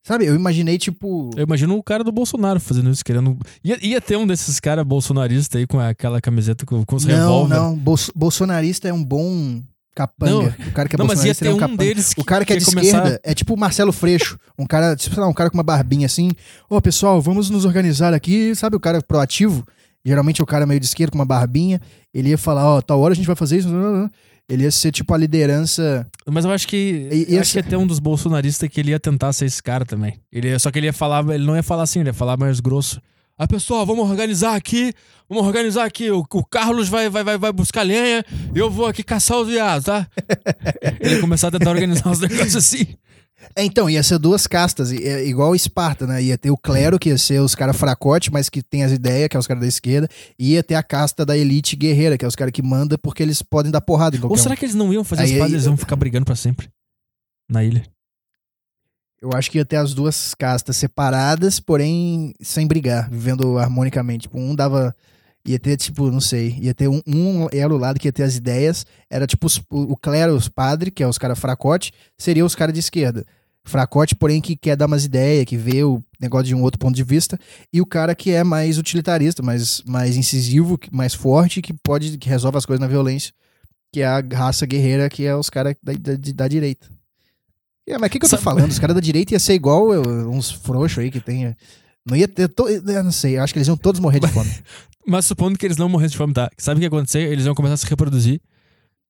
Sabe, 0.06 0.24
eu 0.24 0.36
imaginei, 0.36 0.78
tipo. 0.78 1.30
Eu 1.36 1.42
imagino 1.44 1.76
o 1.76 1.82
cara 1.82 2.04
do 2.04 2.12
Bolsonaro 2.12 2.60
fazendo 2.60 2.88
isso, 2.90 3.04
querendo. 3.04 3.36
Ia, 3.64 3.76
ia 3.84 4.00
ter 4.00 4.16
um 4.16 4.24
desses 4.26 4.60
caras 4.60 4.84
bolsonaristas 4.86 5.58
aí 5.58 5.66
com 5.66 5.80
aquela 5.80 6.20
camiseta 6.20 6.64
com, 6.64 6.84
com 6.84 6.94
os 6.96 7.04
não, 7.04 7.14
revólver. 7.16 7.54
não. 7.56 7.76
Bolso- 7.76 8.12
bolsonarista 8.14 8.86
é 8.88 8.92
um 8.92 9.02
bom 9.02 9.60
capanga. 9.96 10.54
o 10.68 10.70
cara 10.72 10.88
que 10.88 10.94
é 10.94 10.98
não, 10.98 11.06
mas 11.06 11.24
ia 11.24 11.34
bolsonarista 11.34 11.44
ter 11.44 11.50
é 11.50 11.52
um 11.52 11.56
um 11.56 11.58
capanga. 11.58 11.76
deles 11.78 12.12
O 12.16 12.24
cara 12.24 12.44
que 12.44 12.52
é 12.52 12.56
de 12.56 12.64
começar- 12.64 12.98
esquerda 12.98 13.20
é 13.24 13.34
tipo 13.34 13.54
o 13.54 13.58
Marcelo 13.58 13.92
Freixo. 13.92 14.38
Um 14.56 14.64
cara, 14.64 14.94
tipo, 14.94 15.20
lá, 15.20 15.26
um 15.26 15.32
cara 15.32 15.50
com 15.50 15.56
uma 15.56 15.64
barbinha 15.64 16.06
assim. 16.06 16.30
Ô, 16.70 16.80
pessoal, 16.80 17.20
vamos 17.20 17.50
nos 17.50 17.64
organizar 17.64 18.14
aqui. 18.14 18.54
Sabe 18.54 18.76
o 18.76 18.80
cara 18.80 19.02
proativo? 19.02 19.66
Geralmente 20.04 20.40
o 20.40 20.46
cara 20.46 20.64
meio 20.66 20.78
de 20.78 20.86
esquerda 20.86 21.10
com 21.10 21.18
uma 21.18 21.24
barbinha. 21.24 21.80
Ele 22.14 22.28
ia 22.28 22.38
falar, 22.38 22.64
ó, 22.64 22.80
tal 22.80 23.00
hora 23.00 23.12
a 23.12 23.16
gente 23.16 23.26
vai 23.26 23.34
fazer 23.34 23.58
isso. 23.58 23.68
Ele 24.48 24.62
ia 24.62 24.70
ser 24.70 24.92
tipo 24.92 25.12
a 25.12 25.16
liderança. 25.18 26.06
Mas 26.26 26.44
eu 26.44 26.50
acho 26.52 26.68
que. 26.68 27.08
E- 27.28 27.34
eu 27.34 27.40
acho 27.40 27.52
que 27.52 27.58
ia 27.58 27.62
ter 27.64 27.76
um 27.76 27.86
dos 27.86 27.98
bolsonaristas 27.98 28.68
que 28.68 28.78
ele 28.80 28.90
ia 28.90 29.00
tentar 29.00 29.32
ser 29.32 29.46
esse 29.46 29.60
cara 29.62 29.84
também. 29.84 30.20
Ele, 30.32 30.48
ia- 30.50 30.58
só 30.58 30.70
que 30.70 30.78
ele 30.78 30.86
ia 30.86 30.92
falar. 30.92 31.28
Ele 31.34 31.44
não 31.44 31.56
ia 31.56 31.62
falar 31.62 31.82
assim, 31.82 32.00
ele 32.00 32.10
ia 32.10 32.14
falar 32.14 32.36
mais 32.36 32.60
grosso. 32.60 33.00
Ah, 33.38 33.46
pessoal, 33.46 33.84
vamos 33.84 34.08
organizar 34.08 34.54
aqui. 34.54 34.94
Vamos 35.28 35.44
organizar 35.44 35.84
aqui. 35.84 36.10
O, 36.10 36.20
o 36.20 36.44
Carlos 36.44 36.88
vai, 36.88 37.10
vai, 37.10 37.22
vai, 37.24 37.36
vai 37.36 37.52
buscar 37.52 37.82
lenha. 37.82 38.24
Eu 38.54 38.70
vou 38.70 38.86
aqui 38.86 39.02
caçar 39.02 39.36
os 39.38 39.48
viados, 39.48 39.84
tá? 39.86 40.06
ele 41.00 41.16
ia 41.16 41.20
começar 41.20 41.48
a 41.48 41.50
tentar 41.50 41.70
organizar 41.70 42.10
os 42.10 42.20
negócios 42.20 42.56
assim. 42.56 42.86
É, 43.54 43.64
então, 43.64 43.88
ia 43.88 44.02
ser 44.02 44.18
duas 44.18 44.46
castas, 44.46 44.90
é 44.92 45.24
igual 45.26 45.54
Esparta, 45.54 46.06
né? 46.06 46.22
Ia 46.22 46.36
ter 46.38 46.50
o 46.50 46.56
clero, 46.56 46.98
que 46.98 47.08
ia 47.10 47.18
ser 47.18 47.40
os 47.40 47.54
caras 47.54 47.76
fracote, 47.76 48.32
mas 48.32 48.48
que 48.48 48.62
tem 48.62 48.82
as 48.84 48.92
ideias, 48.92 49.28
que 49.28 49.36
é 49.36 49.40
os 49.40 49.46
caras 49.46 49.60
da 49.62 49.68
esquerda. 49.68 50.08
E 50.38 50.52
ia 50.52 50.62
ter 50.62 50.74
a 50.74 50.82
casta 50.82 51.24
da 51.24 51.36
elite 51.36 51.76
guerreira, 51.76 52.18
que 52.18 52.24
é 52.24 52.28
os 52.28 52.34
caras 52.36 52.52
que 52.52 52.62
mandam 52.62 52.98
porque 53.00 53.22
eles 53.22 53.42
podem 53.42 53.70
dar 53.70 53.80
porrada 53.80 54.18
Ou 54.22 54.32
um. 54.32 54.36
será 54.36 54.56
que 54.56 54.64
eles 54.64 54.74
não 54.74 54.92
iam 54.92 55.04
fazer 55.04 55.22
as 55.24 55.30
Aí- 55.30 55.38
pazes? 55.38 55.52
Eles 55.54 55.64
iam 55.66 55.76
ficar 55.76 55.96
brigando 55.96 56.24
pra 56.26 56.34
sempre? 56.36 56.68
Na 57.48 57.62
ilha. 57.62 57.84
Eu 59.20 59.30
acho 59.34 59.50
que 59.50 59.58
ia 59.58 59.64
ter 59.64 59.76
as 59.76 59.94
duas 59.94 60.34
castas 60.34 60.76
separadas, 60.76 61.58
porém 61.58 62.34
sem 62.40 62.66
brigar, 62.66 63.08
vivendo 63.10 63.58
harmonicamente. 63.58 64.22
Tipo, 64.22 64.38
um 64.38 64.54
dava. 64.54 64.94
Ia 65.46 65.58
ter, 65.58 65.76
tipo, 65.76 66.10
não 66.10 66.20
sei. 66.20 66.56
Ia 66.60 66.74
ter 66.74 66.88
um, 66.88 67.00
um 67.06 67.46
elo 67.52 67.76
lado 67.76 68.00
que 68.00 68.08
ia 68.08 68.12
ter 68.12 68.24
as 68.24 68.36
ideias. 68.36 68.84
Era 69.08 69.26
tipo 69.26 69.46
os- 69.46 69.58
o, 69.70 69.92
o 69.92 69.96
clero, 69.96 70.34
os 70.34 70.48
padres, 70.48 70.92
que 70.94 71.02
é 71.02 71.06
os 71.08 71.18
caras 71.18 71.38
fracote, 71.38 71.92
seria 72.18 72.44
os 72.44 72.54
caras 72.54 72.74
de 72.74 72.80
esquerda. 72.80 73.24
Fracote, 73.64 74.14
porém, 74.14 74.40
que 74.40 74.54
quer 74.56 74.76
dar 74.76 74.86
umas 74.86 75.04
ideias, 75.04 75.44
que 75.44 75.56
vê 75.56 75.82
o 75.82 76.00
negócio 76.20 76.46
de 76.46 76.54
um 76.54 76.62
outro 76.62 76.78
ponto 76.78 76.94
de 76.94 77.02
vista. 77.02 77.38
E 77.72 77.80
o 77.80 77.86
cara 77.86 78.14
que 78.14 78.30
é 78.30 78.44
mais 78.44 78.78
utilitarista, 78.78 79.42
mais, 79.42 79.82
mais 79.86 80.16
incisivo, 80.16 80.78
mais 80.92 81.14
forte, 81.14 81.60
que 81.60 81.72
pode, 81.72 82.16
que 82.18 82.28
resolve 82.28 82.58
as 82.58 82.64
coisas 82.66 82.80
na 82.80 82.86
violência. 82.86 83.32
Que 83.92 84.02
é 84.02 84.06
a 84.06 84.20
raça 84.32 84.66
guerreira, 84.66 85.08
que 85.08 85.24
é 85.26 85.34
os 85.34 85.48
caras 85.50 85.74
da, 85.82 85.92
da, 85.94 86.12
da 86.34 86.48
direita. 86.48 86.86
É, 87.88 87.96
mas 87.98 88.08
o 88.08 88.10
que, 88.12 88.18
que 88.18 88.24
eu 88.26 88.30
tô 88.30 88.36
Sabe- 88.36 88.44
falando? 88.44 88.70
Os 88.70 88.78
caras 88.78 88.94
da 88.94 89.00
direita 89.00 89.32
ia 89.34 89.38
ser 89.40 89.54
igual 89.54 89.92
eu- 89.92 90.30
uns 90.30 90.50
frouxos 90.50 90.98
aí 90.98 91.10
que 91.10 91.20
tem. 91.20 91.54
Não 92.06 92.16
ia 92.16 92.28
ter. 92.28 92.48
To... 92.48 92.68
Eu 92.68 93.04
não 93.04 93.12
sei, 93.12 93.36
eu 93.36 93.42
acho 93.42 93.52
que 93.52 93.58
eles 93.58 93.66
iam 93.66 93.76
todos 93.76 94.00
morrer 94.00 94.20
de 94.20 94.28
fome. 94.28 94.50
Mas 95.06 95.26
supondo 95.26 95.58
que 95.58 95.66
eles 95.66 95.76
não 95.76 95.88
morressem 95.88 96.12
de 96.12 96.16
fome, 96.18 96.32
tá? 96.32 96.50
Sabe 96.56 96.76
o 96.76 96.80
que 96.80 96.84
ia 96.84 96.88
acontecer? 96.88 97.20
Eles 97.20 97.44
iam 97.44 97.54
começar 97.54 97.74
a 97.74 97.76
se 97.76 97.86
reproduzir. 97.86 98.40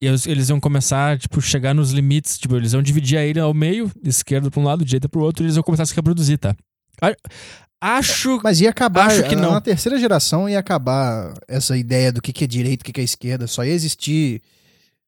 E 0.01 0.07
eles, 0.07 0.49
iam 0.51 0.61
começar, 0.61 1.19
tipo, 1.19 1.41
chegar 1.41 1.75
nos 1.75 1.91
limites. 1.91 2.39
Tipo, 2.39 2.57
eles 2.57 2.75
iam 2.75 2.83
dividir 2.83 3.17
a 3.17 3.25
ilha 3.25 3.43
ao 3.43 3.55
meio, 3.55 3.91
esquerda 4.05 4.51
pra 4.51 4.61
um 4.61 4.65
lado, 4.65 4.85
direita 4.85 5.09
pro 5.09 5.23
outro, 5.23 5.43
e 5.43 5.47
eles 5.47 5.57
iam 5.57 5.63
começar 5.63 5.85
a 5.85 5.87
se 5.87 5.95
reproduzir, 5.95 6.39
tá? 6.39 6.55
Acho. 7.81 8.41
Mas 8.43 8.61
ia 8.61 8.71
acabar. 8.71 9.07
Acho 9.07 9.25
que 9.25 9.37
não. 9.37 9.53
Na 9.53 9.61
terceira 9.61 9.99
geração 9.99 10.49
ia 10.49 10.59
acabar 10.59 11.33
essa 11.49 11.77
ideia 11.77 12.13
do 12.13 12.21
que, 12.21 12.33
que 12.33 12.45
é 12.45 12.47
direita, 12.47 12.83
o 12.83 12.85
que, 12.85 12.93
que 12.93 13.01
é 13.01 13.05
esquerda. 13.05 13.47
Só 13.47 13.65
ia 13.65 13.73
existir 13.73 14.43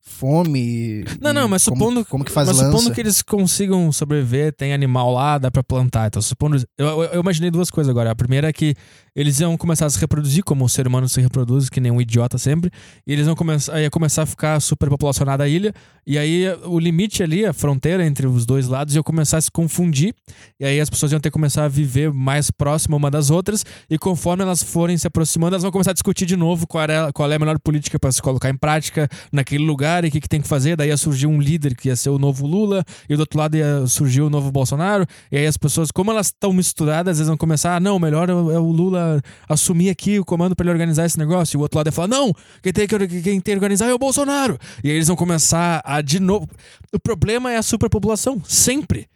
fome. 0.08 1.04
Não, 1.20 1.32
não, 1.32 1.48
mas 1.48 1.64
como- 1.64 1.76
supondo, 1.76 2.04
Como, 2.04 2.24
que 2.24 2.32
faz 2.32 2.48
mas 2.48 2.56
lança. 2.58 2.70
supondo 2.76 2.94
que 2.94 3.00
eles 3.00 3.22
consigam 3.22 3.90
sobreviver, 3.92 4.52
tem 4.52 4.72
animal 4.72 5.12
lá, 5.12 5.38
dá 5.38 5.50
pra 5.50 5.62
plantar. 5.62 6.08
Então, 6.08 6.20
supondo. 6.22 6.56
Eu, 6.76 6.86
eu, 6.86 7.02
eu 7.04 7.20
imaginei 7.20 7.50
duas 7.50 7.70
coisas 7.70 7.90
agora. 7.90 8.10
A 8.10 8.14
primeira 8.14 8.48
é 8.48 8.52
que 8.52 8.74
eles 9.14 9.40
iam 9.40 9.56
começar 9.56 9.86
a 9.86 9.90
se 9.90 9.98
reproduzir, 9.98 10.42
como 10.44 10.64
o 10.64 10.68
ser 10.68 10.86
humano 10.86 11.08
se 11.08 11.20
reproduz, 11.20 11.68
que 11.68 11.80
nem 11.80 11.90
um 11.92 12.00
idiota 12.00 12.38
sempre. 12.38 12.70
E 13.06 13.12
eles 13.12 13.26
iam 13.26 13.34
começar, 13.34 13.80
ia 13.80 13.90
começar 13.90 14.22
a 14.22 14.26
ficar 14.26 14.60
superpopulacionada 14.60 15.44
a 15.44 15.48
ilha. 15.48 15.72
E 16.06 16.16
aí 16.16 16.46
o 16.64 16.78
limite 16.78 17.22
ali, 17.22 17.44
a 17.44 17.52
fronteira 17.52 18.04
entre 18.06 18.26
os 18.26 18.46
dois 18.46 18.66
lados, 18.68 18.94
ia 18.94 19.02
começar 19.02 19.38
a 19.38 19.40
se 19.40 19.50
confundir. 19.50 20.14
E 20.58 20.64
aí 20.64 20.80
as 20.80 20.88
pessoas 20.88 21.12
iam 21.12 21.20
ter 21.20 21.28
que 21.30 21.34
começar 21.34 21.64
a 21.64 21.68
viver 21.68 22.12
mais 22.12 22.50
próximo 22.50 22.96
uma 22.96 23.10
das 23.10 23.28
outras. 23.30 23.64
E 23.90 23.98
conforme 23.98 24.42
elas 24.42 24.62
forem 24.62 24.96
se 24.96 25.06
aproximando, 25.06 25.54
elas 25.54 25.62
vão 25.62 25.72
começar 25.72 25.90
a 25.90 25.94
discutir 25.94 26.24
de 26.26 26.36
novo 26.36 26.66
qual 26.66 26.84
é, 26.84 27.12
qual 27.12 27.30
é 27.30 27.34
a 27.34 27.38
melhor 27.38 27.58
política 27.58 27.98
para 27.98 28.10
se 28.12 28.22
colocar 28.22 28.48
em 28.48 28.56
prática 28.56 29.08
naquele 29.32 29.64
lugar 29.64 29.97
e 30.04 30.08
o 30.08 30.10
que, 30.10 30.20
que 30.20 30.28
tem 30.28 30.40
que 30.40 30.48
fazer. 30.48 30.76
Daí 30.76 30.88
ia 30.88 30.96
surgir 30.96 31.26
um 31.26 31.40
líder 31.40 31.76
que 31.76 31.88
ia 31.88 31.96
ser 31.96 32.10
o 32.10 32.18
novo 32.18 32.46
Lula, 32.46 32.84
e 33.08 33.16
do 33.16 33.20
outro 33.20 33.38
lado 33.38 33.56
ia 33.56 33.86
surgir 33.86 34.22
o 34.22 34.30
novo 34.30 34.50
Bolsonaro. 34.50 35.06
E 35.30 35.36
aí 35.36 35.46
as 35.46 35.56
pessoas, 35.56 35.90
como 35.90 36.10
elas 36.10 36.26
estão 36.26 36.52
misturadas, 36.52 37.18
eles 37.18 37.28
vão 37.28 37.36
começar, 37.36 37.76
ah, 37.76 37.80
não, 37.80 37.98
melhor 37.98 38.28
é 38.28 38.34
o, 38.34 38.50
é 38.50 38.58
o 38.58 38.70
Lula 38.70 39.20
assumir 39.48 39.90
aqui 39.90 40.18
o 40.18 40.24
comando 40.24 40.54
para 40.54 40.64
ele 40.64 40.72
organizar 40.72 41.06
esse 41.06 41.18
negócio. 41.18 41.56
E 41.56 41.58
o 41.58 41.60
outro 41.60 41.78
lado 41.78 41.88
ia 41.88 41.92
falar, 41.92 42.08
não, 42.08 42.32
quem 42.62 42.72
tem 42.72 42.86
que, 42.86 42.98
quem 43.08 43.40
tem 43.40 43.42
que 43.42 43.54
organizar 43.54 43.88
é 43.88 43.94
o 43.94 43.98
Bolsonaro. 43.98 44.58
E 44.82 44.90
aí 44.90 44.96
eles 44.96 45.08
vão 45.08 45.16
começar 45.16 45.80
a 45.84 46.00
de 46.00 46.20
novo. 46.20 46.48
O 46.92 46.98
problema 46.98 47.52
é 47.52 47.56
a 47.56 47.62
superpopulação, 47.62 48.42
sempre. 48.44 49.08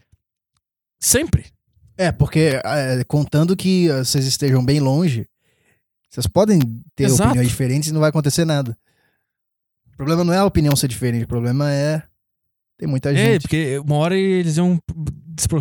Sempre. 1.00 1.46
É, 1.96 2.10
porque 2.10 2.60
é, 2.64 3.04
contando 3.04 3.56
que 3.56 3.88
vocês 3.88 4.24
estejam 4.24 4.64
bem 4.64 4.80
longe, 4.80 5.26
vocês 6.10 6.26
podem 6.26 6.60
ter 6.94 7.04
Exato. 7.04 7.30
opiniões 7.30 7.48
diferentes 7.48 7.88
e 7.88 7.92
não 7.92 8.00
vai 8.00 8.10
acontecer 8.10 8.44
nada. 8.44 8.76
O 10.02 10.04
problema 10.04 10.24
não 10.24 10.32
é 10.32 10.38
a 10.38 10.44
opinião 10.44 10.74
ser 10.74 10.88
diferente, 10.88 11.24
o 11.24 11.28
problema 11.28 11.70
é 11.70 12.02
ter 12.78 12.86
muita 12.86 13.12
É, 13.12 13.14
gente. 13.34 13.42
porque 13.42 13.78
uma 13.84 13.96
hora 13.96 14.16
eles 14.16 14.56
iam 14.56 14.78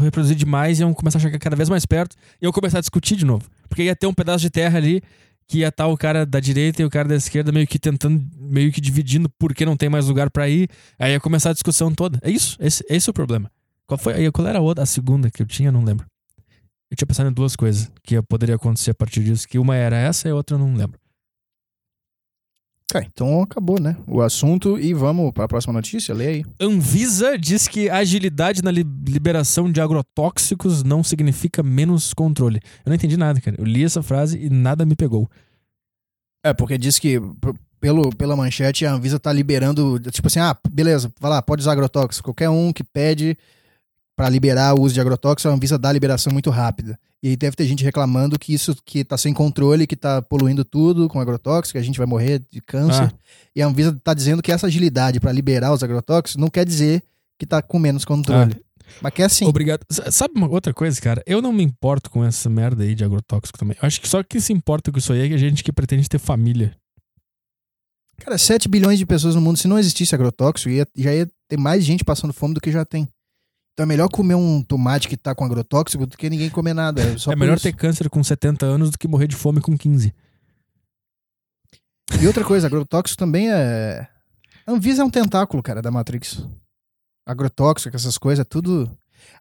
reproduzir 0.01 0.35
demais, 0.35 0.79
iam 0.79 0.93
começar 0.93 1.17
a 1.17 1.21
chegar 1.21 1.37
cada 1.39 1.55
vez 1.55 1.69
mais 1.69 1.85
perto 1.85 2.15
e 2.41 2.45
iam 2.45 2.51
começar 2.51 2.79
a 2.79 2.81
discutir 2.81 3.15
de 3.15 3.25
novo. 3.25 3.47
Porque 3.69 3.83
ia 3.83 3.95
ter 3.95 4.07
um 4.07 4.13
pedaço 4.13 4.39
de 4.41 4.49
terra 4.49 4.77
ali 4.77 5.01
que 5.47 5.59
ia 5.59 5.67
estar 5.67 5.87
o 5.87 5.97
cara 5.97 6.25
da 6.25 6.39
direita 6.39 6.81
e 6.81 6.85
o 6.85 6.89
cara 6.89 7.07
da 7.09 7.15
esquerda 7.15 7.51
meio 7.51 7.67
que 7.67 7.77
tentando, 7.77 8.23
meio 8.39 8.71
que 8.71 8.79
dividindo 8.79 9.29
porque 9.37 9.65
não 9.65 9.75
tem 9.75 9.89
mais 9.89 10.07
lugar 10.07 10.29
pra 10.29 10.47
ir. 10.49 10.69
Aí 10.97 11.11
ia 11.11 11.19
começar 11.19 11.49
a 11.49 11.53
discussão 11.53 11.93
toda. 11.93 12.19
É 12.21 12.29
isso, 12.31 12.57
esse, 12.59 12.83
esse 12.89 13.09
é 13.09 13.11
o 13.11 13.13
problema. 13.13 13.51
Qual 13.85 13.97
foi? 13.97 14.13
aí, 14.13 14.31
Qual 14.31 14.47
era 14.47 14.59
a, 14.59 14.61
outra, 14.61 14.83
a 14.83 14.87
segunda 14.87 15.29
que 15.29 15.41
eu 15.41 15.45
tinha? 15.45 15.71
Não 15.71 15.83
lembro. 15.83 16.05
Eu 16.89 16.95
tinha 16.97 17.05
pensado 17.07 17.29
em 17.29 17.33
duas 17.33 17.55
coisas 17.55 17.91
que 18.03 18.21
poderia 18.23 18.55
acontecer 18.55 18.91
a 18.91 18.95
partir 18.95 19.23
disso, 19.23 19.47
que 19.47 19.59
uma 19.59 19.75
era 19.75 19.97
essa 19.97 20.27
e 20.27 20.31
a 20.31 20.35
outra 20.35 20.55
eu 20.55 20.59
não 20.59 20.73
lembro. 20.73 20.99
Cara, 22.91 23.07
então 23.09 23.41
acabou, 23.41 23.79
né? 23.79 23.95
O 24.05 24.21
assunto 24.21 24.77
e 24.77 24.93
vamos 24.93 25.31
para 25.31 25.45
a 25.45 25.47
próxima 25.47 25.71
notícia. 25.71 26.13
Lê 26.13 26.27
aí. 26.27 26.45
Anvisa 26.59 27.37
diz 27.37 27.65
que 27.65 27.89
agilidade 27.89 28.61
na 28.61 28.69
li- 28.69 28.85
liberação 29.07 29.71
de 29.71 29.79
agrotóxicos 29.79 30.83
não 30.83 31.01
significa 31.01 31.63
menos 31.63 32.13
controle. 32.13 32.59
Eu 32.85 32.89
não 32.89 32.95
entendi 32.95 33.15
nada, 33.15 33.39
cara. 33.39 33.55
Eu 33.57 33.63
li 33.63 33.81
essa 33.85 34.03
frase 34.03 34.37
e 34.37 34.49
nada 34.49 34.85
me 34.85 34.93
pegou. 34.93 35.29
É, 36.45 36.53
porque 36.53 36.77
diz 36.77 36.99
que 36.99 37.17
pelo, 37.79 38.13
pela 38.13 38.35
manchete 38.35 38.85
a 38.85 38.91
Anvisa 38.93 39.17
tá 39.17 39.31
liberando, 39.31 39.97
tipo 40.11 40.27
assim, 40.27 40.39
ah, 40.39 40.53
beleza, 40.69 41.09
vai 41.17 41.31
lá, 41.31 41.41
pode 41.41 41.61
usar 41.61 41.71
agrotóxico. 41.71 42.29
Qualquer 42.33 42.49
um 42.49 42.73
que 42.73 42.83
pede 42.83 43.37
para 44.21 44.29
liberar 44.29 44.75
o 44.75 44.81
uso 44.81 44.93
de 44.93 45.01
agrotóxico, 45.01 45.49
a 45.49 45.55
Anvisa 45.55 45.79
dá 45.79 45.89
a 45.89 45.93
liberação 45.93 46.31
muito 46.31 46.51
rápida. 46.51 46.95
E 47.23 47.29
aí 47.29 47.35
deve 47.35 47.55
ter 47.55 47.65
gente 47.65 47.83
reclamando 47.83 48.37
que 48.37 48.53
isso 48.53 48.75
que 48.85 49.03
tá 49.03 49.17
sem 49.17 49.33
controle, 49.33 49.87
que 49.87 49.95
tá 49.95 50.21
poluindo 50.21 50.63
tudo 50.63 51.09
com 51.09 51.19
agrotóxico, 51.19 51.71
que 51.73 51.79
a 51.79 51.83
gente 51.83 51.97
vai 51.97 52.05
morrer 52.05 52.39
de 52.51 52.61
câncer. 52.61 53.05
Ah. 53.05 53.13
E 53.55 53.63
a 53.63 53.65
Anvisa 53.65 53.99
tá 54.03 54.13
dizendo 54.13 54.43
que 54.43 54.51
essa 54.51 54.67
agilidade 54.67 55.19
para 55.19 55.31
liberar 55.31 55.73
os 55.73 55.81
agrotóxicos 55.81 56.35
não 56.39 56.49
quer 56.49 56.65
dizer 56.65 57.01
que 57.39 57.47
tá 57.47 57.63
com 57.63 57.79
menos 57.79 58.05
controle. 58.05 58.55
Mas 59.01 59.11
que 59.11 59.23
é 59.23 59.25
assim. 59.25 59.45
Obrigado. 59.45 59.83
Sabe 59.89 60.35
uma 60.35 60.47
outra 60.47 60.71
coisa, 60.71 61.01
cara? 61.01 61.23
Eu 61.25 61.41
não 61.41 61.51
me 61.51 61.63
importo 61.63 62.11
com 62.11 62.23
essa 62.23 62.47
merda 62.47 62.83
aí 62.83 62.93
de 62.93 63.03
agrotóxico 63.03 63.57
também. 63.57 63.75
Eu 63.81 63.87
acho 63.87 63.99
que 63.99 64.07
só 64.07 64.21
quem 64.21 64.39
se 64.39 64.53
importa 64.53 64.91
com 64.91 64.99
isso 64.99 65.13
aí 65.13 65.31
é 65.31 65.33
a 65.33 65.37
gente 65.37 65.63
que 65.63 65.73
pretende 65.73 66.07
ter 66.07 66.19
família. 66.19 66.75
Cara, 68.19 68.37
7 68.37 68.69
bilhões 68.69 68.99
de 68.99 69.05
pessoas 69.07 69.33
no 69.33 69.41
mundo, 69.41 69.57
se 69.57 69.67
não 69.67 69.79
existisse 69.79 70.13
agrotóxico, 70.13 70.69
ia- 70.69 70.87
já 70.95 71.11
ia 71.11 71.27
ter 71.49 71.57
mais 71.57 71.83
gente 71.83 72.03
passando 72.03 72.31
fome 72.31 72.53
do 72.53 72.61
que 72.61 72.71
já 72.71 72.85
tem. 72.85 73.07
Então 73.81 73.83
é 73.83 73.85
melhor 73.87 74.09
comer 74.09 74.35
um 74.35 74.61
tomate 74.61 75.07
que 75.07 75.17
tá 75.17 75.33
com 75.33 75.43
agrotóxico 75.43 76.05
do 76.05 76.15
que 76.15 76.29
ninguém 76.29 76.51
comer 76.51 76.73
nada. 76.75 77.01
É, 77.01 77.15
é 77.31 77.35
melhor 77.35 77.55
isso. 77.55 77.63
ter 77.63 77.73
câncer 77.73 78.09
com 78.11 78.23
70 78.23 78.63
anos 78.63 78.91
do 78.91 78.97
que 78.97 79.07
morrer 79.07 79.25
de 79.27 79.35
fome 79.35 79.59
com 79.59 79.75
15. 79.75 80.13
E 82.21 82.27
outra 82.27 82.43
coisa, 82.43 82.67
agrotóxico 82.67 83.17
também 83.17 83.51
é. 83.51 84.07
A 84.67 84.71
Anvisa 84.71 85.01
é 85.01 85.05
um 85.05 85.09
tentáculo, 85.09 85.63
cara, 85.63 85.81
da 85.81 85.89
Matrix. 85.89 86.45
Agrotóxico, 87.25 87.95
essas 87.95 88.17
coisas, 88.19 88.41
é 88.41 88.47
tudo. 88.47 88.91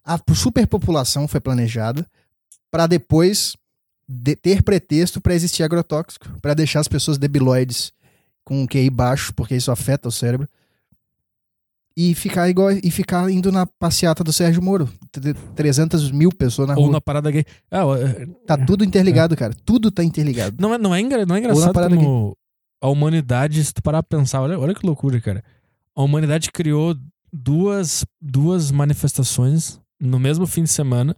A 0.03 0.19
superpopulação 0.33 1.27
foi 1.27 1.39
planejada 1.39 2.03
pra 2.71 2.87
depois 2.87 3.55
de- 4.07 4.35
ter 4.35 4.63
pretexto 4.63 5.21
pra 5.21 5.35
existir 5.35 5.61
agrotóxico, 5.61 6.39
Pra 6.41 6.55
deixar 6.55 6.79
as 6.79 6.87
pessoas 6.87 7.19
debilóides 7.19 7.93
com 8.43 8.63
um 8.63 8.65
QI 8.65 8.89
baixo, 8.89 9.33
porque 9.35 9.55
isso 9.55 9.71
afeta 9.71 10.07
o 10.09 10.11
cérebro. 10.11 10.47
E 11.95 12.15
ficar 12.15 12.49
igual 12.49 12.71
e 12.71 12.89
ficar 12.89 13.29
indo 13.29 13.51
na 13.51 13.65
passeata 13.65 14.23
do 14.23 14.31
Sérgio 14.31 14.61
Moro. 14.61 14.89
T- 15.11 15.33
300 15.55 16.09
mil 16.11 16.29
pessoas 16.31 16.67
na 16.69 16.75
Ou 16.75 16.83
rua. 16.83 16.93
na 16.93 17.01
parada 17.01 17.29
gay. 17.29 17.43
Ah, 17.69 17.85
ó, 17.85 17.97
é- 17.97 18.25
Tá 18.47 18.57
tudo 18.57 18.83
interligado, 18.85 19.35
cara. 19.35 19.53
Tudo 19.65 19.91
tá 19.91 20.03
interligado. 20.03 20.55
não, 20.59 20.73
é, 20.73 20.77
não, 20.77 20.95
é 20.95 21.01
engra- 21.01 21.25
não 21.25 21.35
é 21.35 21.39
Ou 21.39 21.43
engraçado 21.45 21.73
como 21.89 22.37
a 22.81 22.87
humanidade, 22.89 23.63
se 23.63 23.73
tu 23.73 23.81
parar 23.83 24.01
pra 24.03 24.17
pensar, 24.17 24.41
olha, 24.41 24.57
olha 24.57 24.73
que 24.73 24.85
loucura, 24.85 25.19
cara. 25.19 25.43
A 25.95 26.01
humanidade 26.01 26.49
criou 26.51 26.95
duas, 27.31 28.05
duas 28.21 28.71
manifestações 28.71 29.79
no 29.99 30.17
mesmo 30.17 30.47
fim 30.47 30.63
de 30.63 30.69
semana, 30.69 31.15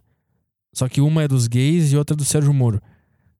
só 0.74 0.88
que 0.88 1.00
uma 1.00 1.22
é 1.22 1.28
dos 1.28 1.46
gays 1.46 1.92
e 1.92 1.96
outra 1.96 2.14
é 2.14 2.18
do 2.18 2.24
Sérgio 2.24 2.52
Moro. 2.52 2.82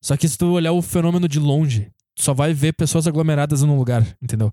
Só 0.00 0.16
que 0.16 0.28
se 0.28 0.38
tu 0.38 0.46
olhar 0.52 0.72
o 0.72 0.80
fenômeno 0.80 1.26
de 1.28 1.38
longe, 1.40 1.90
tu 2.14 2.22
só 2.22 2.32
vai 2.32 2.54
ver 2.54 2.72
pessoas 2.74 3.06
aglomeradas 3.08 3.62
num 3.62 3.76
lugar, 3.76 4.06
entendeu? 4.22 4.52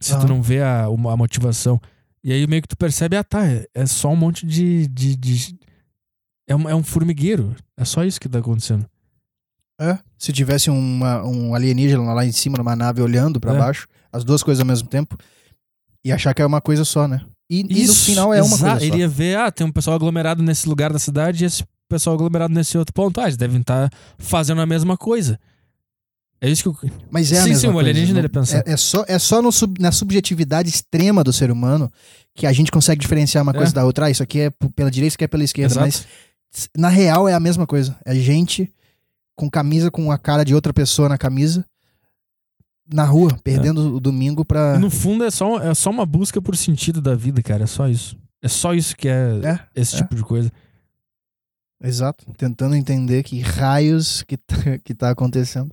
Se 0.00 0.18
tu 0.18 0.28
não 0.28 0.40
vê 0.42 0.60
a, 0.62 0.84
a 0.84 1.16
motivação. 1.16 1.80
E 2.22 2.32
aí 2.32 2.46
meio 2.46 2.62
que 2.62 2.68
tu 2.68 2.76
percebe, 2.76 3.16
ah 3.16 3.24
tá, 3.24 3.40
é, 3.74 3.86
só 3.86 4.08
um 4.10 4.16
monte 4.16 4.46
de. 4.46 4.86
de, 4.88 5.16
de- 5.16 5.58
é, 6.48 6.54
um, 6.56 6.68
é 6.68 6.74
um 6.74 6.82
formigueiro. 6.82 7.54
É 7.76 7.84
só 7.84 8.04
isso 8.04 8.20
que 8.20 8.28
tá 8.28 8.38
acontecendo. 8.38 8.86
É. 9.80 9.98
Se 10.18 10.32
tivesse 10.32 10.70
uma- 10.70 11.22
um 11.24 11.54
alienígena 11.54 12.12
lá 12.12 12.24
em 12.26 12.32
cima 12.32 12.58
numa 12.58 12.74
nave 12.74 13.00
olhando 13.00 13.38
pra 13.40 13.54
É. 13.54 13.58
baixo, 13.58 13.86
as 14.12 14.24
duas 14.24 14.42
coisas 14.42 14.60
ao 14.60 14.66
mesmo 14.66 14.88
tempo, 14.88 15.16
e 16.04 16.10
achar 16.12 16.34
que 16.34 16.42
é 16.42 16.46
uma 16.46 16.60
coisa 16.60 16.84
só, 16.84 17.06
né? 17.06 17.20
E, 17.50 17.60
e 17.60 17.64
no 17.64 17.72
Isso, 17.72 18.04
final 18.06 18.34
é 18.34 18.42
uma 18.42 18.58
coisa 18.58 18.78
só. 18.78 18.84
Ele 18.84 18.98
ia 18.98 19.08
ver, 19.08 19.38
ah, 19.38 19.50
tem 19.52 19.66
um 19.66 19.72
pessoal 19.72 19.96
aglomerado 19.96 20.42
nesse 20.42 20.68
lugar 20.68 20.92
da 20.92 20.98
cidade 20.98 21.44
e 21.44 21.46
esse 21.46 21.64
pessoal 21.88 22.14
aglomerado 22.16 22.52
nesse 22.52 22.76
outro 22.76 22.92
ponto. 22.92 23.20
Ah, 23.20 23.24
eles 23.24 23.36
devem 23.36 23.60
estar 23.60 23.90
fazendo 24.18 24.60
a 24.60 24.66
mesma 24.66 24.96
coisa. 24.96 25.38
É 26.40 26.48
isso 26.48 26.62
que 26.62 26.86
eu... 26.86 26.90
Mas 27.10 27.32
é 27.32 27.38
a 27.38 27.42
Sim, 27.42 27.48
mesma 27.48 27.60
sim, 27.60 27.66
o 27.68 27.72
coisa. 27.72 27.88
alienígena 27.90 28.14
não- 28.14 28.20
ele 28.20 28.28
pensa. 28.28 28.62
É, 28.66 28.72
é 28.72 28.76
só, 28.76 29.04
é 29.08 29.18
só 29.18 29.42
no 29.42 29.50
sub- 29.50 29.80
na 29.80 29.90
subjetividade 29.90 30.68
extrema 30.68 31.24
do 31.24 31.32
ser 31.32 31.50
humano 31.50 31.92
que 32.34 32.46
a 32.46 32.52
gente 32.52 32.70
consegue 32.70 33.00
diferenciar 33.00 33.42
uma 33.42 33.52
coisa 33.52 33.72
É. 33.72 33.74
da 33.74 33.84
outra. 33.84 34.06
Ah, 34.06 34.10
isso 34.10 34.22
aqui 34.22 34.40
é 34.40 34.50
pela 34.76 34.90
direita, 34.90 35.08
isso 35.08 35.16
aqui 35.16 35.24
é 35.24 35.28
pela 35.28 35.42
esquerda. 35.42 35.72
Exato. 35.72 35.86
Mas 35.86 36.68
na 36.76 36.88
real 36.88 37.28
é 37.28 37.34
a 37.34 37.40
mesma 37.40 37.66
coisa. 37.66 37.96
É 38.04 38.14
gente 38.14 38.72
com 39.34 39.50
camisa 39.50 39.90
com 39.90 40.10
a 40.12 40.18
cara 40.18 40.44
de 40.44 40.54
outra 40.54 40.72
pessoa 40.72 41.08
na 41.08 41.18
camisa, 41.18 41.64
na 42.92 43.04
rua, 43.04 43.36
perdendo 43.42 43.96
o 43.96 44.00
domingo 44.00 44.44
pra. 44.44 44.76
E 44.76 44.78
no 44.78 44.90
fundo 44.90 45.24
é 45.24 45.30
só, 45.32 45.58
é 45.60 45.74
só 45.74 45.90
uma 45.90 46.06
busca 46.06 46.40
por 46.40 46.56
sentido 46.56 47.00
da 47.02 47.14
vida, 47.16 47.42
cara. 47.42 47.64
É 47.64 47.66
só 47.66 47.88
isso. 47.88 48.16
É 48.40 48.46
só 48.48 48.72
isso 48.74 48.96
que 48.96 49.08
é, 49.08 49.40
É, 49.42 49.60
esse 49.74 49.96
é. 49.96 49.98
tipo 49.98 50.14
de 50.14 50.22
coisa. 50.22 50.50
Exato. 51.82 52.24
Tentando 52.36 52.74
entender 52.74 53.22
que 53.22 53.40
raios 53.40 54.22
que 54.22 54.36
tá, 54.36 54.56
que 54.84 54.94
tá 54.94 55.10
acontecendo. 55.10 55.70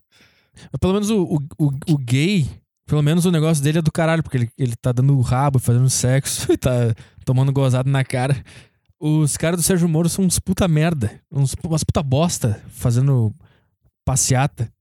Pelo 0.80 0.94
menos 0.94 1.10
o, 1.10 1.24
o, 1.24 1.40
o, 1.58 1.72
o 1.90 1.98
gay, 1.98 2.50
pelo 2.86 3.02
menos 3.02 3.26
o 3.26 3.32
negócio 3.32 3.64
dele 3.64 3.80
é 3.80 3.82
do 3.82 3.92
caralho, 3.92 4.22
porque 4.22 4.38
ele, 4.38 4.50
ele 4.58 4.76
tá 4.76 4.92
dando 4.92 5.20
rabo, 5.22 5.60
fazendo 5.60 5.90
sexo, 5.90 6.52
e 6.52 6.58
tá 6.58 6.94
tomando 7.26 7.52
gozado 7.52 7.90
na 7.90 8.04
cara. 8.04 8.44
Os 9.00 9.36
caras 9.38 9.60
do 9.60 9.64
Sérgio 9.64 9.90
Moro 9.90 10.08
são 10.08 10.24
uns 10.24 10.40
puta 10.40 10.68
merda. 10.68 11.22
Uns, 11.32 11.56
umas 11.64 11.84
puta 11.84 12.02
bosta 12.02 12.62
fazendo 12.70 13.34
passeata. 14.06 14.72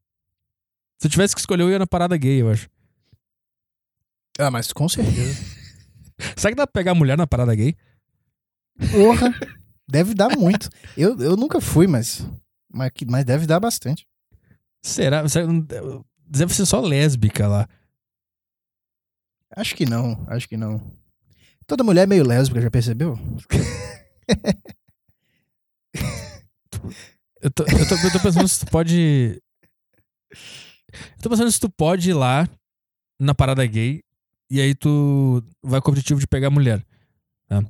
Se 1.01 1.07
eu 1.07 1.11
tivesse 1.11 1.35
que 1.35 1.41
escolher, 1.41 1.63
eu 1.63 1.71
ia 1.71 1.79
na 1.79 1.87
parada 1.87 2.17
gay, 2.17 2.41
eu 2.41 2.51
acho. 2.51 2.69
Ah, 4.39 4.51
mas 4.51 4.73
com 4.73 4.89
certeza. 4.89 5.43
Será 6.37 6.53
que 6.53 6.57
dá 6.57 6.67
pra 6.67 6.81
pegar 6.81 6.95
mulher 6.95 7.17
na 7.17 7.27
parada 7.27 7.55
gay? 7.55 7.77
Porra. 8.91 9.35
deve 9.89 10.15
dar 10.15 10.37
muito. 10.37 10.69
Eu, 10.97 11.19
eu 11.21 11.37
nunca 11.37 11.61
fui, 11.61 11.87
mas, 11.87 12.27
mas, 12.73 12.91
mas 13.07 13.25
deve 13.25 13.47
dar 13.47 13.61
bastante. 13.61 14.07
Será? 14.85 15.27
Será- 15.29 15.47
Deve 16.27 16.55
ser 16.55 16.67
só 16.67 16.81
lésbica 16.81 17.49
lá. 17.49 17.69
Acho 19.57 19.75
que 19.75 19.87
não, 19.87 20.25
acho 20.29 20.49
que 20.49 20.57
não. 20.57 20.81
Toda 21.67 21.83
mulher 21.85 22.03
é 22.03 22.07
meio 22.07 22.27
lésbica, 22.27 22.61
já 22.61 22.71
percebeu? 22.71 23.19
Eu 27.41 27.51
tô, 27.51 27.63
eu 27.65 27.89
tô, 27.89 27.95
eu 27.95 28.13
tô 28.13 28.21
pensando 28.21 28.49
se 28.49 28.61
tu 28.65 28.71
pode. 28.71 29.41
Eu 30.33 31.23
tô 31.23 31.29
pensando 31.29 31.53
se 31.53 31.61
tu 31.61 31.69
pode 31.69 32.09
ir 32.11 32.15
lá 32.15 32.49
na 33.21 33.35
parada 33.35 33.65
gay 33.67 34.03
e 34.51 34.61
aí 34.61 34.75
tu 34.75 35.43
vai 35.63 35.81
com 35.81 35.91
o 35.91 35.93
objetivo 35.93 36.19
de 36.21 36.27
pegar 36.27 36.49
mulher. 36.49 36.83
tá? 37.47 37.63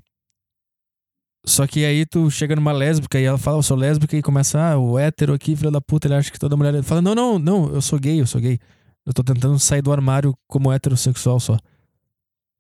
Só 1.47 1.67
que 1.67 1.85
aí 1.85 2.07
tu 2.07 2.31
chega 2.31 2.57
numa 2.57 2.73
lésbica 2.73 3.21
e 3.21 3.25
ela 3.25 3.37
fala, 3.37 3.59
eu 3.59 3.63
sou 3.63 3.77
lésbica, 3.77 4.17
e 4.17 4.23
começa, 4.23 4.59
ah, 4.59 4.79
o 4.79 4.99
hétero 4.99 5.35
aqui, 5.35 5.55
filho 5.55 5.71
da 5.71 5.81
puta, 5.81 6.07
ele 6.07 6.15
acha 6.15 6.31
que 6.31 6.39
toda 6.39 6.57
mulher. 6.57 6.73
Ele 6.73 6.83
fala, 6.83 7.03
não, 7.03 7.15
não, 7.15 7.39
não, 7.39 7.75
eu 7.75 7.83
sou 7.83 7.99
gay, 7.99 8.21
eu 8.21 8.27
sou 8.27 8.41
gay. 8.41 8.59
Eu 9.05 9.13
tô 9.13 9.23
tentando 9.23 9.59
sair 9.59 9.83
do 9.83 9.93
armário 9.93 10.35
como 10.49 10.73
heterossexual 10.73 11.39
só. 11.39 11.59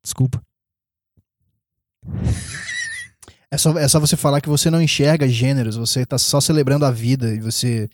Desculpa. 0.02 0.42
É 3.50 3.56
só, 3.56 3.78
é 3.78 3.86
só 3.86 4.00
você 4.00 4.16
falar 4.16 4.40
que 4.40 4.48
você 4.48 4.68
não 4.68 4.82
enxerga 4.82 5.28
gêneros, 5.28 5.76
você 5.76 6.04
tá 6.04 6.18
só 6.18 6.40
celebrando 6.40 6.84
a 6.84 6.90
vida 6.90 7.32
e 7.32 7.38
você 7.38 7.88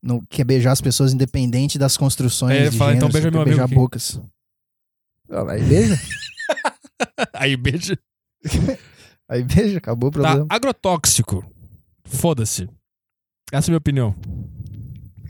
não 0.00 0.20
quer 0.20 0.44
beijar 0.44 0.70
as 0.70 0.80
pessoas 0.80 1.12
independente 1.12 1.76
das 1.80 1.96
construções. 1.96 2.56
Ele 2.56 2.70
de 2.70 2.78
fala, 2.78 2.94
então 2.94 3.10
gêneros, 3.10 3.12
beija 3.12 3.28
você 3.28 3.30
meu 3.32 3.42
amigo 3.42 3.56
beijar 3.56 3.74
bocas. 3.74 4.20
Ah, 5.28 5.50
Aí 5.50 5.62
beija, 5.64 6.00
aí, 7.34 7.56
beijo. 7.56 7.96
aí 9.28 9.42
beija, 9.44 9.78
acabou 9.78 10.08
o 10.08 10.12
Tá, 10.12 10.20
problema. 10.20 10.46
agrotóxico. 10.48 11.44
Foda-se. 12.04 12.68
Essa 13.52 13.66
é 13.66 13.70
a 13.70 13.72
minha 13.72 13.78
opinião. 13.78 14.14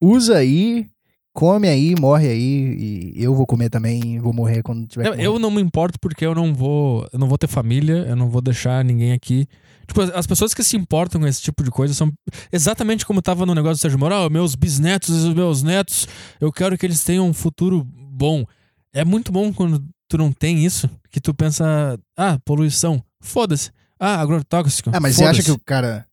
Usa 0.00 0.36
aí, 0.38 0.86
come 1.34 1.68
aí, 1.68 1.94
morre 1.98 2.28
aí, 2.28 3.12
e 3.16 3.22
eu 3.22 3.34
vou 3.34 3.46
comer 3.46 3.68
também, 3.70 4.18
vou 4.18 4.32
morrer 4.32 4.62
quando 4.62 4.86
tiver 4.86 5.06
Eu, 5.06 5.14
eu 5.14 5.38
não 5.38 5.50
me 5.50 5.60
importo 5.60 5.98
porque 6.00 6.24
eu 6.24 6.34
não 6.34 6.54
vou. 6.54 7.06
Eu 7.12 7.18
não 7.18 7.28
vou 7.28 7.38
ter 7.38 7.48
família, 7.48 8.04
eu 8.08 8.16
não 8.16 8.28
vou 8.28 8.40
deixar 8.40 8.84
ninguém 8.84 9.12
aqui. 9.12 9.46
Tipo, 9.86 10.02
as 10.02 10.26
pessoas 10.26 10.52
que 10.52 10.62
se 10.62 10.76
importam 10.76 11.20
com 11.20 11.26
esse 11.26 11.40
tipo 11.40 11.64
de 11.64 11.70
coisa 11.70 11.94
são 11.94 12.12
exatamente 12.52 13.06
como 13.06 13.22
tava 13.22 13.46
no 13.46 13.54
negócio 13.54 13.78
do 13.78 13.80
Sérgio 13.80 13.98
Moro. 13.98 14.14
Ah, 14.14 14.28
meus 14.30 14.54
bisnetos 14.54 15.08
e 15.08 15.28
os 15.28 15.34
meus 15.34 15.62
netos, 15.62 16.06
eu 16.40 16.52
quero 16.52 16.76
que 16.76 16.84
eles 16.84 17.02
tenham 17.02 17.26
um 17.26 17.32
futuro 17.32 17.82
bom. 17.84 18.44
É 18.92 19.04
muito 19.04 19.32
bom 19.32 19.52
quando 19.52 19.82
tu 20.08 20.16
não 20.18 20.32
tem 20.32 20.64
isso, 20.64 20.88
que 21.10 21.20
tu 21.20 21.34
pensa, 21.34 21.98
ah, 22.16 22.38
poluição, 22.44 23.02
foda-se. 23.20 23.70
Ah, 24.00 24.20
agrotóxico. 24.20 24.90
Ah, 24.92 25.00
mas 25.00 25.16
você 25.16 25.24
acha 25.24 25.42
que 25.42 25.50
o 25.50 25.58
cara. 25.58 26.06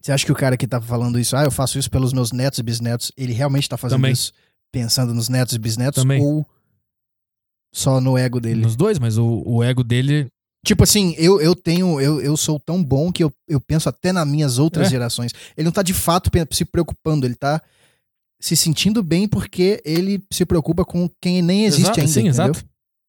Você 0.00 0.12
acha 0.12 0.24
que 0.24 0.32
o 0.32 0.34
cara 0.34 0.56
que 0.56 0.66
tá 0.66 0.80
falando 0.80 1.18
isso, 1.18 1.36
ah, 1.36 1.44
eu 1.44 1.50
faço 1.50 1.78
isso 1.78 1.90
pelos 1.90 2.12
meus 2.12 2.32
netos 2.32 2.58
e 2.58 2.62
bisnetos, 2.62 3.12
ele 3.16 3.32
realmente 3.32 3.68
tá 3.68 3.76
fazendo 3.76 3.98
Também. 3.98 4.12
isso 4.12 4.32
pensando 4.72 5.12
nos 5.12 5.28
netos 5.28 5.54
e 5.54 5.58
bisnetos? 5.58 6.02
Também. 6.02 6.22
Ou 6.22 6.46
só 7.72 8.00
no 8.00 8.16
ego 8.18 8.40
dele? 8.40 8.62
Nos 8.62 8.76
dois, 8.76 8.98
mas 8.98 9.18
o, 9.18 9.42
o 9.46 9.62
ego 9.62 9.84
dele. 9.84 10.26
Tipo 10.64 10.84
assim, 10.84 11.14
eu, 11.16 11.40
eu 11.40 11.54
tenho, 11.54 12.00
eu, 12.00 12.20
eu 12.20 12.36
sou 12.36 12.58
tão 12.58 12.82
bom 12.82 13.10
que 13.12 13.22
eu, 13.24 13.32
eu 13.48 13.60
penso 13.60 13.88
até 13.88 14.12
nas 14.12 14.26
minhas 14.26 14.58
outras 14.58 14.88
É. 14.88 14.90
gerações. 14.90 15.32
Ele 15.56 15.64
não 15.66 15.72
tá 15.72 15.82
de 15.82 15.94
fato 15.94 16.30
se 16.52 16.64
preocupando, 16.64 17.26
ele 17.26 17.34
tá 17.34 17.62
se 18.40 18.56
sentindo 18.56 19.02
bem 19.02 19.28
porque 19.28 19.80
ele 19.84 20.22
se 20.32 20.44
preocupa 20.44 20.84
com 20.84 21.08
quem 21.20 21.40
nem 21.42 21.64
existe 21.66 21.82
Exato, 21.82 22.00
ainda. 22.00 22.12
Sim, 22.12 22.20
entendeu? 22.20 22.32
exato. 22.46 22.64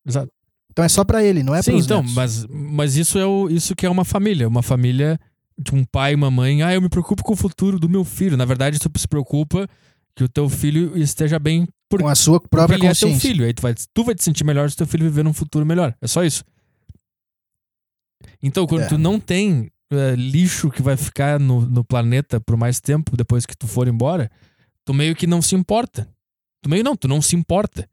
Exato. 0.05 0.31
Então 0.71 0.85
é 0.85 0.89
só 0.89 1.03
pra 1.03 1.23
ele, 1.23 1.43
não 1.43 1.53
é 1.53 1.61
Sim, 1.61 1.71
pros 1.71 1.85
então, 1.85 1.99
netos. 2.01 2.13
mas, 2.15 2.45
mas 2.47 2.95
isso 2.95 3.19
é 3.19 3.25
o, 3.25 3.49
isso 3.49 3.75
que 3.75 3.85
é 3.85 3.89
uma 3.89 4.05
família. 4.05 4.47
Uma 4.47 4.61
família 4.63 5.19
de 5.57 5.75
um 5.75 5.83
pai 5.83 6.13
e 6.13 6.15
uma 6.15 6.31
mãe. 6.31 6.63
Ah, 6.63 6.73
eu 6.73 6.81
me 6.81 6.87
preocupo 6.89 7.23
com 7.23 7.33
o 7.33 7.35
futuro 7.35 7.77
do 7.77 7.89
meu 7.89 8.03
filho. 8.05 8.37
Na 8.37 8.45
verdade, 8.45 8.79
tu 8.79 8.89
se 8.97 9.07
preocupa 9.07 9.67
que 10.15 10.23
o 10.23 10.29
teu 10.29 10.47
filho 10.49 10.97
esteja 10.97 11.37
bem 11.39 11.67
por, 11.89 12.01
Com 12.01 12.07
a 12.07 12.15
sua 12.15 12.39
própria 12.39 12.75
ele 12.77 12.85
é 12.87 12.93
teu 12.93 13.09
consciência. 13.09 13.29
filho. 13.29 13.45
Aí 13.45 13.53
tu 13.53 13.61
vai, 13.61 13.75
tu 13.93 14.03
vai 14.03 14.15
te 14.15 14.23
sentir 14.23 14.43
melhor 14.45 14.69
se 14.69 14.77
teu 14.77 14.87
filho 14.87 15.03
viver 15.03 15.23
num 15.23 15.33
futuro 15.33 15.65
melhor. 15.65 15.93
É 16.01 16.07
só 16.07 16.23
isso. 16.23 16.43
Então, 18.41 18.65
quando 18.65 18.83
É. 18.83 18.87
tu 18.87 18.97
não 18.97 19.19
tem 19.19 19.69
é, 19.91 20.15
lixo 20.15 20.69
que 20.71 20.81
vai 20.81 20.95
ficar 20.95 21.39
no, 21.39 21.61
no 21.61 21.83
planeta 21.83 22.39
por 22.39 22.55
mais 22.55 22.79
tempo 22.79 23.17
depois 23.17 23.45
que 23.45 23.57
tu 23.57 23.67
for 23.67 23.87
embora, 23.89 24.31
tu 24.85 24.93
meio 24.93 25.15
que 25.15 25.27
não 25.27 25.41
se 25.41 25.53
importa. 25.55 26.07
Tu 26.63 26.69
meio 26.69 26.83
não, 26.83 26.95
tu 26.95 27.07
não 27.09 27.21
se 27.21 27.35
importa. 27.35 27.87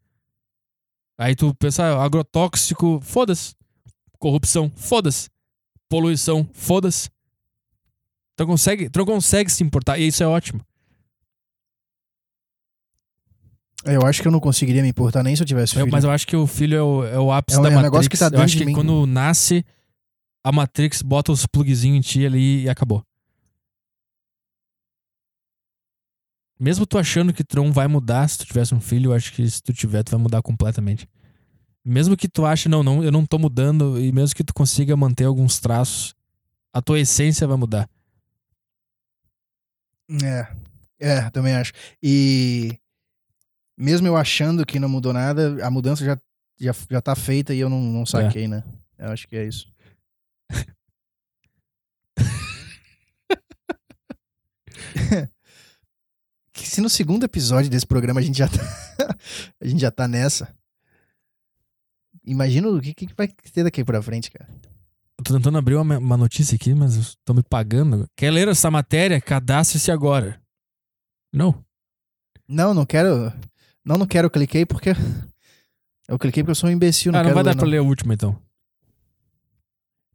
Aí 1.19 1.35
tu 1.35 1.53
pensa, 1.55 1.83
ah, 1.85 2.05
agrotóxico, 2.05 3.01
foda-se. 3.03 3.55
Corrupção, 4.19 4.71
foda-se. 4.77 5.29
Poluição, 5.89 6.49
foda-se. 6.53 7.11
Tu 8.37 8.47
consegue, 8.47 8.89
tu 8.89 8.99
não 9.01 9.07
consegue 9.07 9.51
se 9.51 9.65
importar, 9.65 9.99
e 9.99 10.07
isso 10.07 10.23
é 10.23 10.27
ótimo. 10.27 10.61
Eu 13.85 14.03
acho 14.05 14.21
que 14.23 14.29
eu 14.29 14.33
não 14.33 14.41
conseguiria 14.41 14.83
me 14.83 14.89
importar 14.89 15.23
nem 15.23 15.35
se 15.35 15.43
eu 15.43 15.47
tivesse 15.47 15.75
Eu- 15.77 15.81
filho. 15.85 15.93
mas 15.93 16.05
eu 16.05 16.11
acho 16.11 16.27
que 16.27 16.37
o 16.37 16.47
filho 16.47 16.77
é 16.77 16.83
o, 16.83 17.05
é 17.05 17.19
o 17.19 17.33
ápice 17.33 17.59
É 17.59 17.63
da 17.63 17.69
é 17.69 17.71
um 17.71 17.75
Matrix. 17.75 17.93
negócio 17.93 18.11
que 18.11 18.17
tá 18.19 18.29
eu 18.33 18.41
acho 18.43 18.57
que 18.59 18.65
mim. 18.65 18.73
quando 18.73 19.07
nasce, 19.07 19.65
a 20.45 20.51
Matrix 20.53 21.01
bota 21.01 21.33
os 21.33 21.47
plugzinhos 21.47 21.97
em 21.99 22.01
ti 22.01 22.27
ali 22.27 22.65
e 22.65 22.69
acabou. 22.69 23.03
Mesmo 26.59 26.85
tu 26.85 26.99
achando 26.99 27.33
que 27.33 27.45
não 27.55 27.73
vai 27.73 27.87
mudar 27.87 28.29
se 28.29 28.39
tu 28.39 28.47
tivesse 28.47 28.75
um 28.75 28.81
filho, 28.81 29.11
eu 29.11 29.15
acho 29.15 29.33
que 29.33 29.49
se 29.49 29.63
tu 29.63 29.73
tiver, 29.73 30.03
tu 30.03 30.11
vai 30.11 30.21
mudar 30.21 30.43
completamente. 30.43 31.09
Mesmo 31.85 32.17
que 32.17 32.29
tu 32.29 32.45
ache, 32.45 32.69
não, 32.69 32.83
não, 32.83 33.05
eu 33.05 33.13
não 33.13 33.25
tô 33.25 33.39
mudando, 33.39 34.01
e 34.01 34.11
mesmo 34.13 34.35
que 34.35 34.43
tu 34.43 34.53
consiga 34.53 34.97
manter 34.97 35.25
alguns 35.25 35.61
traços, 35.61 36.15
a 36.73 36.83
tua 36.83 36.99
essência 36.99 37.47
vai 37.47 37.57
mudar. 37.57 37.89
É, 40.23 40.49
é, 40.99 41.31
também 41.31 41.55
acho. 41.55 41.73
E 42.03 42.77
mesmo 43.77 44.09
eu 44.09 44.17
achando 44.17 44.67
que 44.67 44.81
não 44.81 44.89
mudou 44.89 45.13
nada, 45.13 45.65
a 45.65 45.71
mudança 45.71 46.05
já, 46.05 46.19
já, 46.59 46.75
já 46.91 47.01
tá 47.01 47.15
feita 47.15 47.55
e 47.55 47.61
eu 47.61 47.69
não, 47.69 47.81
não 47.81 48.05
saquei, 48.05 48.49
né? 48.49 48.65
Eu 48.99 49.11
acho 49.11 49.29
que 49.29 49.37
é 49.37 49.47
isso. 49.47 49.73
Que 56.59 56.69
se 56.69 56.81
no 56.81 56.89
segundo 56.91 57.23
episódio 57.25 57.71
desse 57.71 57.87
programa 57.87 58.19
a 58.19 58.23
gente 58.23 58.37
já 58.39 58.49
tá, 58.49 58.59
a 59.63 59.67
gente 59.67 59.81
já 59.81 59.93
tá 59.93 60.09
nessa. 60.09 60.53
Imagina 62.25 62.69
o 62.69 62.81
que, 62.81 62.93
que 62.93 63.15
vai 63.17 63.29
ter 63.29 63.63
daqui 63.63 63.85
pra 63.85 64.03
frente, 64.03 64.29
cara. 64.31 64.49
Eu 65.17 65.25
tô 65.25 65.35
tentando 65.35 65.57
abrir 65.57 65.77
uma, 65.77 65.99
uma 65.99 66.17
notícia 66.17 66.57
aqui, 66.57 66.75
mas 66.75 66.95
estão 66.97 67.35
me 67.35 67.43
pagando. 67.45 68.09
Quer 68.17 68.33
ler 68.33 68.49
essa 68.49 68.71
matéria? 68.71 69.21
Cadastre-se 69.21 69.91
agora. 69.93 70.41
Não. 71.33 71.65
Não, 72.47 72.75
não 72.75 72.85
quero. 72.85 73.33
Não, 73.85 73.97
não 73.97 74.07
quero. 74.07 74.27
Eu 74.27 74.31
cliquei 74.31 74.67
porque. 74.67 74.91
Eu 76.09 76.19
cliquei 76.19 76.43
porque 76.43 76.53
eu 76.53 76.55
sou 76.55 76.71
um 76.71 76.73
imbecil. 76.73 77.13
Não 77.13 77.21
Ah, 77.21 77.23
não 77.23 77.35
vai 77.35 77.45
dar 77.45 77.51
ler, 77.51 77.57
pra 77.57 77.67
não. 77.67 77.71
ler 77.71 77.79
a 77.79 77.83
última, 77.83 78.15
então. 78.15 78.41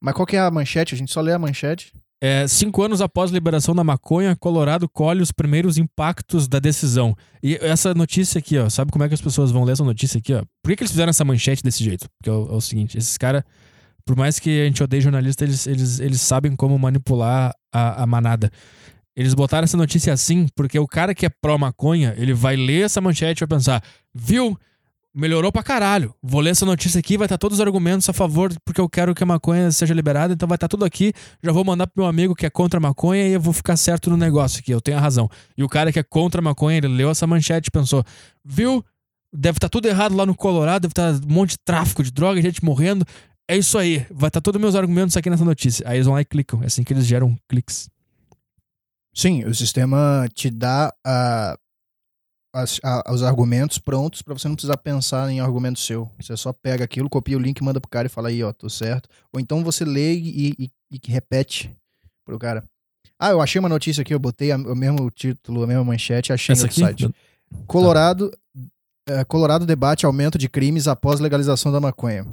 Mas 0.01 0.15
qual 0.15 0.25
que 0.25 0.35
é 0.35 0.39
a 0.39 0.49
manchete? 0.49 0.95
A 0.95 0.97
gente 0.97 1.13
só 1.13 1.21
lê 1.21 1.31
a 1.31 1.37
manchete. 1.37 1.93
É, 2.21 2.47
cinco 2.47 2.81
anos 2.81 3.01
após 3.01 3.31
a 3.31 3.33
liberação 3.33 3.75
da 3.75 3.83
maconha, 3.83 4.35
Colorado 4.35 4.87
colhe 4.87 5.21
os 5.21 5.31
primeiros 5.31 5.77
impactos 5.77 6.47
da 6.47 6.57
decisão. 6.57 7.15
E 7.41 7.55
essa 7.61 7.93
notícia 7.93 8.39
aqui, 8.39 8.57
ó, 8.57 8.69
sabe 8.69 8.91
como 8.91 9.03
é 9.03 9.09
que 9.09 9.13
as 9.13 9.21
pessoas 9.21 9.51
vão 9.51 9.65
ler 9.65 9.73
essa 9.73 9.83
notícia 9.83 10.19
aqui, 10.19 10.33
ó? 10.33 10.41
Por 10.61 10.69
que, 10.69 10.77
que 10.77 10.83
eles 10.83 10.91
fizeram 10.91 11.09
essa 11.09 11.25
manchete 11.25 11.61
desse 11.61 11.83
jeito? 11.83 12.07
Porque 12.17 12.29
é 12.29 12.33
o, 12.33 12.53
é 12.53 12.55
o 12.55 12.61
seguinte, 12.61 12.97
esses 12.97 13.17
caras, 13.17 13.43
por 14.05 14.15
mais 14.15 14.39
que 14.39 14.61
a 14.61 14.65
gente 14.65 14.81
odeie 14.81 15.01
jornalista, 15.01 15.43
eles, 15.43 15.67
eles, 15.67 15.99
eles 15.99 16.21
sabem 16.21 16.55
como 16.55 16.79
manipular 16.79 17.53
a, 17.73 18.03
a 18.03 18.07
manada. 18.07 18.49
Eles 19.15 19.33
botaram 19.33 19.65
essa 19.65 19.77
notícia 19.77 20.11
assim 20.11 20.47
porque 20.55 20.79
o 20.79 20.87
cara 20.87 21.13
que 21.13 21.25
é 21.25 21.29
pró-maconha, 21.29 22.15
ele 22.17 22.33
vai 22.33 22.55
ler 22.55 22.85
essa 22.85 23.01
manchete 23.01 23.43
e 23.43 23.45
vai 23.45 23.57
pensar, 23.57 23.83
viu? 24.13 24.57
Melhorou 25.15 25.51
pra 25.51 25.61
caralho. 25.61 26.15
Vou 26.23 26.41
ler 26.41 26.49
essa 26.49 26.65
notícia 26.65 26.97
aqui, 26.97 27.17
vai 27.17 27.25
estar 27.25 27.37
todos 27.37 27.59
os 27.59 27.61
argumentos 27.61 28.09
a 28.09 28.13
favor, 28.13 28.51
porque 28.65 28.81
eu 28.81 28.89
quero 28.89 29.13
que 29.13 29.21
a 29.21 29.25
maconha 29.25 29.71
seja 29.71 29.93
liberada, 29.93 30.33
então 30.33 30.47
vai 30.47 30.55
estar 30.55 30.67
tudo 30.67 30.83
aqui. 30.83 31.13
Já 31.43 31.51
vou 31.51 31.63
mandar 31.63 31.85
pro 31.85 32.01
meu 32.01 32.09
amigo 32.09 32.33
que 32.33 32.47
é 32.47 32.49
contra 32.49 32.79
a 32.79 32.81
maconha 32.81 33.27
e 33.27 33.33
eu 33.33 33.39
vou 33.39 33.53
ficar 33.53 33.77
certo 33.77 34.09
no 34.09 34.17
negócio 34.17 34.59
aqui, 34.59 34.71
eu 34.71 34.81
tenho 34.81 34.97
a 34.97 35.01
razão. 35.01 35.29
E 35.55 35.63
o 35.63 35.69
cara 35.69 35.91
que 35.91 35.99
é 35.99 36.03
contra 36.03 36.41
a 36.41 36.43
maconha, 36.43 36.77
ele 36.77 36.87
leu 36.87 37.11
essa 37.11 37.27
manchete 37.27 37.69
pensou, 37.69 38.03
viu? 38.43 38.83
Deve 39.31 39.57
estar 39.57 39.69
tudo 39.69 39.87
errado 39.87 40.15
lá 40.15 40.25
no 40.25 40.35
Colorado, 40.35 40.87
deve 40.87 40.91
estar 40.91 41.27
um 41.27 41.31
monte 41.31 41.51
de 41.51 41.59
tráfico 41.63 42.03
de 42.03 42.11
droga, 42.11 42.41
gente 42.41 42.63
morrendo. 42.65 43.05
É 43.47 43.55
isso 43.55 43.77
aí, 43.77 44.07
vai 44.09 44.29
estar 44.29 44.41
todos 44.41 44.59
meus 44.59 44.73
argumentos 44.73 45.15
aqui 45.15 45.29
nessa 45.29 45.45
notícia. 45.45 45.87
Aí 45.87 45.97
eles 45.97 46.07
vão 46.07 46.15
lá 46.15 46.21
e 46.21 46.25
clicam, 46.25 46.63
é 46.63 46.65
assim 46.65 46.83
que 46.83 46.91
eles 46.91 47.05
geram 47.05 47.37
cliques. 47.47 47.87
Sim, 49.13 49.43
o 49.45 49.53
sistema 49.53 50.27
te 50.33 50.49
dá 50.49 50.91
a, 51.05 51.55
as- 52.53 52.79
a- 52.83 53.11
os 53.11 53.23
argumentos 53.23 53.77
prontos 53.79 54.21
pra 54.21 54.33
você 54.33 54.47
não 54.47 54.55
precisar 54.55 54.77
pensar 54.77 55.29
em 55.31 55.39
argumento 55.39 55.79
seu. 55.79 56.09
Você 56.21 56.37
só 56.37 56.53
pega 56.53 56.83
aquilo, 56.83 57.09
copia 57.09 57.35
o 57.35 57.39
link, 57.39 57.61
manda 57.63 57.81
pro 57.81 57.89
cara 57.89 58.05
e 58.05 58.09
fala 58.09 58.29
aí, 58.29 58.43
ó, 58.43 58.53
tô 58.53 58.69
certo. 58.69 59.09
Ou 59.33 59.39
então 59.39 59.63
você 59.63 59.83
lê 59.83 60.13
e, 60.13 60.55
e- 60.59 60.69
e 60.91 60.99
repete 61.11 61.75
pro 62.25 62.37
cara. 62.37 62.63
Ah, 63.19 63.31
eu 63.31 63.41
achei 63.41 63.59
uma 63.59 63.69
notícia 63.69 64.01
aqui, 64.01 64.13
eu 64.13 64.19
botei 64.19 64.51
a- 64.51 64.57
o 64.57 64.75
mesmo 64.75 65.09
título, 65.09 65.63
a 65.63 65.67
mesma 65.67 65.83
manchete, 65.83 66.31
achei 66.31 66.53
Essa 66.53 66.67
no 66.67 66.73
site. 66.73 67.09
Colorado, 67.67 68.31
eh, 69.07 69.23
Colorado 69.25 69.65
debate 69.65 70.05
aumento 70.05 70.37
de 70.37 70.47
crimes 70.49 70.87
após 70.87 71.19
legalização 71.19 71.71
da 71.71 71.79
maconha. 71.79 72.25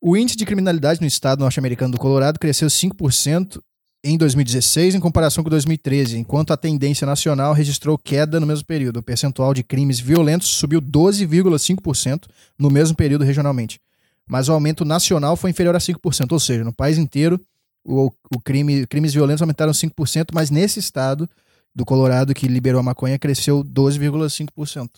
O 0.00 0.16
índice 0.16 0.36
de 0.36 0.44
criminalidade 0.46 1.00
no 1.00 1.06
estado 1.06 1.40
norte-americano 1.40 1.92
do 1.92 1.98
Colorado 1.98 2.38
cresceu 2.38 2.68
5% 2.68 3.62
em 4.08 4.16
2016 4.16 4.94
em 4.94 5.00
comparação 5.00 5.42
com 5.42 5.50
2013, 5.50 6.18
enquanto 6.18 6.52
a 6.52 6.56
tendência 6.56 7.06
nacional 7.06 7.52
registrou 7.52 7.98
queda 7.98 8.38
no 8.38 8.46
mesmo 8.46 8.64
período. 8.64 8.98
O 8.98 9.02
percentual 9.02 9.52
de 9.52 9.62
crimes 9.62 9.98
violentos 9.98 10.48
subiu 10.48 10.80
12,5% 10.80 12.28
no 12.58 12.70
mesmo 12.70 12.96
período 12.96 13.24
regionalmente. 13.24 13.80
Mas 14.28 14.48
o 14.48 14.52
aumento 14.52 14.84
nacional 14.84 15.36
foi 15.36 15.50
inferior 15.50 15.74
a 15.74 15.78
5%, 15.78 16.32
ou 16.32 16.40
seja, 16.40 16.64
no 16.64 16.72
país 16.72 16.98
inteiro 16.98 17.40
o, 17.84 18.10
o 18.34 18.40
crime, 18.40 18.86
crimes 18.86 19.12
violentos 19.14 19.42
aumentaram 19.42 19.72
5%, 19.72 20.30
mas 20.32 20.50
nesse 20.50 20.78
estado 20.80 21.28
do 21.74 21.84
Colorado 21.84 22.34
que 22.34 22.48
liberou 22.48 22.80
a 22.80 22.82
maconha 22.82 23.18
cresceu 23.18 23.62
12,5%. 23.64 24.90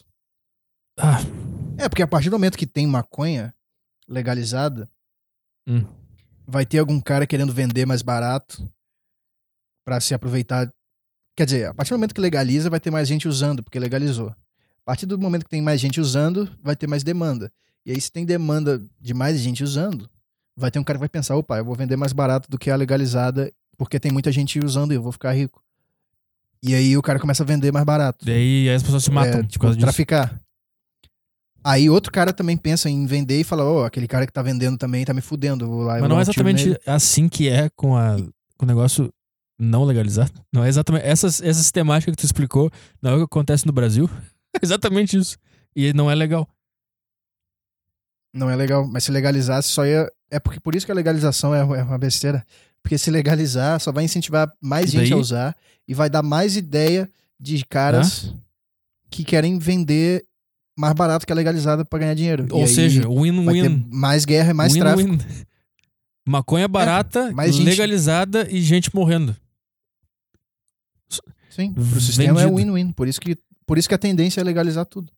Ah, 0.98 1.20
É, 1.76 1.88
porque 1.88 2.02
a 2.02 2.06
partir 2.06 2.30
do 2.30 2.36
momento 2.36 2.58
que 2.58 2.66
tem 2.66 2.86
maconha 2.86 3.54
legalizada, 4.08 4.88
Hum. 5.66 5.84
vai 6.46 6.64
ter 6.64 6.78
algum 6.78 6.98
cara 6.98 7.26
querendo 7.26 7.52
vender 7.52 7.84
mais 7.86 8.00
barato 8.00 8.66
pra 9.88 10.00
se 10.02 10.12
aproveitar. 10.12 10.70
Quer 11.34 11.46
dizer, 11.46 11.66
a 11.68 11.72
partir 11.72 11.90
do 11.92 11.96
momento 11.96 12.14
que 12.14 12.20
legaliza, 12.20 12.68
vai 12.68 12.78
ter 12.78 12.90
mais 12.90 13.08
gente 13.08 13.26
usando, 13.26 13.62
porque 13.62 13.78
legalizou. 13.78 14.28
A 14.28 14.84
partir 14.84 15.06
do 15.06 15.18
momento 15.18 15.44
que 15.44 15.50
tem 15.50 15.62
mais 15.62 15.80
gente 15.80 15.98
usando, 15.98 16.46
vai 16.62 16.76
ter 16.76 16.86
mais 16.86 17.02
demanda. 17.02 17.50
E 17.86 17.92
aí, 17.92 17.98
se 17.98 18.12
tem 18.12 18.26
demanda 18.26 18.82
de 19.00 19.14
mais 19.14 19.38
gente 19.40 19.64
usando, 19.64 20.06
vai 20.54 20.70
ter 20.70 20.78
um 20.78 20.84
cara 20.84 20.98
que 20.98 21.00
vai 21.00 21.08
pensar: 21.08 21.36
opa, 21.36 21.56
eu 21.56 21.64
vou 21.64 21.74
vender 21.74 21.96
mais 21.96 22.12
barato 22.12 22.50
do 22.50 22.58
que 22.58 22.70
a 22.70 22.76
legalizada, 22.76 23.50
porque 23.78 23.98
tem 23.98 24.12
muita 24.12 24.30
gente 24.30 24.62
usando 24.62 24.92
e 24.92 24.96
eu 24.96 25.02
vou 25.02 25.10
ficar 25.12 25.32
rico. 25.32 25.62
E 26.62 26.74
aí 26.74 26.94
o 26.94 27.00
cara 27.00 27.18
começa 27.18 27.42
a 27.42 27.46
vender 27.46 27.72
mais 27.72 27.86
barato. 27.86 28.26
daí 28.26 28.68
aí 28.68 28.74
as 28.74 28.82
pessoas 28.82 29.04
se 29.04 29.10
matam 29.10 29.40
É, 29.40 29.42
por 29.42 29.46
tipo, 29.48 29.62
causa 29.62 29.76
disso. 29.76 29.86
traficar. 29.86 30.38
Aí 31.64 31.88
outro 31.88 32.12
cara 32.12 32.32
também 32.32 32.56
pensa 32.58 32.90
em 32.90 33.06
vender 33.06 33.40
e 33.40 33.44
fala, 33.44 33.64
ó, 33.64 33.86
aquele 33.86 34.06
cara 34.08 34.26
que 34.26 34.32
tá 34.32 34.42
vendendo 34.42 34.76
também 34.76 35.04
tá 35.04 35.14
me 35.14 35.20
fudendo, 35.22 35.66
vou 35.66 35.82
lá 35.82 35.96
e 35.98 36.00
Mas 36.00 36.10
não 36.10 36.18
é 36.18 36.22
exatamente 36.22 36.78
assim 36.86 37.26
que 37.28 37.48
é 37.48 37.70
com, 37.70 37.96
a, 37.96 38.16
com 38.56 38.64
o 38.64 38.66
negócio 38.66 39.10
não 39.58 39.84
legalizado. 39.84 40.32
Não 40.52 40.64
é 40.64 40.68
exatamente. 40.68 41.04
Essas, 41.04 41.40
essa 41.42 41.60
sistemática 41.60 42.12
que 42.12 42.16
tu 42.18 42.24
explicou 42.24 42.70
não 43.02 43.10
é 43.10 43.14
o 43.14 43.18
que 43.18 43.24
acontece 43.24 43.66
no 43.66 43.72
Brasil. 43.72 44.08
É 44.54 44.60
exatamente 44.62 45.16
isso. 45.16 45.36
E 45.74 45.92
não 45.92 46.10
é 46.10 46.14
legal. 46.14 46.48
Não 48.32 48.48
é 48.50 48.56
legal, 48.56 48.86
mas 48.86 49.04
se 49.04 49.10
legalizasse 49.10 49.68
só 49.68 49.84
ia... 49.86 50.10
É 50.30 50.38
porque 50.38 50.60
por 50.60 50.74
isso 50.74 50.84
que 50.84 50.92
a 50.92 50.94
legalização 50.94 51.54
é 51.54 51.60
é 51.60 51.82
uma 51.82 51.98
besteira. 51.98 52.44
Porque 52.82 52.98
se 52.98 53.10
legalizar, 53.10 53.80
só 53.80 53.90
vai 53.90 54.04
incentivar 54.04 54.50
mais 54.60 54.92
E 54.92 54.98
gente 54.98 55.12
a 55.12 55.16
usar 55.16 55.56
e 55.86 55.94
vai 55.94 56.08
dar 56.10 56.22
mais 56.22 56.56
ideia 56.56 57.08
de 57.40 57.64
caras 57.64 58.32
que 59.10 59.24
querem 59.24 59.58
vender 59.58 60.24
mais 60.78 60.94
barato 60.94 61.26
que 61.26 61.32
a 61.32 61.36
legalizada 61.36 61.84
pra 61.84 61.98
ganhar 61.98 62.14
dinheiro. 62.14 62.46
E 62.48 62.52
Ou 62.52 62.60
aí 62.62 62.68
seja, 62.68 63.08
win-win. 63.08 63.86
mais 63.90 64.24
guerra 64.24 64.50
e 64.50 64.54
mais 64.54 64.72
tráfico. 64.74 65.10
Win-win. 65.10 65.44
Maconha 66.26 66.68
barata, 66.68 67.32
mais 67.32 67.54
gente- 67.54 67.64
legalizada 67.66 68.46
e 68.50 68.60
gente 68.60 68.94
morrendo. 68.94 69.34
Sim, 71.58 71.72
pro 71.72 72.00
sistema 72.00 72.42
é 72.42 72.46
win-win. 72.46 72.92
Por, 72.92 73.08
isso 73.08 73.20
que, 73.20 73.36
por 73.66 73.78
isso 73.78 73.88
que 73.88 73.94
a 73.94 73.98
tendência 73.98 74.40
é 74.40 74.44
legalizar 74.44 74.86
tudo. 74.86 75.12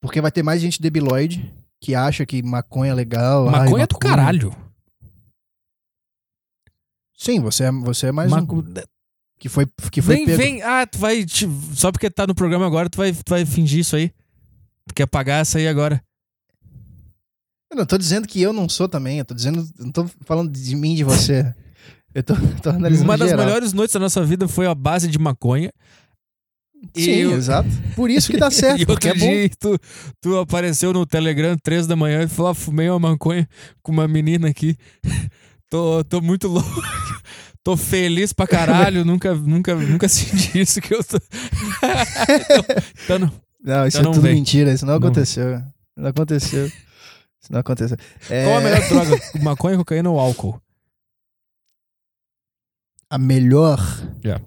Porque 0.00 0.20
vai 0.20 0.30
ter 0.32 0.42
mais 0.42 0.60
gente 0.60 0.82
debilóide 0.82 1.52
que 1.80 1.94
acha 1.94 2.26
que 2.26 2.42
maconha 2.42 2.92
é 2.92 2.94
legal. 2.94 3.48
ai, 3.48 3.64
Maconha 3.64 3.84
é 3.84 3.86
do 3.86 3.98
caralho. 3.98 4.54
Sim, 7.16 7.40
você 7.40 7.64
é, 7.64 7.70
você 7.72 8.06
é 8.08 8.12
mais 8.12 8.30
Maco- 8.30 8.56
um 8.56 8.64
que 9.38 9.48
foi, 9.48 9.66
que 9.90 10.00
foi 10.02 10.16
Vem, 10.16 10.26
pego. 10.26 10.38
vem. 10.38 10.62
Ah, 10.62 10.86
tu 10.86 10.98
vai. 10.98 11.24
te- 11.24 11.48
Só 11.74 11.90
porque 11.90 12.10
tá 12.10 12.26
no 12.26 12.34
programa 12.34 12.66
agora, 12.66 12.88
tu 12.90 12.96
vai, 12.96 13.12
tu 13.12 13.28
vai 13.30 13.44
fingir 13.46 13.80
isso 13.80 13.96
aí. 13.96 14.10
Tu 14.88 14.94
quer 14.94 15.06
pagar 15.06 15.36
essa 15.40 15.58
aí 15.58 15.66
agora. 15.66 16.02
Eu 17.70 17.76
não 17.76 17.86
tô 17.86 17.96
dizendo 17.96 18.28
que 18.28 18.40
eu 18.40 18.52
não 18.52 18.68
sou 18.68 18.88
também. 18.88 19.18
Eu 19.18 19.24
tô 19.24 19.34
dizendo. 19.34 19.66
Não 19.78 19.90
tô 19.90 20.06
falando 20.20 20.50
de 20.52 20.74
mim 20.76 20.92
e 20.92 20.96
de 20.96 21.04
você. 21.04 21.54
Eu 22.14 22.22
tô, 22.22 22.34
tô 22.62 22.70
analisando 22.70 23.08
Uma 23.08 23.16
das 23.18 23.30
geral. 23.30 23.44
melhores 23.46 23.72
noites 23.72 23.94
da 23.94 24.00
nossa 24.00 24.24
vida 24.24 24.46
foi 24.48 24.66
a 24.66 24.74
base 24.74 25.08
de 25.08 25.18
maconha. 25.18 25.70
Sim, 26.96 27.32
exato. 27.32 27.68
Por 27.94 28.10
isso 28.10 28.30
que 28.30 28.36
dá 28.38 28.50
certo, 28.50 28.80
e 28.82 28.86
porque 28.86 29.08
é 29.08 29.14
bom. 29.14 29.26
dia 29.26 29.50
tu, 29.58 29.78
tu 30.20 30.36
apareceu 30.38 30.92
no 30.92 31.06
Telegram 31.06 31.56
três 31.62 31.86
da 31.86 31.94
manhã 31.94 32.22
e 32.24 32.28
falou: 32.28 32.50
ah, 32.50 32.54
fumei 32.54 32.88
uma 32.90 32.98
maconha 32.98 33.48
com 33.82 33.92
uma 33.92 34.08
menina 34.08 34.48
aqui. 34.48 34.76
tô, 35.70 36.02
tô 36.04 36.20
muito 36.20 36.48
louco. 36.48 36.82
Tô 37.64 37.76
feliz 37.76 38.32
pra 38.32 38.48
caralho. 38.48 39.04
nunca, 39.04 39.32
nunca, 39.34 39.74
nunca 39.76 40.08
senti 40.08 40.60
isso 40.60 40.80
que 40.80 40.92
eu 40.92 41.04
tô. 41.04 41.18
então, 41.18 42.64
então 43.04 43.18
não- 43.20 43.32
Não, 43.64 43.86
isso 43.86 43.98
Então 43.98 44.00
é 44.00 44.04
não 44.06 44.12
tudo 44.12 44.22
vem. 44.24 44.34
mentira. 44.34 44.72
Isso 44.72 44.84
não, 44.84 44.94
Não 44.94 44.98
aconteceu. 44.98 45.62
Não 45.96 46.08
aconteceu. 46.08 46.66
Isso 46.66 47.52
não 47.52 47.60
aconteceu. 47.60 47.96
É, 48.28 48.44
Qual 48.44 48.58
a 48.58 48.60
melhor 48.60 48.88
droga? 48.88 49.20
Maconha, 49.40 49.76
cocaína 49.76 50.10
ou 50.10 50.18
álcool? 50.18 50.60
A 53.12 53.18
melhor 53.18 53.78
Yeah. 54.24 54.42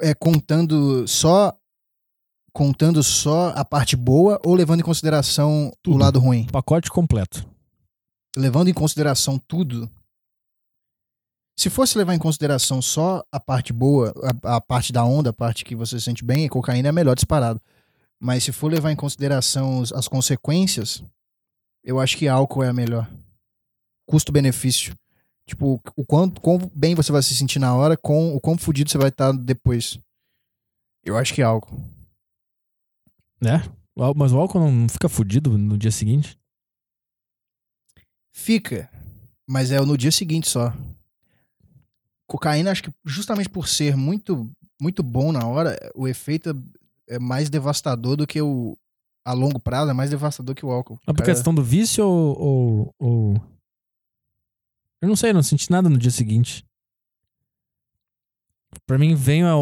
é 0.00 0.14
contando 0.14 1.06
só 1.06 1.52
contando 2.50 3.02
só 3.02 3.48
a 3.50 3.64
parte 3.64 3.94
boa 3.94 4.40
ou 4.42 4.54
levando 4.54 4.80
em 4.80 4.84
consideração 4.84 5.70
Tudo. 5.82 5.96
o 5.96 5.98
lado 5.98 6.18
ruim? 6.18 6.46
Pacote 6.46 6.88
completo. 6.90 7.44
Levando 8.36 8.68
em 8.68 8.74
consideração 8.74 9.38
tudo. 9.38 9.90
Se 11.58 11.68
fosse 11.68 11.98
levar 11.98 12.14
em 12.14 12.18
consideração 12.18 12.80
só 12.80 13.22
a 13.30 13.38
parte 13.38 13.72
boa, 13.72 14.14
a, 14.42 14.56
a 14.56 14.60
parte 14.60 14.92
da 14.92 15.04
onda, 15.04 15.30
a 15.30 15.32
parte 15.32 15.64
que 15.64 15.76
você 15.76 15.98
se 15.98 16.04
sente 16.04 16.24
bem, 16.24 16.46
a 16.46 16.48
cocaína 16.48 16.88
é 16.88 16.92
melhor 16.92 17.14
disparado. 17.14 17.60
Mas 18.18 18.44
se 18.44 18.52
for 18.52 18.72
levar 18.72 18.92
em 18.92 18.96
consideração 18.96 19.82
as 19.94 20.08
consequências, 20.08 21.02
eu 21.82 22.00
acho 22.00 22.16
que 22.16 22.28
álcool 22.28 22.62
é 22.62 22.68
a 22.68 22.72
melhor. 22.72 23.10
Custo-benefício. 24.06 24.94
Tipo, 25.46 25.80
o 25.96 26.04
quanto, 26.06 26.40
quão 26.40 26.58
bem 26.74 26.94
você 26.94 27.12
vai 27.12 27.22
se 27.22 27.34
sentir 27.34 27.58
na 27.58 27.74
hora, 27.74 27.96
com 27.96 28.34
o 28.34 28.40
quão 28.40 28.56
fudido 28.56 28.90
você 28.90 28.96
vai 28.96 29.08
estar 29.08 29.32
depois. 29.32 29.98
Eu 31.04 31.16
acho 31.18 31.34
que 31.34 31.42
é 31.42 31.44
álcool. 31.44 31.78
Né? 33.40 33.62
Mas 34.16 34.32
o 34.32 34.38
álcool 34.38 34.58
não 34.70 34.88
fica 34.88 35.08
fudido 35.08 35.56
no 35.58 35.76
dia 35.76 35.90
seguinte? 35.90 36.38
Fica, 38.32 38.90
mas 39.46 39.70
é 39.70 39.80
no 39.80 39.96
dia 39.96 40.10
seguinte 40.10 40.48
só. 40.48 40.72
Cocaína, 42.26 42.70
acho 42.70 42.82
que 42.82 42.92
justamente 43.04 43.48
por 43.48 43.68
ser 43.68 43.96
muito, 43.96 44.50
muito 44.80 45.02
bom 45.02 45.30
na 45.30 45.46
hora, 45.46 45.78
o 45.94 46.08
efeito 46.08 46.50
é 47.08 47.18
mais 47.18 47.50
devastador 47.50 48.16
do 48.16 48.26
que 48.26 48.40
o. 48.40 48.76
A 49.26 49.32
longo 49.32 49.58
prazo 49.58 49.90
é 49.90 49.94
mais 49.94 50.10
devastador 50.10 50.54
que 50.54 50.66
o 50.66 50.70
álcool. 50.70 50.98
É 51.06 51.12
por 51.12 51.18
Cara, 51.22 51.32
questão 51.32 51.54
do 51.54 51.62
vício 51.62 52.04
ou, 52.06 52.38
ou, 52.38 52.94
ou- 52.98 53.42
Eu 55.04 55.08
não 55.08 55.16
sei, 55.16 55.30
eu 55.30 55.34
não 55.34 55.42
senti 55.42 55.70
nada 55.70 55.88
no 55.90 55.98
dia 55.98 56.10
seguinte. 56.10 56.64
Pra 58.86 58.98
mim, 58.98 59.14
vem 59.14 59.42
a, 59.42 59.52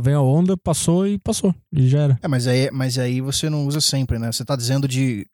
vem 0.00 0.14
a 0.14 0.20
onda, 0.20 0.56
passou 0.56 1.06
e 1.06 1.18
passou. 1.18 1.54
E 1.72 1.88
já 1.88 2.00
era. 2.02 2.18
É, 2.22 2.28
mas 2.28 2.46
aí, 2.46 2.70
mas 2.70 2.98
aí 2.98 3.20
você 3.20 3.50
não 3.50 3.66
usa 3.66 3.80
sempre, 3.80 4.18
né? 4.18 4.30
Você 4.32 4.44
tá 4.44 4.54
dizendo 4.56 4.86
de 4.88 5.26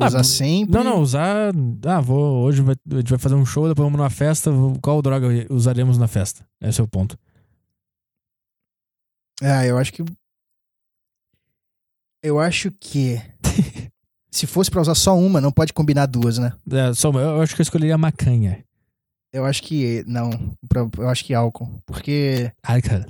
Ah, 0.00 0.06
usar 0.08 0.18
mas- 0.18 0.26
sempre. 0.26 0.74
Não, 0.74 0.84
não, 0.84 1.00
usar. 1.00 1.52
Ah, 1.86 2.00
vou. 2.00 2.42
Hoje 2.44 2.60
vai- 2.60 2.74
a 2.92 2.96
gente 2.96 3.10
vai 3.10 3.18
fazer 3.18 3.34
um 3.36 3.46
show, 3.46 3.68
depois 3.68 3.84
vamos 3.84 3.96
numa 3.98 4.10
festa. 4.10 4.50
Qual 4.82 5.00
droga 5.00 5.28
usaremos 5.48 5.96
na 5.96 6.06
festa? 6.08 6.44
Esse 6.60 6.80
é 6.80 6.84
o 6.84 6.88
ponto. 6.88 7.16
Ah, 9.40 9.64
eu 9.64 9.78
acho 9.78 9.92
que. 9.92 10.04
Eu 12.22 12.38
acho 12.40 12.70
que. 12.72 13.16
se 14.30 14.46
fosse 14.46 14.70
pra 14.70 14.82
usar 14.82 14.94
só 14.94 15.16
uma, 15.16 15.40
não 15.40 15.50
pode 15.52 15.72
combinar 15.72 16.06
duas, 16.06 16.36
né? 16.38 16.52
É, 16.70 16.92
só, 16.94 17.10
eu 17.12 17.40
acho 17.40 17.54
que 17.54 17.60
eu 17.60 17.64
escolheria 17.64 17.94
a 17.94 17.98
macanha. 17.98 18.64
Eu 19.32 19.44
acho 19.44 19.62
que. 19.62 20.04
Não. 20.06 20.30
eu 20.98 21.08
acho 21.08 21.24
que 21.24 21.34
álcool. 21.34 21.68
Porque 21.86 22.50
Ai, 22.62 22.80
cara. 22.82 23.06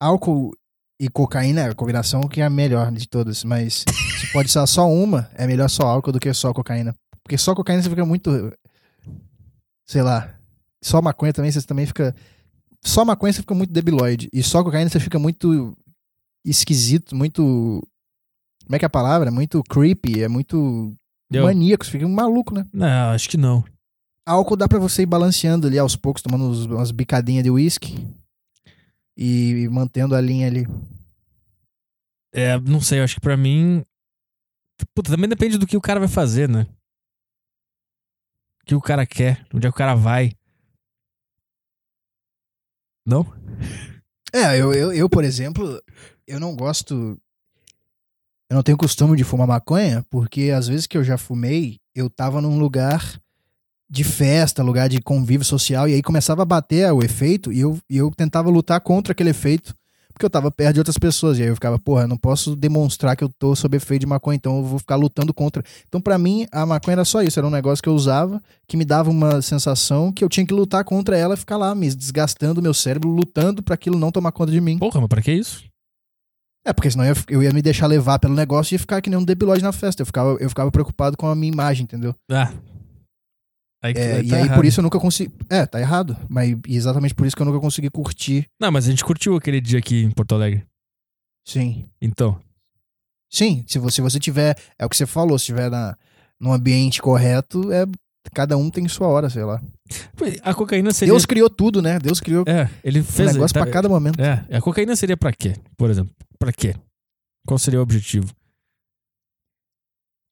álcool 0.00 0.52
e 1.00 1.08
cocaína 1.08 1.62
é 1.62 1.70
a 1.70 1.74
combinação 1.74 2.22
que 2.28 2.40
é 2.40 2.44
a 2.44 2.50
melhor 2.50 2.92
de 2.92 3.08
todas. 3.08 3.44
Mas 3.44 3.84
se 4.20 4.32
pode 4.32 4.48
usar 4.48 4.66
só 4.66 4.88
uma, 4.88 5.30
é 5.34 5.46
melhor 5.46 5.68
só 5.68 5.84
álcool 5.86 6.12
do 6.12 6.20
que 6.20 6.32
só 6.34 6.52
cocaína. 6.52 6.94
Porque 7.22 7.38
só 7.38 7.54
cocaína 7.54 7.82
você 7.82 7.90
fica 7.90 8.04
muito. 8.04 8.30
Sei 9.86 10.02
lá. 10.02 10.34
Só 10.82 11.00
maconha 11.00 11.32
também, 11.32 11.50
você 11.50 11.62
também 11.62 11.86
fica. 11.86 12.14
Só 12.84 13.04
maconha 13.04 13.32
você 13.32 13.40
fica 13.40 13.54
muito 13.54 13.72
debilóide. 13.72 14.28
E 14.32 14.42
só 14.42 14.62
cocaína 14.62 14.90
você 14.90 15.00
fica 15.00 15.18
muito 15.18 15.76
esquisito, 16.44 17.14
muito. 17.14 17.42
Como 18.64 18.76
é 18.76 18.78
que 18.78 18.84
é 18.84 18.86
a 18.86 18.90
palavra? 18.90 19.30
Muito 19.30 19.62
creepy, 19.64 20.22
é 20.22 20.28
muito 20.28 20.94
Eu- 21.30 21.44
maníaco, 21.44 21.84
você 21.84 21.90
fica 21.92 22.06
um 22.06 22.12
maluco, 22.12 22.54
né? 22.54 22.64
Não, 22.72 23.10
acho 23.10 23.28
que 23.28 23.36
não. 23.36 23.64
Álcool 24.26 24.56
dá 24.56 24.68
pra 24.68 24.78
você 24.78 25.02
ir 25.02 25.06
balanceando 25.06 25.66
ali 25.66 25.78
aos 25.78 25.96
poucos, 25.96 26.22
tomando 26.22 26.44
uns- 26.44 26.64
umas 26.66 26.90
bicadinhas 26.90 27.42
de 27.42 27.50
uísque 27.50 28.06
e 29.16 29.68
mantendo 29.70 30.14
a 30.14 30.20
linha 30.20 30.46
ali. 30.46 30.64
É, 32.32 32.58
não 32.60 32.80
sei, 32.80 33.00
eu 33.00 33.04
acho 33.04 33.16
que 33.16 33.20
pra 33.20 33.36
mim. 33.36 33.84
Puta, 34.94 35.10
também 35.10 35.28
depende 35.28 35.58
do 35.58 35.66
que 35.66 35.76
o 35.76 35.80
cara 35.80 36.00
vai 36.00 36.08
fazer, 36.08 36.48
né? 36.48 36.66
O 38.62 38.66
que 38.66 38.74
o 38.74 38.80
cara 38.80 39.04
quer, 39.04 39.46
onde 39.52 39.66
é 39.66 39.70
que 39.70 39.74
o 39.74 39.78
cara 39.78 39.94
vai. 39.94 40.32
Não? 43.06 43.24
É, 44.32 44.58
eu, 44.60 44.72
eu, 44.72 44.92
eu, 44.92 45.10
por 45.10 45.24
exemplo, 45.24 45.82
eu 46.26 46.38
não 46.40 46.54
gosto. 46.56 47.20
Eu 48.48 48.54
não 48.56 48.62
tenho 48.62 48.78
costume 48.78 49.16
de 49.16 49.24
fumar 49.24 49.46
maconha, 49.48 50.04
porque 50.10 50.50
às 50.56 50.68
vezes 50.68 50.86
que 50.86 50.96
eu 50.96 51.02
já 51.04 51.18
fumei, 51.18 51.80
eu 51.94 52.08
tava 52.08 52.40
num 52.40 52.58
lugar 52.58 53.20
de 53.92 54.04
festa, 54.04 54.62
lugar 54.62 54.88
de 54.88 55.02
convívio 55.02 55.44
social, 55.44 55.86
e 55.86 55.92
aí 55.92 56.02
começava 56.02 56.40
a 56.40 56.46
bater 56.46 56.90
o 56.92 57.02
efeito, 57.02 57.52
e 57.52 57.60
eu, 57.60 57.78
e 57.90 57.98
eu 57.98 58.10
tentava 58.10 58.48
lutar 58.48 58.80
contra 58.80 59.12
aquele 59.12 59.28
efeito, 59.28 59.74
porque 60.14 60.24
eu 60.24 60.30
tava 60.30 60.50
perto 60.50 60.74
de 60.74 60.80
outras 60.80 60.96
pessoas, 60.96 61.38
e 61.38 61.42
aí 61.42 61.48
eu 61.48 61.54
ficava, 61.54 61.78
porra, 61.78 62.04
eu 62.04 62.08
não 62.08 62.16
posso 62.16 62.56
demonstrar 62.56 63.14
que 63.14 63.22
eu 63.22 63.28
tô 63.28 63.54
sob 63.54 63.76
efeito 63.76 64.00
de 64.00 64.06
maconha, 64.06 64.36
então 64.36 64.56
eu 64.58 64.64
vou 64.64 64.78
ficar 64.78 64.96
lutando 64.96 65.34
contra. 65.34 65.62
Então, 65.86 66.00
pra 66.00 66.16
mim, 66.16 66.46
a 66.50 66.64
maconha 66.64 66.94
era 66.94 67.04
só 67.04 67.20
isso, 67.20 67.38
era 67.38 67.46
um 67.46 67.50
negócio 67.50 67.82
que 67.82 67.88
eu 67.90 67.94
usava, 67.94 68.42
que 68.66 68.78
me 68.78 68.84
dava 68.86 69.10
uma 69.10 69.42
sensação 69.42 70.10
que 70.10 70.24
eu 70.24 70.28
tinha 70.30 70.46
que 70.46 70.54
lutar 70.54 70.84
contra 70.84 71.14
ela 71.16 71.34
e 71.34 71.36
ficar 71.36 71.58
lá, 71.58 71.74
me 71.74 71.94
desgastando 71.94 72.62
meu 72.62 72.72
cérebro, 72.72 73.10
lutando 73.10 73.62
pra 73.62 73.74
aquilo 73.74 73.98
não 73.98 74.10
tomar 74.10 74.32
conta 74.32 74.52
de 74.52 74.60
mim. 74.60 74.78
Porra, 74.78 75.00
mas 75.00 75.08
pra 75.08 75.20
que 75.20 75.32
isso? 75.32 75.64
É, 76.64 76.72
porque 76.72 76.90
senão 76.90 77.04
eu, 77.04 77.14
ia- 77.14 77.24
eu 77.28 77.42
ia 77.42 77.52
me 77.52 77.60
deixar 77.60 77.86
levar 77.88 78.18
pelo 78.18 78.34
negócio 78.34 78.72
e 78.72 78.74
ia 78.76 78.78
ficar 78.78 79.00
que 79.02 79.10
nem 79.10 79.18
um 79.18 79.24
debilóide 79.24 79.62
na 79.64 79.72
festa. 79.72 80.00
Eu 80.00 80.06
ficava, 80.06 80.36
eu 80.40 80.48
ficava 80.48 80.70
preocupado 80.70 81.16
com 81.16 81.26
a 81.26 81.34
minha 81.34 81.52
imagem, 81.52 81.84
entendeu? 81.84 82.14
Ah. 82.30 82.52
Aí, 83.82 83.92
É, 83.96 84.12
aí 84.16 84.24
e 84.26 84.28
tá 84.28 84.36
aí 84.36 84.42
errado. 84.44 84.56
por 84.56 84.64
isso 84.64 84.78
eu 84.80 84.82
nunca 84.82 85.00
consegui. 85.00 85.32
É, 85.50 85.66
tá 85.66 85.80
errado. 85.80 86.16
Mas 86.28 86.56
exatamente 86.68 87.14
por 87.14 87.26
isso 87.26 87.34
que 87.34 87.42
eu 87.42 87.46
nunca 87.46 87.58
consegui 87.60 87.90
curtir. 87.90 88.46
Não, 88.60 88.70
mas 88.70 88.86
a 88.86 88.90
gente 88.90 89.04
curtiu 89.04 89.34
aquele 89.36 89.60
dia 89.60 89.78
aqui 89.80 90.02
em 90.04 90.10
Porto 90.10 90.34
Alegre. 90.34 90.64
Sim. 91.46 91.88
Então. 92.00 92.40
Sim, 93.30 93.64
se 93.66 93.78
você, 93.78 93.96
se 93.96 94.00
você 94.02 94.20
tiver. 94.20 94.56
É 94.78 94.86
o 94.86 94.88
que 94.88 94.96
você 94.96 95.06
falou, 95.06 95.38
se 95.38 95.46
tiver 95.46 95.68
na, 95.70 95.96
num 96.40 96.52
ambiente 96.52 97.02
correto, 97.02 97.72
é. 97.72 97.84
Cada 98.32 98.56
um 98.56 98.70
tem 98.70 98.86
sua 98.86 99.08
hora, 99.08 99.28
sei 99.28 99.42
lá. 99.42 99.60
A 100.44 100.54
cocaína 100.54 100.92
seria. 100.92 101.12
Deus 101.12 101.26
criou 101.26 101.50
tudo, 101.50 101.82
né? 101.82 101.98
Deus 101.98 102.20
criou 102.20 102.44
É, 102.46 102.70
ele 102.84 103.00
um 103.00 103.04
fez. 103.04 103.32
negócio 103.32 103.52
tá- 103.52 103.62
pra 103.64 103.72
cada 103.72 103.88
momento. 103.88 104.20
É, 104.20 104.46
a 104.56 104.60
cocaína 104.60 104.94
seria 104.94 105.16
pra 105.16 105.32
quê? 105.32 105.54
Por 105.76 105.90
exemplo, 105.90 106.14
pra 106.38 106.52
quê? 106.52 106.76
Qual 107.44 107.58
seria 107.58 107.80
o 107.80 107.82
objetivo? 107.82 108.32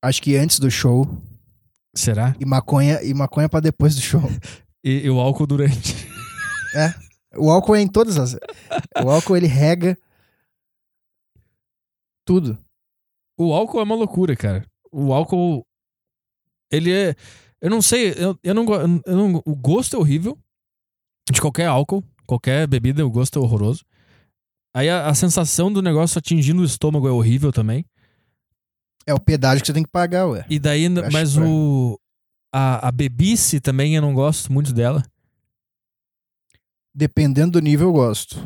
Acho 0.04 0.22
que 0.22 0.36
antes 0.36 0.60
do 0.60 0.70
show. 0.70 1.04
Será? 1.94 2.34
E 2.38 2.44
maconha, 2.44 3.02
e 3.02 3.12
maconha 3.12 3.48
pra 3.48 3.60
depois 3.60 3.94
do 3.94 4.00
show. 4.00 4.22
E, 4.82 5.04
e 5.04 5.10
o 5.10 5.20
álcool 5.20 5.46
durante. 5.46 5.94
O 7.36 7.50
álcool 7.50 7.76
é 7.76 7.82
em 7.82 7.86
todas 7.86 8.18
as. 8.18 8.34
O 9.04 9.10
álcool 9.10 9.36
ele 9.36 9.46
rega 9.46 9.96
tudo. 12.24 12.58
O 13.38 13.52
álcool 13.52 13.80
é 13.80 13.82
uma 13.82 13.94
loucura, 13.94 14.36
cara. 14.36 14.64
O 14.92 15.12
álcool. 15.12 15.64
Ele 16.70 16.92
é. 16.92 17.14
Eu 17.60 17.70
não 17.70 17.82
sei, 17.82 18.14
eu, 18.16 18.38
eu, 18.42 18.54
não, 18.54 18.64
eu 19.06 19.16
não. 19.16 19.42
O 19.44 19.54
gosto 19.54 19.96
é 19.96 19.98
horrível. 19.98 20.38
De 21.30 21.40
qualquer 21.40 21.66
álcool, 21.66 22.02
qualquer 22.26 22.66
bebida, 22.66 23.06
o 23.06 23.10
gosto 23.10 23.38
é 23.38 23.42
horroroso. 23.42 23.84
Aí 24.74 24.88
a, 24.88 25.08
a 25.08 25.14
sensação 25.14 25.72
do 25.72 25.82
negócio 25.82 26.18
atingindo 26.18 26.62
o 26.62 26.64
estômago 26.64 27.06
é 27.06 27.10
horrível 27.10 27.52
também. 27.52 27.84
É 29.06 29.14
o 29.14 29.20
pedágio 29.20 29.62
que 29.62 29.66
você 29.66 29.72
tem 29.72 29.82
que 29.82 29.90
pagar, 29.90 30.26
ué. 30.26 30.44
E 30.48 30.58
daí, 30.58 30.86
acho 30.86 31.12
mas 31.12 31.34
pra- 31.34 31.46
o. 31.46 31.98
A, 32.52 32.88
a 32.88 32.92
bebice 32.92 33.60
também 33.60 33.94
eu 33.94 34.02
não 34.02 34.12
gosto 34.12 34.52
muito 34.52 34.72
dela. 34.72 35.04
Dependendo 36.94 37.52
do 37.52 37.60
nível, 37.60 37.88
eu 37.88 37.92
gosto. 37.92 38.36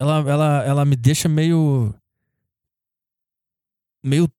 Ela, 0.00 0.18
ela, 0.30 0.64
ela 0.64 0.84
me 0.84 0.94
deixa 0.96 1.28
meio. 1.28 1.94
meio. 4.04 4.30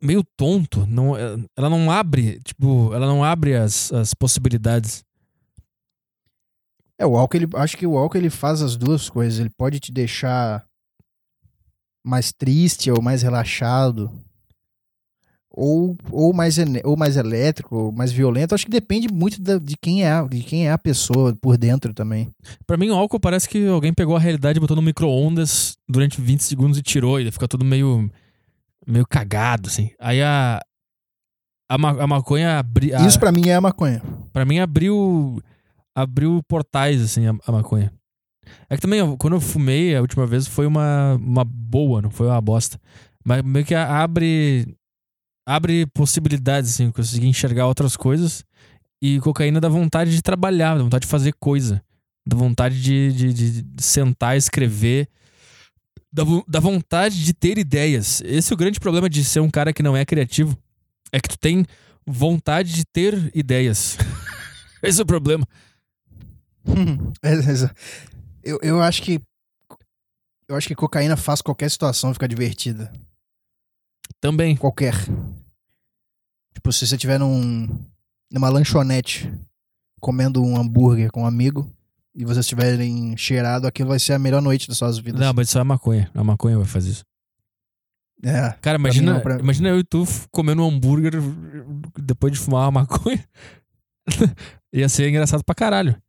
meio 0.00 0.22
tonto. 0.36 0.86
Não, 0.86 1.14
ela 1.56 1.70
não 1.70 1.90
abre, 1.90 2.38
tipo, 2.40 2.92
ela 2.92 3.06
não 3.06 3.24
abre 3.24 3.56
as, 3.56 3.90
as 3.92 4.12
possibilidades. 4.14 5.04
É, 6.98 7.06
o 7.06 7.16
álcool, 7.16 7.36
ele, 7.36 7.48
acho 7.54 7.76
que 7.76 7.86
o 7.86 7.96
álcool 7.96 8.18
ele 8.18 8.30
faz 8.30 8.60
as 8.62 8.76
duas 8.76 9.08
coisas. 9.08 9.40
Ele 9.40 9.50
pode 9.50 9.80
te 9.80 9.90
deixar 9.90 10.64
mais 12.04 12.30
triste 12.32 12.90
ou 12.90 13.00
mais 13.00 13.22
relaxado. 13.22 14.10
Ou, 15.54 15.96
ou, 16.10 16.32
mais, 16.32 16.56
ou 16.82 16.96
mais 16.96 17.16
elétrico, 17.16 17.76
ou 17.76 17.92
mais 17.92 18.10
violento. 18.10 18.54
Acho 18.54 18.64
que 18.64 18.70
depende 18.72 19.12
muito 19.12 19.40
da- 19.40 19.58
de, 19.58 19.76
quem 19.76 20.02
é, 20.04 20.10
a- 20.10 20.22
de 20.26 20.42
quem 20.42 20.66
é 20.66 20.72
a 20.72 20.78
pessoa 20.78 21.36
por 21.40 21.58
dentro 21.58 21.92
também. 21.92 22.30
Pra 22.66 22.76
mim, 22.76 22.88
o 22.88 22.94
álcool 22.94 23.20
parece 23.20 23.48
que 23.48 23.66
alguém 23.66 23.92
pegou 23.92 24.16
a 24.16 24.18
realidade, 24.20 24.58
botou 24.58 24.76
no 24.76 24.82
micro-ondas 24.82 25.76
durante 25.88 26.20
20 26.20 26.40
segundos 26.42 26.78
e 26.78 26.82
tirou, 26.82 27.20
e 27.20 27.30
fica 27.30 27.46
tudo 27.46 27.64
meio. 27.64 28.10
meio 28.86 29.06
cagado, 29.06 29.68
assim. 29.68 29.90
Aí 30.00 30.22
a. 30.22 30.60
A, 31.70 31.78
ma- 31.78 32.02
a 32.02 32.06
maconha 32.06 32.58
abri, 32.58 32.94
a, 32.94 33.06
Isso 33.06 33.18
pra 33.18 33.32
mim 33.32 33.48
é 33.48 33.54
a 33.54 33.60
maconha. 33.60 34.02
Pra 34.32 34.44
mim 34.44 34.58
abriu 34.58 35.40
abriu 35.94 36.42
portais 36.48 37.00
assim 37.02 37.26
a, 37.26 37.34
a 37.46 37.52
maconha. 37.52 37.92
É 38.68 38.76
que 38.76 38.82
também 38.82 39.16
quando 39.16 39.34
eu 39.34 39.40
fumei 39.40 39.94
a 39.96 40.00
última 40.00 40.26
vez 40.26 40.46
foi 40.46 40.66
uma, 40.66 41.14
uma 41.14 41.44
boa, 41.44 42.02
não 42.02 42.10
foi 42.10 42.26
uma 42.26 42.40
bosta. 42.40 42.78
Mas 43.24 43.42
meio 43.42 43.64
que 43.64 43.74
abre 43.74 44.74
abre 45.46 45.86
possibilidades 45.86 46.70
assim, 46.70 46.84
eu 46.86 46.92
consegui 46.92 47.26
enxergar 47.26 47.66
outras 47.66 47.96
coisas 47.96 48.44
e 49.00 49.18
cocaína 49.20 49.60
dá 49.60 49.68
vontade 49.68 50.10
de 50.14 50.22
trabalhar, 50.22 50.76
dá 50.76 50.82
vontade 50.82 51.02
de 51.06 51.10
fazer 51.10 51.32
coisa, 51.40 51.82
dá 52.26 52.36
vontade 52.36 52.80
de, 52.80 53.12
de, 53.32 53.62
de 53.62 53.82
sentar, 53.84 54.36
escrever, 54.36 55.08
dá, 56.12 56.22
dá 56.46 56.60
vontade 56.60 57.24
de 57.24 57.32
ter 57.32 57.58
ideias. 57.58 58.20
Esse 58.24 58.52
é 58.52 58.54
o 58.54 58.56
grande 58.58 58.78
problema 58.78 59.08
de 59.10 59.24
ser 59.24 59.40
um 59.40 59.50
cara 59.50 59.72
que 59.72 59.82
não 59.82 59.96
é 59.96 60.04
criativo, 60.04 60.56
é 61.10 61.20
que 61.20 61.28
tu 61.28 61.38
tem 61.38 61.66
vontade 62.06 62.72
de 62.74 62.84
ter 62.84 63.30
ideias. 63.34 63.96
Esse 64.82 65.00
é 65.00 65.02
o 65.02 65.06
problema. 65.06 65.46
É, 67.22 67.32
exa- 67.32 67.74
eu, 68.44 68.58
eu 68.62 68.80
acho 68.80 69.02
que. 69.02 69.20
Eu 70.48 70.56
acho 70.56 70.68
que 70.68 70.74
cocaína 70.74 71.16
faz 71.16 71.40
qualquer 71.42 71.70
situação 71.70 72.12
ficar 72.12 72.26
divertida. 72.26 72.92
Também. 74.20 74.56
Qualquer. 74.56 74.94
Tipo, 76.54 76.72
se 76.72 76.86
você 76.86 76.94
estiver 76.94 77.18
num, 77.18 77.68
numa 78.30 78.48
lanchonete 78.48 79.32
comendo 80.00 80.42
um 80.44 80.56
hambúrguer 80.56 81.10
com 81.10 81.22
um 81.22 81.26
amigo 81.26 81.70
e 82.14 82.24
vocês 82.24 82.44
estiverem 82.44 83.16
cheirado, 83.16 83.66
aquilo 83.66 83.88
vai 83.88 83.98
ser 83.98 84.12
a 84.12 84.18
melhor 84.18 84.42
noite 84.42 84.68
das 84.68 84.76
suas 84.78 84.98
vidas. 84.98 85.20
Não, 85.20 85.32
mas 85.32 85.48
isso 85.48 85.58
é 85.58 85.60
a 85.60 85.64
maconha. 85.64 86.10
A 86.14 86.22
maconha 86.24 86.56
vai 86.58 86.66
fazer 86.66 86.90
isso. 86.90 87.04
É. 88.24 88.52
Cara, 88.60 88.78
imagina, 88.78 89.14
não, 89.14 89.20
pra- 89.20 89.38
imagina 89.38 89.68
eu 89.70 89.78
e 89.80 89.84
tu 89.84 90.04
comendo 90.30 90.62
um 90.62 90.68
hambúrguer 90.68 91.14
depois 91.98 92.32
de 92.32 92.38
fumar 92.38 92.68
uma 92.68 92.82
maconha. 92.82 93.24
Ia 94.72 94.88
ser 94.88 95.08
engraçado 95.08 95.42
pra 95.44 95.54
caralho. 95.54 96.00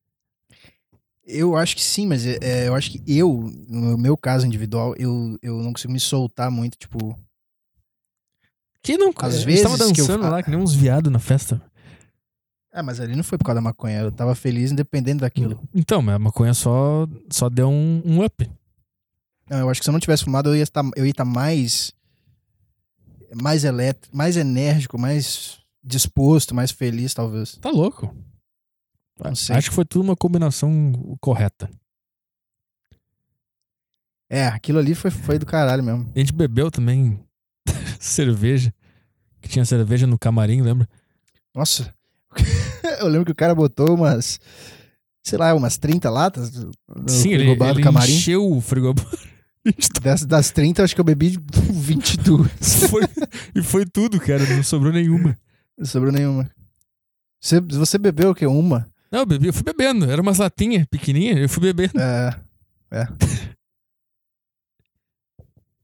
Eu 1.26 1.56
acho 1.56 1.76
que 1.76 1.82
sim, 1.82 2.06
mas 2.06 2.26
é, 2.26 2.38
é, 2.42 2.68
eu 2.68 2.76
acho 2.76 2.92
que 2.92 3.02
eu, 3.08 3.50
no 3.68 3.98
meu 3.98 4.16
caso 4.18 4.46
individual, 4.46 4.94
eu, 4.98 5.38
eu 5.42 5.58
não 5.64 5.72
consigo 5.72 5.94
me 5.94 6.00
soltar 6.00 6.52
muito, 6.52 6.78
tipo. 6.78 7.18
Que 8.84 8.98
não. 8.98 9.14
Às 9.18 9.44
vezes 9.44 9.64
tava 9.64 9.78
que 9.78 9.84
eu 9.84 9.88
dançando 10.06 10.24
fa- 10.24 10.30
lá, 10.30 10.44
que 10.44 10.50
nem 10.52 10.60
uns 10.60 10.74
viados 10.76 11.12
na 11.12 11.20
festa. 11.20 11.62
Ah, 12.72 12.84
mas 12.84 13.00
ali 13.00 13.16
não 13.16 13.24
foi 13.24 13.38
por 13.38 13.46
causa 13.46 13.56
da 13.56 13.62
maconha, 13.62 14.00
eu 14.02 14.12
tava 14.12 14.36
feliz 14.36 14.72
independente 14.72 15.20
daquilo. 15.22 15.62
Então, 15.74 16.02
mas 16.02 16.16
a 16.16 16.20
maconha 16.20 16.54
só, 16.54 17.08
só 17.32 17.48
deu 17.50 17.70
um, 17.70 18.02
um 18.04 18.24
up. 18.26 18.50
Não, 19.50 19.60
eu 19.60 19.70
acho 19.70 19.80
que 19.80 19.86
se 19.86 19.90
eu 19.90 19.94
não 19.94 20.00
tivesse 20.00 20.24
fumado, 20.24 20.50
eu 20.50 20.56
ia 20.56 20.64
estar, 20.64 20.84
eu 20.96 21.06
ia 21.06 21.12
estar 21.12 21.26
mais. 21.26 21.94
Mais 23.42 23.64
elétrico, 23.64 24.16
mais 24.16 24.38
enérgico, 24.38 25.00
mais 25.00 25.60
disposto, 25.84 26.54
mais 26.54 26.72
feliz, 26.72 27.14
talvez. 27.14 27.58
Tá 27.58 27.70
louco. 27.72 28.16
Não 29.24 29.34
sei. 29.36 29.56
Acho 29.56 29.70
que 29.70 29.76
foi 29.76 29.86
tudo 29.86 30.04
uma 30.04 30.16
combinação 30.16 30.92
correta. 31.22 31.70
É, 34.30 34.48
aquilo 34.48 34.80
ali 34.80 34.96
foi, 34.96 35.12
foi 35.12 35.38
do 35.38 35.46
caralho 35.46 35.84
mesmo. 35.84 36.12
A 36.16 36.20
gente 36.20 36.34
bebeu 36.34 36.72
também 36.72 37.20
cerveja. 38.00 38.74
Que 39.42 39.50
tinha 39.50 39.66
cerveja 39.66 40.08
no 40.08 40.18
camarim, 40.18 40.62
lembra? 40.62 40.88
Nossa. 41.54 41.94
eu 43.00 43.08
lembro 43.08 43.26
que 43.26 43.32
o 43.32 43.36
cara 43.36 43.54
botou 43.54 43.96
umas. 43.96 44.40
Sei 45.22 45.38
lá, 45.38 45.54
umas 45.54 45.78
30 45.78 46.10
latas 46.10 46.52
no 46.54 47.10
Sim, 47.10 47.30
ele, 47.34 47.46
frigobar 47.46 47.74
do 47.74 47.80
ele 47.80 47.84
camarim. 47.84 48.14
encheu 48.14 48.50
o 48.52 48.62
frigobar. 48.62 49.06
Das, 50.02 50.26
das 50.26 50.52
30, 50.52 50.82
eu 50.82 50.84
acho 50.84 50.94
que 50.94 51.00
eu 51.00 51.06
bebi 51.06 51.40
22. 51.72 52.50
Foi- 52.90 53.04
e 53.56 53.64
foi 53.64 53.86
tudo, 53.86 54.20
cara. 54.20 54.46
Não 54.46 54.62
sobrou 54.62 54.92
nenhuma. 54.92 55.38
Não 55.78 55.86
sobrou 55.86 56.12
nenhuma. 56.12 56.52
Você, 57.42 57.62
você 57.62 57.98
bebeu 57.98 58.32
o 58.32 58.36
quê? 58.36 58.46
Uma? 58.46 58.86
Não, 59.10 59.20
eu 59.20 59.26
bebi, 59.26 59.48
eu 59.48 59.54
fui 59.54 59.64
bebendo. 59.64 60.12
Era 60.12 60.22
umas 60.22 60.38
latinhas 60.38 60.86
pequenininhas, 60.88 61.38
eu 61.40 61.48
fui 61.48 61.62
bebendo. 61.62 61.94
É. 61.98 63.08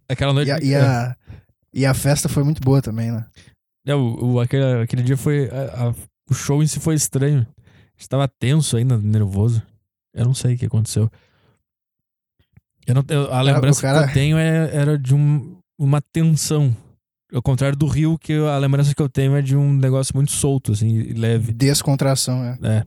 Aquela 0.10 0.34
noite. 0.34 0.50
E 0.50 0.52
a, 0.52 0.60
e, 0.60 0.76
a, 0.76 1.16
e 1.74 1.86
a 1.86 1.94
festa 1.94 2.28
foi 2.30 2.44
muito 2.44 2.62
boa 2.62 2.82
também, 2.82 3.12
né? 3.12 3.26
É, 3.86 3.96
o, 3.96 4.34
o- 4.34 4.40
aquele, 4.40 4.82
aquele 4.84 5.04
dia 5.04 5.18
foi. 5.18 5.50
a- 5.50 5.88
a- 5.90 5.96
o 6.30 6.34
show 6.34 6.62
em 6.62 6.68
si 6.68 6.80
foi 6.80 6.96
estranho. 6.96 7.46
A 7.58 8.00
gente 8.00 8.10
tava 8.10 8.28
tenso 8.28 8.78
ainda, 8.78 8.98
nervoso. 8.98 9.62
Eu 10.14 10.26
não 10.26 10.34
sei 10.34 10.56
o 10.56 10.58
que 10.58 10.66
aconteceu. 10.66 11.10
Eu 12.86 12.96
não, 12.96 13.04
eu- 13.10 13.32
a 13.34 13.42
lembrança 13.42 13.80
o 13.80 13.82
cara- 13.82 14.04
que 14.06 14.10
eu 14.10 14.14
tenho 14.14 14.38
é, 14.38 14.76
era 14.76 14.98
de 14.98 15.14
um, 15.16 15.58
uma 15.78 16.02
tensão. 16.02 16.76
Ao 17.32 17.42
contrário 17.44 17.78
do 17.78 17.86
Rio, 17.88 18.18
que 18.18 18.34
eu- 18.34 18.48
a 18.50 18.58
lembrança 18.58 18.94
que 18.96 19.02
eu 19.02 19.10
tenho 19.10 19.36
é 19.36 19.42
de 19.42 19.56
um 19.56 19.72
negócio 19.74 20.16
muito 20.16 20.32
solto, 20.32 20.72
assim, 20.72 21.14
leve. 21.14 21.52
Descontração, 21.54 22.44
é. 22.44 22.58
É. 22.64 22.86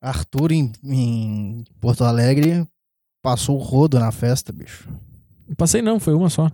Arthur 0.00 0.52
em, 0.52 0.72
em 0.84 1.64
Porto 1.80 2.04
Alegre 2.04 2.66
passou 3.22 3.56
o 3.56 3.62
rodo 3.62 3.98
na 3.98 4.10
festa, 4.10 4.52
bicho. 4.52 4.88
Passei 5.56 5.80
não, 5.80 6.00
foi 6.00 6.12
uma 6.14 6.28
só. 6.28 6.50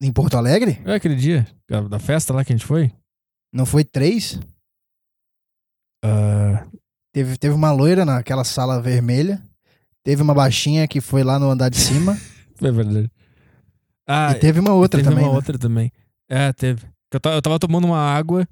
Em 0.00 0.12
Porto 0.12 0.36
Alegre? 0.36 0.80
É 0.84 0.94
aquele 0.94 1.16
dia, 1.16 1.46
da- 1.68 1.98
festa 1.98 2.32
lá 2.32 2.44
que 2.44 2.52
a 2.52 2.56
gente 2.56 2.66
foi. 2.66 2.92
Não 3.52 3.64
foi 3.64 3.84
três? 3.84 4.38
Ah, 6.04 6.66
Teve, 7.16 7.38
teve 7.38 7.54
uma 7.54 7.72
loira 7.72 8.04
naquela 8.04 8.44
sala 8.44 8.78
vermelha. 8.78 9.42
Teve 10.04 10.20
uma 10.20 10.34
baixinha 10.34 10.86
que 10.86 11.00
foi 11.00 11.24
lá 11.24 11.38
no 11.38 11.50
andar 11.50 11.70
de 11.70 11.78
cima. 11.78 12.14
é 12.62 12.70
verdade. 12.70 13.10
Ah, 14.06 14.32
e 14.32 14.38
teve 14.38 14.60
uma 14.60 14.74
outra 14.74 14.98
teve 15.00 15.08
também. 15.08 15.24
uma 15.24 15.30
né? 15.30 15.36
outra 15.36 15.58
também. 15.58 15.90
É, 16.28 16.52
teve. 16.52 16.86
Eu 17.10 17.18
tava, 17.18 17.36
eu 17.36 17.40
tava 17.40 17.58
tomando 17.58 17.86
uma 17.86 17.98
água, 17.98 18.46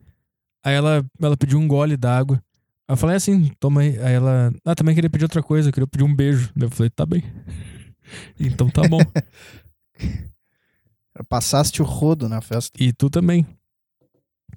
aí 0.64 0.74
ela, 0.74 1.04
ela 1.20 1.36
pediu 1.36 1.58
um 1.58 1.68
gole 1.68 1.94
d'água. 1.94 2.42
Aí 2.88 2.94
eu 2.94 2.96
falei 2.96 3.16
assim, 3.16 3.52
toma 3.60 3.82
aí. 3.82 3.98
Aí 3.98 4.14
ela, 4.14 4.50
ah, 4.64 4.74
também 4.74 4.94
queria 4.94 5.10
pedir 5.10 5.24
outra 5.26 5.42
coisa, 5.42 5.68
eu 5.68 5.72
queria 5.72 5.86
pedir 5.86 6.04
um 6.04 6.16
beijo. 6.16 6.50
Daí 6.56 6.66
eu 6.66 6.70
falei, 6.70 6.88
tá 6.88 7.04
bem. 7.04 7.22
então 8.40 8.70
tá 8.70 8.88
bom. 8.88 9.00
Passaste 11.28 11.80
o 11.80 11.84
rodo 11.84 12.28
na 12.28 12.40
festa. 12.40 12.70
e 12.82 12.92
tu 12.92 13.08
também. 13.08 13.46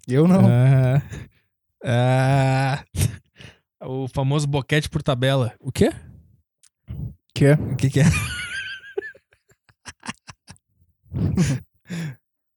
Eu 0.08 0.28
não. 0.28 0.42
Ah, 0.48 1.02
ah, 3.80 3.88
o 3.88 4.08
famoso 4.08 4.48
boquete 4.48 4.90
por 4.90 5.04
tabela. 5.04 5.54
O 5.60 5.72
quê? 5.72 5.92
Que 7.34 7.46
é? 7.46 7.54
O 7.54 7.76
que 7.76 7.90
que 7.90 8.00
é? 8.00 8.06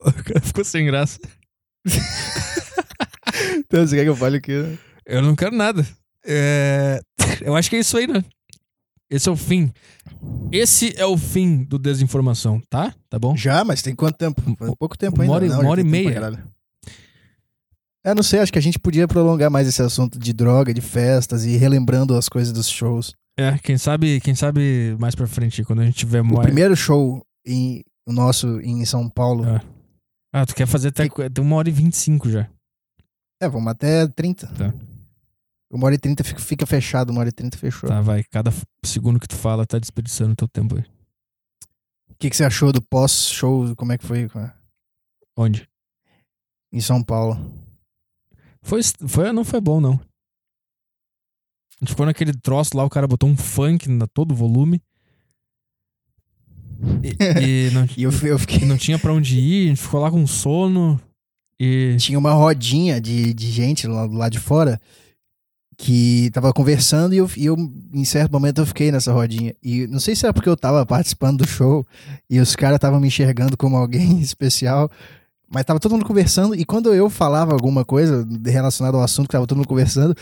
o 0.01 0.13
cara 0.25 0.41
ficou 0.41 0.65
sem 0.65 0.87
graça. 0.87 1.19
Então, 3.57 3.87
você 3.87 3.97
quer 3.97 4.03
que 4.03 4.09
eu 4.09 4.17
fale 4.17 4.39
o 4.39 4.43
quê? 4.43 4.77
Eu 5.07 5.23
não 5.23 5.37
quero 5.37 5.55
nada. 5.57 5.87
É, 6.27 7.01
Eu 7.41 7.55
acho 7.55 7.71
que 7.71 7.77
é 7.77 7.79
isso 7.79 7.97
aí, 7.97 8.07
né? 8.07 8.23
Esse 9.09 9.29
é 9.29 9.33
o 9.33 9.37
fim. 9.37 9.73
Esse 10.53 10.95
é 10.97 11.07
o 11.07 11.17
fim 11.17 11.63
do 11.65 11.79
desinformação, 11.79 12.61
tá? 12.69 12.95
Tá 13.09 13.19
bom? 13.19 13.37
Já, 13.37 13.65
mas 13.65 13.83
tem 13.83 13.95
quanto 13.95 14.17
tempo? 14.17 14.41
Faz 14.59 14.73
pouco 14.79 14.99
tempo 14.99 15.21
ainda. 15.23 15.33
Uma 15.33 15.37
hora 15.37 15.47
e- 15.47 15.49
Não, 15.49 15.61
uma 15.61 15.71
hora 15.71 15.81
e 15.81 15.85
meia. 15.85 16.45
Eu 18.05 18.15
não 18.15 18.23
sei, 18.23 18.41
acho 18.41 18.53
que 18.53 18.59
a 18.59 18.63
gente 18.63 18.79
podia 18.79 19.07
prolongar 19.07 19.51
mais 19.51 19.69
esse 19.69 19.83
assunto 19.83 20.19
de 20.19 20.33
droga, 20.33 20.73
de 20.73 20.81
festas 20.81 21.45
e 21.45 21.57
relembrando 21.57 22.17
as 22.17 22.29
coisas 22.29 22.53
dos 22.53 22.69
shows. 22.69 23.13
É, 23.39 23.59
quem 23.59 23.77
sabe, 23.79 24.21
quem 24.21 24.35
sabe 24.35 24.97
mais 24.99 25.15
pra 25.15 25.27
frente, 25.27 25.63
quando 25.65 25.81
a 25.81 25.85
gente 25.85 25.97
tiver 25.99 26.21
O 26.23 26.25
mais. 26.27 26.41
primeiro 26.41 26.75
show 26.75 27.23
em, 27.47 27.83
o 28.07 28.13
nosso 28.13 28.61
em 28.63 28.85
São 28.85 29.09
Paulo. 29.09 29.47
É. 29.47 29.61
Ah, 30.33 30.47
tu 30.47 30.55
quer 30.55 30.67
fazer 30.67 30.89
até. 30.89 31.09
Tem 31.09 31.45
uma 31.45 31.57
hora 31.57 31.69
e 31.69 31.73
vinte 31.73 31.93
e 31.95 31.97
cinco 31.97 32.31
já. 32.31 32.49
É, 33.43 33.49
vamos 33.49 33.69
até 33.71 34.07
30. 34.07 34.47
Tá. 34.49 34.75
Uma 35.71 35.87
hora 35.87 35.95
e 35.95 35.99
30 35.99 36.25
fica, 36.25 36.67
fechado, 36.67 37.11
uma 37.11 37.21
hora 37.21 37.29
e 37.29 37.33
30 37.33 37.57
fechou. 37.57 37.89
Tá, 37.89 38.01
vai. 38.01 38.25
Cada 38.25 38.53
segundo 38.85 39.21
que 39.21 39.29
tu 39.29 39.37
fala 39.37 39.65
tá 39.65 39.79
desperdiçando 39.79 40.35
teu 40.35 40.49
tempo 40.49 40.77
aí. 40.77 40.85
O 42.09 42.15
que, 42.19 42.29
que 42.29 42.37
você 42.37 42.45
achou 42.45 42.73
do 42.73 42.83
pós-show? 42.83 43.75
Como 43.77 43.93
é 43.93 43.99
que 43.99 44.05
foi? 44.05 44.29
Onde? 45.37 45.71
em 46.73 46.81
São 46.81 47.03
Paulo? 47.03 47.37
Foi, 48.63 48.81
foi, 49.09 49.33
não 49.33 49.45
foi 49.45 49.61
bom, 49.61 49.81
não. 49.81 49.95
A 51.81 51.85
gente 51.85 51.91
ficou 51.91 52.07
naquele 52.07 52.33
troço 52.33 52.77
lá, 52.77 52.85
o 52.85 52.91
cara 52.91 53.09
botou 53.09 53.29
um 53.29 53.37
funk 53.37 53.89
na 53.89 54.07
todo 54.07 54.35
volume. 54.35 54.83
E, 57.03 57.69
e 57.69 57.71
não, 57.75 57.87
E 57.97 58.03
eu, 58.03 58.11
eu 58.11 58.39
fiquei. 58.39 58.67
não 58.67 58.77
tinha 58.77 58.99
pra 58.99 59.13
onde 59.13 59.39
ir, 59.39 59.67
a 59.67 59.69
gente 59.69 59.83
ficou 59.83 60.01
lá 60.01 60.11
com 60.11 60.27
sono. 60.27 61.01
E. 61.59 61.97
Tinha 61.99 62.19
uma 62.19 62.33
rodinha 62.33 63.01
de, 63.01 63.33
de 63.35 63.51
gente 63.51 63.87
lá 63.87 64.05
lado 64.05 64.33
de 64.33 64.39
fora 64.39 64.81
que 65.83 66.31
tava 66.35 66.53
conversando 66.53 67.15
e 67.15 67.17
eu, 67.17 67.31
e 67.35 67.47
eu, 67.47 67.57
em 67.95 68.05
certo 68.05 68.31
momento, 68.31 68.61
eu 68.61 68.67
fiquei 68.67 68.93
nessa 68.93 69.11
rodinha. 69.15 69.55
E 69.63 69.87
não 69.87 69.99
sei 69.99 70.15
se 70.15 70.27
era 70.27 70.33
porque 70.35 70.49
eu 70.49 70.57
tava 70.57 70.85
participando 70.85 71.39
do 71.39 71.49
show 71.49 71.87
e 72.29 72.39
os 72.39 72.55
caras 72.55 72.77
estavam 72.77 73.01
me 73.01 73.09
enxergando 73.09 73.57
como 73.57 73.79
alguém 73.79 74.19
especial, 74.21 74.91
mas 75.51 75.65
tava 75.65 75.81
todo 75.81 75.93
mundo 75.93 76.05
conversando 76.05 76.55
e 76.55 76.67
quando 76.67 76.93
eu 76.93 77.09
falava 77.09 77.55
alguma 77.55 77.83
coisa 77.83 78.29
relacionada 78.45 78.95
ao 78.99 79.03
assunto 79.03 79.27
que 79.27 79.33
tava 79.33 79.47
todo 79.47 79.57
mundo 79.57 79.69
conversando, 79.69 80.15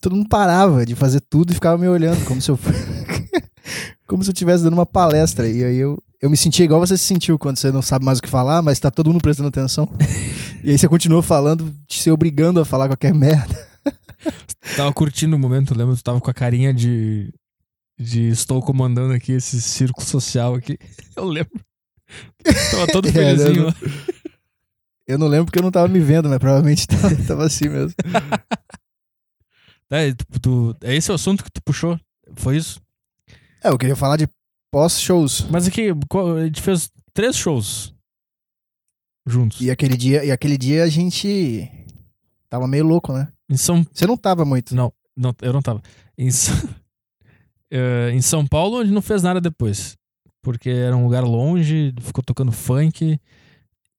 todo 0.00 0.16
mundo 0.16 0.30
parava 0.30 0.86
de 0.86 0.94
fazer 0.94 1.20
tudo 1.20 1.50
e 1.50 1.54
ficava 1.54 1.76
me 1.76 1.86
olhando, 1.86 2.24
como 2.24 2.40
se 2.40 2.50
eu 2.50 2.58
como 4.08 4.24
se 4.24 4.30
eu 4.30 4.32
estivesse 4.32 4.64
dando 4.64 4.72
uma 4.72 4.86
palestra. 4.86 5.46
E 5.46 5.62
aí 5.62 5.76
eu, 5.76 6.02
eu 6.22 6.30
me 6.30 6.38
sentia 6.38 6.64
igual 6.64 6.80
você 6.80 6.96
se 6.96 7.04
sentiu 7.04 7.38
quando 7.38 7.58
você 7.58 7.70
não 7.70 7.82
sabe 7.82 8.02
mais 8.02 8.18
o 8.18 8.22
que 8.22 8.30
falar, 8.30 8.62
mas 8.62 8.80
tá 8.80 8.90
todo 8.90 9.10
mundo 9.12 9.20
prestando 9.20 9.50
atenção. 9.50 9.86
e 10.64 10.70
aí 10.70 10.78
você 10.78 10.88
continua 10.88 11.22
falando, 11.22 11.70
se 11.86 12.10
obrigando 12.10 12.60
a 12.60 12.64
falar 12.64 12.88
qualquer 12.88 13.12
merda. 13.12 13.71
Tava 14.76 14.92
curtindo 14.92 15.36
o 15.36 15.38
momento, 15.38 15.74
lembra? 15.76 15.96
Tu 15.96 16.02
tava 16.02 16.20
com 16.20 16.30
a 16.30 16.34
carinha 16.34 16.72
de. 16.72 17.32
De 17.98 18.28
estou 18.28 18.60
comandando 18.62 19.12
aqui 19.12 19.32
esse 19.32 19.60
círculo 19.60 20.04
social 20.06 20.54
aqui. 20.54 20.78
Eu 21.16 21.24
lembro. 21.24 21.60
Tava 22.70 22.86
todo 22.88 23.06
É, 23.08 23.12
felizinho 23.12 23.66
né? 23.66 23.72
lá. 23.72 23.74
Eu 25.06 25.18
não 25.18 25.26
lembro 25.28 25.46
porque 25.46 25.58
eu 25.58 25.62
não 25.62 25.70
tava 25.70 25.88
me 25.88 25.98
vendo, 26.00 26.28
mas 26.28 26.38
provavelmente 26.38 26.86
tava, 26.88 27.14
tava 27.26 27.44
assim 27.46 27.68
mesmo. 27.68 27.94
É, 29.90 30.12
tu, 30.12 30.40
tu- 30.40 30.76
é 30.82 30.94
esse 30.94 31.10
o 31.10 31.14
assunto 31.14 31.44
que 31.44 31.50
tu 31.50 31.60
puxou? 31.62 31.98
Foi 32.36 32.56
isso? 32.56 32.80
É, 33.62 33.68
eu 33.68 33.78
queria 33.78 33.96
falar 33.96 34.16
de 34.16 34.26
pós-shows. 34.70 35.42
Mas 35.50 35.66
aqui, 35.68 35.88
a 35.90 36.44
gente 36.44 36.62
fez 36.62 36.90
três 37.12 37.36
shows 37.36 37.94
juntos. 39.26 39.60
E 39.60 39.70
aquele 39.70 39.96
dia, 39.96 40.24
e 40.24 40.30
aquele 40.30 40.56
dia 40.56 40.82
a 40.84 40.88
gente 40.88 41.68
tava 42.48 42.66
meio 42.66 42.84
louco, 42.86 43.12
né? 43.12 43.28
Em 43.52 43.56
São 43.56 43.84
Você 43.92 44.06
não 44.06 44.16
tava 44.16 44.44
muito. 44.44 44.74
Não, 44.74 44.92
não, 45.16 45.34
eu 45.42 45.52
não 45.52 45.60
tava. 45.62 45.82
Em, 46.16 46.30
São- 46.30 46.54
Eh, 47.74 48.10
em 48.12 48.20
São 48.20 48.46
Paulo, 48.46 48.78
a 48.78 48.84
gente 48.84 48.92
não 48.92 49.00
fez 49.00 49.22
nada 49.22 49.40
depois. 49.40 49.96
Porque 50.42 50.68
era 50.68 50.94
um 50.96 51.04
lugar 51.04 51.22
longe, 51.24 51.94
ficou 52.00 52.22
tocando 52.22 52.52
funk. 52.52 53.18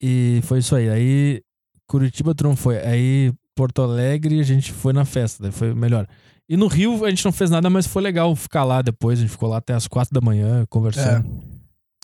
E 0.01 0.41
foi 0.43 0.59
isso 0.59 0.75
aí. 0.75 0.89
Aí 0.89 1.41
Curitiba 1.87 2.35
tu 2.35 2.43
não 2.43 2.55
foi. 2.55 2.77
Aí 2.85 3.33
Porto 3.55 3.81
Alegre 3.81 4.39
a 4.39 4.43
gente 4.43 4.71
foi 4.71 4.93
na 4.93 5.05
festa, 5.05 5.41
daí 5.43 5.51
foi 5.51 5.73
melhor. 5.73 6.07
E 6.47 6.55
no 6.57 6.67
Rio 6.67 7.03
a 7.05 7.09
gente 7.09 7.23
não 7.25 7.31
fez 7.31 7.49
nada, 7.49 7.69
mas 7.69 7.87
foi 7.87 8.01
legal 8.03 8.35
ficar 8.35 8.63
lá 8.63 8.81
depois. 8.81 9.17
A 9.17 9.21
gente 9.23 9.31
ficou 9.31 9.49
lá 9.49 9.57
até 9.57 9.73
as 9.73 9.87
quatro 9.87 10.13
da 10.13 10.21
manhã 10.21 10.65
conversando. 10.69 11.25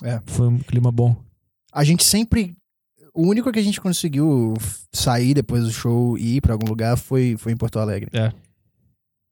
É. 0.03 0.11
É. 0.15 0.21
Foi 0.25 0.47
um 0.47 0.57
clima 0.59 0.91
bom. 0.91 1.15
A 1.71 1.83
gente 1.83 2.03
sempre. 2.03 2.55
O 3.19 3.27
único 3.27 3.51
que 3.51 3.59
a 3.59 3.63
gente 3.63 3.81
conseguiu 3.81 4.53
sair 4.93 5.33
depois 5.33 5.63
do 5.65 5.71
show 5.71 6.17
e 6.17 6.37
ir 6.37 6.41
pra 6.41 6.53
algum 6.53 6.67
lugar 6.67 6.95
foi, 6.97 7.35
foi 7.37 7.51
em 7.51 7.57
Porto 7.57 7.77
Alegre. 7.77 8.09
É. 8.13 8.31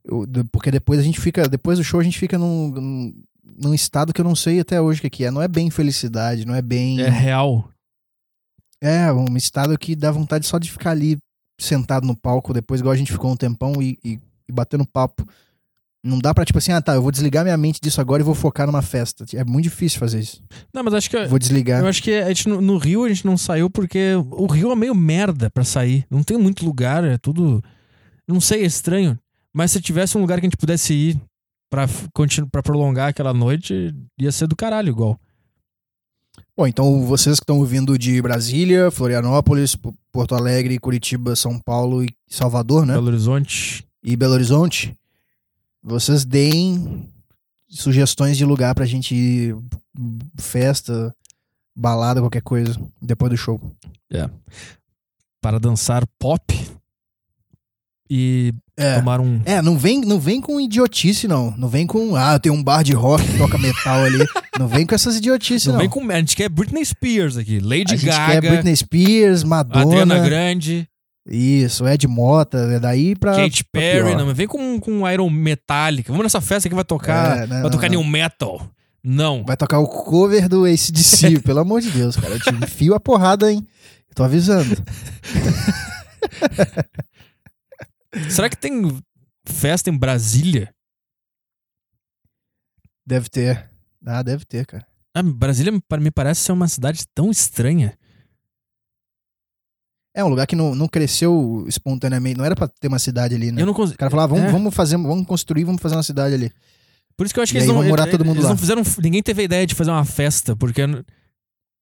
Eu- 0.03 0.27
porque 0.51 0.69
depois 0.71 0.99
a 0.99 1.03
gente 1.03 1.21
fica. 1.21 1.47
Depois 1.47 1.77
do 1.77 1.83
show 1.83 1.99
a 1.99 2.03
gente 2.03 2.19
fica 2.19 2.37
num, 2.37 2.67
num, 2.69 3.23
num 3.63 3.73
estado 3.73 4.13
que 4.13 4.19
eu 4.19 4.25
não 4.25 4.35
sei 4.35 4.59
até 4.59 4.81
hoje 4.81 4.99
o 4.99 5.01
que 5.03 5.09
que 5.09 5.23
é. 5.25 5.31
Não 5.31 5.41
é 5.41 5.47
bem 5.47 5.69
felicidade, 5.69 6.45
não 6.45 6.53
é 6.53 6.61
bem. 6.61 6.99
É 7.01 7.09
real. 7.09 7.69
É, 8.81 9.11
um 9.11 9.35
estado 9.37 9.77
que 9.77 9.95
dá 9.95 10.11
vontade 10.11 10.45
só 10.45 10.59
de 10.59 10.69
ficar 10.71 10.91
ali 10.91 11.17
sentado 11.59 12.05
no 12.05 12.15
palco 12.15 12.53
depois, 12.53 12.79
igual 12.81 12.93
a 12.93 12.97
gente 12.97 13.11
ficou 13.11 13.31
um 13.31 13.37
tempão 13.37 13.81
e, 13.81 13.97
e, 14.03 14.19
e 14.47 14.51
batendo 14.51 14.85
papo. 14.85 15.25
Não 16.03 16.19
dá 16.19 16.33
pra, 16.33 16.45
tipo 16.45 16.57
assim, 16.59 16.71
ah 16.71 16.81
tá, 16.81 16.93
eu 16.95 17.01
vou 17.01 17.11
desligar 17.11 17.43
minha 17.43 17.57
mente 17.57 17.81
disso 17.81 17.99
agora 17.99 18.21
e 18.21 18.25
vou 18.25 18.35
focar 18.35 18.65
numa 18.67 18.81
festa. 18.81 19.25
É 19.33 19.43
muito 19.43 19.63
difícil 19.63 19.99
fazer 19.99 20.19
isso. 20.19 20.41
Não, 20.73 20.83
mas 20.83 20.93
acho 20.93 21.09
que. 21.09 21.25
Vou 21.25 21.39
desligar. 21.39 21.81
Eu 21.81 21.87
acho 21.87 22.01
que 22.01 22.13
a 22.13 22.27
gente, 22.27 22.47
no, 22.47 22.77
Rio 22.77 23.03
a 23.03 23.09
gente 23.09 23.25
não 23.25 23.37
saiu 23.37 23.69
porque 23.69 24.13
o 24.31 24.45
Rio 24.45 24.71
é 24.71 24.75
meio 24.75 24.95
merda 24.95 25.49
pra 25.49 25.63
sair. 25.63 26.05
Não 26.09 26.23
tem 26.23 26.37
muito 26.37 26.63
lugar, 26.63 27.03
é 27.03 27.17
tudo. 27.17 27.61
Não 28.27 28.39
sei, 28.39 28.61
é 28.63 28.65
estranho. 28.65 29.17
Mas 29.53 29.71
se 29.71 29.81
tivesse 29.81 30.17
um 30.17 30.21
lugar 30.21 30.39
que 30.39 30.45
a 30.45 30.49
gente 30.49 30.57
pudesse 30.57 30.93
ir 30.93 31.21
pra, 31.69 31.87
continu- 32.13 32.47
pra 32.47 32.61
prolongar 32.63 33.09
aquela 33.09 33.33
noite, 33.33 33.93
ia 34.19 34.31
ser 34.31 34.47
do 34.47 34.55
caralho 34.55 34.89
igual. 34.89 35.19
Bom, 36.55 36.65
então 36.67 37.05
vocês 37.05 37.39
que 37.39 37.43
estão 37.43 37.57
ouvindo 37.59 37.97
de 37.97 38.21
Brasília, 38.21 38.89
Florianópolis, 38.91 39.75
Porto 40.11 40.35
Alegre, 40.35 40.79
Curitiba, 40.79 41.35
São 41.35 41.59
Paulo 41.59 42.03
e 42.03 42.09
Salvador, 42.27 42.85
né? 42.85 42.93
Belo 42.93 43.07
Horizonte. 43.07 43.85
E 44.03 44.15
Belo 44.15 44.33
Horizonte, 44.33 44.95
vocês 45.87 46.23
deem 46.25 47.07
sugestões 47.69 48.37
de 48.37 48.45
lugar 48.45 48.75
pra 48.75 48.85
gente 48.85 49.15
ir, 49.15 49.55
festa, 50.39 51.13
balada, 51.75 52.21
qualquer 52.21 52.41
coisa, 52.41 52.79
depois 53.01 53.31
do 53.31 53.37
show. 53.37 53.59
Para 55.41 55.59
dançar 55.59 56.05
pop 56.19 56.53
e 58.09 58.53
É. 58.77 58.95
tomar 58.95 59.19
um. 59.19 59.41
É, 59.45 59.61
não 59.61 59.77
vem, 59.77 60.01
não 60.01 60.19
vem 60.19 60.39
com 60.41 60.59
idiotice, 60.61 61.27
não. 61.27 61.51
Não 61.57 61.67
vem 61.67 61.85
com, 61.85 62.15
ah, 62.15 62.39
tenho 62.39 62.55
um 62.55 62.63
bar 62.63 62.83
de 62.83 62.93
rock 62.93 63.23
que 63.25 63.37
toca 63.37 63.57
metal 63.57 64.03
ali. 64.03 64.19
Não 64.57 64.67
vem 64.67 64.87
com 64.87 64.95
essas 64.95 65.17
idiotices, 65.17 65.67
Não, 65.67 65.73
não. 65.73 65.79
vem 65.81 65.87
com. 65.87 66.09
A 66.11 66.17
gente 66.17 66.35
quer 66.35 66.49
Britney 66.49 66.83
Spears 66.83 67.37
aqui. 67.37 67.59
Lady 67.59 67.93
a 67.93 67.95
gente 67.95 68.05
Gaga. 68.07 68.41
quer 68.41 68.49
Britney 68.49 68.75
Spears, 68.75 69.43
Madonna, 69.43 69.83
Adriana 69.85 70.19
Grande, 70.27 70.89
isso, 71.29 71.87
Ed 71.87 72.07
Mota, 72.07 72.57
é 72.57 72.79
daí 72.79 73.15
pra... 73.15 73.33
Pra 73.33 73.43
Perry, 73.71 74.11
pior. 74.11 74.17
não, 74.17 74.33
vem 74.33 74.47
com, 74.47 74.79
com 74.79 75.09
Iron 75.09 75.29
Metallica. 75.29 76.11
Vamos 76.11 76.23
nessa 76.23 76.39
festa 76.39 76.69
que 76.69 76.75
vai 76.75 76.85
tocar. 76.85 77.39
É, 77.39 77.47
não, 77.47 77.61
vai 77.63 77.71
tocar 77.71 77.89
não, 77.89 78.01
new 78.01 78.09
metal. 78.09 78.71
Não. 79.03 79.43
Vai 79.45 79.57
tocar 79.57 79.79
o 79.79 79.87
cover 79.87 80.47
do 80.47 80.65
ACDC, 80.65 81.41
pelo 81.43 81.59
amor 81.59 81.81
de 81.81 81.91
Deus, 81.91 82.15
cara. 82.15 82.35
Eu 82.35 82.39
te 82.39 82.53
enfio 82.53 82.95
a 82.95 82.99
porrada, 82.99 83.51
hein? 83.51 83.67
Eu 84.09 84.15
tô 84.15 84.23
avisando. 84.23 84.75
Será 88.29 88.49
que 88.49 88.57
tem 88.57 89.01
festa 89.45 89.89
em 89.89 89.97
Brasília? 89.97 90.73
Deve 93.05 93.29
ter. 93.29 93.69
Ah, 94.05 94.23
deve 94.23 94.45
ter, 94.45 94.65
cara. 94.65 94.85
Ah, 95.13 95.23
Brasília 95.23 95.71
me 95.71 96.11
parece 96.11 96.41
ser 96.41 96.51
uma 96.51 96.67
cidade 96.67 97.05
tão 97.13 97.31
estranha. 97.31 97.97
É 100.17 100.23
um 100.23 100.29
lugar 100.29 100.47
que 100.47 100.55
não, 100.55 100.73
não 100.73 100.87
cresceu 100.87 101.63
espontaneamente. 101.67 102.37
Não 102.37 102.43
era 102.45 102.55
pra 102.55 102.67
ter 102.67 102.87
uma 102.87 102.97
cidade 102.99 103.35
ali, 103.35 103.51
né? 103.51 103.61
Eu 103.61 103.65
não 103.67 103.73
O 103.73 103.75
consigo. 103.75 103.97
cara 103.99 104.09
falava, 104.09 104.33
vamos, 104.33 104.49
É. 104.49 104.51
vamos 104.51 104.73
fazer, 104.73 104.97
vamos 104.97 105.27
construir, 105.27 105.63
vamos 105.63 105.81
fazer 105.81 105.95
uma 105.95 106.01
cidade 106.03 106.33
ali. 106.33 106.51
Por 107.15 107.25
isso 107.25 107.33
que 107.33 107.39
eu 107.39 107.43
acho 107.43 107.51
que 107.51 107.57
E 107.57 107.59
eles 107.59 107.67
não. 107.67 107.75
vão 107.75 107.87
morar 107.87 108.03
eles- 108.03 108.11
todo 108.11 108.25
mundo 108.25 108.35
eles 108.37 108.43
lá. 108.45 108.49
não 108.51 108.57
fizeram. 108.57 108.81
Ninguém 109.01 109.21
teve 109.21 109.41
a 109.41 109.45
ideia 109.45 109.65
de 109.67 109.75
fazer 109.75 109.91
uma 109.91 110.05
festa, 110.05 110.55
porque. 110.55 110.81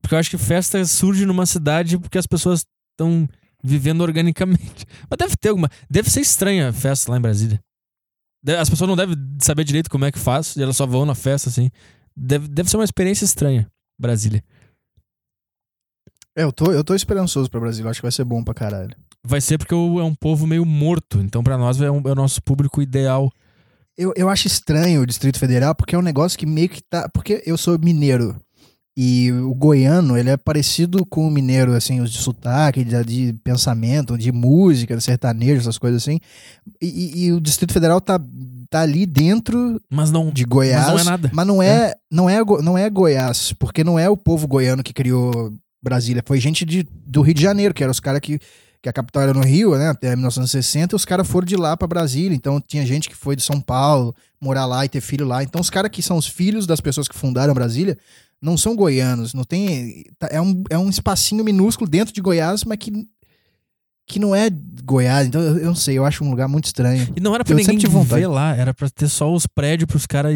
Porque 0.02 0.14
eu 0.16 0.20
acho 0.20 0.30
que 0.30 0.38
festa 0.38 0.84
surge 0.86 1.26
numa 1.26 1.46
cidade 1.46 1.98
porque 1.98 2.18
as 2.18 2.28
pessoas 2.28 2.66
estão 2.94 3.28
vivendo 3.64 4.02
organicamente. 4.02 4.86
Mas 5.10 5.18
deve 5.18 5.36
ter 5.36 5.50
alguma. 5.50 5.70
Deve 5.90 6.10
ser 6.10 6.20
estranha 6.22 6.70
a 6.70 6.74
festa 6.74 7.12
lá 7.12 7.18
em 7.18 7.22
Brasília. 7.22 7.60
As 8.60 8.70
pessoas 8.70 8.88
não 8.88 8.96
devem 8.96 9.16
saber 9.42 9.64
direito 9.64 9.90
como 9.90 10.06
é 10.06 10.12
que 10.12 10.20
faz, 10.20 10.56
e 10.56 10.62
elas 10.62 10.78
só 10.78 10.86
vão 10.86 11.06
na 11.06 11.16
festa, 11.16 11.50
assim. 11.50 11.72
Deve, 12.16 12.48
deve 12.48 12.70
ser 12.70 12.78
uma 12.78 12.84
experiência 12.84 13.26
estranha, 13.26 13.68
Brasília. 14.00 14.44
É, 16.36 16.44
eu 16.44 16.52
tô, 16.52 16.72
eu 16.72 16.84
tô 16.84 16.94
esperançoso 16.96 17.50
pra 17.50 17.60
Brasil. 17.60 17.88
Acho 17.88 18.00
que 18.00 18.06
vai 18.06 18.12
ser 18.12 18.24
bom 18.26 18.44
pra 18.44 18.54
caralho. 18.54 18.96
Vai 19.24 19.42
ser 19.42 19.58
porque 19.58 19.74
é 19.74 19.78
um 19.78 20.14
povo 20.14 20.46
meio 20.46 20.66
morto, 20.66 21.20
então 21.20 21.44
pra 21.44 21.58
nós 21.58 21.82
é, 21.82 21.90
um- 21.90 22.02
é 22.06 22.12
o 22.12 22.16
nosso 22.16 22.42
público 22.44 22.82
ideal. 22.82 23.32
Eu, 23.98 24.14
eu 24.16 24.30
acho 24.30 24.46
estranho 24.48 25.02
o 25.02 25.06
Distrito 25.06 25.40
Federal 25.40 25.74
porque 25.74 25.96
é 25.96 25.98
um 25.98 26.02
negócio 26.04 26.38
que 26.38 26.46
meio 26.46 26.70
que 26.70 26.82
tá. 26.82 27.08
Porque 27.10 27.42
eu 27.46 27.58
sou 27.58 27.80
mineiro. 27.80 28.36
E 28.98 29.30
o 29.32 29.54
goiano, 29.54 30.18
ele 30.18 30.30
é 30.30 30.38
parecido 30.38 31.06
com 31.06 31.28
o 31.28 31.32
mineiro, 31.32 31.74
assim, 31.74 32.00
os 32.00 32.10
de 32.12 32.18
sotaque, 32.18 32.82
de, 32.84 33.04
de 33.04 33.34
pensamento, 33.44 34.18
de 34.18 34.32
música, 34.32 34.96
de 34.96 35.04
sertanejo, 35.04 35.60
essas 35.60 35.78
coisas 35.78 36.02
assim. 36.02 36.20
E, 36.82 36.88
e- 36.88 37.26
e 37.26 37.34
o 37.34 37.42
Distrito 37.42 37.74
Federal 37.74 38.00
tá, 38.00 38.18
tá 38.70 38.82
ali 38.82 39.06
dentro 39.06 39.82
Mas 39.90 40.12
não. 40.12 40.30
de 40.32 40.46
Goiás. 40.46 40.86
Mas 40.86 40.94
não 40.94 41.00
é 41.00 41.04
nada. 41.04 41.32
Mas 41.34 41.48
não 41.48 41.62
é, 41.64 41.94
Não, 42.12 42.30
é, 42.30 42.40
não 42.62 42.78
é 42.78 42.90
Goiás, 42.90 43.52
porque 43.54 43.84
não 43.84 43.98
é 44.00 44.10
o 44.10 44.16
povo 44.16 44.48
goiano 44.48 44.82
que 44.84 44.94
criou 44.94 45.54
Brasília. 45.86 46.22
Foi 46.26 46.40
gente 46.40 46.66
de, 46.66 46.86
do 47.06 47.22
Rio 47.22 47.34
de 47.34 47.42
Janeiro, 47.42 47.74
que 47.74 47.82
eram 47.84 47.92
os 47.92 48.00
caras 48.02 48.20
que, 48.20 48.38
que 48.82 48.90
a 48.90 48.94
capital 48.94 49.24
era 49.24 49.34
no 49.34 49.42
Rio, 49.44 49.78
né? 49.78 49.90
Até 49.90 50.14
1960, 50.16 50.94
e 50.94 50.98
os 50.98 51.06
caras 51.06 51.26
foram 51.28 51.46
de 51.46 51.56
lá 51.56 51.78
pra 51.78 51.88
Brasília. 51.88 52.36
Então 52.36 52.60
tinha 52.60 52.86
gente 52.86 53.08
que 53.08 53.16
foi 53.16 53.36
de 53.38 53.42
São 53.44 53.62
Paulo, 53.62 54.14
morar 54.42 54.66
lá 54.66 54.84
e 54.84 54.90
ter 54.90 55.00
filho 55.02 55.26
lá. 55.26 55.42
Então 55.44 55.62
os 55.62 55.70
caras 55.70 55.90
que 55.90 56.02
são 56.02 56.18
os 56.18 56.28
filhos 56.28 56.68
das 56.68 56.82
pessoas 56.82 57.08
que 57.08 57.16
fundaram 57.18 57.54
Brasília 57.54 57.98
não 58.42 58.58
são 58.58 58.76
goianos. 58.76 59.34
Não 59.34 59.44
tem. 59.46 60.04
tá- 60.20 60.28
É 60.30 60.42
um, 60.42 60.62
é 60.70 60.78
um 60.78 60.90
espacinho 60.90 61.44
minúsculo 61.44 61.90
dentro 61.90 62.14
de 62.14 62.20
Goiás, 62.22 62.64
mas 62.66 62.78
que. 62.78 62.92
Que 64.08 64.20
não 64.20 64.36
é 64.36 64.52
Goiás, 64.84 65.26
então 65.28 65.42
eu, 65.42 65.58
eu 65.58 65.66
não 65.66 65.74
sei, 65.74 65.98
eu 65.98 66.06
acho 66.06 66.24
um 66.24 66.30
lugar 66.30 66.48
muito 66.48 66.66
estranho. 66.66 67.08
E 67.16 67.20
não 67.20 67.34
era 67.34 67.44
pra 67.44 67.54
Eu 67.54 67.58
ninguém 67.58 67.76
viver 68.20 68.28
lá, 68.28 68.56
era 68.56 68.72
pra 68.72 68.88
ter 68.88 69.08
só 69.08 69.34
os 69.34 69.48
prédios 69.48 69.88
pros 69.88 70.06
caras 70.06 70.32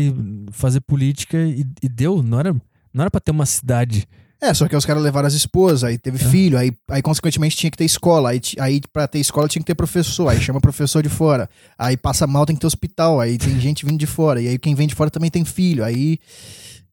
fazer 0.51 0.81
política 0.81 1.37
e, 1.37 1.63
e 1.83 1.87
deu. 1.87 2.23
Não 2.23 2.39
era, 2.39 2.51
não 2.91 3.01
era 3.03 3.11
pra 3.11 3.21
ter 3.21 3.29
uma 3.29 3.45
cidade. 3.45 4.07
É, 4.41 4.53
só 4.53 4.67
que 4.69 4.75
os 4.75 4.85
caras 4.85 5.03
levaram 5.03 5.27
as 5.27 5.33
esposas, 5.33 5.83
aí 5.83 5.97
teve 5.97 6.17
filho, 6.17 6.57
aí, 6.57 6.71
aí 6.89 7.01
consequentemente 7.01 7.57
tinha 7.57 7.69
que 7.69 7.77
ter 7.77 7.83
escola, 7.83 8.29
aí, 8.29 8.39
aí 8.59 8.81
pra 8.93 9.05
ter 9.07 9.19
escola 9.19 9.47
tinha 9.49 9.61
que 9.61 9.65
ter 9.67 9.75
professor, 9.75 10.29
aí 10.29 10.39
chama 10.39 10.61
professor 10.61 11.03
de 11.03 11.09
fora, 11.09 11.49
aí 11.77 11.97
passa 11.97 12.25
mal 12.25 12.45
tem 12.45 12.55
que 12.55 12.61
ter 12.61 12.67
hospital, 12.67 13.19
aí 13.19 13.37
tem 13.37 13.59
gente 13.59 13.85
vindo 13.85 13.97
de 13.99 14.07
fora, 14.07 14.41
e 14.41 14.47
aí 14.47 14.57
quem 14.57 14.73
vem 14.75 14.87
de 14.87 14.95
fora 14.95 15.09
também 15.09 15.29
tem 15.29 15.43
filho, 15.43 15.83
aí 15.83 16.17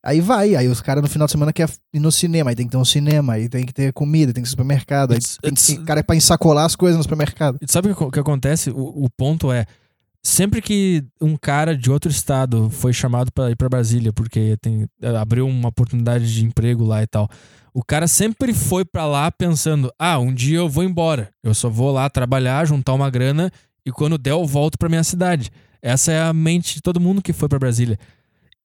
aí 0.02 0.20
vai, 0.20 0.55
aí 0.56 0.66
os 0.68 0.81
caras 0.81 1.02
no 1.02 1.09
final 1.09 1.27
de 1.27 1.32
semana 1.32 1.52
querem 1.52 1.73
ir 1.94 2.01
no 2.01 2.10
cinema, 2.10 2.51
aí 2.51 2.56
tem 2.56 2.66
que 2.66 2.73
ter 2.73 2.77
um 2.78 2.85
cinema, 2.85 3.35
aí 3.35 3.48
tem 3.48 3.64
que 3.64 3.73
ter 3.73 3.93
comida, 3.93 4.32
tem 4.32 4.43
que 4.43 4.48
ter 4.48 4.51
supermercado, 4.51 5.12
aí 5.12 5.18
It's- 5.18 5.39
tem 5.40 5.52
que 5.55 5.60
it's- 5.60 5.77
ter 5.78 5.85
cara 5.85 6.02
pra 6.02 6.16
ensacolar 6.16 6.64
as 6.64 6.74
coisas 6.74 6.97
no 6.97 7.02
supermercado. 7.05 7.59
E 7.62 7.70
sabe 7.70 7.90
o 7.90 7.94
que, 7.97 8.02
o 8.05 8.10
que 8.10 8.20
acontece? 8.20 8.70
O, 8.70 9.05
o 9.05 9.10
ponto 9.10 9.52
é. 9.52 9.66
Sempre 10.27 10.61
que 10.61 11.05
um 11.20 11.36
cara 11.36 11.77
de 11.77 11.89
outro 11.89 12.11
estado 12.11 12.69
foi 12.69 12.93
chamado 12.93 13.31
pra 13.31 13.48
ir 13.48 13.55
pra 13.55 13.69
Brasília, 13.69 14.12
porque 14.12 14.57
tem, 14.61 14.89
abriu 15.20 15.47
uma 15.47 15.69
oportunidade 15.69 16.35
de 16.35 16.44
emprego 16.44 16.85
lá 16.85 17.01
e 17.01 17.07
tal, 17.07 17.31
o 17.73 17.81
cara 17.81 18.09
sempre 18.09 18.53
foi 18.53 18.85
pra 18.85 19.07
lá 19.07 19.31
pensando: 19.31 19.89
ah, 19.97 20.19
um 20.19 20.35
dia 20.35 20.59
eu 20.59 20.69
vou 20.69 20.82
embora. 20.82 21.31
Eu 21.44 21.55
só 21.55 21.70
vou 21.70 21.93
lá 21.93 22.11
trabalhar, 22.11 22.66
juntar 22.66 22.93
uma 22.94 23.09
grana 23.09 23.53
e 23.86 23.93
quando 23.93 24.19
der 24.19 24.32
eu 24.32 24.44
volto 24.44 24.77
pra 24.77 24.89
minha 24.89 25.05
cidade. 25.05 25.48
Essa 25.81 26.11
é 26.11 26.20
a 26.20 26.32
mente 26.32 26.74
de 26.74 26.82
todo 26.82 26.98
mundo 26.98 27.23
que 27.23 27.32
foi 27.32 27.48
pra 27.48 27.61
Brasília. 27.61 27.97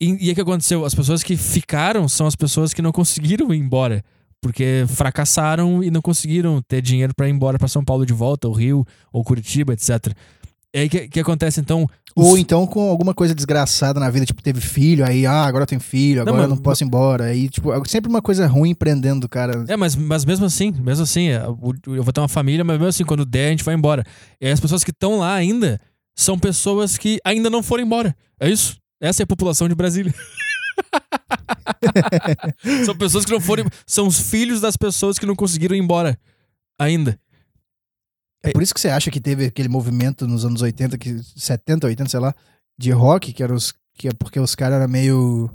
E, 0.02 0.32
o 0.32 0.34
que 0.34 0.42
aconteceu? 0.42 0.84
As 0.84 0.96
pessoas 0.96 1.22
que 1.22 1.38
ficaram 1.38 2.10
são 2.10 2.26
as 2.26 2.36
pessoas 2.36 2.74
que 2.74 2.82
não 2.82 2.92
conseguiram 2.92 3.54
ir 3.54 3.60
embora. 3.60 4.04
Porque 4.42 4.86
fracassaram 4.88 5.84
e 5.84 5.92
não 5.92 6.02
conseguiram 6.02 6.60
ter 6.60 6.82
dinheiro 6.82 7.14
pra 7.16 7.28
ir 7.28 7.32
embora 7.32 7.60
pra 7.60 7.68
São 7.68 7.86
Paulo 7.86 8.04
de 8.04 8.14
volta, 8.14 8.48
ou 8.48 8.54
Rio, 8.56 8.84
ou 9.14 9.24
Curitiba, 9.24 9.74
etc. 9.74 10.12
E 10.74 10.80
aí 10.80 10.90
que, 10.90 11.08
que 11.10 11.20
acontece 11.20 11.60
então? 11.60 11.86
Ou 12.16 12.34
Os- 12.34 12.40
então 12.40 12.66
com 12.66 12.90
alguma 12.90 13.14
coisa 13.14 13.36
desgraçada 13.36 14.00
na 14.00 14.10
vida, 14.10 14.26
tipo, 14.26 14.42
teve 14.42 14.62
filho, 14.62 15.06
aí, 15.06 15.26
ah, 15.26 15.44
agora 15.44 15.64
eu 15.64 15.68
tenho 15.68 15.82
filho, 15.82 16.22
agora 16.22 16.38
Não, 16.38 16.44
eu 16.44 16.50
não 16.50 16.56
mas- 16.56 16.64
posso 16.64 16.84
ir 16.84 16.88
embora. 16.88 17.26
Aí, 17.26 17.50
tipo, 17.50 17.74
é 17.74 17.82
sempre 17.86 18.10
uma 18.10 18.22
coisa 18.22 18.48
ruim 18.48 18.74
prendendo 18.74 19.26
o 19.26 19.30
cara. 19.30 19.66
É, 19.68 19.76
mas, 19.76 19.96
mas 19.96 20.24
mesmo 20.26 20.46
assim, 20.46 20.72
mesmo 20.80 21.04
assim, 21.04 21.30
é, 21.30 21.44
eu 21.46 22.04
vou 22.04 22.14
ter 22.14 22.22
uma 22.22 22.28
família, 22.30 22.64
mas 22.64 22.78
mesmo 22.78 22.88
assim, 22.90 23.04
quando 23.06 23.26
der, 23.26 23.48
a 23.48 23.52
gente 23.52 23.64
vai 23.64 23.76
embora. 23.76 24.04
E 24.40 24.48
as 24.48 24.60
pessoas 24.60 24.84
que 24.84 24.92
estão 24.92 25.20
lá 25.20 25.34
ainda 25.34 25.80
são 26.16 26.38
pessoas 26.40 26.98
que 26.98 27.20
ainda 27.26 27.50
não 27.50 27.62
foram 27.64 27.84
embora. 27.84 28.16
É 28.40 28.50
isso? 28.50 28.78
Essa 29.02 29.24
é 29.24 29.26
a 29.26 29.28
população 29.28 29.68
de 29.68 29.76
Brasília. 29.76 30.14
são 32.86 32.96
pessoas 32.96 33.26
que 33.26 33.32
não 33.32 33.42
foram. 33.42 33.66
São 33.86 34.08
os 34.08 34.20
filhos 34.20 34.62
das 34.62 34.78
pessoas 34.78 35.18
que 35.20 35.26
não 35.26 35.36
conseguiram 35.36 35.76
ir 35.76 35.80
embora 35.80 36.18
ainda. 36.80 37.20
É 38.44 38.52
por 38.52 38.62
isso 38.64 38.74
que 38.74 38.80
você 38.82 38.90
acha 38.90 39.12
que 39.12 39.22
teve 39.22 39.46
aquele 39.46 39.70
movimento 39.70 40.28
nos 40.28 40.44
anos 40.46 40.62
80, 40.62 40.98
que, 40.98 41.22
70, 41.36 41.88
80, 41.88 42.10
sei 42.10 42.20
lá, 42.20 42.34
de 42.78 42.92
rock, 42.92 43.34
que 43.34 43.44
era 43.44 43.54
os. 43.54 43.74
Que 43.96 44.08
é 44.08 44.12
porque 44.14 44.40
os 44.40 44.56
caras 44.56 44.80
eram 44.80 44.88
meio. 44.92 45.50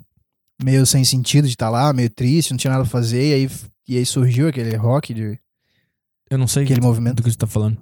meio 0.63 0.87
sem 0.87 1.05
sentido 1.05 1.47
de 1.47 1.55
estar 1.55 1.69
lá, 1.71 1.93
meio 1.93 2.09
triste, 2.11 2.51
não 2.53 2.59
tinha 2.59 2.71
nada 2.73 2.85
pra 2.85 2.91
fazer, 2.91 3.31
e 3.31 3.35
aí, 3.35 3.51
e 3.89 3.97
aí 3.99 4.07
surgiu 4.07 4.49
aquele 4.49 4.75
rock, 4.77 5.13
de, 5.13 5.39
Eu 6.31 6.39
não 6.39 6.47
sei 6.47 6.63
aquele 6.65 6.81
movimento. 6.81 7.17
do 7.17 7.23
que 7.23 7.31
você 7.31 7.37
tá 7.37 7.47
falando. 7.47 7.77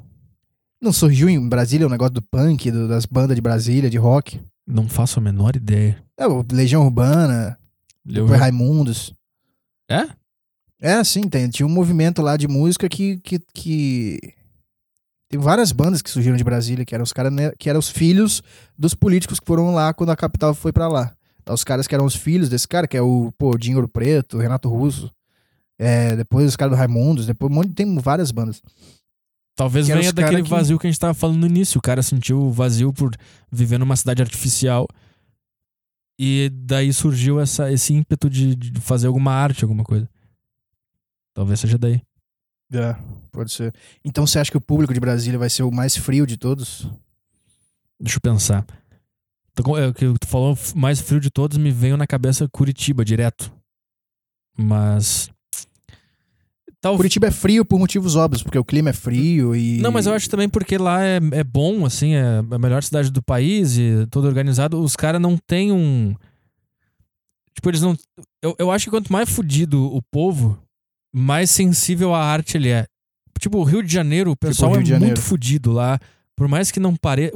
Não 0.80 0.92
surgiu 0.92 1.28
em 1.28 1.48
Brasília 1.48 1.86
o 1.86 1.90
negócio 1.90 2.14
do 2.14 2.22
punk, 2.22 2.70
do- 2.70 2.88
das 2.88 3.04
bandas 3.06 3.34
de 3.36 3.40
Brasília, 3.42 3.88
de 3.90 3.96
rock. 3.98 4.40
Não 4.66 4.88
faço 4.88 5.18
a 5.18 5.22
menor 5.22 5.56
ideia. 5.56 6.02
É, 6.18 6.24
Legião 6.52 6.84
Urbana, 6.84 7.58
Eu- 8.06 8.22
depois 8.24 8.40
Raimundos. 8.40 9.12
É? 9.90 10.06
É, 10.80 11.02
sim, 11.04 11.22
tem, 11.28 11.48
tinha 11.48 11.66
um 11.66 11.70
movimento 11.70 12.20
lá 12.22 12.36
de 12.36 12.46
música 12.48 12.88
que, 12.88 13.18
que, 13.18 13.38
que... 13.54 14.18
Tem 15.34 15.40
várias 15.40 15.72
bandas 15.72 16.00
que 16.00 16.08
surgiram 16.08 16.36
de 16.36 16.44
Brasília, 16.44 16.84
que 16.84 16.94
eram 16.94 17.02
os 17.02 17.12
caras, 17.12 17.32
né, 17.32 17.50
que 17.58 17.68
eram 17.68 17.80
os 17.80 17.88
filhos 17.88 18.40
dos 18.78 18.94
políticos 18.94 19.40
que 19.40 19.46
foram 19.46 19.74
lá 19.74 19.92
quando 19.92 20.10
a 20.10 20.16
capital 20.16 20.54
foi 20.54 20.72
pra 20.72 20.86
lá. 20.86 21.12
Então, 21.42 21.52
os 21.52 21.64
caras 21.64 21.88
que 21.88 21.94
eram 21.94 22.04
os 22.04 22.14
filhos 22.14 22.48
desse 22.48 22.68
cara, 22.68 22.86
que 22.86 22.96
é 22.96 23.02
o, 23.02 23.32
pô, 23.36 23.58
Dinho 23.58 23.78
Ouro 23.78 23.88
Preto, 23.88 24.38
Renato 24.38 24.68
Russo, 24.68 25.10
é, 25.76 26.14
depois 26.14 26.46
os 26.46 26.54
caras 26.54 26.76
do 26.76 26.78
Raimundos, 26.78 27.26
depois 27.26 27.50
um 27.50 27.54
monte, 27.56 27.72
tem 27.72 27.98
várias 27.98 28.30
bandas. 28.30 28.62
Talvez 29.56 29.88
venha 29.88 30.12
daquele 30.12 30.42
que- 30.44 30.48
vazio 30.50 30.78
que 30.78 30.86
a 30.86 30.90
gente 30.90 31.00
tava 31.00 31.14
falando 31.14 31.38
no 31.40 31.46
início. 31.48 31.80
O 31.80 31.82
cara 31.82 32.00
sentiu 32.00 32.40
o 32.40 32.52
vazio 32.52 32.92
por 32.92 33.10
viver 33.50 33.78
numa 33.78 33.96
cidade 33.96 34.22
artificial. 34.22 34.86
E 36.16 36.48
daí 36.54 36.92
surgiu 36.92 37.40
essa, 37.40 37.72
esse 37.72 37.92
ímpeto 37.92 38.30
de, 38.30 38.54
de 38.54 38.80
fazer 38.80 39.08
alguma 39.08 39.32
arte, 39.32 39.64
alguma 39.64 39.82
coisa. 39.82 40.08
Talvez 41.34 41.58
seja 41.58 41.76
daí. 41.76 42.00
É, 42.72 42.96
pode 43.30 43.52
ser. 43.52 43.74
Então 44.04 44.26
você 44.26 44.38
acha 44.38 44.50
que 44.50 44.56
o 44.56 44.60
público 44.60 44.92
de 44.92 45.00
Brasília 45.00 45.38
vai 45.38 45.50
ser 45.50 45.62
o 45.62 45.70
mais 45.70 45.96
frio 45.96 46.26
de 46.26 46.36
todos? 46.36 46.88
Deixa 48.00 48.16
eu 48.16 48.20
pensar. 48.20 48.64
É, 49.78 49.86
O 49.86 49.94
que 49.94 50.18
tu 50.18 50.26
falou, 50.26 50.58
mais 50.74 51.00
frio 51.00 51.20
de 51.20 51.30
todos, 51.30 51.56
me 51.56 51.70
veio 51.70 51.96
na 51.96 52.06
cabeça 52.06 52.48
Curitiba, 52.48 53.04
direto. 53.04 53.52
Mas. 54.56 55.30
Tal... 56.80 56.96
Curitiba 56.96 57.28
é 57.28 57.30
frio 57.30 57.64
por 57.64 57.78
motivos 57.78 58.14
óbvios, 58.14 58.42
porque 58.42 58.58
o 58.58 58.64
clima 58.64 58.90
é 58.90 58.92
frio 58.92 59.56
e... 59.56 59.78
Não, 59.78 59.90
mas 59.90 60.04
eu 60.04 60.12
acho 60.12 60.28
também 60.28 60.50
porque 60.50 60.76
lá 60.76 61.02
é, 61.02 61.18
é 61.32 61.42
bom, 61.42 61.86
assim, 61.86 62.14
é 62.14 62.42
a 62.50 62.58
melhor 62.58 62.82
cidade 62.82 63.10
do 63.10 63.22
país 63.22 63.78
e 63.78 64.06
todo 64.10 64.26
organizado. 64.26 64.78
Os 64.78 64.94
caras 64.94 65.20
não 65.20 65.38
têm 65.38 65.72
um. 65.72 66.14
Tipo, 67.54 67.70
eles 67.70 67.80
não. 67.80 67.96
Eu, 68.42 68.54
eu 68.58 68.70
acho 68.70 68.84
que 68.84 68.90
quanto 68.90 69.10
mais 69.10 69.30
fudido 69.30 69.82
o 69.82 70.02
povo, 70.02 70.58
mais 71.14 71.50
sensível 71.50 72.12
à 72.12 72.24
arte 72.24 72.56
ele 72.56 72.70
é. 72.70 72.86
Tipo, 73.38 73.58
o 73.58 73.64
Rio 73.64 73.82
de 73.82 73.92
Janeiro, 73.92 74.32
o 74.32 74.36
pessoal 74.36 74.72
Rio 74.72 74.82
é 74.82 74.84
Janeiro. 74.84 75.06
muito 75.06 75.22
fudido 75.22 75.72
lá. 75.72 75.98
Por 76.36 76.48
mais 76.48 76.72
que 76.72 76.80
não 76.80 76.96
pareça. 76.96 77.32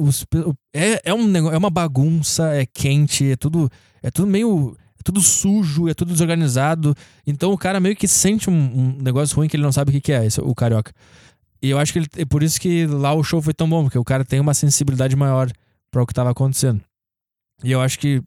É, 0.75 1.01
é, 1.05 1.15
um 1.15 1.27
negócio, 1.27 1.55
é 1.55 1.59
uma 1.59 1.71
bagunça, 1.71 2.53
é 2.55 2.67
quente, 2.67 3.31
é 3.31 3.37
tudo. 3.37 3.71
É 4.03 4.11
tudo 4.11 4.27
meio. 4.27 4.77
É 4.99 5.03
tudo 5.05 5.21
sujo, 5.21 5.89
é 5.89 5.95
tudo 5.95 6.13
desorganizado. 6.13 6.95
Então 7.25 7.53
o 7.53 7.59
cara 7.59 7.79
meio 7.79 7.95
que 7.95 8.09
sente 8.09 8.51
um, 8.51 8.55
um 8.55 8.97
negócio 9.01 9.37
ruim 9.37 9.49
que 9.49 9.57
ele 9.57 9.63
não 9.63 9.71
sabe 9.71 9.91
o 9.91 9.93
que, 9.93 10.01
que 10.01 10.13
é, 10.13 10.27
esse, 10.27 10.41
o 10.41 10.55
carioca. 10.55 10.93
E 11.63 11.71
eu 11.71 11.79
acho 11.79 11.93
que 11.93 12.01
ele, 12.01 12.09
é 12.17 12.25
por 12.25 12.43
isso 12.43 12.61
que 12.61 12.87
lá 12.87 13.13
o 13.13 13.23
show 13.23 13.41
foi 13.41 13.55
tão 13.55 13.69
bom, 13.69 13.85
porque 13.85 13.99
o 13.99 14.05
cara 14.05 14.25
tem 14.25 14.41
uma 14.41 14.55
sensibilidade 14.55 15.15
maior 15.15 15.51
para 15.91 16.03
o 16.03 16.07
que 16.07 16.15
tava 16.15 16.31
acontecendo. 16.31 16.81
E 17.63 17.73
eu 17.73 17.81
acho 17.81 17.99
que. 17.99 18.23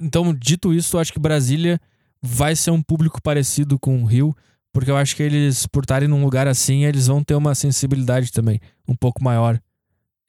Então, 0.00 0.34
dito 0.34 0.72
isso, 0.72 0.96
eu 0.96 1.00
acho 1.00 1.12
que 1.12 1.18
Brasília 1.18 1.80
vai 2.22 2.54
ser 2.56 2.70
um 2.70 2.82
público 2.82 3.20
parecido 3.22 3.78
com 3.78 4.02
o 4.02 4.06
Rio, 4.06 4.34
porque 4.74 4.90
eu 4.90 4.96
acho 4.96 5.16
que 5.16 5.22
eles, 5.22 5.64
por 5.66 5.84
estarem 5.84 6.06
num 6.08 6.22
lugar 6.22 6.46
assim, 6.46 6.84
eles 6.84 7.06
vão 7.06 7.22
ter 7.24 7.34
uma 7.34 7.54
sensibilidade 7.54 8.30
também, 8.30 8.60
um 8.86 8.94
pouco 8.94 9.24
maior. 9.24 9.58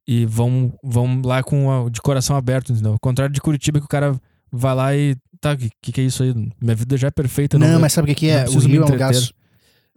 E 0.08 0.24
vão, 0.26 0.72
vão 0.84 1.20
lá 1.26 1.42
com 1.44 1.70
a- 1.72 1.90
de 1.90 2.00
coração 2.00 2.36
aberto, 2.36 2.72
entendeu? 2.72 2.92
Ao 2.94 3.00
contrário 3.00 3.34
de 3.34 3.42
Curitiba, 3.42 3.80
que 3.80 3.86
o 3.86 3.90
cara 3.90 4.16
vai 4.52 4.76
lá 4.76 4.96
e. 4.96 5.16
Tá, 5.42 5.54
o 5.54 5.58
que, 5.58 5.72
que, 5.92 6.00
é 6.00 6.04
isso 6.04 6.22
aí? 6.24 6.34
Minha 6.62 6.76
vida 6.76 6.96
já 6.96 7.08
é 7.08 7.12
perfeita. 7.12 7.58
Não, 7.58 7.68
não 7.68 7.80
mas 7.80 7.92
sabe 7.92 8.06
o 8.06 8.16
que, 8.16 8.20
que 8.22 8.30
é? 8.30 8.46
O 8.48 8.60
Rio 8.60 8.84
é 8.84 8.86
um 8.86 8.90
lugar. 8.90 9.12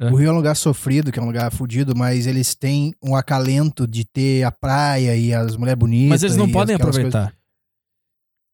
É. 0.00 0.06
O 0.10 0.16
Rio 0.16 0.28
é 0.28 0.32
um 0.32 0.36
lugar 0.36 0.56
sofrido, 0.56 1.12
que 1.12 1.18
é 1.18 1.22
um 1.22 1.26
lugar 1.26 1.52
fudido, 1.52 1.94
mas 1.94 2.26
eles 2.26 2.54
têm 2.54 2.94
um 3.02 3.14
acalento 3.14 3.86
de 3.86 4.04
ter 4.04 4.44
a 4.44 4.50
praia 4.50 5.14
e 5.14 5.34
as 5.34 5.56
mulheres 5.56 5.78
bonitas. 5.78 6.08
Mas 6.08 6.22
eles 6.22 6.36
não 6.36 6.50
podem 6.50 6.74
aquelas 6.74 6.96
coisas. 6.96 7.14
aproveitar. 7.14 7.36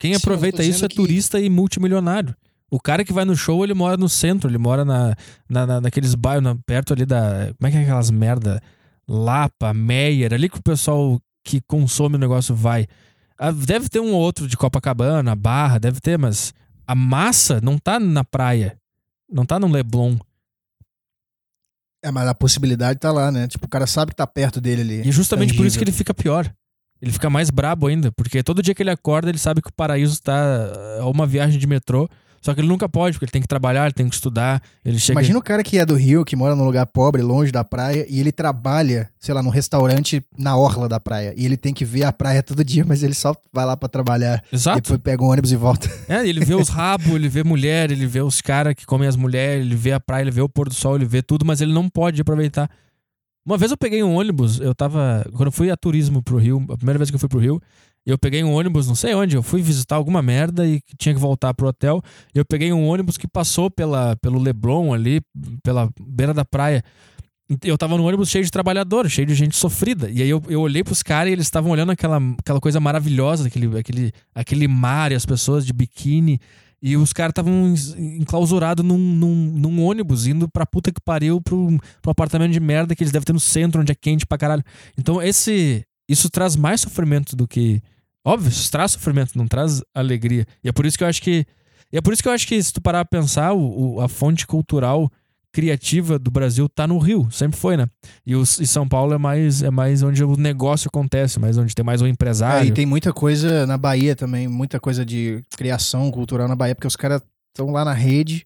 Quem 0.01 0.13
Sim, 0.13 0.17
aproveita 0.17 0.63
isso 0.65 0.85
é 0.85 0.89
que- 0.89 0.97
turista 0.97 1.39
e 1.41 1.49
multimilionário. 1.49 2.35
O 2.71 2.81
cara 2.81 3.05
que 3.05 3.13
vai 3.13 3.25
no 3.25 3.37
show, 3.37 3.63
ele 3.63 3.75
mora 3.75 3.97
no 3.97 4.09
centro, 4.09 4.49
ele 4.51 4.59
mora 4.59 4.85
na, 4.85 5.15
na, 5.49 5.67
na- 5.67 5.81
naqueles 5.81 6.15
bairros, 6.15 6.43
na- 6.43 6.57
perto 6.67 6.93
ali 6.93 7.05
da. 7.07 7.53
Como 7.59 7.69
é 7.69 7.71
que 7.71 7.77
é 7.77 7.83
aquelas 7.83 8.11
merda? 8.11 8.61
Lapa, 9.07 9.73
Meyer, 9.75 10.33
ali 10.33 10.49
que 10.49 10.59
o 10.59 10.63
pessoal 10.63 11.21
que 11.45 11.61
consome 11.61 12.17
o 12.17 12.19
negócio 12.19 12.55
vai. 12.55 12.87
Ah, 13.39 13.51
Deve 13.53 13.89
ter 13.89 14.01
um 14.01 14.13
ou 14.13 14.21
outro 14.21 14.49
de 14.49 14.57
Copacabana, 14.57 15.37
Barra, 15.37 15.79
deve 15.79 16.01
ter, 16.01 16.19
mas 16.19 16.55
a 16.87 16.95
massa 16.95 17.61
não 17.61 17.79
tá 17.79 18.01
na 18.01 18.25
praia. 18.25 18.77
Não 19.31 19.45
tá 19.45 19.59
no 19.59 19.69
Leblon. 19.69 20.17
É, 22.03 22.11
mas 22.11 22.29
a 22.29 22.35
possibilidade 22.35 22.99
tá 22.99 23.11
lá, 23.11 23.31
né? 23.33 23.49
Tipo, 23.49 23.67
o 23.67 23.69
cara 23.69 23.87
sabe 23.87 24.11
que 24.11 24.17
tá 24.17 24.27
perto 24.27 24.61
dele 24.61 24.83
ali. 24.83 25.03
E 25.05 25.09
é 25.09 25.13
justamente 25.13 25.55
por 25.55 25.65
isso 25.67 25.79
que 25.79 25.85
tangível. 25.85 25.93
ele 25.93 25.97
fica 25.97 26.13
pior. 26.15 26.53
Ele 27.01 27.11
fica 27.13 27.29
mais 27.29 27.51
brabo 27.51 27.87
ainda, 27.87 28.13
porque 28.13 28.43
todo 28.43 28.63
dia 28.63 28.75
que 28.75 28.83
ele 28.83 28.91
acorda, 28.91 29.29
ele 29.29 29.39
sabe 29.39 29.61
que 29.61 29.69
o 29.69 29.73
paraíso 29.73 30.23
tá 30.23 30.71
a 31.01 31.07
uma 31.07 31.27
viagem 31.27 31.59
de 31.59 31.67
metrô. 31.67 32.09
Só 32.45 32.53
que 32.53 32.61
ele 32.61 32.69
nunca 32.69 32.87
pode, 32.87 33.15
porque 33.15 33.25
ele 33.25 33.33
tem 33.33 33.41
que 33.41 33.49
trabalhar, 33.49 33.85
ele 33.87 33.95
tem 33.95 34.07
que 34.07 34.15
estudar. 34.15 34.63
Ele 34.85 34.99
chega. 34.99 35.19
Imagina 35.19 35.39
o 35.39 35.43
cara 35.43 35.63
que 35.63 35.79
é 35.79 35.87
do 35.87 35.95
Rio, 35.95 36.27
que 36.27 36.37
mora 36.37 36.55
num 36.55 36.65
lugar 36.65 36.85
pobre, 36.85 37.23
longe 37.23 37.51
da 37.51 37.65
praia, 37.65 38.05
e 38.07 38.21
ele 38.21 38.31
trabalha, 38.31 39.09
sei 39.19 39.33
lá, 39.33 39.43
num 39.43 39.49
restaurante 39.49 40.23
na 40.37 40.55
orla 40.55 40.87
da 40.87 41.01
praia. 41.01 41.33
E 41.39 41.47
ele 41.47 41.57
tem 41.57 41.73
que 41.73 41.87
ver 41.87 42.05
a 42.05 42.13
praia 42.13 42.43
todo 42.43 42.63
dia, 42.63 42.85
mas 42.87 43.03
ele 43.03 43.15
só 43.15 43.35
vai 43.51 43.65
lá 43.65 43.79
pra 43.79 43.89
trabalhar. 43.89 44.45
Exato. 44.53 44.83
Depois 44.83 45.01
pega 45.01 45.25
um 45.25 45.29
ônibus 45.29 45.53
e 45.53 45.57
volta. 45.57 45.91
É, 46.07 46.29
ele 46.29 46.45
vê 46.45 46.55
os 46.55 46.69
rabos, 46.69 47.15
ele 47.15 47.31
vê 47.31 47.43
mulher, 47.43 47.91
ele 47.91 48.07
vê 48.07 48.21
os 48.21 48.43
caras 48.43 48.75
que 48.75 48.85
comem 48.85 49.09
as 49.09 49.17
mulheres, 49.17 49.65
ele 49.65 49.75
vê 49.75 49.93
a 49.93 49.99
praia, 49.99 50.23
ele 50.23 50.31
vê 50.31 50.43
o 50.43 50.49
pôr 50.49 50.69
do 50.69 50.75
sol, 50.75 50.97
ele 50.97 51.07
vê 51.07 51.23
tudo, 51.23 51.47
mas 51.47 51.63
ele 51.63 51.73
não 51.73 51.89
pode 51.89 52.21
aproveitar. 52.21 52.69
Uma 53.47 53.57
vez 53.57 53.71
eu 53.71 53.77
peguei 53.77 54.03
um 54.03 54.15
ônibus, 54.15 54.61
eu 54.61 54.75
tava. 54.75 55.25
Quando 55.33 55.47
eu 55.47 55.53
fui 55.53 55.71
a 55.71 55.77
turismo 55.77 56.23
pro 56.23 56.37
Rio, 56.37 56.63
a 56.69 56.77
primeira 56.77 56.99
vez 56.99 57.11
que 57.11 57.17
eu 57.17 57.21
fui 57.21 57.29
pro 57.29 57.39
Rio, 57.39 57.61
eu 58.07 58.19
peguei 58.19 58.45
um 58.45 58.53
ônibus, 58.53 58.87
não 58.87 58.95
sei 58.95 59.15
onde, 59.15 59.37
eu 59.37 59.43
fui 59.43 59.63
visitar 59.63 59.97
alguma 59.97 60.21
merda 60.21 60.67
e 60.67 60.81
tinha 60.99 61.15
que 61.15 61.21
voltar 61.21 61.55
pro 61.55 61.69
hotel. 61.69 62.03
Eu 62.35 62.45
peguei 62.45 62.73
um 62.73 62.87
ônibus 62.87 63.17
que 63.17 63.27
passou 63.27 63.71
pela, 63.71 64.15
pelo 64.17 64.39
Leblon 64.39 64.93
ali, 64.93 65.23
pela 65.63 65.89
beira 66.01 66.35
da 66.35 66.45
praia. 66.45 66.85
Eu 67.63 67.77
tava 67.77 67.97
no 67.97 68.07
ônibus 68.07 68.31
cheio 68.31 68.45
de 68.45 68.51
trabalhador, 68.51 69.09
cheio 69.09 69.27
de 69.27 69.35
gente 69.35 69.57
sofrida. 69.57 70.11
E 70.11 70.23
aí 70.23 70.29
eu, 70.29 70.43
eu 70.49 70.61
olhei 70.61 70.83
pros 70.83 71.03
caras 71.03 71.31
e 71.31 71.33
eles 71.33 71.47
estavam 71.47 71.71
olhando 71.73 71.93
aquela, 71.93 72.19
aquela 72.39 72.61
coisa 72.61 72.81
maravilhosa, 72.81 73.47
aquele, 73.47 73.79
aquele, 73.79 74.13
aquele 74.35 74.69
mar 74.69 75.13
e 75.13 75.15
as 75.15 75.27
pessoas 75.27 75.65
de 75.65 75.73
biquíni. 75.73 76.41
E 76.83 76.99
os 76.99 77.15
caras 77.15 77.31
estavam 77.31 77.75
enclausurados 77.97 78.85
num, 78.85 78.99
num, 78.99 79.35
num 79.35 79.83
ônibus, 79.83 80.27
indo 80.27 80.47
pra 80.47 80.67
puta 80.67 80.93
que 80.93 81.01
pariu 81.01 81.41
pro, 81.41 81.79
pro 82.03 82.11
apartamento 82.11 82.53
de 82.53 82.61
merda 82.61 82.95
que 82.95 83.03
eles 83.03 83.11
devem 83.11 83.25
ter 83.25 83.33
no 83.33 83.41
centro, 83.41 83.81
onde 83.81 83.93
é 83.93 83.95
quente 83.95 84.27
pra 84.27 84.37
caralho. 84.37 84.63
Então, 84.99 85.23
esse. 85.23 85.83
Isso 86.09 86.29
traz 86.31 86.57
mais 86.57 86.81
sofrimento 86.83 87.35
do 87.37 87.47
que. 87.49 87.83
Óbvio, 88.25 88.49
isso 88.51 88.71
traz 88.71 88.93
sofrimento, 88.93 89.37
não 89.37 89.47
traz 89.47 89.83
alegria. 89.95 90.47
E 90.63 90.69
é 90.69 90.73
por 90.73 90.87
isso 90.87 90.97
que 90.99 91.05
eu 91.05 91.09
acho 91.09 91.23
que. 91.23 91.47
E 91.93 91.97
é 91.97 92.01
por 92.01 92.13
isso 92.13 92.23
que 92.23 92.29
eu 92.29 92.33
acho 92.33 92.47
que, 92.47 92.61
se 92.63 92.73
tu 92.73 92.81
parar 92.81 93.05
pra 93.05 93.21
pensar, 93.21 93.53
o, 93.53 93.95
o- 93.97 94.01
a 94.01 94.09
fonte 94.09 94.47
cultural 94.47 95.11
criativa 95.53 96.19
do 96.19 96.31
Brasil 96.33 96.69
tá 96.69 96.85
no 96.87 96.99
Rio, 96.99 97.29
sempre 97.31 97.57
foi, 97.57 97.77
né? 97.77 97.87
E, 98.27 98.35
os, 98.35 98.59
e 98.59 98.67
São 98.67 98.89
Paulo 98.89 99.15
é 99.15 99.19
mais, 99.19 99.63
é 99.63 99.71
mais 99.71 100.03
onde 100.03 100.25
o 100.25 100.37
negócio 100.37 100.89
acontece, 100.89 101.39
mais 101.39 101.57
onde 101.57 101.75
tem 101.75 101.85
mais 101.85 102.03
um 102.03 102.09
empresário. 102.09 102.69
e 102.69 102.73
tem 102.73 102.85
muita 102.85 103.13
coisa 103.13 103.65
na 103.65 103.79
Bahia 103.79 104.17
também, 104.17 104.49
muita 104.49 104.81
coisa 104.81 105.05
de 105.05 105.45
criação 105.57 106.11
cultural 106.11 106.49
na 106.49 106.57
Bahia, 106.57 106.75
porque 106.75 106.89
os 106.89 106.97
caras 106.97 107.23
estão 107.53 107.71
lá 107.73 107.85
na 107.85 107.93
rede. 107.93 108.45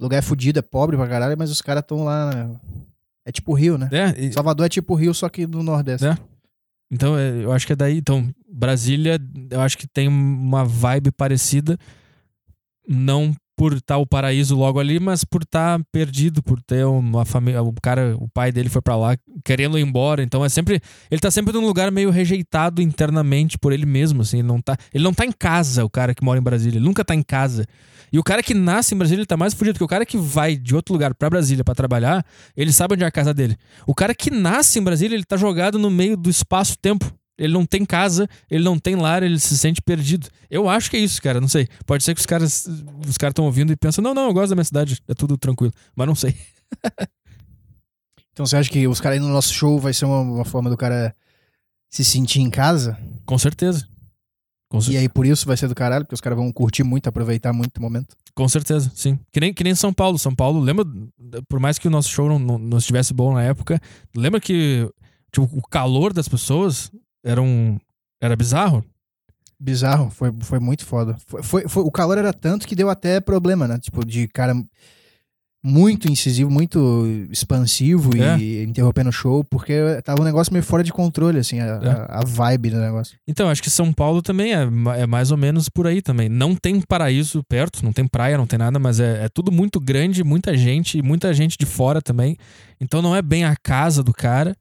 Lugar 0.00 0.18
é 0.18 0.22
fudido, 0.22 0.58
é 0.58 0.62
pobre 0.62 0.96
pra 0.96 1.06
caralho, 1.06 1.36
mas 1.38 1.50
os 1.50 1.62
caras 1.62 1.82
estão 1.82 2.02
lá. 2.02 2.34
na- 2.34 2.50
É 3.24 3.30
tipo 3.30 3.52
Rio, 3.52 3.78
né? 3.78 3.88
É, 3.92 4.24
e- 4.26 4.32
Salvador 4.32 4.66
é 4.66 4.68
tipo 4.68 4.94
Rio, 4.96 5.14
só 5.14 5.28
que 5.28 5.46
no 5.46 5.62
Nordeste. 5.62 6.04
É. 6.06 6.16
Então, 6.90 7.18
é, 7.18 7.44
eu 7.44 7.52
acho 7.52 7.66
que 7.66 7.72
é 7.72 7.76
daí. 7.76 7.98
Então, 7.98 8.28
Brasília, 8.50 9.18
eu 9.50 9.60
acho 9.60 9.76
que 9.76 9.86
tem 9.86 10.08
uma 10.08 10.64
vibe 10.64 11.10
parecida. 11.12 11.78
Não 12.86 13.34
por 13.58 13.72
estar 13.72 13.98
o 13.98 14.06
paraíso 14.06 14.54
logo 14.54 14.78
ali, 14.78 15.00
mas 15.00 15.24
por 15.24 15.42
estar 15.42 15.80
perdido, 15.90 16.40
por 16.40 16.62
ter 16.62 16.86
uma 16.86 17.24
família. 17.24 17.60
O 17.60 17.74
cara, 17.82 18.16
o 18.16 18.28
pai 18.28 18.52
dele 18.52 18.68
foi 18.68 18.80
pra 18.80 18.94
lá 18.94 19.16
querendo 19.44 19.76
ir 19.76 19.82
embora. 19.82 20.22
Então 20.22 20.44
é 20.44 20.48
sempre. 20.48 20.80
Ele 21.10 21.20
tá 21.20 21.28
sempre 21.28 21.52
num 21.52 21.66
lugar 21.66 21.90
meio 21.90 22.08
rejeitado 22.08 22.80
internamente 22.80 23.58
por 23.58 23.72
ele 23.72 23.84
mesmo. 23.84 24.22
Assim, 24.22 24.38
ele 24.38 24.46
não 24.46 24.62
tá. 24.62 24.76
Ele 24.94 25.02
não 25.02 25.12
tá 25.12 25.26
em 25.26 25.32
casa, 25.32 25.84
o 25.84 25.90
cara 25.90 26.14
que 26.14 26.22
mora 26.22 26.38
em 26.38 26.42
Brasília. 26.42 26.78
Ele 26.78 26.86
nunca 26.86 27.04
tá 27.04 27.16
em 27.16 27.22
casa. 27.22 27.66
E 28.12 28.18
o 28.18 28.22
cara 28.22 28.44
que 28.44 28.54
nasce 28.54 28.94
em 28.94 28.98
Brasília 28.98 29.22
ele 29.22 29.26
tá 29.26 29.36
mais 29.36 29.52
fudido, 29.54 29.74
porque 29.74 29.84
o 29.84 29.88
cara 29.88 30.06
que 30.06 30.16
vai 30.16 30.56
de 30.56 30.76
outro 30.76 30.94
lugar 30.94 31.12
pra 31.12 31.28
Brasília 31.28 31.64
pra 31.64 31.74
trabalhar, 31.74 32.24
ele 32.56 32.72
sabe 32.72 32.94
onde 32.94 33.02
é 33.02 33.06
a 33.08 33.10
casa 33.10 33.34
dele. 33.34 33.56
O 33.86 33.94
cara 33.94 34.14
que 34.14 34.30
nasce 34.30 34.78
em 34.78 34.82
Brasília, 34.82 35.16
ele 35.16 35.24
tá 35.24 35.36
jogado 35.36 35.80
no 35.80 35.90
meio 35.90 36.16
do 36.16 36.30
espaço-tempo. 36.30 37.12
Ele 37.38 37.52
não 37.52 37.64
tem 37.64 37.84
casa, 37.84 38.28
ele 38.50 38.64
não 38.64 38.78
tem 38.78 38.96
lar, 38.96 39.22
ele 39.22 39.38
se 39.38 39.56
sente 39.56 39.80
perdido. 39.80 40.28
Eu 40.50 40.68
acho 40.68 40.90
que 40.90 40.96
é 40.96 41.00
isso, 41.00 41.22
cara. 41.22 41.40
Não 41.40 41.46
sei. 41.48 41.68
Pode 41.86 42.02
ser 42.02 42.12
que 42.14 42.20
os 42.20 42.26
caras 42.26 42.66
os 43.08 43.16
caras 43.16 43.30
estão 43.32 43.44
ouvindo 43.44 43.72
e 43.72 43.76
pensam: 43.76 44.02
não, 44.02 44.12
não, 44.12 44.26
eu 44.26 44.34
gosto 44.34 44.50
da 44.50 44.56
minha 44.56 44.64
cidade, 44.64 44.98
é 45.06 45.14
tudo 45.14 45.38
tranquilo. 45.38 45.72
Mas 45.94 46.06
não 46.06 46.14
sei. 46.14 46.34
Então 48.32 48.46
você 48.46 48.56
acha 48.56 48.70
que 48.70 48.86
os 48.86 49.00
caras 49.00 49.18
aí 49.18 49.24
no 49.26 49.32
nosso 49.32 49.52
show 49.52 49.80
vai 49.80 49.92
ser 49.92 50.04
uma, 50.04 50.20
uma 50.20 50.44
forma 50.44 50.70
do 50.70 50.76
cara 50.76 51.12
se 51.90 52.04
sentir 52.04 52.40
em 52.40 52.50
casa? 52.50 52.96
Com 53.26 53.36
certeza. 53.36 53.88
Com, 54.70 54.80
cer- 54.80 54.94
E 54.94 54.96
aí 54.96 55.08
por 55.08 55.26
isso 55.26 55.44
vai 55.46 55.56
ser 55.56 55.66
do 55.66 55.74
caralho, 55.74 56.04
porque 56.04 56.14
os 56.14 56.20
caras 56.20 56.38
vão 56.38 56.52
curtir 56.52 56.84
muito, 56.84 57.08
aproveitar 57.08 57.52
muito 57.52 57.78
o 57.78 57.82
momento. 57.82 58.14
com 58.34 58.48
certeza, 58.48 58.92
sim. 58.94 59.18
Que 59.32 59.40
nem, 59.40 59.52
que 59.52 59.64
nem 59.64 59.74
São 59.74 59.92
Paulo. 59.92 60.18
São 60.20 60.32
Paulo, 60.34 60.60
lembra, 60.60 60.84
por 61.48 61.58
mais 61.58 61.78
que 61.78 61.88
o 61.88 61.90
nosso 61.90 62.10
show 62.10 62.28
não, 62.28 62.38
não, 62.38 62.58
não 62.58 62.78
estivesse 62.78 63.12
bom 63.12 63.34
na 63.34 63.42
época, 63.42 63.80
lembra 64.16 64.40
que 64.40 64.88
tipo, 65.32 65.48
o 65.52 65.62
calor 65.62 66.12
das 66.12 66.28
pessoas 66.28 66.92
era 67.24 67.40
um. 67.42 67.78
Era 68.20 68.34
bizarro? 68.36 68.84
Bizarro, 69.60 70.10
foi, 70.10 70.32
foi 70.40 70.60
muito 70.60 70.84
foda. 70.86 71.16
Foi, 71.26 71.42
foi, 71.42 71.68
foi- 71.68 71.82
o 71.82 71.90
calor 71.90 72.16
era 72.18 72.32
tanto 72.32 72.66
que 72.66 72.76
deu 72.76 72.88
até 72.88 73.20
problema, 73.20 73.66
né? 73.66 73.78
Tipo, 73.78 74.04
de 74.06 74.28
cara 74.28 74.54
muito 75.64 76.08
incisivo, 76.10 76.48
muito 76.48 77.04
expansivo 77.32 78.10
É. 78.16 78.38
e 78.38 78.62
interrompendo 78.62 79.08
o 79.10 79.12
show, 79.12 79.42
porque 79.42 79.74
tava 80.04 80.22
um 80.22 80.24
negócio 80.24 80.52
meio 80.52 80.62
fora 80.62 80.84
de 80.84 80.92
controle, 80.92 81.40
assim, 81.40 81.58
a, 81.58 81.64
É. 81.64 81.88
a, 81.90 82.20
a 82.20 82.24
vibe 82.24 82.70
do 82.70 82.76
negócio. 82.78 83.18
Então, 83.26 83.48
acho 83.50 83.60
que 83.60 83.68
São 83.68 83.92
Paulo 83.92 84.22
também 84.22 84.54
é, 84.54 84.62
é 84.98 85.06
mais 85.06 85.32
ou 85.32 85.36
menos 85.36 85.68
por 85.68 85.88
aí 85.88 86.00
também. 86.00 86.28
Não 86.28 86.54
tem 86.54 86.80
paraíso 86.80 87.42
perto, 87.48 87.84
não 87.84 87.92
tem 87.92 88.06
praia, 88.06 88.38
não 88.38 88.46
tem 88.46 88.58
nada, 88.58 88.78
mas 88.78 89.00
é, 89.00 89.24
é 89.24 89.28
tudo 89.28 89.50
muito 89.50 89.80
grande, 89.80 90.22
muita 90.22 90.56
gente, 90.56 91.02
muita 91.02 91.34
gente 91.34 91.58
de 91.58 91.66
fora 91.66 92.00
também. 92.00 92.36
Então 92.80 93.02
não 93.02 93.14
é 93.14 93.20
bem 93.20 93.44
a 93.44 93.56
casa 93.56 94.02
do 94.04 94.12
cara. 94.12 94.56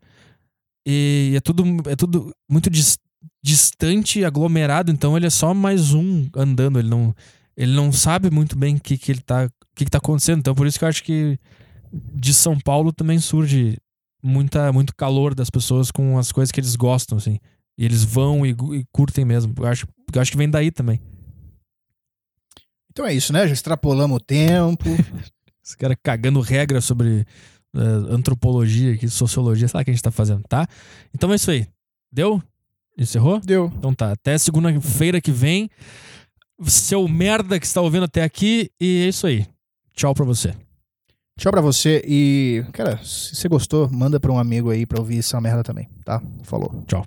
E 0.89 1.33
é 1.35 1.41
tudo, 1.41 1.65
é 1.89 1.97
tudo 1.97 2.33
muito 2.49 2.69
dis- 2.69 2.97
distante, 3.43 4.23
aglomerado, 4.23 4.89
então 4.89 5.17
ele 5.17 5.25
é 5.25 5.29
só 5.29 5.53
mais 5.53 5.93
um 5.93 6.29
andando. 6.33 6.79
Ele 6.79 6.87
não, 6.87 7.13
ele 7.57 7.73
não 7.73 7.91
sabe 7.91 8.31
muito 8.31 8.57
bem 8.57 8.77
o 8.77 8.79
que, 8.79 8.97
que 8.97 9.11
ele 9.11 9.19
tá. 9.19 9.47
O 9.47 9.75
que, 9.75 9.83
que 9.83 9.91
tá 9.91 9.97
acontecendo. 9.97 10.39
Então, 10.39 10.55
por 10.55 10.65
isso 10.65 10.79
que 10.79 10.85
eu 10.85 10.89
acho 10.89 11.03
que 11.03 11.37
de 11.91 12.33
São 12.33 12.57
Paulo 12.57 12.93
também 12.93 13.19
surge 13.19 13.77
muita, 14.23 14.71
muito 14.71 14.95
calor 14.95 15.35
das 15.35 15.49
pessoas 15.49 15.91
com 15.91 16.17
as 16.17 16.31
coisas 16.31 16.53
que 16.53 16.59
eles 16.61 16.75
gostam, 16.77 17.17
assim. 17.17 17.37
E 17.77 17.83
eles 17.83 18.03
vão 18.03 18.45
e, 18.45 18.51
e 18.51 18.85
curtem 18.91 19.25
mesmo. 19.25 19.53
Eu 19.57 19.67
acho, 19.67 19.85
eu 20.13 20.21
acho 20.21 20.31
que 20.31 20.37
vem 20.37 20.49
daí 20.49 20.71
também. 20.71 21.01
Então 22.91 23.05
é 23.05 23.13
isso, 23.13 23.31
né? 23.33 23.45
Já 23.45 23.53
extrapolamos 23.53 24.15
o 24.17 24.19
tempo. 24.19 24.85
Esse 25.63 25.77
cara 25.77 25.97
cagando 26.01 26.39
regra 26.39 26.79
sobre 26.79 27.25
eh, 27.75 28.13
antropologia, 28.13 28.93
aqui, 28.93 29.07
sociologia, 29.09 29.67
sei 29.67 29.77
lá 29.77 29.81
o 29.81 29.85
que 29.85 29.91
a 29.91 29.93
gente 29.93 30.03
tá 30.03 30.11
fazendo, 30.11 30.43
tá? 30.47 30.67
Então 31.13 31.31
é 31.31 31.35
isso 31.35 31.51
aí. 31.51 31.67
Deu? 32.11 32.41
Encerrou? 32.97 33.39
Deu. 33.39 33.71
Então 33.77 33.93
tá. 33.93 34.11
Até 34.11 34.37
segunda-feira 34.37 35.21
que 35.21 35.31
vem. 35.31 35.69
Seu 36.63 37.07
merda 37.07 37.59
que 37.59 37.65
está 37.65 37.81
ouvindo 37.81 38.05
até 38.05 38.23
aqui. 38.23 38.71
E 38.79 39.03
é 39.05 39.09
isso 39.09 39.27
aí. 39.27 39.45
Tchau 39.93 40.13
pra 40.13 40.25
você. 40.25 40.53
Tchau 41.37 41.51
pra 41.51 41.61
você 41.61 42.01
e, 42.07 42.65
cara, 42.73 42.97
se 43.03 43.35
você 43.35 43.47
gostou, 43.47 43.87
manda 43.91 44.19
pra 44.19 44.31
um 44.31 44.39
amigo 44.39 44.71
aí 44.71 44.87
pra 44.87 44.99
ouvir 44.99 45.19
essa 45.19 45.39
merda 45.39 45.63
também, 45.63 45.87
tá? 46.03 46.19
Falou. 46.43 46.83
Tchau. 46.87 47.05